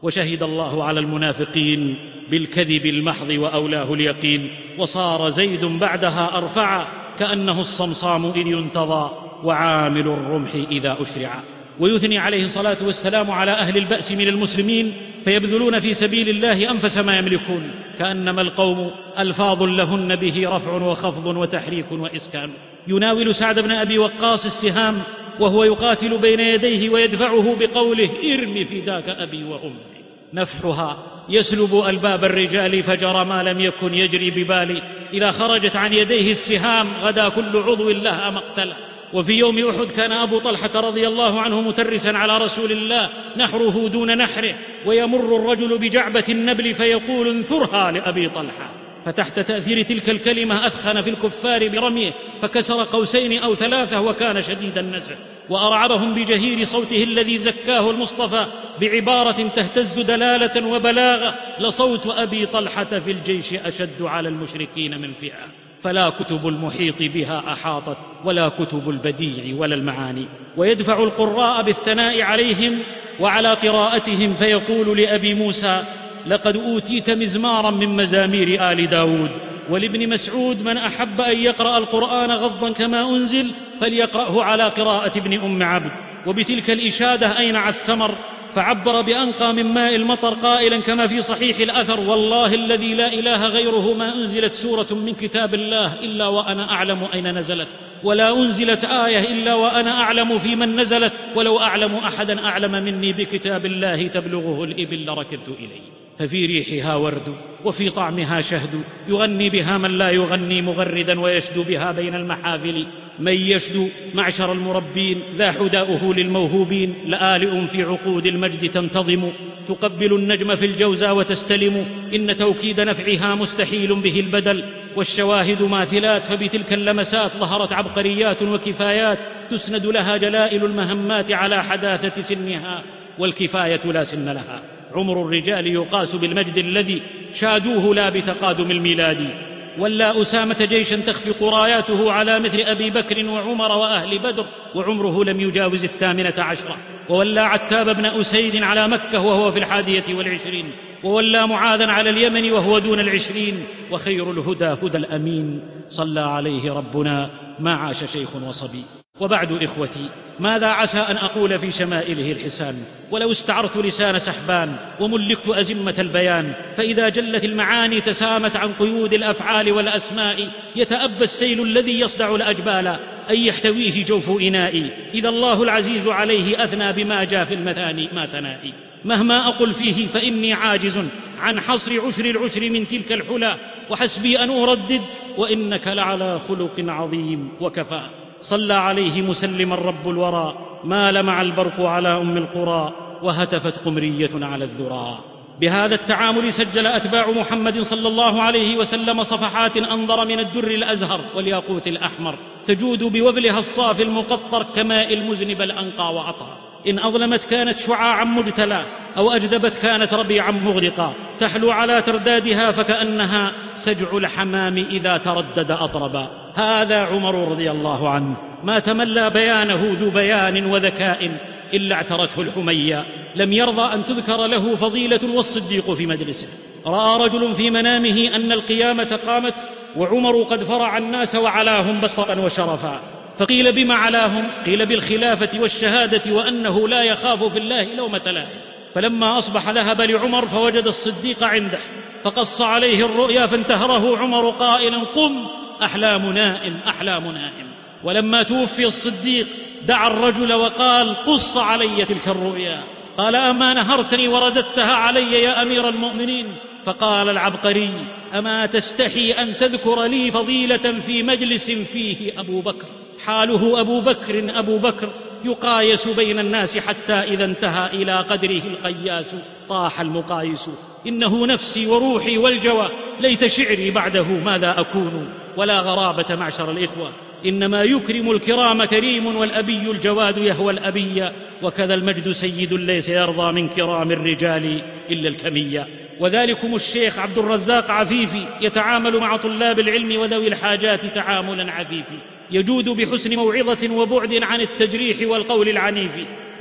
وشهد 0.04 0.44
الله 0.44 0.84
على 0.84 1.00
المنافقين 1.00 1.98
بالكذب 2.32 2.86
المحض 2.86 3.30
وأولاه 3.30 3.94
اليقين. 3.94 4.50
وصار 4.78 5.30
زيد 5.30 5.66
بعدها 5.66 6.38
أرفع 6.38 6.88
كأنه 7.20 7.60
الصمصام 7.62 8.26
اذ 8.26 8.48
ينتظى 8.48 9.10
وعامل 9.44 10.08
الرمح 10.08 10.50
إذا 10.56 10.98
أشرع. 11.02 11.44
ويثني 11.80 12.18
عليه 12.18 12.44
الصلاة 12.44 12.78
والسلام 12.86 13.32
على 13.32 13.52
أهل 13.52 13.78
البأس 13.78 14.12
من 14.12 14.28
المسلمين 14.28 14.94
فيبذلون 15.26 15.80
في 15.80 15.94
سبيل 15.94 16.30
الله 16.30 16.72
أنفس 16.72 16.98
ما 16.98 17.18
يملكون. 17.18 17.72
كأنما 18.00 18.42
القوم 18.42 18.92
ألفاظ 19.20 19.64
لهن 19.64 20.16
به 20.16 20.50
رفع 20.50 20.72
وخفض 20.72 21.26
وتحريك 21.26 21.92
وإسكان. 21.92 22.50
يناول 22.90 23.36
سعد 23.36 23.60
بن 23.60 23.72
أبي 23.72 23.98
وقاص 23.98 24.46
السهام 24.46 25.02
وهو 25.40 25.64
يقاتل 25.64 26.18
بين 26.18 26.40
يديه 26.40 26.90
ويدفعه 26.90 27.56
بقوله 27.56 28.10
ارم 28.34 28.66
فداك 28.66 29.10
أبي 29.10 29.44
وأمي. 29.44 30.00
نفحها 30.34 30.98
يسلب 31.30 31.84
ألباب 31.88 32.24
الرجال 32.24 32.84
فجرى 32.84 33.26
ما 33.26 33.44
لم 33.44 33.60
يكن 33.60 33.94
يجري 33.94 34.32
ببالي. 34.32 34.82
إذا 35.14 35.32
خرجت 35.32 35.76
عن 35.76 35.94
يديه 35.94 36.32
السهام 36.32 36.88
غدا 37.04 37.30
كل 37.30 37.58
عضو 37.58 37.90
لها 37.90 38.30
مقتله 38.30 38.76
وفي 39.14 39.34
يوم 39.34 39.70
أحد 39.70 39.90
كان 39.92 40.12
أبو 40.12 40.40
طلحة 40.40 40.80
رضي 40.80 41.08
الله 41.08 41.42
عنه 41.42 41.62
مترسا 41.62 42.10
على 42.10 42.38
رسول 42.38 42.72
الله 42.72 43.10
نحره 43.38 43.88
دون 43.88 44.18
نحره 44.18 44.56
ويمر 44.86 45.36
الرجل 45.36 45.78
بجعبة 45.78 46.24
النبل 46.30 46.74
فيقول 46.74 47.28
انثرها 47.28 47.92
لأبي 47.92 48.30
طلحة. 48.30 48.79
فتحت 49.06 49.40
تأثير 49.40 49.82
تلك 49.82 50.10
الكلمة 50.10 50.68
أثخن 50.68 51.02
في 51.02 51.10
الكفار 51.10 51.68
برميه 51.68 52.12
فكسر 52.42 52.84
قوسين 52.84 53.44
أو 53.44 53.56
ثلاثة 53.56 54.02
وكان 54.02 54.42
شديد 54.42 54.78
النزع 54.78 55.16
وأرعبهم 55.50 56.14
بجهير 56.14 56.64
صوته 56.64 57.04
الذي 57.04 57.40
زكاه 57.40 57.92
المصطفى 57.92 58.46
بعبارة 58.82 59.48
تهتز 59.56 60.00
دلالة 60.00 60.68
وبلاغة 60.68 61.36
لصوت 61.60 62.08
أبي 62.08 62.46
طلحة 62.46 62.84
في 62.84 63.12
الجيش 63.12 63.54
أشد 63.54 64.02
على 64.02 64.30
المشركين 64.30 65.02
من 65.02 65.14
فئة. 65.22 65.48
فلا 65.82 66.10
كتب 66.10 66.48
المحيط 66.48 67.02
بها 67.02 67.44
أحاطت 67.54 67.98
ولا 68.26 68.50
كتب 68.50 68.90
البديع 68.90 69.56
ولا 69.56 69.76
المعاني 69.76 70.26
ويدفع 70.58 71.04
القراء 71.04 71.62
بالثناء 71.62 72.22
عليهم 72.22 72.80
وعلى 73.20 73.54
قراءتهم 73.54 74.34
فيقول 74.34 74.98
لأبي 74.98 75.34
موسى 75.34 75.84
لقد 76.28 76.58
أوتيت 76.58 77.10
مزمارا 77.10 77.72
من 77.72 77.90
مزامير 77.90 78.72
آل 78.72 78.88
داود. 78.88 79.30
ولابن 79.70 80.10
مسعود 80.10 80.66
من 80.66 80.78
أحب 80.78 81.22
أن 81.22 81.38
يقرأ 81.38 81.78
القرآن 81.78 82.32
غضا 82.32 82.72
كما 82.72 83.10
أنزل 83.10 83.52
فليقرأه 83.82 84.44
على 84.44 84.64
قراءة 84.64 85.18
ابن 85.18 85.34
أم 85.34 85.64
عبد. 85.64 85.92
وبتلك 86.28 86.70
الإشادة 86.70 87.40
أينع 87.40 87.70
الثمر 87.70 88.16
فعبر 88.56 89.02
بأنقى 89.02 89.54
من 89.54 89.64
ماء 89.64 89.96
المطر 89.96 90.34
قائلا 90.34 90.80
كما 90.80 91.08
في 91.08 91.22
صحيح 91.22 91.60
الأثر 91.60 92.00
والله 92.00 92.56
الذي 92.56 92.94
لا 92.94 93.14
إله 93.14 93.48
غيره 93.48 93.94
ما 93.94 94.16
أنزلت 94.16 94.54
سورة 94.54 94.88
من 94.92 95.14
كتاب 95.14 95.54
الله 95.54 95.94
إلا 96.04 96.28
وأنا 96.28 96.72
أعلم 96.72 97.08
أين 97.14 97.38
نزلت. 97.38 97.68
ولا 98.04 98.38
أنزلت 98.38 98.84
آية 98.86 99.32
إلا 99.32 99.54
وأنا 99.54 100.02
أعلم 100.02 100.40
في 100.40 100.56
من 100.56 100.76
نزلت. 100.76 101.14
ولو 101.36 101.60
أعلم 101.60 101.96
أحدا 101.96 102.46
أعلم 102.46 102.72
مني 102.72 103.14
بكتاب 103.14 103.66
الله 103.66 104.08
تبلغه 104.08 104.64
الإبل 104.64 105.06
لركبت 105.06 105.48
إليه. 105.48 106.09
ففي 106.20 106.46
ريحها 106.46 106.96
ورد 106.96 107.36
وفي 107.66 107.90
طعمها 107.90 108.42
شهد. 108.42 108.84
يغني 109.08 109.50
بها 109.50 109.78
من 109.78 109.98
لا 109.98 110.10
يغني 110.10 110.62
مغردا 110.62 111.20
ويشدو 111.20 111.64
بها 111.64 111.92
بين 111.92 112.16
المحافل. 112.16 112.88
من 113.20 113.34
يشدو 113.34 113.88
معشر 114.14 114.52
المربين 114.52 115.22
ذا 115.38 115.52
حداؤه 115.52 116.14
للموهوبين. 116.14 116.94
لآلئ 117.06 117.68
في 117.68 117.84
عقود 117.84 118.26
المجد 118.26 118.72
تنتظم. 118.72 119.32
تقبل 119.68 120.14
النجم 120.14 120.56
في 120.56 120.66
الجوزى 120.66 121.10
وتستلم. 121.10 121.86
إن 122.16 122.38
توكيد 122.38 122.80
نفعها 122.82 123.36
مستحيل 123.36 123.96
به 123.96 124.20
البدل. 124.20 124.64
والشواهد 124.96 125.62
ماثلات 125.62 126.26
فبتلك 126.26 126.74
اللمسات 126.74 127.32
ظهرت 127.32 127.74
عبقريات 127.74 128.44
وكفايات. 128.44 129.20
تسند 129.52 129.86
لها 129.86 130.18
جلائل 130.18 130.66
المهمات 130.66 131.32
على 131.32 131.64
حداثة 131.64 132.22
سنها. 132.22 132.84
والكفاية 133.20 133.82
لا 133.86 134.04
سن 134.04 134.30
لها. 134.30 134.62
عمر 134.96 135.22
الرجال 135.22 135.68
يقاس 135.68 136.16
بالمجد 136.16 136.58
الذي 136.58 137.02
شادوه 137.34 137.96
لا 137.96 138.10
بتقادم 138.10 138.72
الميلاد. 138.72 139.30
ولى 139.78 140.22
أسامة 140.22 140.68
جيشا 140.70 140.96
تخفق 140.96 141.44
راياته 141.44 142.12
على 142.12 142.40
مثل 142.40 142.60
أبي 142.60 142.90
بكر 142.90 143.26
وعمر 143.26 143.72
وأهل 143.72 144.20
بدر 144.20 144.46
وعمره 144.76 145.24
لم 145.24 145.40
يجاوز 145.40 145.84
الثامنة 145.84 146.34
عشرة. 146.38 146.78
وولى 147.10 147.42
عتاب 147.42 147.96
بن 147.96 148.06
أسيد 148.06 148.64
على 148.64 148.88
مكة 148.88 149.22
وهو 149.22 149.52
في 149.52 149.60
الحادية 149.60 150.04
والعشرين. 150.14 150.72
وولى 151.04 151.48
معاذا 151.48 151.92
على 151.92 152.10
اليمن 152.10 152.52
وهو 152.52 152.80
دون 152.80 153.00
العشرين. 153.00 153.64
وخير 153.92 154.32
الهدى 154.32 154.66
هدى 154.66 154.98
الأمين. 154.98 155.62
صلى 155.90 156.20
عليه 156.20 156.74
ربنا 156.74 157.30
ما 157.60 157.76
عاش 157.76 158.04
شيخ 158.04 158.36
وصبي. 158.36 158.99
وبعد 159.20 159.52
إخوتي 159.64 160.10
ماذا 160.40 160.68
عسى 160.68 160.98
أن 160.98 161.18
أقول 161.18 161.60
في 161.60 161.72
شمائله 161.72 162.32
الحسان؟ 162.32 162.76
ولو 163.12 163.32
استعرت 163.32 163.78
لسان 163.78 164.20
سحبان 164.20 164.76
وملكت 165.00 165.48
أزمة 165.48 165.96
البيان 166.00 166.54
فإذا 166.78 167.10
جلت 167.10 167.46
المعاني 167.46 168.02
تسامت 168.02 168.56
عن 168.56 168.74
قيود 168.74 169.14
الأفعال 169.14 169.72
والأسماء 169.72 170.48
يتأبى 170.76 171.24
السيل 171.24 171.62
الذي 171.62 172.00
يصدع 172.00 172.36
الأجبال 172.36 172.88
أن 173.30 173.38
يحتويه 173.38 174.06
جوف 174.06 174.30
إنائي 174.42 174.92
إذا 175.14 175.30
الله 175.30 175.64
العزيز 175.64 176.08
عليه 176.08 176.64
أثنى 176.64 176.94
بما 176.94 177.24
جاء 177.24 177.46
في 177.46 177.54
المثاني 177.54 178.10
ما 178.14 178.26
ثنائي. 178.26 178.74
مهما 179.06 179.48
أقل 179.48 179.74
فيه 179.74 180.08
فإني 180.08 180.54
عاجز 180.54 181.02
عن 181.40 181.60
حصر 181.60 182.08
عشر 182.08 182.26
العشر 182.26 182.70
من 182.70 182.88
تلك 182.88 183.12
الحلى 183.12 183.56
وحسبي 183.90 184.40
أن 184.40 184.50
أردد 184.50 185.02
وإنك 185.38 185.88
لعلى 185.88 186.40
خلق 186.48 186.74
عظيم 186.78 187.52
وكفى. 187.62 188.19
صلى 188.42 188.74
عليه 188.74 189.22
مسلما 189.22 189.76
رب 189.76 190.10
الورى 190.10 190.58
ما 190.84 191.12
لمع 191.12 191.42
البرق 191.42 191.82
على 191.82 192.18
أم 192.18 192.38
القرى 192.38 192.94
وهتفت 193.22 193.86
قمرية 193.86 194.30
على 194.34 194.66
الذرى. 194.66 195.20
بهذا 195.62 195.96
التعامل 195.96 196.54
سجل 196.54 196.88
أتباع 196.88 197.32
محمد 197.32 197.82
صلى 197.82 198.08
الله 198.08 198.42
عليه 198.42 198.78
وسلم 198.78 199.24
صفحات 199.24 199.78
أنظر 199.78 200.26
من 200.26 200.40
الدر 200.40 200.68
الأزهر 200.68 201.20
والياقوت 201.36 201.88
الأحمر 201.88 202.36
تجود 202.66 203.04
بوبلها 203.04 203.60
الصافي 203.60 204.04
المقطر 204.04 204.66
كماء 204.76 205.14
المذنب 205.14 205.62
الأنقى 205.62 206.14
واطهر 206.16 206.58
إن 206.88 207.00
أظلمت 207.00 207.44
كانت 207.44 207.78
شعاعا 207.78 208.24
مجتلى 208.24 208.82
أو 209.18 209.32
أجدبت 209.32 209.76
كانت 209.76 210.14
ربيعا 210.14 210.52
مغدقا 210.52 211.14
تحلو 211.40 211.72
على 211.72 212.02
تردادها 212.02 212.72
فكأنها 212.72 213.52
سجع 213.78 214.18
الحمام 214.18 214.78
إذا 214.78 215.18
تردد 215.18 215.72
أطربا. 215.72 216.49
هذا 216.60 217.06
عمر 217.06 217.52
رضي 217.52 217.72
الله 217.72 218.10
عنه 218.10 218.36
ما 218.64 218.80
تملى 218.80 219.30
بيانه 219.30 219.90
ذو 219.92 220.12
بيان 220.12 220.66
وذكاء 220.66 221.32
إلا 221.74 221.96
اعترته 221.96 222.42
الحمية. 222.42 223.06
لم 223.36 223.54
يرضى 223.54 223.94
أن 223.94 224.06
تذكر 224.06 224.48
له 224.48 224.76
فضيلة 224.76 225.20
والصديق 225.24 225.94
في 225.94 226.06
مجلسه. 226.06 226.48
رأى 226.86 227.26
رجل 227.26 227.56
في 227.56 227.70
منامه 227.70 228.32
أن 228.36 228.52
القيامة 228.52 229.20
قامت 229.28 229.54
وعمر 229.98 230.44
قد 230.44 230.64
فرع 230.64 230.98
الناس 230.98 231.36
وعلاهم 231.36 232.02
بسطا 232.02 232.36
وشرفا. 232.36 233.00
فقيل 233.38 233.72
بما 233.72 233.96
علاهم؟ 233.96 234.48
قيل 234.66 234.86
بالخلافة 234.86 235.60
والشهادة 235.60 236.34
وأنه 236.34 236.88
لا 236.88 237.04
يخاف 237.04 237.44
في 237.44 237.60
الله 237.60 237.84
لومة 237.84 238.22
لائم 238.26 238.60
فلما 238.96 239.38
أصبح 239.38 239.70
ذهب 239.70 240.02
لعمر 240.02 240.48
فوجد 240.48 240.88
الصديق 240.88 241.44
عنده. 241.44 241.80
فقص 242.24 242.62
عليه 242.62 243.06
الرؤيا 243.06 243.48
فانتهره 243.48 244.18
عمر 244.18 244.50
قائلا 244.50 244.98
قم! 244.98 245.59
أحلام 245.84 246.32
نائم 246.32 246.80
أحلام 246.88 247.32
نائم. 247.32 247.68
ولما 248.04 248.44
توفي 248.44 248.86
الصديق 248.86 249.48
دعا 249.88 250.08
الرجل 250.08 250.54
وقال 250.54 251.26
قص 251.26 251.58
علي 251.58 252.06
تلك 252.06 252.28
الرؤيا. 252.28 252.84
قال 253.18 253.36
أما 253.36 253.74
نهرتني 253.74 254.28
ورددتها 254.28 254.94
علي 254.94 255.44
يا 255.44 255.62
أمير 255.62 255.90
المؤمنين؟ 255.90 256.56
فقال 256.86 257.30
العبقري 257.30 257.90
أما 258.34 258.66
تستحي 258.66 259.32
أن 259.32 259.58
تذكر 259.58 260.04
لي 260.04 260.32
فضيلة 260.32 261.00
في 261.08 261.24
مجلس 261.24 261.72
فيه 261.72 262.40
أبو 262.40 262.62
بكر؟ 262.62 262.86
حاله 263.26 263.82
أبو 263.82 264.02
بكر 264.02 264.60
أبو 264.60 264.78
بكر 264.78 265.10
يقايس 265.46 266.08
بين 266.08 266.40
الناس 266.40 266.78
حتى 266.78 267.14
إذا 267.14 267.46
انتهى 267.46 267.90
إلى 267.94 268.16
قدره 268.16 268.62
القياس. 268.68 269.36
طاح 269.70 270.02
المقايس. 270.02 270.70
إنه 271.08 271.48
نفسي 271.48 271.88
وروحي 271.88 272.38
والجوى. 272.38 272.90
ليت 273.20 273.48
شعري 273.48 273.92
بعده 273.92 274.24
ماذا 274.24 274.80
أكون؟ 274.80 275.39
ولا 275.60 275.80
غرابة 275.80 276.36
معشر 276.36 276.72
الإخوة. 276.72 277.12
إنما 277.46 277.84
يكرم 277.84 278.32
الكرام 278.32 278.84
كريم 278.84 279.36
والأبي 279.36 279.92
الجواد 279.92 280.38
يهوى 280.38 280.74
الأبي. 280.74 281.30
وكذا 281.64 281.94
المجد 281.94 282.32
سيد 282.32 282.74
ليس 282.74 283.10
يرضى 283.10 283.52
من 283.52 283.70
كرام 283.70 284.12
الرجال 284.12 284.82
إلا 285.12 285.30
الكمية. 285.30 285.88
وذلكم 286.20 286.76
الشيخ 286.76 287.20
عبد 287.20 287.38
الرزاق 287.38 287.92
عفيفي 287.92 288.44
يتعامل 288.62 289.18
مع 289.18 289.38
طلاب 289.38 289.80
العلم 289.80 290.20
وذوي 290.20 290.48
الحاجات 290.48 291.06
تعاملا 291.06 291.72
عفيفي. 291.72 292.20
يجود 292.52 292.90
بحسن 292.90 293.36
موعظة 293.36 293.96
وبعد 293.96 294.44
عن 294.44 294.62
التجريح 294.62 295.18
والقول 295.30 295.70
العنيف. 295.70 296.12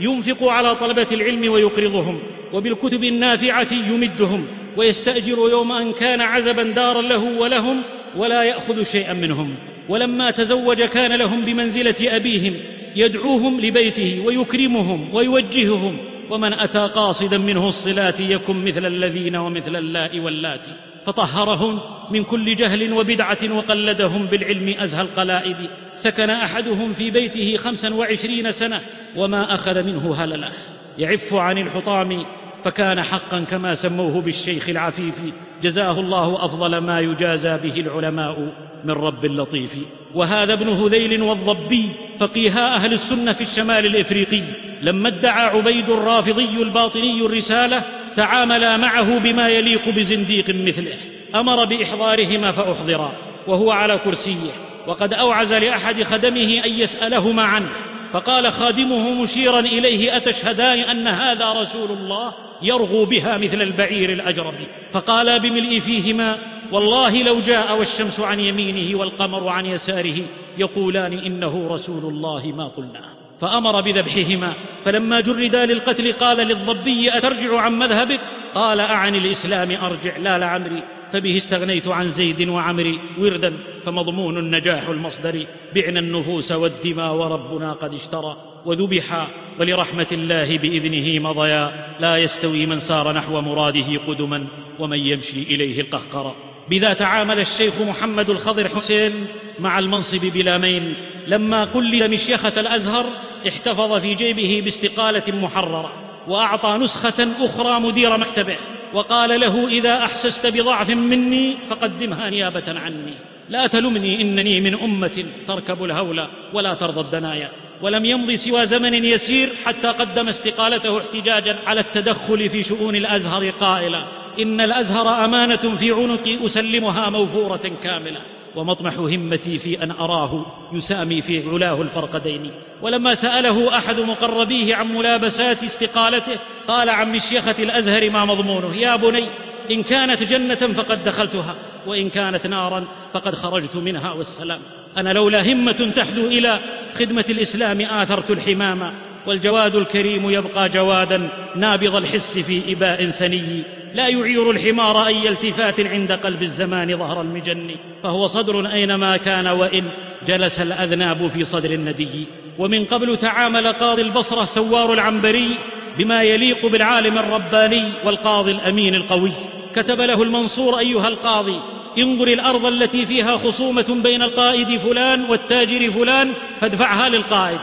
ينفق 0.01 0.49
على 0.49 0.75
طلبة 0.75 1.07
العلم 1.13 1.53
ويقرضهم. 1.53 2.21
وبالكتب 2.53 3.05
النافعة 3.05 3.73
يمدهم. 3.73 4.47
ويستأجر 4.77 5.39
يوم 5.51 5.73
ان 5.73 5.93
كان 5.93 6.21
عزبا 6.21 6.63
دارا 6.63 7.03
له 7.03 7.25
ولهم 7.25 7.83
ولا 8.19 8.43
يأخذ 8.43 8.83
شيئا 8.83 9.13
منهم. 9.13 9.55
ولما 9.89 10.31
تزوج 10.31 10.83
كان 10.83 11.19
لهم 11.19 11.45
بمنزلة 11.45 12.17
أبيهم 12.17 12.55
يدعوهم 12.97 13.61
لبيته 13.61 14.23
ويكرمهم 14.27 15.15
ويوجههم. 15.15 15.97
ومن 16.31 16.53
أتى 16.53 16.91
قاصدا 16.95 17.39
منه 17.39 17.69
الصلات 17.69 18.21
يكن 18.21 18.65
مثل 18.65 18.87
الذين 18.87 19.37
ومثل 19.37 19.77
اللاء 19.77 20.19
واللات. 20.19 20.69
فطهرهم 21.07 21.81
من 22.11 22.25
كل 22.25 22.57
جهل 22.57 22.93
وبدعة 22.93 23.39
وقلدهم 23.51 24.27
بالعلم 24.27 24.75
أزهى 24.79 25.01
القلائد. 25.01 25.57
سكن 25.97 26.31
أحدهم 26.31 26.93
في 26.93 27.11
بيته 27.11 27.57
خمسا 27.57 27.95
وعشرين 27.95 28.53
سنة. 28.53 28.81
وما 29.17 29.55
أخذ 29.55 29.83
منه 29.83 30.25
هلله. 30.25 30.53
يعف 30.99 31.35
عن 31.35 31.59
الحطام 31.59 32.27
فكان 32.65 33.03
حقا 33.03 33.41
كما 33.41 33.75
سموه 33.75 34.23
بالشيخ 34.23 34.69
العفيف 34.69 35.21
جزاه 35.63 36.01
الله 36.01 36.45
أفضل 36.45 36.79
ما 36.79 37.01
يجازى 37.01 37.59
به 37.63 37.81
العلماء 37.81 38.53
من 38.85 38.91
رب 38.91 39.25
لطيف 39.25 39.77
وهذا 40.15 40.53
ابن 40.53 40.69
هذيل 40.69 41.23
والضبي 41.23 41.89
فقيها 42.19 42.75
أهل 42.75 42.93
السنة 42.93 43.33
في 43.33 43.41
الشمال 43.41 43.87
الإفريقي. 43.87 44.43
لما 44.83 45.09
ادعى 45.09 45.47
عبيد 45.47 45.91
الرافضي 45.91 46.63
الباطني 46.63 47.27
الرسالة 47.27 47.83
تعاملا 48.17 48.77
معه 48.77 49.19
بما 49.19 49.49
يليق 49.49 49.89
بزنديق 49.89 50.49
مثله. 50.49 50.97
أمر 51.35 51.65
بإحضارهما 51.65 52.53
فأحضرا 52.53 53.13
وهو 53.47 53.71
على 53.71 53.99
كرسيه. 53.99 54.51
وقد 54.87 55.15
أوعز 55.15 55.53
لأحد 55.53 56.03
خدمه 56.03 56.63
أن 56.65 56.71
يسالهما 56.71 57.43
عنه 57.43 57.69
فقال 58.13 58.53
خادمه 58.53 59.23
مشيرا 59.23 59.61
إليه 59.61 60.17
أتشهدان 60.17 60.79
أن 60.79 61.07
هذا 61.07 61.53
رسول 61.53 61.91
الله 61.91 62.35
يرغو 62.63 63.05
بها 63.05 63.39
مثل 63.39 63.63
البعير 63.63 64.13
الأجرب؟ 64.13 64.55
فقالا 64.93 65.37
بملء 65.37 65.81
فيهما 65.81 66.39
والله 66.73 67.23
لو 67.23 67.41
جاء 67.41 67.79
والشمس 67.79 68.21
عن 68.21 68.41
يمينه 68.41 68.99
والقمر 68.99 69.49
عن 69.49 69.67
يساره 69.67 70.17
يقولان 70.59 71.13
إنه 71.13 71.69
رسول 71.69 72.05
الله 72.05 72.53
ما 72.57 72.69
قلنا. 72.69 73.15
فأمر 73.41 73.81
بذبحهما 73.81 74.53
فلما 74.85 75.21
جردا 75.21 75.67
للقتل 75.67 76.13
قال 76.13 76.37
للضبي 76.37 77.19
أترجع 77.19 77.61
عن 77.61 77.79
مذهبك؟ 77.79 78.21
قال 78.55 78.81
اعن 78.81 79.15
الإسلام 79.15 79.71
أرجع 79.71 80.17
لا 80.17 80.39
لعمري. 80.39 80.98
فبه 81.13 81.37
استغنيت 81.37 81.89
عن 81.89 82.11
زيد 82.11 82.49
وعمري 82.49 83.01
وردا 83.19 83.53
فمضمون 83.85 84.39
النجاح 84.39 84.89
المصدر 84.89 85.47
بعنا 85.75 86.01
النفوس 86.01 86.53
والدماء 86.53 87.15
وربنا 87.15 87.73
قد 87.73 87.95
اشترى 87.95 88.37
وذبحا 88.67 89.29
ولرحمة 89.61 90.07
الله 90.13 90.59
بإذنه 90.59 91.29
مضيا 91.29 91.97
لا 92.01 92.17
يستوي 92.17 92.67
من 92.67 92.81
سار 92.81 93.13
نحو 93.13 93.41
مراده 93.41 93.99
قدما 94.07 94.47
ومن 94.79 94.99
يمشي 94.99 95.43
إليه 95.43 95.81
القهقرى 95.81 96.35
بذا 96.71 96.93
تعامل 96.93 97.41
الشيخ 97.41 97.81
محمد 97.81 98.31
الخضر 98.31 98.69
حسين 98.69 99.27
مع 99.59 99.79
المنصب 99.79 100.21
بلا 100.21 100.59
مين. 100.59 100.95
لما 101.27 101.65
قلد 101.65 102.03
مشيخة 102.03 102.61
الأزهر 102.61 103.07
احتفظ 103.49 103.93
في 103.93 104.15
جيبه 104.15 104.61
باستقالة 104.65 105.23
محررة 105.29 105.93
وأعطى 106.29 106.79
نسخة 106.81 107.29
أخرى 107.41 107.81
مدير 107.81 108.17
مكتبه. 108.17 108.57
وقال 108.95 109.41
له 109.41 109.69
إذا 109.69 109.97
أحسست 109.99 110.47
بضعف 110.47 110.91
مني 110.91 111.57
فقدمها 111.71 112.31
نيابة 112.31 112.65
عني. 112.69 113.15
لا 113.49 113.67
تلمني 113.67 114.23
إنني 114.23 114.61
من 114.61 114.75
أمة 114.75 115.25
تركب 115.49 115.85
الهول 115.85 116.29
ولا 116.53 116.75
ترضى 116.75 117.01
الدنايا. 117.01 117.53
ولم 117.83 118.05
يمض 118.05 118.31
سوى 118.31 118.67
زمن 118.67 119.05
يسير 119.05 119.49
حتى 119.65 119.89
قدم 119.89 120.29
استقالته 120.29 120.99
احتجاجا 120.99 121.59
على 121.67 121.81
التدخل 121.81 122.51
في 122.51 122.63
شؤون 122.63 122.97
الأزهر 122.97 123.51
قائلا. 123.51 124.05
إن 124.41 124.61
الأزهر 124.61 125.25
أمانة 125.25 125.77
في 125.79 125.93
عنقي 125.93 126.47
أسلمها 126.47 127.11
موفورة 127.11 127.71
كاملة. 127.83 128.21
ومطمح 128.57 128.95
همتي 128.99 129.59
في 129.59 129.83
أن 129.83 129.91
أراه 129.91 130.47
يسامي 130.73 131.23
في 131.23 131.49
علاه 131.49 131.83
الفرقدين 131.83 132.51
ولما 132.83 133.15
سأله 133.15 133.79
أحد 133.79 134.01
مقربيه 134.01 134.77
عن 134.77 134.95
ملابسات 134.95 135.63
استقالته 135.63 136.37
قال 136.69 136.91
عن 136.91 137.13
مشيخه 137.13 137.55
الأزهر 137.59 138.11
ما 138.11 138.25
مضمونه 138.25 138.77
يا 138.77 138.97
بني 138.97 139.25
إن 139.71 139.83
كانت 139.83 140.23
جنة 140.23 140.55
فقد 140.55 141.05
دخلتها 141.05 141.55
وإن 141.87 142.09
كانت 142.09 142.47
نارا 142.47 142.85
فقد 143.15 143.35
خرجت 143.35 143.77
منها 143.77 144.13
والسلام. 144.13 144.61
أنا 144.97 145.13
لولا 145.13 145.53
همة 145.53 145.93
تحدو 145.97 146.27
إلى 146.27 146.59
خدمة 146.99 147.25
الإسلام 147.31 147.81
آثرت 147.81 148.31
الحمام 148.31 148.95
والجواد 149.27 149.77
الكريم 149.77 150.31
يبقى 150.31 150.69
جوادا 150.69 151.29
نابض 151.57 151.97
الحس 151.97 152.39
في 152.39 152.73
إباء 152.73 153.11
سني. 153.11 153.63
لا 153.95 154.09
يعير 154.09 154.51
الحمار 154.51 155.07
أي 155.07 155.29
التفات 155.29 155.81
عند 155.81 156.13
قلب 156.13 156.43
الزمان 156.43 156.99
ظهر 156.99 157.21
المجن. 157.21 157.77
فهو 158.03 158.27
صدر 158.27 158.73
أينما 158.73 159.17
كان 159.17 159.47
وإن 159.47 159.85
جلس 160.27 160.61
الأذناب 160.61 161.29
في 161.29 161.45
صدر 161.45 161.71
الندي. 161.71 162.27
ومن 162.59 162.85
قبل 162.85 163.17
تعامل 163.17 163.67
قاضي 163.67 164.03
البصرة 164.03 164.45
سوار 164.45 164.93
العنبري 164.93 165.51
بما 165.99 166.23
يليق 166.23 166.67
بالعالم 166.67 167.19
الرباني 167.19 167.85
والقاضي 168.05 168.51
الأمين 168.51 168.95
القوي. 168.95 169.33
كتب 169.75 170.01
له 170.01 170.23
المنصور 170.23 170.79
أيها 170.79 171.09
القاضي 171.09 171.61
انظر 171.99 172.29
الأرض 172.29 172.67
التي 172.67 173.07
فيها 173.07 173.37
خصومة 173.37 174.01
بين 174.03 174.23
القائد 174.23 174.81
فلان 174.81 175.25
والتاجر 175.25 175.91
فلان 175.91 176.33
فادفعها 176.61 177.09
للقائد. 177.09 177.61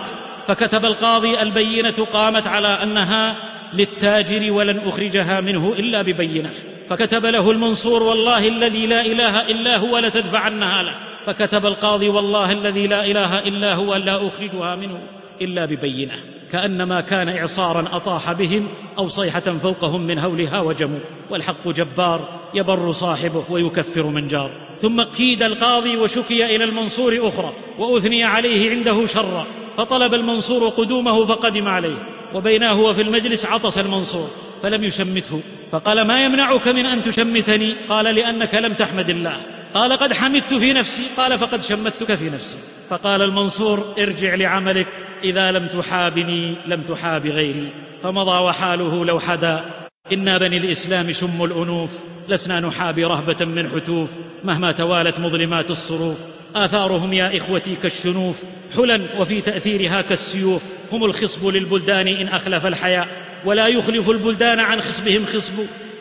فكتب 0.48 0.86
القاضي 0.86 1.42
البينة 1.42 2.08
قامت 2.14 2.48
على 2.48 2.68
أنها 2.68 3.36
للتاجر 3.78 4.52
ولن 4.52 4.80
أخرجها 4.80 5.42
منه 5.42 5.74
إلا 5.74 6.02
ببينة. 6.02 6.54
فكتب 6.90 7.26
له 7.26 7.52
المنصور 7.52 8.04
والله 8.04 8.48
الذي 8.48 8.88
لا 8.88 9.06
إله 9.06 9.42
إلا 9.42 9.78
هو 9.78 9.98
لتدفعنها 9.98 10.84
له. 10.84 10.96
فكتب 11.28 11.66
القاضي 11.66 12.10
والله 12.10 12.52
الذي 12.52 12.88
لا 12.88 13.06
إله 13.06 13.40
إلا 13.40 13.74
هو 13.74 13.96
لا 13.96 14.28
أخرجها 14.28 14.76
منه 14.76 15.00
إلا 15.42 15.66
ببينة. 15.66 16.14
كأنما 16.52 17.02
كان 17.02 17.30
إعصارا 17.30 17.86
أطاح 17.94 18.32
بهم 18.32 18.68
أو 18.98 19.08
صيحة 19.08 19.40
فوقهم 19.40 20.02
من 20.02 20.20
هولها 20.20 20.60
وجموا. 20.60 21.00
والحق 21.30 21.68
جبار 21.68 22.30
يبر 22.54 22.92
صاحبه 22.92 23.44
ويكفر 23.50 24.04
من 24.04 24.28
جار. 24.28 24.52
ثم 24.80 25.04
كيد 25.04 25.44
القاضي 25.44 25.98
وشكي 25.98 26.56
إلى 26.56 26.64
المنصور 26.64 27.28
أخرى 27.28 27.54
وأثني 27.80 28.24
عليه 28.24 28.72
عنده 28.72 29.06
شرا. 29.06 29.46
فطلب 29.78 30.14
المنصور 30.14 30.70
قدومه 30.70 31.26
فقدم 31.26 31.68
عليه. 31.68 32.15
وبيناه 32.34 32.72
هو 32.72 32.94
في 32.94 33.02
المجلس 33.02 33.46
عطس 33.46 33.78
المنصور 33.78 34.30
فلم 34.64 34.84
يشمته. 34.84 35.42
فقال 35.72 36.02
ما 36.02 36.26
يمنعك 36.26 36.68
من 36.68 36.86
أن 36.86 37.04
تشمتني؟ 37.04 37.74
قال 37.90 38.16
لأنك 38.16 38.56
لم 38.56 38.74
تحمد 38.74 39.10
الله. 39.10 39.42
قال 39.74 39.94
قد 39.94 40.14
حمدت 40.14 40.54
في 40.54 40.74
نفسي. 40.74 41.04
قال 41.18 41.40
فقد 41.40 41.62
شمتك 41.64 42.16
في 42.16 42.30
نفسي. 42.30 42.58
فقال 42.90 43.22
المنصور 43.22 43.94
ارجع 44.00 44.36
لعملك 44.36 44.88
إذا 45.24 45.52
لم 45.52 45.68
تحابني 45.68 46.56
لم 46.68 46.82
تحاب 46.82 47.28
غيري. 47.28 47.74
فمضى 48.04 48.44
وحاله 48.44 49.06
لو 49.06 49.20
حدا. 49.20 49.66
إنا 50.12 50.38
بني 50.38 50.58
الإسلام 50.58 51.12
شم 51.12 51.44
الأنوف 51.44 51.90
لسنا 52.30 52.60
نحابي 52.60 53.06
رهبة 53.06 53.46
من 53.46 53.70
حتوف 53.70 54.10
مهما 54.44 54.72
توالت 54.72 55.20
مظلمات 55.20 55.72
الصروف. 55.72 56.18
آثارهم 56.56 57.14
يا 57.14 57.38
إخوتي 57.38 57.76
كالشنوف 57.76 58.44
حلا 58.76 59.02
وفي 59.18 59.42
تأثيرها 59.42 60.02
كالسيوف. 60.02 60.62
هم 60.92 61.06
الخصب 61.06 61.48
للبلدان 61.48 62.08
إن 62.08 62.28
أخلف 62.28 62.66
الحياء 62.66 63.08
ولا 63.46 63.68
يخلف 63.68 64.10
البلدان 64.10 64.60
عن 64.60 64.82
خصبهم 64.82 65.26
خصب. 65.26 65.54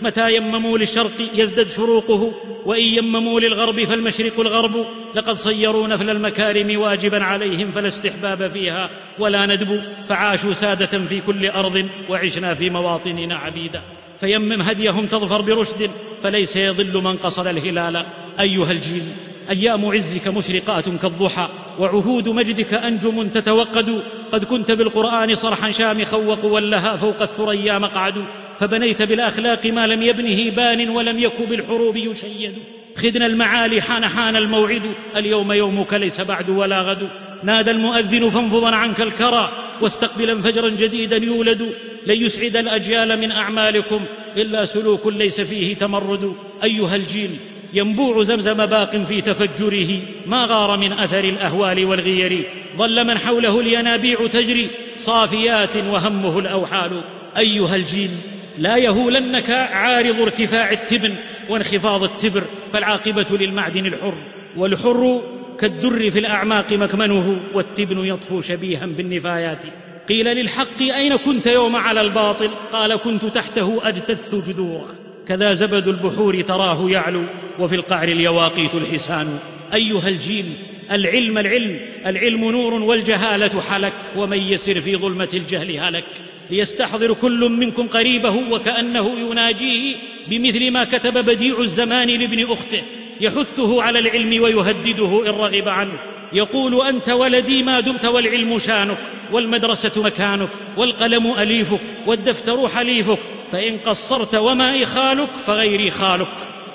متى 0.03 0.37
يمموا 0.37 0.79
للشرق 0.79 1.11
يزدد 1.35 1.69
شروقه 1.69 2.35
وإن 2.65 2.83
يمموا 2.83 3.41
للغرب 3.41 3.85
فالمشرق 3.85 4.41
الغرب. 4.41 4.87
لقد 5.15 5.37
صيروا 5.37 5.89
نفل 5.89 6.11
المكارم 6.11 6.81
واجبا 6.81 7.25
عليهم 7.25 7.73
فلا 7.73 7.89
استحباب 7.89 8.53
فيها. 8.53 8.91
ولا 9.19 9.47
ندب 9.47 9.83
فعاشوا 10.09 10.53
سادة 10.53 10.99
في 10.99 11.21
كل 11.21 11.47
أرض 11.47 11.89
وعشنا 12.09 12.55
في 12.55 12.71
مواطننا 12.71 13.37
عبيدا. 13.37 13.83
فيمم 14.21 14.63
هديهم 14.63 15.07
تظفر 15.07 15.41
برشد 15.41 15.91
فليس 16.23 16.57
يضل 16.57 17.03
من 17.03 17.17
قصد 17.17 17.47
الهلال. 17.47 18.07
أيها 18.41 18.71
الجيل 18.71 19.05
أيام 19.51 19.87
عزك 19.87 20.29
مشرقات 20.29 20.89
كالضحى 20.89 21.49
وعهود 21.79 22.29
مجدك 22.29 22.75
أنجم 22.75 23.29
تتوقد. 23.29 24.03
قد 24.33 24.45
كنت 24.45 24.71
بالقرآن 24.71 25.35
صرحا 25.35 25.71
شامخا 25.71 26.17
وقولها 26.17 26.97
فوق 26.97 27.23
الثريا 27.23 27.79
مقعد. 27.79 28.25
فبنيت 28.61 29.03
بالأخلاق 29.03 29.67
ما 29.67 29.87
لم 29.87 30.03
يبنه 30.03 30.51
بان 30.51 30.89
ولم 30.89 31.19
يك 31.19 31.43
بالحروب 31.49 31.97
يشيد. 31.97 32.55
خدنا 32.97 33.27
المعالي 33.27 33.81
حان 33.81 34.09
حان 34.09 34.37
الموعد 34.37 34.83
اليوم 35.17 35.53
يومك 35.53 35.95
ليس 35.95 36.21
بعد 36.21 36.51
ولا 36.51 36.81
غد. 36.83 37.09
نادى 37.43 37.71
المؤذن 37.71 38.31
فانفضا 38.31 38.71
عنك 38.71 39.01
الكرى 39.01 39.49
واستقبلا 39.81 40.43
فجرا 40.43 40.69
جديدا 40.69 41.17
يولد. 41.17 41.63
لن 42.07 42.23
يسعد 42.23 42.57
الأجيال 42.57 43.21
من 43.21 43.33
أعمالكم 43.33 44.05
إلا 44.37 44.65
سلوك 44.65 45.07
ليس 45.07 45.41
فيه 45.41 45.75
تمرد. 45.75 46.33
أيها 46.65 46.97
الجيل 46.97 47.37
ينبوع 47.75 48.23
زمزم 48.23 48.67
باق 48.67 48.97
في 48.97 49.21
تفجره 49.21 50.01
ما 50.27 50.45
غار 50.45 50.79
من 50.79 50.93
أثر 50.93 51.25
الأهوال 51.25 51.85
والغير. 51.85 52.49
ظل 52.79 53.07
من 53.07 53.19
حوله 53.19 53.61
الينابيع 53.61 54.27
تجري 54.27 54.71
صافيات 54.97 55.77
وهمه 55.77 56.39
الأوحال. 56.39 57.05
أيها 57.37 57.77
الجيل 57.77 58.11
لا 58.59 58.77
يهولنك 58.77 59.51
عارض 59.51 60.21
ارتفاع 60.21 60.71
التبن 60.71 61.15
وانخفاض 61.49 62.03
التبر 62.03 62.45
فالعاقبة 62.73 63.27
للمعدن 63.31 63.87
الحر. 63.87 64.15
والحر 64.57 65.23
كالدر 65.61 66.11
في 66.11 66.19
الأعماق 66.19 66.73
مكمنه 66.73 67.41
والتبن 67.55 67.99
يطفو 67.99 68.41
شبيها 68.41 68.87
بالنفايات. 68.87 69.65
قيل 70.09 70.27
للحق 70.37 70.83
أين 70.97 71.17
كنت 71.17 71.47
يوم 71.47 71.77
على 71.77 72.01
الباطل؟ 72.01 72.51
قال 72.73 72.97
كنت 72.97 73.25
تحته 73.25 73.89
أجتث 73.89 74.35
جذورا 74.35 75.04
كذا 75.29 75.55
زبد 75.55 75.89
البحور 75.89 76.41
تراه 76.41 76.91
يعلو 76.91 77.25
وفي 77.59 77.75
القعر 77.75 78.09
اليواقيت 78.09 78.75
الحسان. 78.75 79.39
أيها 79.75 80.09
الجيل 80.09 80.47
العلم 80.91 81.39
العلم 81.39 81.81
العلم 82.07 82.51
نور 82.51 82.75
والجهالة 82.75 83.61
حلك 83.61 83.93
ومن 84.17 84.39
يسر 84.39 84.81
في 84.81 84.97
ظلمة 84.97 85.29
الجهل 85.35 85.81
هلك. 85.81 86.05
ليستحضر 86.51 87.13
كل 87.13 87.49
منكم 87.49 87.89
قريبه 87.89 88.31
وكأنه 88.31 89.19
يناجيه 89.21 89.97
بمثل 90.29 90.71
ما 90.71 90.85
كتب 90.85 91.25
بديع 91.25 91.61
الزمان 91.61 92.09
لابن 92.09 92.53
أخته. 92.53 92.83
يحثه 93.21 93.83
على 93.83 93.99
العلم 93.99 94.43
ويهدده 94.43 95.23
إن 95.27 95.35
رغب 95.35 95.69
عنه. 95.69 95.99
يقول 96.33 96.87
أنت 96.87 97.09
ولدي 97.09 97.63
ما 97.63 97.81
دمت 97.81 98.05
والعلم 98.05 98.59
شانك 98.59 98.99
والمدرسة 99.33 100.03
مكانك 100.03 100.49
والقلم 100.77 101.35
أليفك 101.39 101.81
والدفتر 102.07 102.69
حليفك 102.69 103.19
فإن 103.55 103.79
قصرت 103.79 104.35
وما 104.35 104.83
اخالك 104.83 105.29
فغيري 105.47 105.91
خالك. 105.91 106.29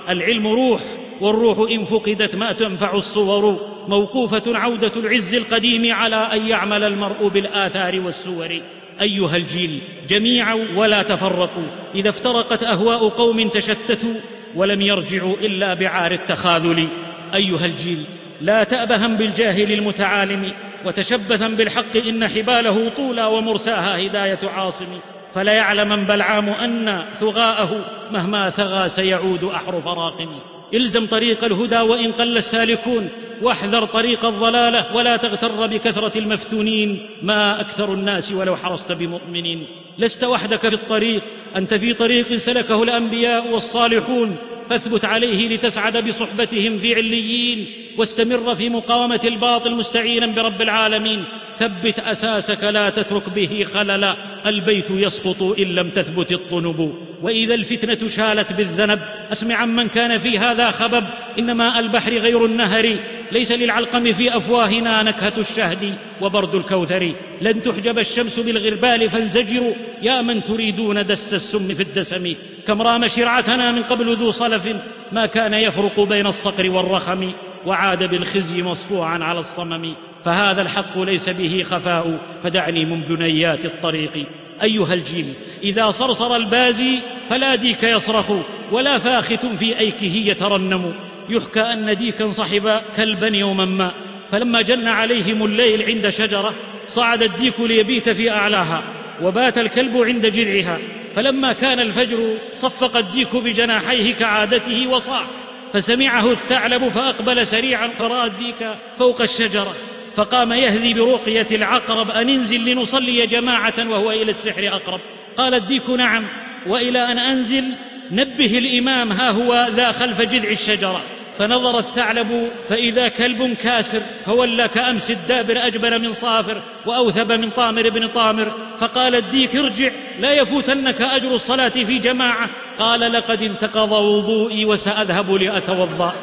العلم 0.10 0.48
روح 0.48 0.82
والروح 1.22 1.72
إن 1.72 1.86
فقدت 1.86 2.36
ما 2.36 2.52
تنفع 2.52 2.94
الصور. 2.94 3.60
موقوفة 3.88 4.58
عودة 4.58 4.92
العز 4.96 5.34
القديم 5.34 5.94
على 5.94 6.16
أن 6.16 6.48
يعمل 6.48 6.84
المرء 6.84 7.28
بالآثار 7.28 8.00
والسور. 8.00 8.62
أيها 9.02 9.38
الجيل 9.38 9.80
جميعا 10.10 10.54
ولا 10.76 11.04
تفرقوا. 11.04 11.68
إذا 11.96 12.10
افترقت 12.10 12.64
أهواء 12.64 13.10
قوم 13.10 13.50
تشتتوا 13.50 14.14
ولم 14.56 14.82
يرجعوا 14.82 15.36
إلا 15.42 15.74
بعار 15.74 16.12
التخاذل. 16.12 16.88
أيها 17.36 17.66
الجيل 17.66 18.04
لا 18.42 18.64
تابها 18.64 19.08
بالجاهل 19.08 19.72
المتعالم 19.72 20.54
وتشبثا 20.86 21.48
بالحق 21.48 21.98
إن 22.08 22.28
حباله 22.28 22.90
طولى 22.90 23.26
ومرساها 23.26 24.06
هداية 24.06 24.40
عاصم. 24.44 25.00
فليعلمن 25.34 26.04
بلعام 26.04 26.50
أن 26.50 27.06
ثغاءه 27.16 27.86
مهما 28.12 28.50
ثغى 28.50 28.90
سيعود 28.90 29.44
احرف 29.44 29.88
راقم 29.88 30.30
إلزم 30.74 31.06
طريق 31.06 31.44
الهدى 31.44 31.80
وإن 31.80 32.12
قل 32.12 32.38
السالكون 32.38 33.10
واحذر 33.42 33.86
طريق 33.86 34.26
الضلالة 34.26 34.96
ولا 34.96 35.18
تغتر 35.18 35.68
بكثرة 35.68 36.18
المفتونين. 36.18 37.10
ما 37.22 37.62
أكثر 37.62 37.94
الناس 37.94 38.32
ولو 38.32 38.56
حرصت 38.56 38.92
بمؤمنين. 38.92 39.68
لست 39.98 40.24
وحدك 40.24 40.60
في 40.60 40.74
الطريق 40.74 41.22
أنت 41.56 41.74
في 41.74 41.94
طريق 41.94 42.36
سلكه 42.36 42.84
الأنبياء 42.84 43.48
والصالحون. 43.48 44.36
فاثبت 44.70 45.06
عليه 45.06 45.50
لتسعد 45.50 46.08
بصحبتهم 46.08 46.80
في 46.80 46.96
عليين. 46.96 47.66
واستمر 47.98 48.56
في 48.56 48.70
مقاومة 48.70 49.22
الباطل 49.24 49.76
مستعينا 49.76 50.26
برب 50.26 50.62
العالمين. 50.62 51.24
ثبت 51.60 52.00
أساسك 52.00 52.64
لا 52.64 52.90
تترك 52.90 53.30
به 53.30 53.66
خللا 53.74 54.16
البيت 54.46 54.92
يسقط 54.92 55.44
إن 55.60 55.64
لم 55.64 55.90
تثبت 55.90 56.32
الطنب. 56.32 56.94
وإذا 57.22 57.54
الفتنة 57.54 58.10
شالت 58.10 58.54
بالذنب 58.54 59.00
أسمع 59.32 59.56
عمن 59.56 59.88
كان 59.88 60.20
في 60.20 60.40
هذا 60.40 60.72
خبب. 60.72 61.04
ان 61.40 61.52
ماء 61.52 61.80
البحر 61.80 62.14
غير 62.14 62.46
النهر. 62.46 62.96
ليس 63.32 63.52
للعلقم 63.52 64.14
في 64.14 64.38
أفواهنا 64.38 65.04
نكهة 65.04 65.34
الشهد 65.38 65.94
وبرد 66.22 66.56
الكوثر. 66.56 67.14
لن 67.42 67.62
تحجب 67.62 68.00
الشمس 68.00 68.40
بالغربال 68.40 69.10
فانزجروا 69.10 69.74
يا 70.02 70.22
من 70.22 70.44
تريدون 70.44 71.06
دس 71.06 71.34
السم 71.34 71.74
في 71.74 71.84
الدسم. 71.84 72.34
كم 72.68 72.82
رام 72.82 73.08
شرعتنا 73.08 73.72
من 73.72 73.84
قبل 73.84 74.16
ذو 74.16 74.32
صلف. 74.32 74.76
ما 75.12 75.26
كان 75.26 75.54
يفرق 75.54 76.00
بين 76.00 76.28
الصقر 76.28 76.70
والرخم. 76.70 77.32
وعاد 77.66 78.04
بالخزي 78.04 78.64
مصفوعا 78.64 79.24
على 79.24 79.40
الصمم. 79.40 79.94
فهذا 80.26 80.62
الحق 80.62 80.98
ليس 80.98 81.30
به 81.30 81.64
خفاء 81.64 82.20
فدعني 82.44 82.86
من 82.86 83.02
بنيات 83.02 83.66
الطريق. 83.66 84.26
أيها 84.64 84.94
الجيل 84.94 85.34
إذا 85.64 85.92
صرصر 85.92 86.36
البازي 86.36 87.00
فلا 87.30 87.56
ديك 87.56 87.84
يصرخ 87.84 88.32
ولا 88.72 88.98
فاخت 88.98 89.46
في 89.46 89.80
أيكه 89.80 90.16
يترنم. 90.16 90.94
يحكى 91.30 91.62
أن 91.62 91.98
ديكا 91.98 92.32
صحب 92.32 92.82
كلبا 92.98 93.28
يوما 93.28 93.66
ما 93.66 93.92
فلما 94.32 94.62
جن 94.62 94.88
عليهم 94.88 95.46
الليل 95.46 95.82
عند 95.82 96.10
شجرة 96.10 96.54
صعد 96.88 97.24
الديك 97.24 97.60
ليبيت 97.60 98.10
في 98.10 98.32
أعلاها 98.32 98.84
وبات 99.22 99.58
الكلب 99.58 99.98
عند 99.98 100.26
جذعها. 100.26 100.78
فلما 101.16 101.54
كان 101.54 101.80
الفجر 101.80 102.38
صفق 102.54 102.98
الديك 102.98 103.36
بجناحيه 103.36 104.14
كعادته 104.14 104.88
وصاح. 104.88 105.26
فسمعه 105.74 106.32
الثعلب 106.32 106.90
فأقبل 106.90 107.48
سريعا 107.48 107.88
فراى 107.88 108.28
الديك 108.28 108.70
فوق 108.98 109.22
الشجرة. 109.22 109.76
فقام 110.20 110.54
يهذي 110.54 110.94
برقيه 110.94 111.48
العقرب 111.52 112.12
أن 112.12 112.30
انزل 112.30 112.66
لنصلي 112.66 113.28
جماعة 113.28 113.74
وهو 113.78 114.12
إلى 114.12 114.32
السحر 114.32 114.68
أقرب. 114.68 115.00
قال 115.38 115.54
الديك 115.54 115.90
نعم 115.90 116.28
وإلى 116.68 117.12
أن 117.12 117.18
أنزل 117.20 117.64
نبه 118.12 118.58
الإمام 118.58 119.12
ها 119.12 119.32
هو 119.32 119.70
ذا 119.76 119.92
خلف 119.92 120.22
جذع 120.22 120.50
الشجرة. 120.50 121.02
فنظر 121.40 121.80
الثعلب 121.80 122.52
فإذا 122.70 123.08
كلب 123.08 123.54
كاسر 123.64 124.02
فولى 124.26 124.68
كأمس 124.68 125.12
الدابر 125.12 125.58
أجبن 125.68 126.02
من 126.02 126.14
صافر 126.14 126.62
وأوثب 126.86 127.32
من 127.32 127.50
طامر 127.50 127.90
بن 127.90 128.08
طامر. 128.08 128.52
فقال 128.80 129.16
الديك 129.16 129.56
ارجع 129.56 129.92
لا 130.20 130.34
يفوتنك 130.34 131.02
أجر 131.02 131.36
الصلاة 131.36 131.70
في 131.70 131.98
جماعة. 131.98 132.50
قال 132.80 133.00
لقد 133.00 133.44
انتقض 133.44 133.92
وضوئي 133.92 134.66
وسأذهب 134.66 135.34
لأتوضأ. 135.34 136.14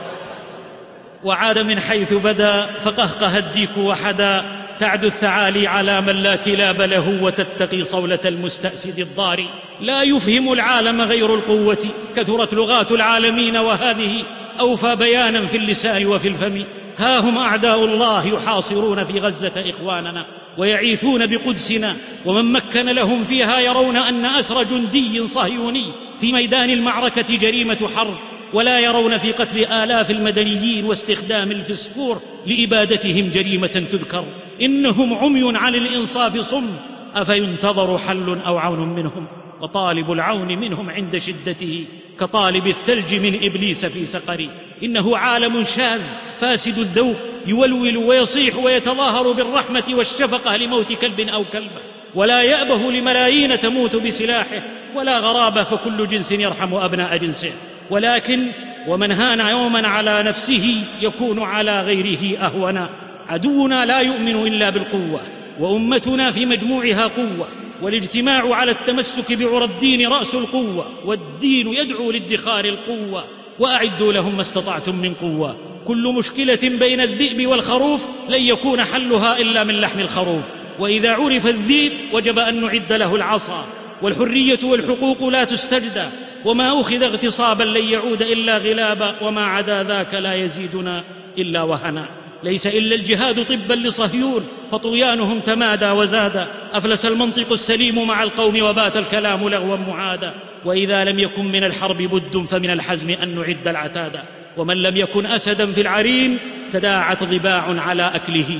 وعاد 1.26 1.58
من 1.58 1.80
حيث 1.80 2.12
بدا 2.12 2.66
فقهقه 2.80 3.38
الديك 3.38 3.76
وحدا. 3.76 4.44
تعدو 4.78 5.06
الثعالي 5.06 5.66
على 5.66 6.00
من 6.00 6.16
لا 6.16 6.36
كلاب 6.36 6.82
له 6.82 7.22
وتتقي 7.22 7.84
صولة 7.84 8.18
المستأسد 8.24 8.98
الضار 8.98 9.44
لا 9.80 10.02
يفهم 10.02 10.52
العالم 10.52 11.02
غير 11.02 11.34
القوة 11.34 11.88
كثرت 12.16 12.54
لغات 12.54 12.92
العالمين 12.92 13.56
وهذه 13.56 14.24
أوفى 14.60 14.96
بيانا 14.96 15.46
في 15.46 15.56
اللسان 15.56 16.06
وفي 16.06 16.28
الفم. 16.28 16.64
ها 16.98 17.18
هم 17.18 17.38
أعداء 17.38 17.84
الله 17.84 18.26
يحاصرون 18.26 19.04
في 19.04 19.18
غزة 19.18 19.64
إخواننا 19.70 20.26
ويعيثون 20.58 21.26
بقدسنا 21.26 21.96
ومن 22.24 22.52
مكن 22.52 22.86
لهم 22.86 23.24
فيها 23.24 23.60
يرون 23.60 23.96
أن 23.96 24.24
أسر 24.24 24.62
جندي 24.62 25.26
صهيوني 25.26 25.92
في 26.20 26.32
ميدان 26.32 26.70
المعركة 26.70 27.36
جريمة 27.36 27.90
حرب. 27.96 28.16
ولا 28.56 28.80
يرون 28.80 29.18
في 29.18 29.32
قتل 29.32 29.64
آلاف 29.64 30.10
المدنيين 30.10 30.84
واستخدام 30.84 31.50
الفسفور 31.50 32.20
لإبادتهم 32.46 33.30
جريمة 33.30 33.66
تذكر. 33.66 34.24
إنهم 34.62 35.14
عمي 35.14 35.58
عن 35.58 35.74
الإنصاف 35.74 36.40
صم. 36.40 36.66
أفينتظر 37.14 37.98
حل 37.98 38.38
أو 38.46 38.58
عون 38.58 38.88
منهم؟ 38.88 39.26
وطالب 39.60 40.12
العون 40.12 40.58
منهم 40.58 40.90
عند 40.90 41.18
شدته 41.18 41.84
كطالب 42.20 42.66
الثلج 42.66 43.14
من 43.14 43.44
إبليس 43.44 43.86
في 43.86 44.04
سقر. 44.04 44.48
إنه 44.82 45.16
عالم 45.16 45.64
شاذ 45.64 46.00
فاسد 46.40 46.78
الذوق 46.78 47.16
يولول 47.46 47.96
ويصيح 47.96 48.56
ويتظاهر 48.56 49.32
بالرحمة 49.32 49.84
والشفقة 49.90 50.56
لموت 50.56 50.92
كلب 50.92 51.20
أو 51.20 51.44
كلبه 51.52 51.80
ولا 52.14 52.42
يأبه 52.42 52.92
لملايين 52.92 53.60
تموت 53.60 53.96
بسلاحه. 53.96 54.62
ولا 54.94 55.18
غرابة 55.18 55.64
فكل 55.64 56.08
جنس 56.08 56.32
يرحم 56.32 56.74
أبناء 56.74 57.16
جنسه. 57.16 57.52
ولكن 57.90 58.46
ومن 58.88 59.12
هان 59.12 59.40
يوما 59.40 59.88
على 59.88 60.22
نفسه 60.22 60.82
يكون 61.00 61.42
على 61.42 61.80
غيره 61.80 62.38
أهونا. 62.38 62.90
عدونا 63.28 63.86
لا 63.86 64.00
يؤمن 64.00 64.46
إلا 64.46 64.70
بالقوة 64.70 65.20
وأمتنا 65.60 66.30
في 66.30 66.46
مجموعها 66.46 67.06
قوة 67.06 67.48
والاجتماع 67.82 68.54
على 68.54 68.70
التمسك 68.70 69.32
بعرى 69.32 69.64
الدين 69.64 70.08
رأس 70.08 70.34
القوة 70.34 70.86
والدين 71.04 71.68
يدعو 71.74 72.10
لادخار 72.10 72.64
القوة 72.64 73.24
وأعدوا 73.58 74.12
لهم 74.12 74.34
ما 74.34 74.40
استطعتم 74.40 74.96
من 74.96 75.14
قوة. 75.14 75.56
كل 75.84 76.14
مشكلة 76.18 76.58
بين 76.62 77.00
الذئب 77.00 77.46
والخروف 77.46 78.08
لن 78.28 78.42
يكون 78.42 78.84
حلها 78.84 79.38
إلا 79.38 79.64
من 79.64 79.80
لحم 79.80 80.00
الخروف. 80.00 80.42
وإذا 80.78 81.12
عرف 81.12 81.46
الذئب 81.46 81.92
وجب 82.12 82.38
أن 82.38 82.60
نعد 82.60 82.92
له 82.92 83.16
العصا 83.16 83.66
والحرية 84.02 84.58
والحقوق 84.64 85.28
لا 85.28 85.44
تستجدى. 85.44 86.04
وما 86.44 86.80
أخذ 86.80 87.02
اغتصابا 87.02 87.62
لن 87.62 87.84
يعود 87.84 88.22
إلا 88.22 88.58
غلابا 88.58 89.14
وما 89.22 89.44
عدا 89.46 89.82
ذاك 89.82 90.14
لا 90.14 90.34
يزيدنا 90.34 91.04
إلا 91.38 91.62
وهنا. 91.62 92.08
ليس 92.44 92.66
إلا 92.66 92.94
الجهاد 92.94 93.44
طبا 93.44 93.74
لصهيون 93.74 94.48
فطغيانهم 94.72 95.40
تمادى 95.40 95.90
وزاد 95.90 96.46
أفلس 96.72 97.06
المنطق 97.06 97.52
السليم 97.52 98.06
مع 98.06 98.22
القوم 98.22 98.62
وبات 98.62 98.96
الكلام 98.96 99.48
لغوا 99.48 99.76
معادا. 99.76 100.34
وإذا 100.64 101.04
لم 101.04 101.18
يكن 101.18 101.44
من 101.44 101.64
الحرب 101.64 101.96
بد 101.96 102.46
فمن 102.46 102.70
الحزم 102.70 103.10
أن 103.10 103.34
نعد 103.34 103.68
العتادا. 103.68 104.22
ومن 104.56 104.76
لم 104.76 104.96
يكن 104.96 105.26
أسدا 105.26 105.72
في 105.72 105.80
العرين 105.80 106.38
تداعت 106.72 107.24
ضباع 107.24 107.80
على 107.80 108.10
أكله. 108.14 108.58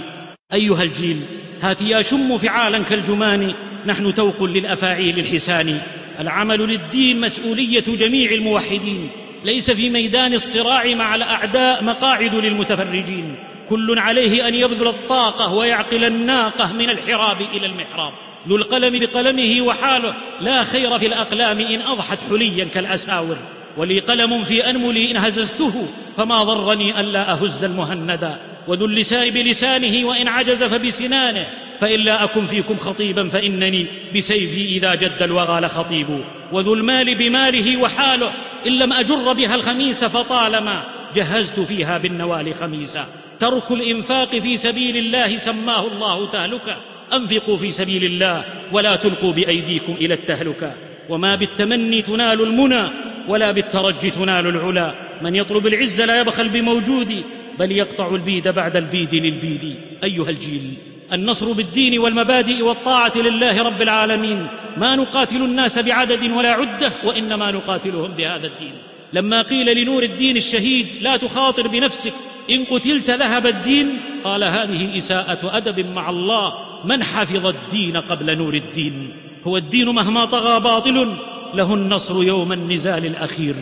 أيها 0.53 0.83
الجيل 0.83 1.21
هات 1.63 1.83
يا 1.83 2.03
شم 2.03 2.39
فعالا 2.39 2.79
كالجمان 2.79 3.55
نحن 3.87 4.15
توق 4.15 4.43
للأفاعيل 4.43 5.19
الحسان 5.19 5.81
العمل 6.21 6.61
للدين 6.61 7.21
مسؤولية 7.21 7.85
جميع 7.87 8.31
الموحدين. 8.31 9.11
ليس 9.45 9.71
في 9.71 9.91
ميدان 9.91 10.35
الصراع 10.35 10.95
مع 10.95 11.15
الأعداء 11.15 11.85
مقاعد 11.85 12.35
للمتفرجين. 12.35 13.37
كل 13.69 13.99
عليه 13.99 14.49
أن 14.49 14.55
يبذل 14.55 14.89
الطاقة 14.89 15.55
ويعقل 15.55 16.05
الناقة 16.05 16.73
من 16.73 16.91
الحراب 16.91 17.41
إلى 17.55 17.67
المحراب. 17.67 18.13
ذو 18.49 18.57
القلم 18.57 18.99
بقلمه 18.99 19.63
وحاله 19.63 20.15
لا 20.41 20.65
خير 20.65 20.99
في 20.99 21.07
الأقلام 21.07 21.61
إن 21.61 21.83
أضحت 21.83 22.19
حليا 22.31 22.65
كالأساور. 22.65 23.37
ولي 23.77 23.99
قلم 23.99 24.45
في 24.45 24.71
أنملي 24.71 25.11
إن 25.11 25.17
هززته 25.17 25.89
فما 26.17 26.43
ضرني 26.43 27.01
ألا 27.01 27.33
أهز 27.33 27.65
المهندا 27.65 28.41
وذو 28.69 28.87
اللسان 28.87 29.31
بلسانه 29.31 30.09
وإن 30.09 30.29
عجز 30.29 30.65
فبسنانه 30.65 31.47
فإن 31.81 32.01
لا 32.01 32.25
أكن 32.25 32.47
فيكم 32.47 32.79
خطيبا 32.79 33.29
فإنني 33.29 33.87
بسيفي 34.17 34.77
إذا 34.77 34.95
جد 34.95 35.23
الوغى 35.23 35.61
لخطيب 35.61 36.21
وذو 36.53 36.75
المال 36.75 37.15
بماله 37.15 37.77
وحاله 37.77 38.33
إن 38.67 38.79
لم 38.79 38.93
أجر 38.93 39.33
بها 39.33 39.55
الخميس 39.55 40.05
فطالما. 40.05 40.85
جهزت 41.15 41.61
فيها 41.61 41.99
بالنوال 41.99 42.55
خميسا. 42.55 43.07
ترك 43.41 43.71
الإنفاق 43.71 44.29
في 44.29 44.57
سبيل 44.57 44.97
الله 44.97 45.37
سماه 45.37 45.87
الله 45.87 46.27
تهلكه 46.27 46.77
أنفقوا 47.15 47.57
في 47.57 47.71
سبيل 47.71 48.05
الله 48.05 48.45
ولا 48.73 48.97
تلقوا 48.97 49.33
بأيديكم 49.33 49.93
إلى 49.93 50.15
التهلكه 50.15 50.75
وما 51.09 51.35
بالتمني 51.35 52.03
تنال 52.03 52.43
المنى 52.43 52.89
ولا 53.29 53.53
بالترجي 53.53 54.11
تنال 54.11 54.47
العلا. 54.47 54.95
من 55.23 55.37
يطلب 55.37 55.67
العز 55.67 56.01
لا 56.01 56.21
يبخل 56.21 56.49
بموجود 56.49 57.23
بل 57.59 57.73
يقطع 57.73 58.15
البيد 58.15 58.49
بعد 58.49 58.77
البيد 58.77 59.15
للبيد. 59.15 59.75
أيها 60.05 60.31
الجيل. 60.31 60.96
النصر 61.13 61.53
بالدين 61.53 61.99
والمبادئ 61.99 62.63
والطاعة 62.63 63.13
لله 63.17 63.63
رب 63.63 63.83
العالمين. 63.83 64.47
ما 64.77 64.97
نقاتل 64.97 65.43
الناس 65.43 65.79
بعدد 65.79 66.31
ولا 66.31 66.53
عدة 66.53 66.93
وإنما 67.05 67.51
نقاتلهم 67.51 68.13
بهذا 68.13 68.47
الدين. 68.47 68.75
لما 69.13 69.43
قيل 69.43 69.83
لنور 69.83 70.03
الدين 70.03 70.37
الشهيد 70.37 70.87
لا 71.01 71.17
تخاطر 71.17 71.69
بنفسك 71.69 72.13
إن 72.51 72.65
قتلت 72.65 73.11
ذهب 73.11 73.47
الدين. 73.47 74.01
قال 74.25 74.45
هذه 74.45 74.99
إساءة 74.99 75.57
أدب 75.57 75.87
مع 75.95 76.11
الله 76.11 76.55
من 76.85 77.05
حفظ 77.05 77.47
الدين 77.47 77.97
قبل 77.97 78.39
نور 78.39 78.55
الدين؟ 78.55 79.13
هو 79.47 79.57
الدين 79.57 79.89
مهما 79.89 80.25
طغى 80.25 80.61
باطل 80.61 81.17
له 81.55 81.75
النصر 81.75 82.23
يوم 82.23 82.53
النزال 82.53 83.07
الأخير. 83.07 83.55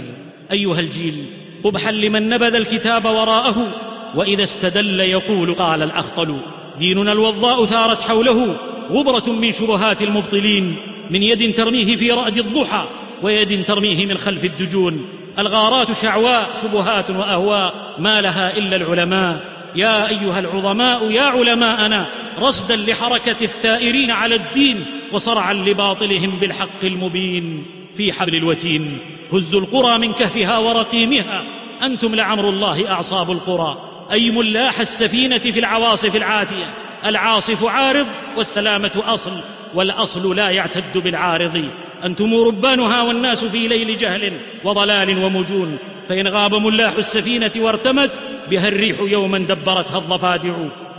أيها 0.53 0.81
الجيل 0.81 1.25
قبحا 1.65 1.93
لمن 1.93 2.29
نبذ 2.29 2.55
الكتاب 2.55 3.05
وراءه 3.05 3.75
وإذا 4.15 4.43
استدل 4.43 5.01
يقول 5.01 5.55
قال 5.55 5.83
الأخطل. 5.83 6.39
ديننا 6.79 7.13
الوضاء 7.13 7.65
ثارت 7.65 8.01
حوله 8.01 8.57
غبرة 8.91 9.33
من 9.33 9.53
شبهات 9.53 10.03
المبطلين 10.03 10.77
من 11.11 11.23
يد 11.23 11.55
ترميه 11.55 11.97
في 11.97 12.11
رأد 12.11 12.39
الضحى 12.39 12.85
ويد 13.23 13.65
ترميه 13.65 14.07
من 14.07 14.19
خلف 14.19 14.45
الدجون. 14.45 15.07
الغارات 15.39 15.93
شعواء 15.93 16.51
شبهات 16.63 17.11
وأهواء 17.11 17.95
ما 17.99 18.21
لها 18.21 18.57
إلا 18.57 18.77
العلماء. 18.77 19.55
يا 19.77 20.09
أيها 20.09 20.39
العظماء 20.39 21.11
يا 21.11 21.23
علماءنا 21.23 22.07
رصدا 22.39 22.77
لحركة 22.77 23.45
الثائرين 23.45 24.11
على 24.11 24.35
الدين 24.35 24.85
وصرعا 25.13 25.53
لباطلهم 25.53 26.31
بالحق 26.41 26.85
المبين. 26.85 27.67
في 27.97 28.13
حبل 28.13 28.35
الوتين 28.35 28.99
هزوا 29.33 29.61
القرى 29.61 29.99
من 29.99 30.13
كهفها 30.13 30.59
ورقيمها 30.59 31.43
أنتم 31.83 32.15
لعمر 32.15 32.49
الله 32.49 32.91
أعصاب 32.91 33.31
القرى. 33.31 33.94
أي 34.13 34.31
ملاح 34.31 34.81
السفينة 34.81 35.39
في 35.39 35.59
العواصف 35.59 36.17
العاتية. 36.17 36.75
العاصف 37.07 37.65
عارض 37.65 38.07
والسلامة 38.37 39.03
أصل 39.07 39.33
والأصل 39.75 40.37
لا 40.37 40.51
يعتد 40.51 40.99
بالعارض. 40.99 41.65
أنتم 42.05 42.35
ربانها 42.35 43.03
والناس 43.03 43.45
في 43.45 43.69
ليل 43.69 43.99
جهل 43.99 44.33
وضلال 44.65 45.25
ومجون. 45.25 45.79
فإن 46.09 46.29
غاب 46.29 46.55
ملاح 46.55 46.93
السفينة 46.99 47.51
وارتمت 47.57 48.11
بها 48.51 48.69
الريح 48.69 49.01
يوما 49.01 49.39
دبرتها 49.39 49.99
الضفادع. 49.99 50.53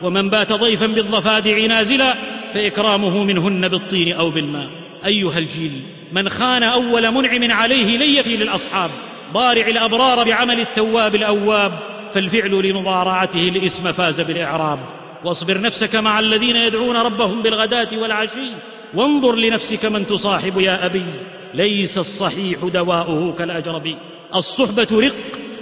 ومن 0.03 0.29
بات 0.29 0.53
ضيفا 0.53 0.85
بالضفادع 0.85 1.65
نازلا 1.65 2.15
فإكرامه 2.53 3.23
منهن 3.23 3.67
بالطين 3.67 4.13
أو 4.13 4.29
بالماء. 4.29 4.69
أيها 5.05 5.37
الجيل 5.37 5.71
من 6.11 6.29
خان 6.29 6.63
أول 6.63 7.11
منعم 7.11 7.51
عليه 7.51 7.97
لن 7.97 8.09
يفي 8.19 8.37
للأصحاب. 8.37 8.91
ضارع 9.33 9.67
الأبرار 9.67 10.23
بعمل 10.23 10.59
التواب 10.59 11.15
الأواب. 11.15 11.94
فالفعل 12.13 12.51
لمضارعته 12.51 13.49
الاسم 13.49 13.91
فاز 13.91 14.21
بالإعراب. 14.21 14.79
واصبر 15.23 15.61
نفسك 15.61 15.95
مع 15.95 16.19
الذين 16.19 16.55
يدعون 16.55 16.95
ربهم 16.95 17.41
بالغداة 17.41 17.87
والعشي. 18.01 18.49
وانظر 18.93 19.35
لنفسك 19.35 19.85
من 19.85 20.07
تصاحب 20.07 20.61
يا 20.61 20.85
أبي. 20.85 21.05
ليس 21.53 21.97
الصحيح 21.97 22.59
دواؤه 22.65 23.33
كالأجرب. 23.33 23.95
الصحبة 24.35 24.87
رق 24.91 25.15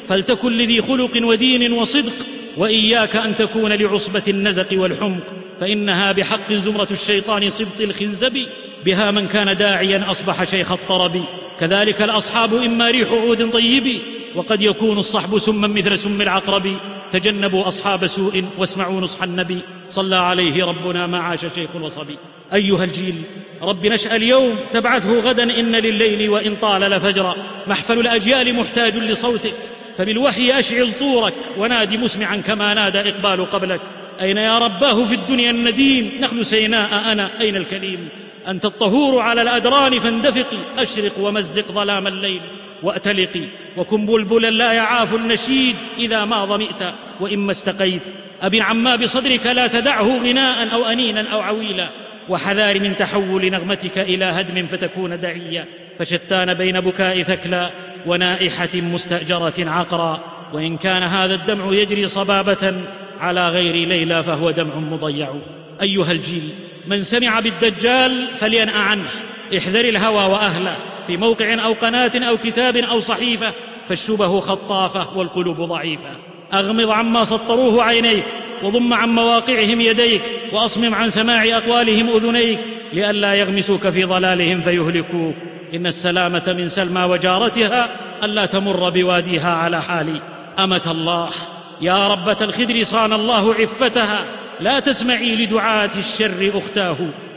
فلتكن 0.10 0.52
لذي 0.52 0.82
خلق 0.82 1.28
ودين 1.28 1.74
وصدق. 1.74 2.14
وإياك 2.57 3.15
أن 3.15 3.36
تكون 3.36 3.74
لعصبة 3.74 4.24
النزق 4.28 4.68
والحمق. 4.74 5.24
فإنها 5.60 6.11
بحق 6.11 6.53
زمرة 6.53 6.88
الشيطان 6.91 7.49
سبط 7.49 7.82
الخنزب. 7.82 8.45
بها 8.86 9.11
من 9.11 9.28
كان 9.28 9.57
داعيا 9.57 10.11
أصبح 10.11 10.44
شيخ 10.44 10.72
الطرب. 10.72 11.24
كذلك 11.60 12.02
الأصحاب 12.02 12.56
إما 12.56 12.91
ريح 12.91 13.11
عود 13.11 13.52
طيب. 13.52 13.99
وقد 14.35 14.61
يكون 14.61 14.97
الصحب 14.97 15.38
سما 15.38 15.68
مثل 15.68 15.99
سم 15.99 16.22
العقرب. 16.22 16.77
تجنبوا 17.11 17.68
أصحاب 17.68 18.07
سوء 18.07 18.43
واسمعوا 18.57 19.01
نصح 19.01 19.23
النبي. 19.23 19.60
صلى 19.89 20.15
عليه 20.15 20.65
ربنا 20.65 21.07
ما 21.07 21.19
عاش 21.19 21.45
شيخ 21.55 21.69
الوصبي 21.76 22.18
أيها 22.53 22.84
الجيل 22.84 23.15
رب 23.61 23.85
نشأ 23.85 24.15
اليوم 24.15 24.55
تبعثه 24.73 25.19
غدا 25.19 25.43
إن 25.60 25.76
لليل 25.76 26.30
وإن 26.30 26.55
طال 26.55 26.81
لفجرا. 26.81 27.35
محفل 27.68 27.99
الأجيال 27.99 28.55
محتاج 28.55 28.97
لصوتك 28.97 29.53
فبالوحي 29.97 30.60
أشعل 30.60 30.89
طورك 30.99 31.34
ونادي 31.57 31.97
مسمعا 31.97 32.38
كما 32.38 32.73
نادى 32.73 32.99
إقبال 32.99 33.51
قبلك. 33.51 33.81
أين 34.22 34.38
يا 34.38 34.60
رباه 34.60 35.05
في 35.05 35.15
الدنيا 35.15 35.51
النديم؟ 35.51 36.11
نخل 36.22 36.45
سيناء 36.45 37.11
أنا 37.11 37.41
أين 37.41 37.55
الكليم؟ 37.55 38.10
أنت 38.47 38.65
الطهور 38.65 39.19
على 39.22 39.41
الأدران 39.41 39.99
فاندفقي 39.99 40.57
أشرق 40.77 41.19
ومزق 41.19 41.72
ظلام 41.72 42.07
الليل. 42.07 42.41
واتلقي 42.84 43.43
وكن 43.77 44.05
بلبلا 44.05 44.49
لا 44.49 44.72
يعاف 44.72 45.14
النشيد 45.15 45.76
اذا 45.97 46.26
ما 46.26 46.45
ظمئت 46.45 46.84
واما 47.19 47.51
استقيت 47.51 48.01
ابن 48.41 48.61
عما 48.61 48.95
بصدرك 48.95 49.45
لا 49.45 49.68
تدعه 49.68 50.18
غناء 50.18 50.73
أو 50.73 50.85
انينا 50.85 51.30
أو 51.30 51.39
عويلا 51.39 51.89
وحذار 52.30 52.80
من 52.80 52.97
تحول 52.97 53.51
نغمتك 53.51 53.99
إلى 53.99 54.26
هدم 54.26 54.68
فتكون 54.68 55.19
دعيا 55.19 55.65
فشتان 55.99 56.53
بين 56.53 56.81
بكاء 56.81 57.23
ثكلى 57.23 57.69
ونائحة 58.05 58.69
مستأجرة 58.76 59.53
عقرا 59.60 60.23
وإن 60.53 60.77
كان 60.77 61.03
هذا 61.03 61.35
الدمع 61.35 61.73
يجري 61.73 62.07
صبابة 62.07 62.73
على 63.19 63.49
غير 63.49 63.88
ليلى 63.88 64.23
فهو 64.23 64.51
دمع 64.51 64.76
مضيع 64.76 65.35
أيها 65.81 66.11
الجيل 66.11 66.49
من 66.88 67.03
سمع 67.03 67.39
بالدجال 67.39 68.27
فلينأ 68.39 68.72
عنه 68.72 69.10
احذر 69.57 69.80
الهوى 69.80 70.31
وأهله 70.31 70.76
في 71.07 71.17
موقع 71.17 71.63
أو 71.63 71.73
قناة 71.73 72.11
أو 72.15 72.38
كتاب 72.38 72.77
أو 72.77 72.99
صحيفة 72.99 73.51
فالشبه 73.89 74.39
خطافة 74.39 75.17
والقلوب 75.17 75.61
ضعيفة. 75.61 76.09
أغمض 76.53 76.89
عما 76.89 77.23
سطروه 77.23 77.84
عينيك 77.84 78.23
وضم 78.63 78.93
عن 78.93 79.09
مواقعهم 79.09 79.81
يديك 79.81 80.21
وأصمم 80.53 80.95
عن 80.95 81.09
سماع 81.09 81.43
أقوالهم 81.43 82.09
أذنيك 82.09 82.59
لئلا 82.93 83.34
يغمسوك 83.34 83.89
في 83.89 84.03
ضلالهم 84.03 84.61
فيهلكوك. 84.61 85.35
إن 85.73 85.88
السلامة 85.88 86.55
من 86.57 86.67
سلمى 86.69 87.03
وجارتها 87.03 87.89
ألا 88.23 88.45
تمر 88.45 88.89
بواديها 88.89 89.53
على 89.53 89.81
حال 89.81 90.21
أمة 90.59 90.81
الله 90.88 91.30
يا 91.81 92.07
ربه 92.07 92.38
الخدر 92.41 92.84
صان 92.84 93.13
الله 93.13 93.53
عفتها 93.53 94.25
لا 94.59 94.80
تسمعي 94.80 95.35
لدعاة 95.35 95.89
الشر 95.97 96.51
أختاه. 96.55 96.95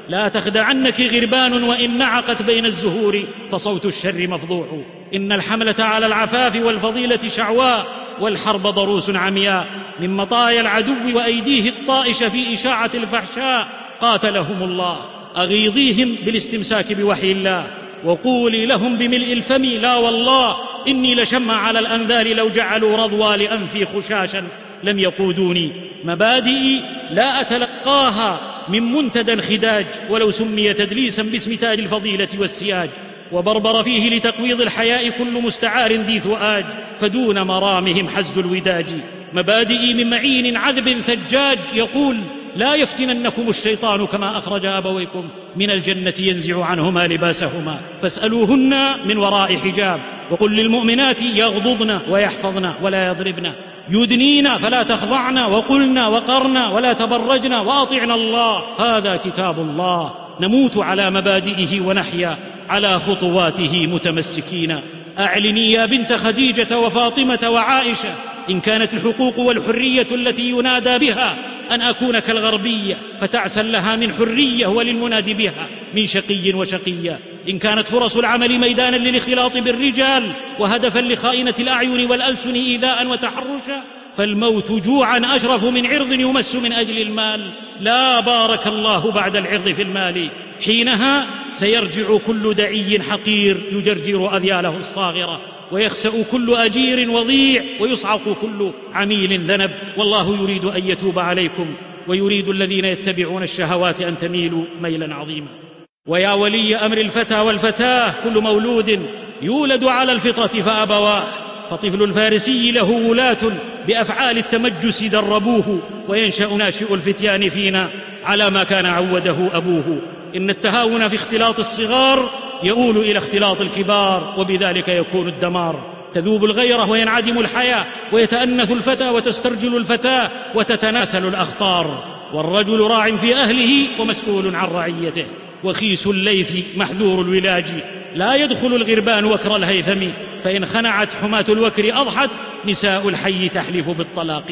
لا 0.09 0.28
تخدعنك 0.28 1.01
غربان 1.01 1.62
وإن 1.62 1.99
نعقت 1.99 2.43
بين 2.43 2.66
الزهور 2.66 3.24
فصوت 3.53 3.85
الشر 3.85 4.28
مفضوح. 4.28 4.66
إن 5.15 5.33
الحملة 5.33 5.74
على 5.78 6.07
العفاف 6.07 6.57
والفضيلة 6.57 7.28
شعواء 7.28 7.87
والحرب 8.20 8.62
ضروس 8.62 9.11
عمياء. 9.11 9.66
من 10.01 10.11
مطايا 10.11 10.61
العدو 10.61 11.16
وأيديه 11.16 11.69
الطائش 11.69 12.24
في 12.24 12.53
إشاعة 12.53 12.91
الفحشاء 12.95 13.69
قاتلهم 14.01 14.62
الله. 14.62 14.99
أغيظيهم 15.37 16.16
بالاستمساك 16.24 16.93
بوحي 16.93 17.33
الله. 17.33 17.70
وقولي 18.05 18.66
لهم 18.66 18.97
بملء 18.97 19.33
الفم 19.33 19.65
لا 19.65 19.97
والله 19.97 20.57
إني 20.89 21.15
لشم 21.15 21.51
على 21.51 21.78
الأنذار 21.78 22.35
لو 22.35 22.49
جعلوا 22.49 22.97
رضوى 22.97 23.37
لأنفي 23.37 23.85
خشاشا. 23.85 24.45
لم 24.85 24.99
يقودوني 24.99 25.73
مبادئي 26.05 26.83
لا 27.11 27.41
أتلقاها. 27.41 28.56
من 28.68 28.82
منتدى 28.82 29.43
خداج 29.43 29.86
ولو 30.09 30.30
سمي 30.30 30.72
تدليسا 30.72 31.22
باسم 31.22 31.55
تاج 31.55 31.78
الفضيلة 31.78 32.28
والسياج. 32.38 32.88
وبربر 33.32 33.82
فيه 33.82 34.10
لتقويض 34.10 34.60
الحياء 34.60 35.09
كل 35.09 35.43
مستعار 35.43 35.93
ذي 35.93 36.20
ثؤاج 36.20 36.64
فدون 37.01 37.43
مرامهم 37.43 38.09
حز 38.09 38.38
الوداج. 38.38 38.86
مبادئي 39.32 39.94
من 39.94 40.10
معين 40.10 40.56
عذب 40.56 41.01
ثجاج. 41.01 41.59
يقول 41.74 42.20
لا 42.56 42.74
يفتننكم 42.74 43.48
الشيطان 43.48 44.06
كما 44.06 44.38
أخرج 44.38 44.66
أبويكم. 44.66 45.28
من 45.56 45.70
الجنة 45.70 46.14
ينزع 46.18 46.64
عنهما 46.64 47.06
لباسهما. 47.06 47.80
فاسألوهن 48.02 48.74
من 49.05 49.16
وراء 49.16 49.56
حجاب. 49.56 50.01
وقل 50.30 50.56
للمؤمنات 50.56 51.22
يغضضن 51.22 52.01
ويحفظن 52.09 52.72
ولا 52.82 53.06
يضربن. 53.06 53.52
يدنين 53.90 54.58
فلا 54.58 54.82
تخضعن 54.82 55.38
وقلن 55.38 55.98
وقرن 55.98 56.56
ولا 56.56 56.92
تبرجن 56.92 57.52
واطعن 57.52 58.10
الله. 58.10 58.62
هذا 58.78 59.16
كتاب 59.16 59.60
الله. 59.60 60.12
نموت 60.40 60.78
على 60.78 61.10
مبادئه 61.10 61.80
ونحيا 61.80 62.36
على 62.68 62.98
خطواته 62.98 63.86
متمسكين. 63.86 64.80
أعلني 65.18 65.72
يا 65.72 65.86
بنت 65.86 66.12
خديجة 66.12 66.78
وفاطمة 66.78 67.48
وعائشة 67.48 68.08
إن 68.50 68.60
كانت 68.60 68.94
الحقوق 68.94 69.38
والحرية 69.38 70.06
التي 70.12 70.50
ينادى 70.50 70.98
بها 70.98 71.34
أن 71.70 71.80
أكون 71.80 72.18
كالغربية 72.18 72.96
فتعسا 73.20 73.62
لها 73.62 73.96
من 73.96 74.12
حرية 74.12 74.66
وللمنادي 74.66 75.34
بها. 75.34 75.68
من 75.97 76.06
شقي 76.06 76.52
وشقية. 76.52 77.18
إن 77.48 77.59
كانت 77.59 77.89
فرص 77.89 78.16
العمل 78.16 78.59
ميدانا 78.59 78.97
للاختلاط 78.97 79.56
بالرجال 79.56 80.23
وهدفا 80.59 80.98
لخائنة 80.98 81.55
الأعين 81.59 82.10
والألسن 82.10 82.55
إيذاء 82.55 83.06
وتحرشا 83.06 83.85
فالموت 84.16 84.73
جوعا 84.73 85.36
أشرف 85.36 85.64
من 85.64 85.86
عرض 85.86 86.12
يمس 86.12 86.56
من 86.56 86.73
أجل 86.73 86.98
المال. 86.98 87.51
لا 87.81 88.20
بارك 88.20 88.66
الله 88.66 89.10
بعد 89.10 89.36
العرض 89.36 89.68
في 89.73 89.82
المال. 89.82 90.31
حينها 90.64 91.27
سيرجع 91.55 92.16
كل 92.27 92.55
دعي 92.55 93.02
حقير 93.02 93.56
يجرجر 93.73 94.36
أذياله 94.36 94.77
الصاغرة 94.77 95.40
ويخسأ 95.73 96.24
كل 96.32 96.55
أجير 96.55 97.10
وضيع 97.10 97.62
ويصعق 97.81 98.36
كل 98.40 98.73
عميل 98.94 99.40
ذنب. 99.40 99.70
والله 99.97 100.43
يريد 100.43 100.64
أن 100.64 100.89
يتوب 100.89 101.18
عليكم 101.18 101.74
ويريد 102.09 102.48
الذين 102.48 102.85
يتبعون 102.85 103.43
الشهوات 103.43 104.02
أن 104.02 104.18
تميلوا 104.18 104.64
ميلا 104.81 105.14
عظيما. 105.14 105.65
ويا 106.07 106.33
ولي 106.33 106.77
أمر 106.77 106.99
الفتى 106.99 107.41
والفتاة 107.41 108.12
كل 108.24 108.41
مولود 108.41 109.01
يولد 109.43 109.85
على 109.85 110.12
الفطرة 110.12 110.62
فأبواه. 110.62 111.24
فطفل 111.70 112.03
الفارسي 112.03 112.70
له 112.70 112.91
ولاة 112.91 113.39
بأفعال 113.87 114.39
التمجس 114.39 115.03
دربوه 115.03 115.78
وينشأ 116.09 116.47
ناشئ 116.47 116.95
الفتيان 116.95 117.49
فينا 117.49 117.91
على 118.24 118.51
ما 118.51 118.65
كان 118.65 118.87
عوده 118.87 119.51
أبوه. 119.53 120.03
إن 120.37 120.51
التهاون 120.51 121.09
في 121.09 121.15
اختلاط 121.15 121.59
الصغار 121.59 122.31
يؤول 122.62 122.99
إلى 122.99 123.19
اختلاط 123.19 123.61
الكبار 123.61 124.35
وبذلك 124.39 124.89
يكون 124.89 125.28
الدمار. 125.28 125.97
تذوب 126.15 126.45
الغيرة 126.45 126.91
وينعدم 126.91 127.39
الحياة 127.39 127.85
ويتأنث 128.12 128.73
الفتى 128.73 129.09
وتسترجل 129.09 129.77
الفتاة 129.77 130.31
وتتناسل 130.55 131.28
الأخطار. 131.28 132.16
والرجل 132.33 132.81
راع 132.81 133.16
في 133.16 133.35
أهله 133.35 133.87
ومسؤول 134.01 134.57
عن 134.57 134.69
رعيته. 134.69 135.27
وخيس 135.65 136.07
الليث 136.07 136.53
محذور 136.77 137.20
الولاج. 137.20 137.66
لا 138.15 138.35
يدخل 138.35 138.74
الغربان 138.74 139.24
وكر 139.24 139.57
الهيثم. 139.57 140.11
فإن 140.43 140.66
خنعت 140.66 141.15
حماة 141.15 141.45
الوكر 141.49 142.01
أضحت 142.01 142.31
نساء 142.65 143.09
الحي 143.09 143.49
تحلف 143.49 143.91
بالطلاق. 143.91 144.45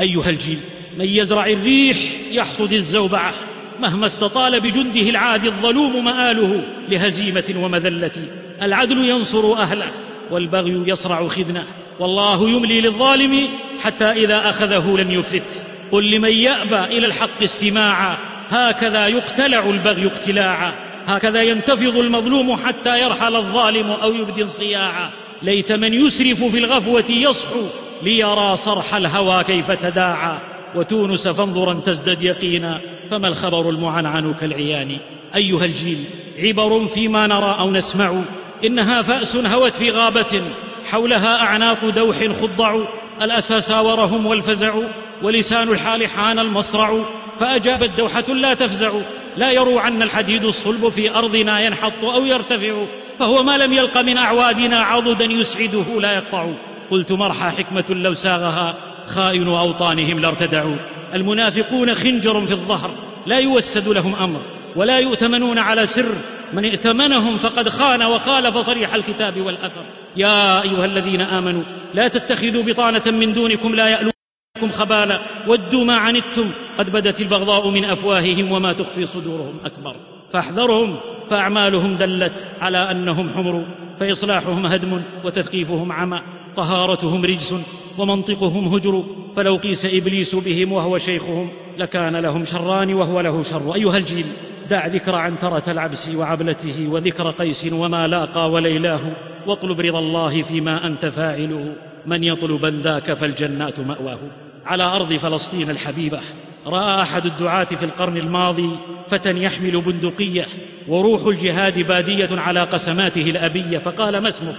أيها 0.00 0.30
الجيل 0.30 0.58
من 0.98 1.04
يزرع 1.04 1.46
الريح 1.46 1.96
يحصد 2.30 2.72
الزوبعه 2.72 3.34
مهما 3.80 4.06
استطال 4.06 4.60
بجنده 4.60 5.00
العادي 5.00 5.48
الظلوم 5.48 6.04
مآله 6.04 6.64
لهزيمة 6.88 7.54
ومذلة. 7.56 8.26
العدل 8.62 9.04
ينصر 9.04 9.52
أهله 9.52 9.88
والبغي 10.30 10.84
يصرع 10.86 11.28
خذنه. 11.28 11.64
والله 12.00 12.50
يملي 12.50 12.80
للظالم 12.80 13.48
حتى 13.80 14.04
إذا 14.04 14.50
أخذه 14.50 14.96
لم 14.98 15.10
يفلت. 15.10 15.62
قل 15.92 16.10
لمن 16.10 16.32
يأبى 16.32 16.98
إلى 16.98 17.06
الحق 17.06 17.42
استماعا. 17.42 18.16
هكذا 18.52 19.06
يقتلع 19.06 19.70
البغي 19.70 20.06
اقتلاعا 20.06 20.72
هكذا 21.06 21.42
ينتفض 21.42 21.96
المظلوم 21.96 22.56
حتى 22.56 23.02
يرحل 23.02 23.36
الظالم 23.36 23.90
أو 23.90 24.14
يبدي 24.14 24.42
انصياعا 24.42 25.10
ليت 25.42 25.72
من 25.72 25.94
يسرف 25.94 26.44
في 26.44 26.58
الغفوة 26.58 27.04
يصحو 27.08 27.60
ليرى 28.02 28.56
صرح 28.56 28.94
الهوى 28.94 29.44
كيف 29.44 29.70
تداعى 29.70 30.38
وتونس 30.74 31.28
فانظرا 31.28 31.74
تزدد 31.74 32.22
يقينا 32.22 32.80
فما 33.10 33.28
الخبر 33.28 33.70
المعنعن 33.70 34.34
كالعيان؟ 34.34 34.98
أيها 35.34 35.64
الجيل 35.64 36.04
عبر 36.38 36.86
فيما 36.88 37.26
نرى 37.26 37.56
أو 37.58 37.70
نسمع. 37.70 38.22
إنها 38.64 39.02
فأس 39.02 39.36
هوت 39.36 39.72
في 39.72 39.90
غابة 39.90 40.42
حولها 40.90 41.40
أعناق 41.40 41.88
دوح 41.88 42.16
خضع. 42.40 42.84
الأسى 43.22 43.60
ساورهم 43.60 44.26
والفزع 44.26 44.74
ولسان 45.22 45.68
الحال 45.68 46.06
حان 46.06 46.38
المصرع. 46.38 47.04
فأجابت 47.40 47.90
دوحة 47.98 48.28
لا 48.28 48.54
تفزع 48.54 48.90
لا 49.36 49.50
يرو 49.50 49.78
عنا 49.78 50.04
الحديد 50.04 50.44
الصلب 50.44 50.88
في 50.88 51.14
أرضنا 51.14 51.60
ينحط 51.60 52.04
أو 52.04 52.24
يرتفع 52.24 52.84
فهو 53.18 53.42
ما 53.42 53.58
لم 53.58 53.72
يلق 53.72 53.98
من 53.98 54.16
أعوادنا 54.16 54.80
عضدا 54.80 55.24
يسعده 55.24 56.00
لا 56.00 56.12
يقطع. 56.12 56.46
قلت 56.90 57.12
مرحى 57.12 57.50
حكمة 57.50 57.84
لو 57.88 58.14
ساغها 58.14 58.74
خائن 59.06 59.48
أوطانهم 59.48 60.20
لارتدعوا 60.20 60.76
المنافقون 61.14 61.94
خنجر 61.94 62.46
في 62.46 62.52
الظهر 62.52 62.90
لا 63.26 63.38
يوسد 63.38 63.88
لهم 63.88 64.14
أمر 64.14 64.40
ولا 64.76 64.98
يؤتمنون 64.98 65.58
على 65.58 65.86
سر 65.86 66.14
من 66.52 66.64
ائتمنهم 66.64 67.38
فقد 67.38 67.68
خان 67.68 68.02
وخالف 68.02 68.58
صريح 68.58 68.94
الكتاب 68.94 69.40
والأثر. 69.40 69.84
يا 70.16 70.62
أيها 70.62 70.84
الذين 70.84 71.20
آمنوا 71.20 71.62
لا 71.94 72.08
تتخذوا 72.08 72.62
بطانة 72.62 73.02
من 73.06 73.32
دونكم 73.32 73.74
لا 73.74 74.12
يألونكم 74.56 74.78
خبالا 74.78 75.20
ودوا 75.48 75.84
ما 75.84 75.96
عنتم. 75.96 76.50
قد 76.78 76.90
بدت 76.90 77.20
البغضاء 77.20 77.70
من 77.70 77.84
أفواههم 77.84 78.52
وما 78.52 78.72
تخفي 78.72 79.06
صدورهم 79.06 79.54
أكبر. 79.64 79.96
فاحذرهم 80.32 80.96
فأعمالهم 81.30 81.96
دلت 81.96 82.46
على 82.60 82.90
أنهم 82.90 83.30
حمر. 83.30 83.64
فإصلاحهم 84.00 84.66
هدم 84.66 85.02
وتثقيفهم 85.24 85.92
عمى. 85.92 86.20
طهارتهم 86.56 87.24
رجس 87.24 87.54
ومنطقهم 87.98 88.74
هجر. 88.74 89.04
فلو 89.36 89.56
قيس 89.56 89.84
إبليس 89.84 90.34
بهم 90.34 90.72
وهو 90.72 90.98
شيخهم 90.98 91.48
لكان 91.78 92.16
لهم 92.16 92.44
شران 92.44 92.94
وهو 92.94 93.20
له 93.20 93.42
شر. 93.42 93.74
أيها 93.74 93.96
الجيل 93.96 94.26
دع 94.70 94.86
ذكر 94.86 95.14
عنترة 95.14 95.62
العبس 95.68 96.08
وعبلته 96.08 96.88
وذكر 96.90 97.30
قيس 97.30 97.72
وما 97.72 98.06
لاقى 98.06 98.50
وليلاه. 98.50 99.00
واطلب 99.46 99.80
رضا 99.80 99.98
الله 99.98 100.42
فيما 100.42 100.86
أنت 100.86 101.06
فاعله. 101.06 101.74
من 102.06 102.24
يطلبا 102.24 102.80
ذاك 102.84 103.12
فالجنات 103.12 103.80
مأواه. 103.80 104.18
على 104.66 104.82
أرض 104.82 105.12
فلسطين 105.12 105.70
الحبيبة 105.70 106.20
رأى 106.66 107.02
أحد 107.02 107.26
الدعاة 107.26 107.64
في 107.64 107.84
القرن 107.84 108.16
الماضي 108.16 108.70
فتى 109.08 109.42
يحمل 109.42 109.80
بندقية 109.80 110.46
وروح 110.88 111.26
الجهاد 111.26 111.78
بادية 111.78 112.28
على 112.32 112.60
قسماته 112.60 113.30
الأبية 113.30 113.78
فقال 113.78 114.18
ما 114.18 114.28
اسمك؟ 114.28 114.54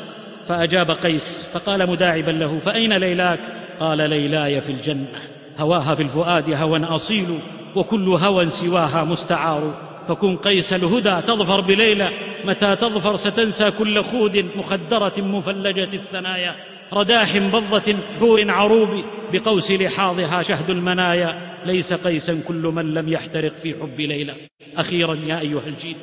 فأجاب 0.48 0.92
قيس 0.92 1.52
فقال 1.54 1.90
مداعبا 1.90 2.32
له 2.32 2.60
فأين 2.60 2.94
ليلاك؟ 2.94 3.40
قال 3.80 3.98
ليلاي 3.98 4.62
في 4.62 4.72
الجنة 4.72 5.22
هواها 5.60 5.96
في 5.96 6.04
الفؤاد 6.04 6.54
هوى 6.54 6.84
أصيل 6.84 7.40
وكل 7.76 8.10
هوى 8.10 8.50
سواها 8.50 9.04
مستعار. 9.04 9.74
فكن 10.08 10.38
قيس 10.38 10.74
الهدى 10.74 11.22
تظفر 11.28 11.62
بليلى 11.62 12.10
متى 12.46 12.76
تظفر 12.76 13.16
ستنسى 13.16 13.72
كل 13.72 14.04
خود 14.04 14.46
مخدرة 14.56 15.14
مفلجة 15.18 15.90
الثنايا. 15.94 16.73
رداح 16.94 17.38
بضة 17.38 17.96
حور 18.20 18.52
عروب 18.52 19.04
بقوس 19.32 19.72
لحاظها 19.72 20.42
شهد 20.42 20.70
المنايا. 20.70 21.54
ليس 21.66 21.94
قيسا 21.94 22.42
كل 22.48 22.72
من 22.76 22.94
لم 22.94 23.10
يحترق 23.10 23.54
في 23.64 23.74
حب 23.82 24.00
ليلى. 24.00 24.36
أخيرا 24.78 25.20
يا 25.26 25.40
أيها 25.40 25.68
الجيل 25.68 25.96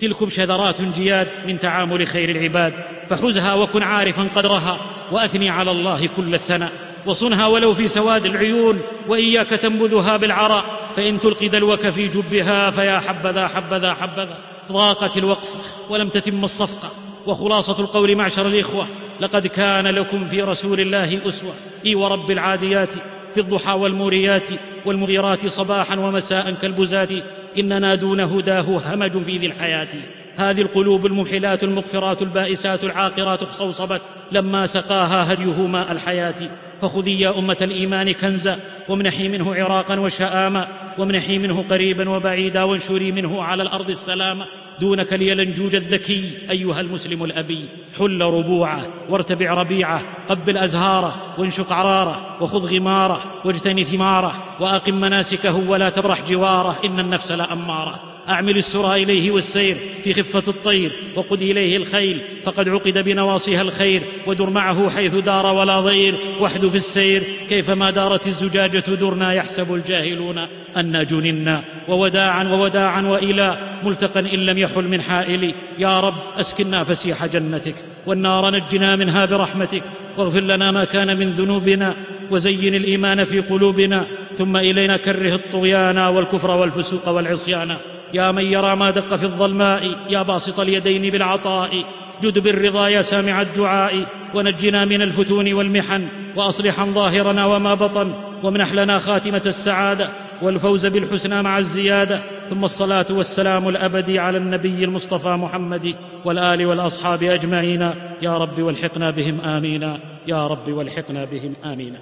تلكم 0.00 0.28
شذرات 0.28 0.82
جياد 0.82 1.28
من 1.46 1.58
تعامل 1.58 2.06
خير 2.06 2.28
العباد. 2.28 2.74
فحزها 3.08 3.54
وكن 3.54 3.82
عارفا 3.82 4.28
قدرها 4.36 4.78
وأثني 5.12 5.50
على 5.50 5.70
الله 5.70 6.06
كل 6.06 6.34
الثناء. 6.34 6.72
وصنها 7.06 7.46
ولو 7.46 7.74
في 7.74 7.88
سواد 7.88 8.26
العيون 8.26 8.80
وإياك 9.08 9.48
تنبذها 9.48 10.16
بالعرى 10.16 10.64
فإن 10.96 11.20
تلقي 11.20 11.48
دلوك 11.48 11.88
في 11.88 12.08
جبها 12.08 12.70
فيا 12.70 13.00
حبذا 13.00 13.48
حبذا 13.48 13.94
حبذا. 13.94 14.38
ضاقت 14.72 15.16
الوقفه 15.16 15.60
ولم 15.88 16.08
تتم 16.08 16.44
الصفقة. 16.44 17.07
وخلاصة 17.28 17.80
القول 17.80 18.16
معشر 18.16 18.46
الإخوة 18.46 18.86
لقد 19.20 19.46
كان 19.46 19.86
لكم 19.86 20.28
في 20.28 20.42
رسول 20.42 20.80
الله 20.80 21.28
أسوة 21.28 21.52
إي 21.86 21.94
ورب 21.94 22.30
العاديات 22.30 22.94
في 23.34 23.40
الضحى 23.40 23.72
والموريات 23.72 24.48
والمغيرات 24.86 25.46
صباحا 25.46 25.96
ومساء 25.96 26.50
كالبزات 26.62 27.10
اننا 27.58 27.94
دون 27.94 28.20
هداه 28.20 28.94
همج 28.94 29.24
في 29.24 29.38
ذي 29.38 29.46
الحياة. 29.46 29.88
هذه 30.36 30.62
القلوب 30.62 31.06
الممحلات 31.06 31.64
المغفرات 31.64 32.22
البائسات 32.22 32.84
العاقرات 32.84 33.42
اخصوصبت 33.42 34.00
لما 34.32 34.66
سقاها 34.66 35.32
هديه 35.32 35.66
ماء 35.66 35.92
الحياة. 35.92 36.50
فخذي 36.82 37.20
يا 37.20 37.38
أمة 37.38 37.56
الإيمان 37.62 38.12
كنزا 38.12 38.58
وامنحي 38.88 39.28
منه 39.28 39.54
عراقا 39.54 40.00
وشاما 40.00 40.68
وامنحي 40.98 41.38
منه 41.38 41.64
قريبا 41.70 42.10
وبعيدا 42.10 42.62
وانشري 42.62 43.12
منه 43.12 43.42
على 43.42 43.62
الأرض 43.62 43.90
السلام 43.90 44.44
دونك 44.80 45.12
اليلنجوج 45.12 45.74
الذكي 45.74 46.32
أيها 46.50 46.80
المسلم 46.80 47.24
الأبي. 47.24 47.68
حل 47.98 48.22
ربوعه 48.22 48.88
وارتبع 49.08 49.54
ربيعه 49.54 50.02
قبل 50.28 50.58
أزهاره 50.58 51.34
وانشق 51.38 51.72
عراره 51.72 52.36
وخذ 52.40 52.76
غماره 52.76 53.42
واجتني 53.44 53.84
ثماره 53.84 54.56
وأقم 54.60 54.94
مناسكه 54.94 55.68
ولا 55.68 55.90
تبرح 55.90 56.22
جواره 56.22 56.78
إن 56.84 57.00
النفس 57.00 57.32
لأماره. 57.32 58.07
أعمل 58.28 58.56
السرى 58.56 59.02
إليه 59.02 59.30
والسير 59.30 59.76
في 60.04 60.14
خفة 60.14 60.42
الطير 60.48 60.92
وقد 61.16 61.42
إليه 61.42 61.76
الخيل 61.76 62.20
فقد 62.44 62.68
عقد 62.68 62.98
بنواصيها 62.98 63.62
الخير 63.62 64.02
ودر 64.26 64.50
معه 64.50 64.90
حيث 64.90 65.14
دار 65.14 65.46
ولا 65.46 65.80
ضير. 65.80 66.14
وحد 66.40 66.66
في 66.66 66.76
السير 66.76 67.22
كيفما 67.48 67.90
دارت 67.90 68.26
الزجاجة 68.26 68.78
درنا 68.78 69.34
يحسب 69.34 69.74
الجاهلون 69.74 70.46
انا 70.76 71.02
جننا. 71.02 71.64
ووداعا 71.88 72.44
ووداعا 72.44 73.02
وإلى 73.02 73.78
ملتقى 73.84 74.20
إن 74.20 74.46
لم 74.46 74.58
يحل 74.58 74.84
من 74.84 75.02
حائل. 75.02 75.54
يا 75.78 76.00
رب 76.00 76.14
أسكنا 76.36 76.84
فسيح 76.84 77.26
جنتك 77.26 77.74
والنار 78.06 78.50
نجنا 78.50 78.96
منها 78.96 79.24
برحمتك. 79.24 79.82
واغفر 80.16 80.40
لنا 80.40 80.70
ما 80.70 80.84
كان 80.84 81.16
من 81.18 81.30
ذنوبنا 81.30 81.96
وزين 82.30 82.74
الإيمان 82.74 83.24
في 83.24 83.40
قلوبنا. 83.40 84.06
ثم 84.36 84.56
إلينا 84.56 84.96
كره 84.96 85.34
الطغيان 85.34 85.98
والكفر 85.98 86.50
والفسوق 86.50 87.08
والعصيان. 87.08 87.76
يا 88.14 88.32
من 88.32 88.44
يرى 88.44 88.76
ما 88.76 88.90
دق 88.90 89.16
في 89.16 89.24
الظلماء 89.24 89.96
يا 90.10 90.22
باسط 90.22 90.60
اليدين 90.60 91.12
بالعطاء. 91.12 91.84
جد 92.22 92.38
بالرضا 92.38 92.88
يا 92.88 93.02
سامع 93.02 93.42
الدعاء. 93.42 94.06
ونجنا 94.34 94.84
من 94.84 95.02
الفتون 95.02 95.52
والمحن 95.52 96.08
واصلحا 96.36 96.84
ظاهرنا 96.84 97.46
وما 97.46 97.74
بطن. 97.74 98.14
وامنح 98.42 98.72
لنا 98.72 98.98
خاتمة 98.98 99.42
السعادة 99.46 100.08
والفوز 100.42 100.86
بالحسنى 100.86 101.42
مع 101.42 101.58
الزيادة. 101.58 102.20
ثم 102.48 102.64
الصلاة 102.64 103.06
والسلام 103.10 103.68
الأبدي 103.68 104.18
على 104.18 104.38
النبي 104.38 104.84
المصطفى 104.84 105.28
محمد 105.28 105.94
والآل 106.24 106.66
والأصحاب 106.66 107.22
أجمعين. 107.22 107.90
يا 108.22 108.38
رب 108.38 108.62
والحقنا 108.62 109.10
بهم 109.10 109.40
آمين. 109.40 109.98
يا 110.26 110.46
رب 110.46 110.68
والحقنا 110.72 111.24
بهم 111.24 111.54
آمين. 111.64 111.98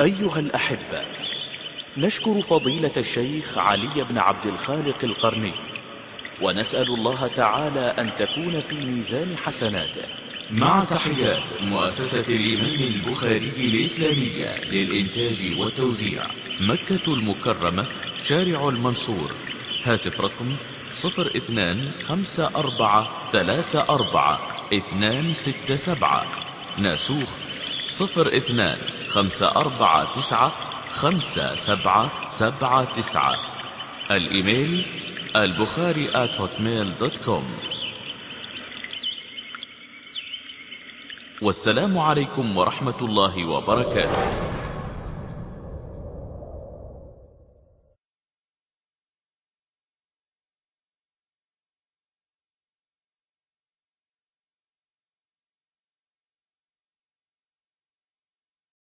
أيها 0.00 0.40
الأحبة 0.40 1.00
نشكر 1.98 2.42
فضيلة 2.42 2.90
الشيخ 2.96 3.58
علي 3.58 4.04
بن 4.04 4.18
عبد 4.18 4.46
الخالق 4.46 5.04
القرني 5.04 5.52
ونسأل 6.40 6.88
الله 6.88 7.26
تعالى 7.36 7.80
أن 7.80 8.10
تكون 8.18 8.60
في 8.60 8.74
ميزان 8.74 9.36
حسناته. 9.36 10.02
مع 10.50 10.84
تحيات 10.84 11.62
مؤسسة 11.62 12.34
الإمام 12.34 12.94
البخاري 12.94 13.52
الإسلامية 13.56 14.64
للإنتاج 14.70 15.58
والتوزيع 15.58 16.22
مكة 16.60 17.14
المكرمة 17.14 17.84
شارع 18.18 18.68
المنصور. 18.68 19.30
هاتف 19.84 20.20
رقم 20.20 20.56
صفر 20.92 21.26
اثنان 21.26 21.90
خمسة 22.02 22.50
أربعة 22.56 23.30
ثلاثة 23.32 23.88
أربعة 23.88 24.40
اثنان 24.72 25.34
ستة 25.34 25.76
سبعة. 25.76 26.26
ناسوخ 26.78 27.28
صفر 27.88 28.26
اثنان 28.26 28.78
خمسة 30.94 31.54
سبعة 31.54 32.28
سبعة 32.28 32.94
تسعة. 32.94 33.36
الإيميل 34.10 34.86
البخاري 35.36 36.08
at 36.08 36.30
hotmail 36.38 37.00
دوت 37.00 37.18
كوم 37.24 37.54
والسلام 41.42 41.98
عليكم 41.98 42.56
ورحمة 42.56 42.94
الله 43.02 43.44
وبركاته. 43.44 44.63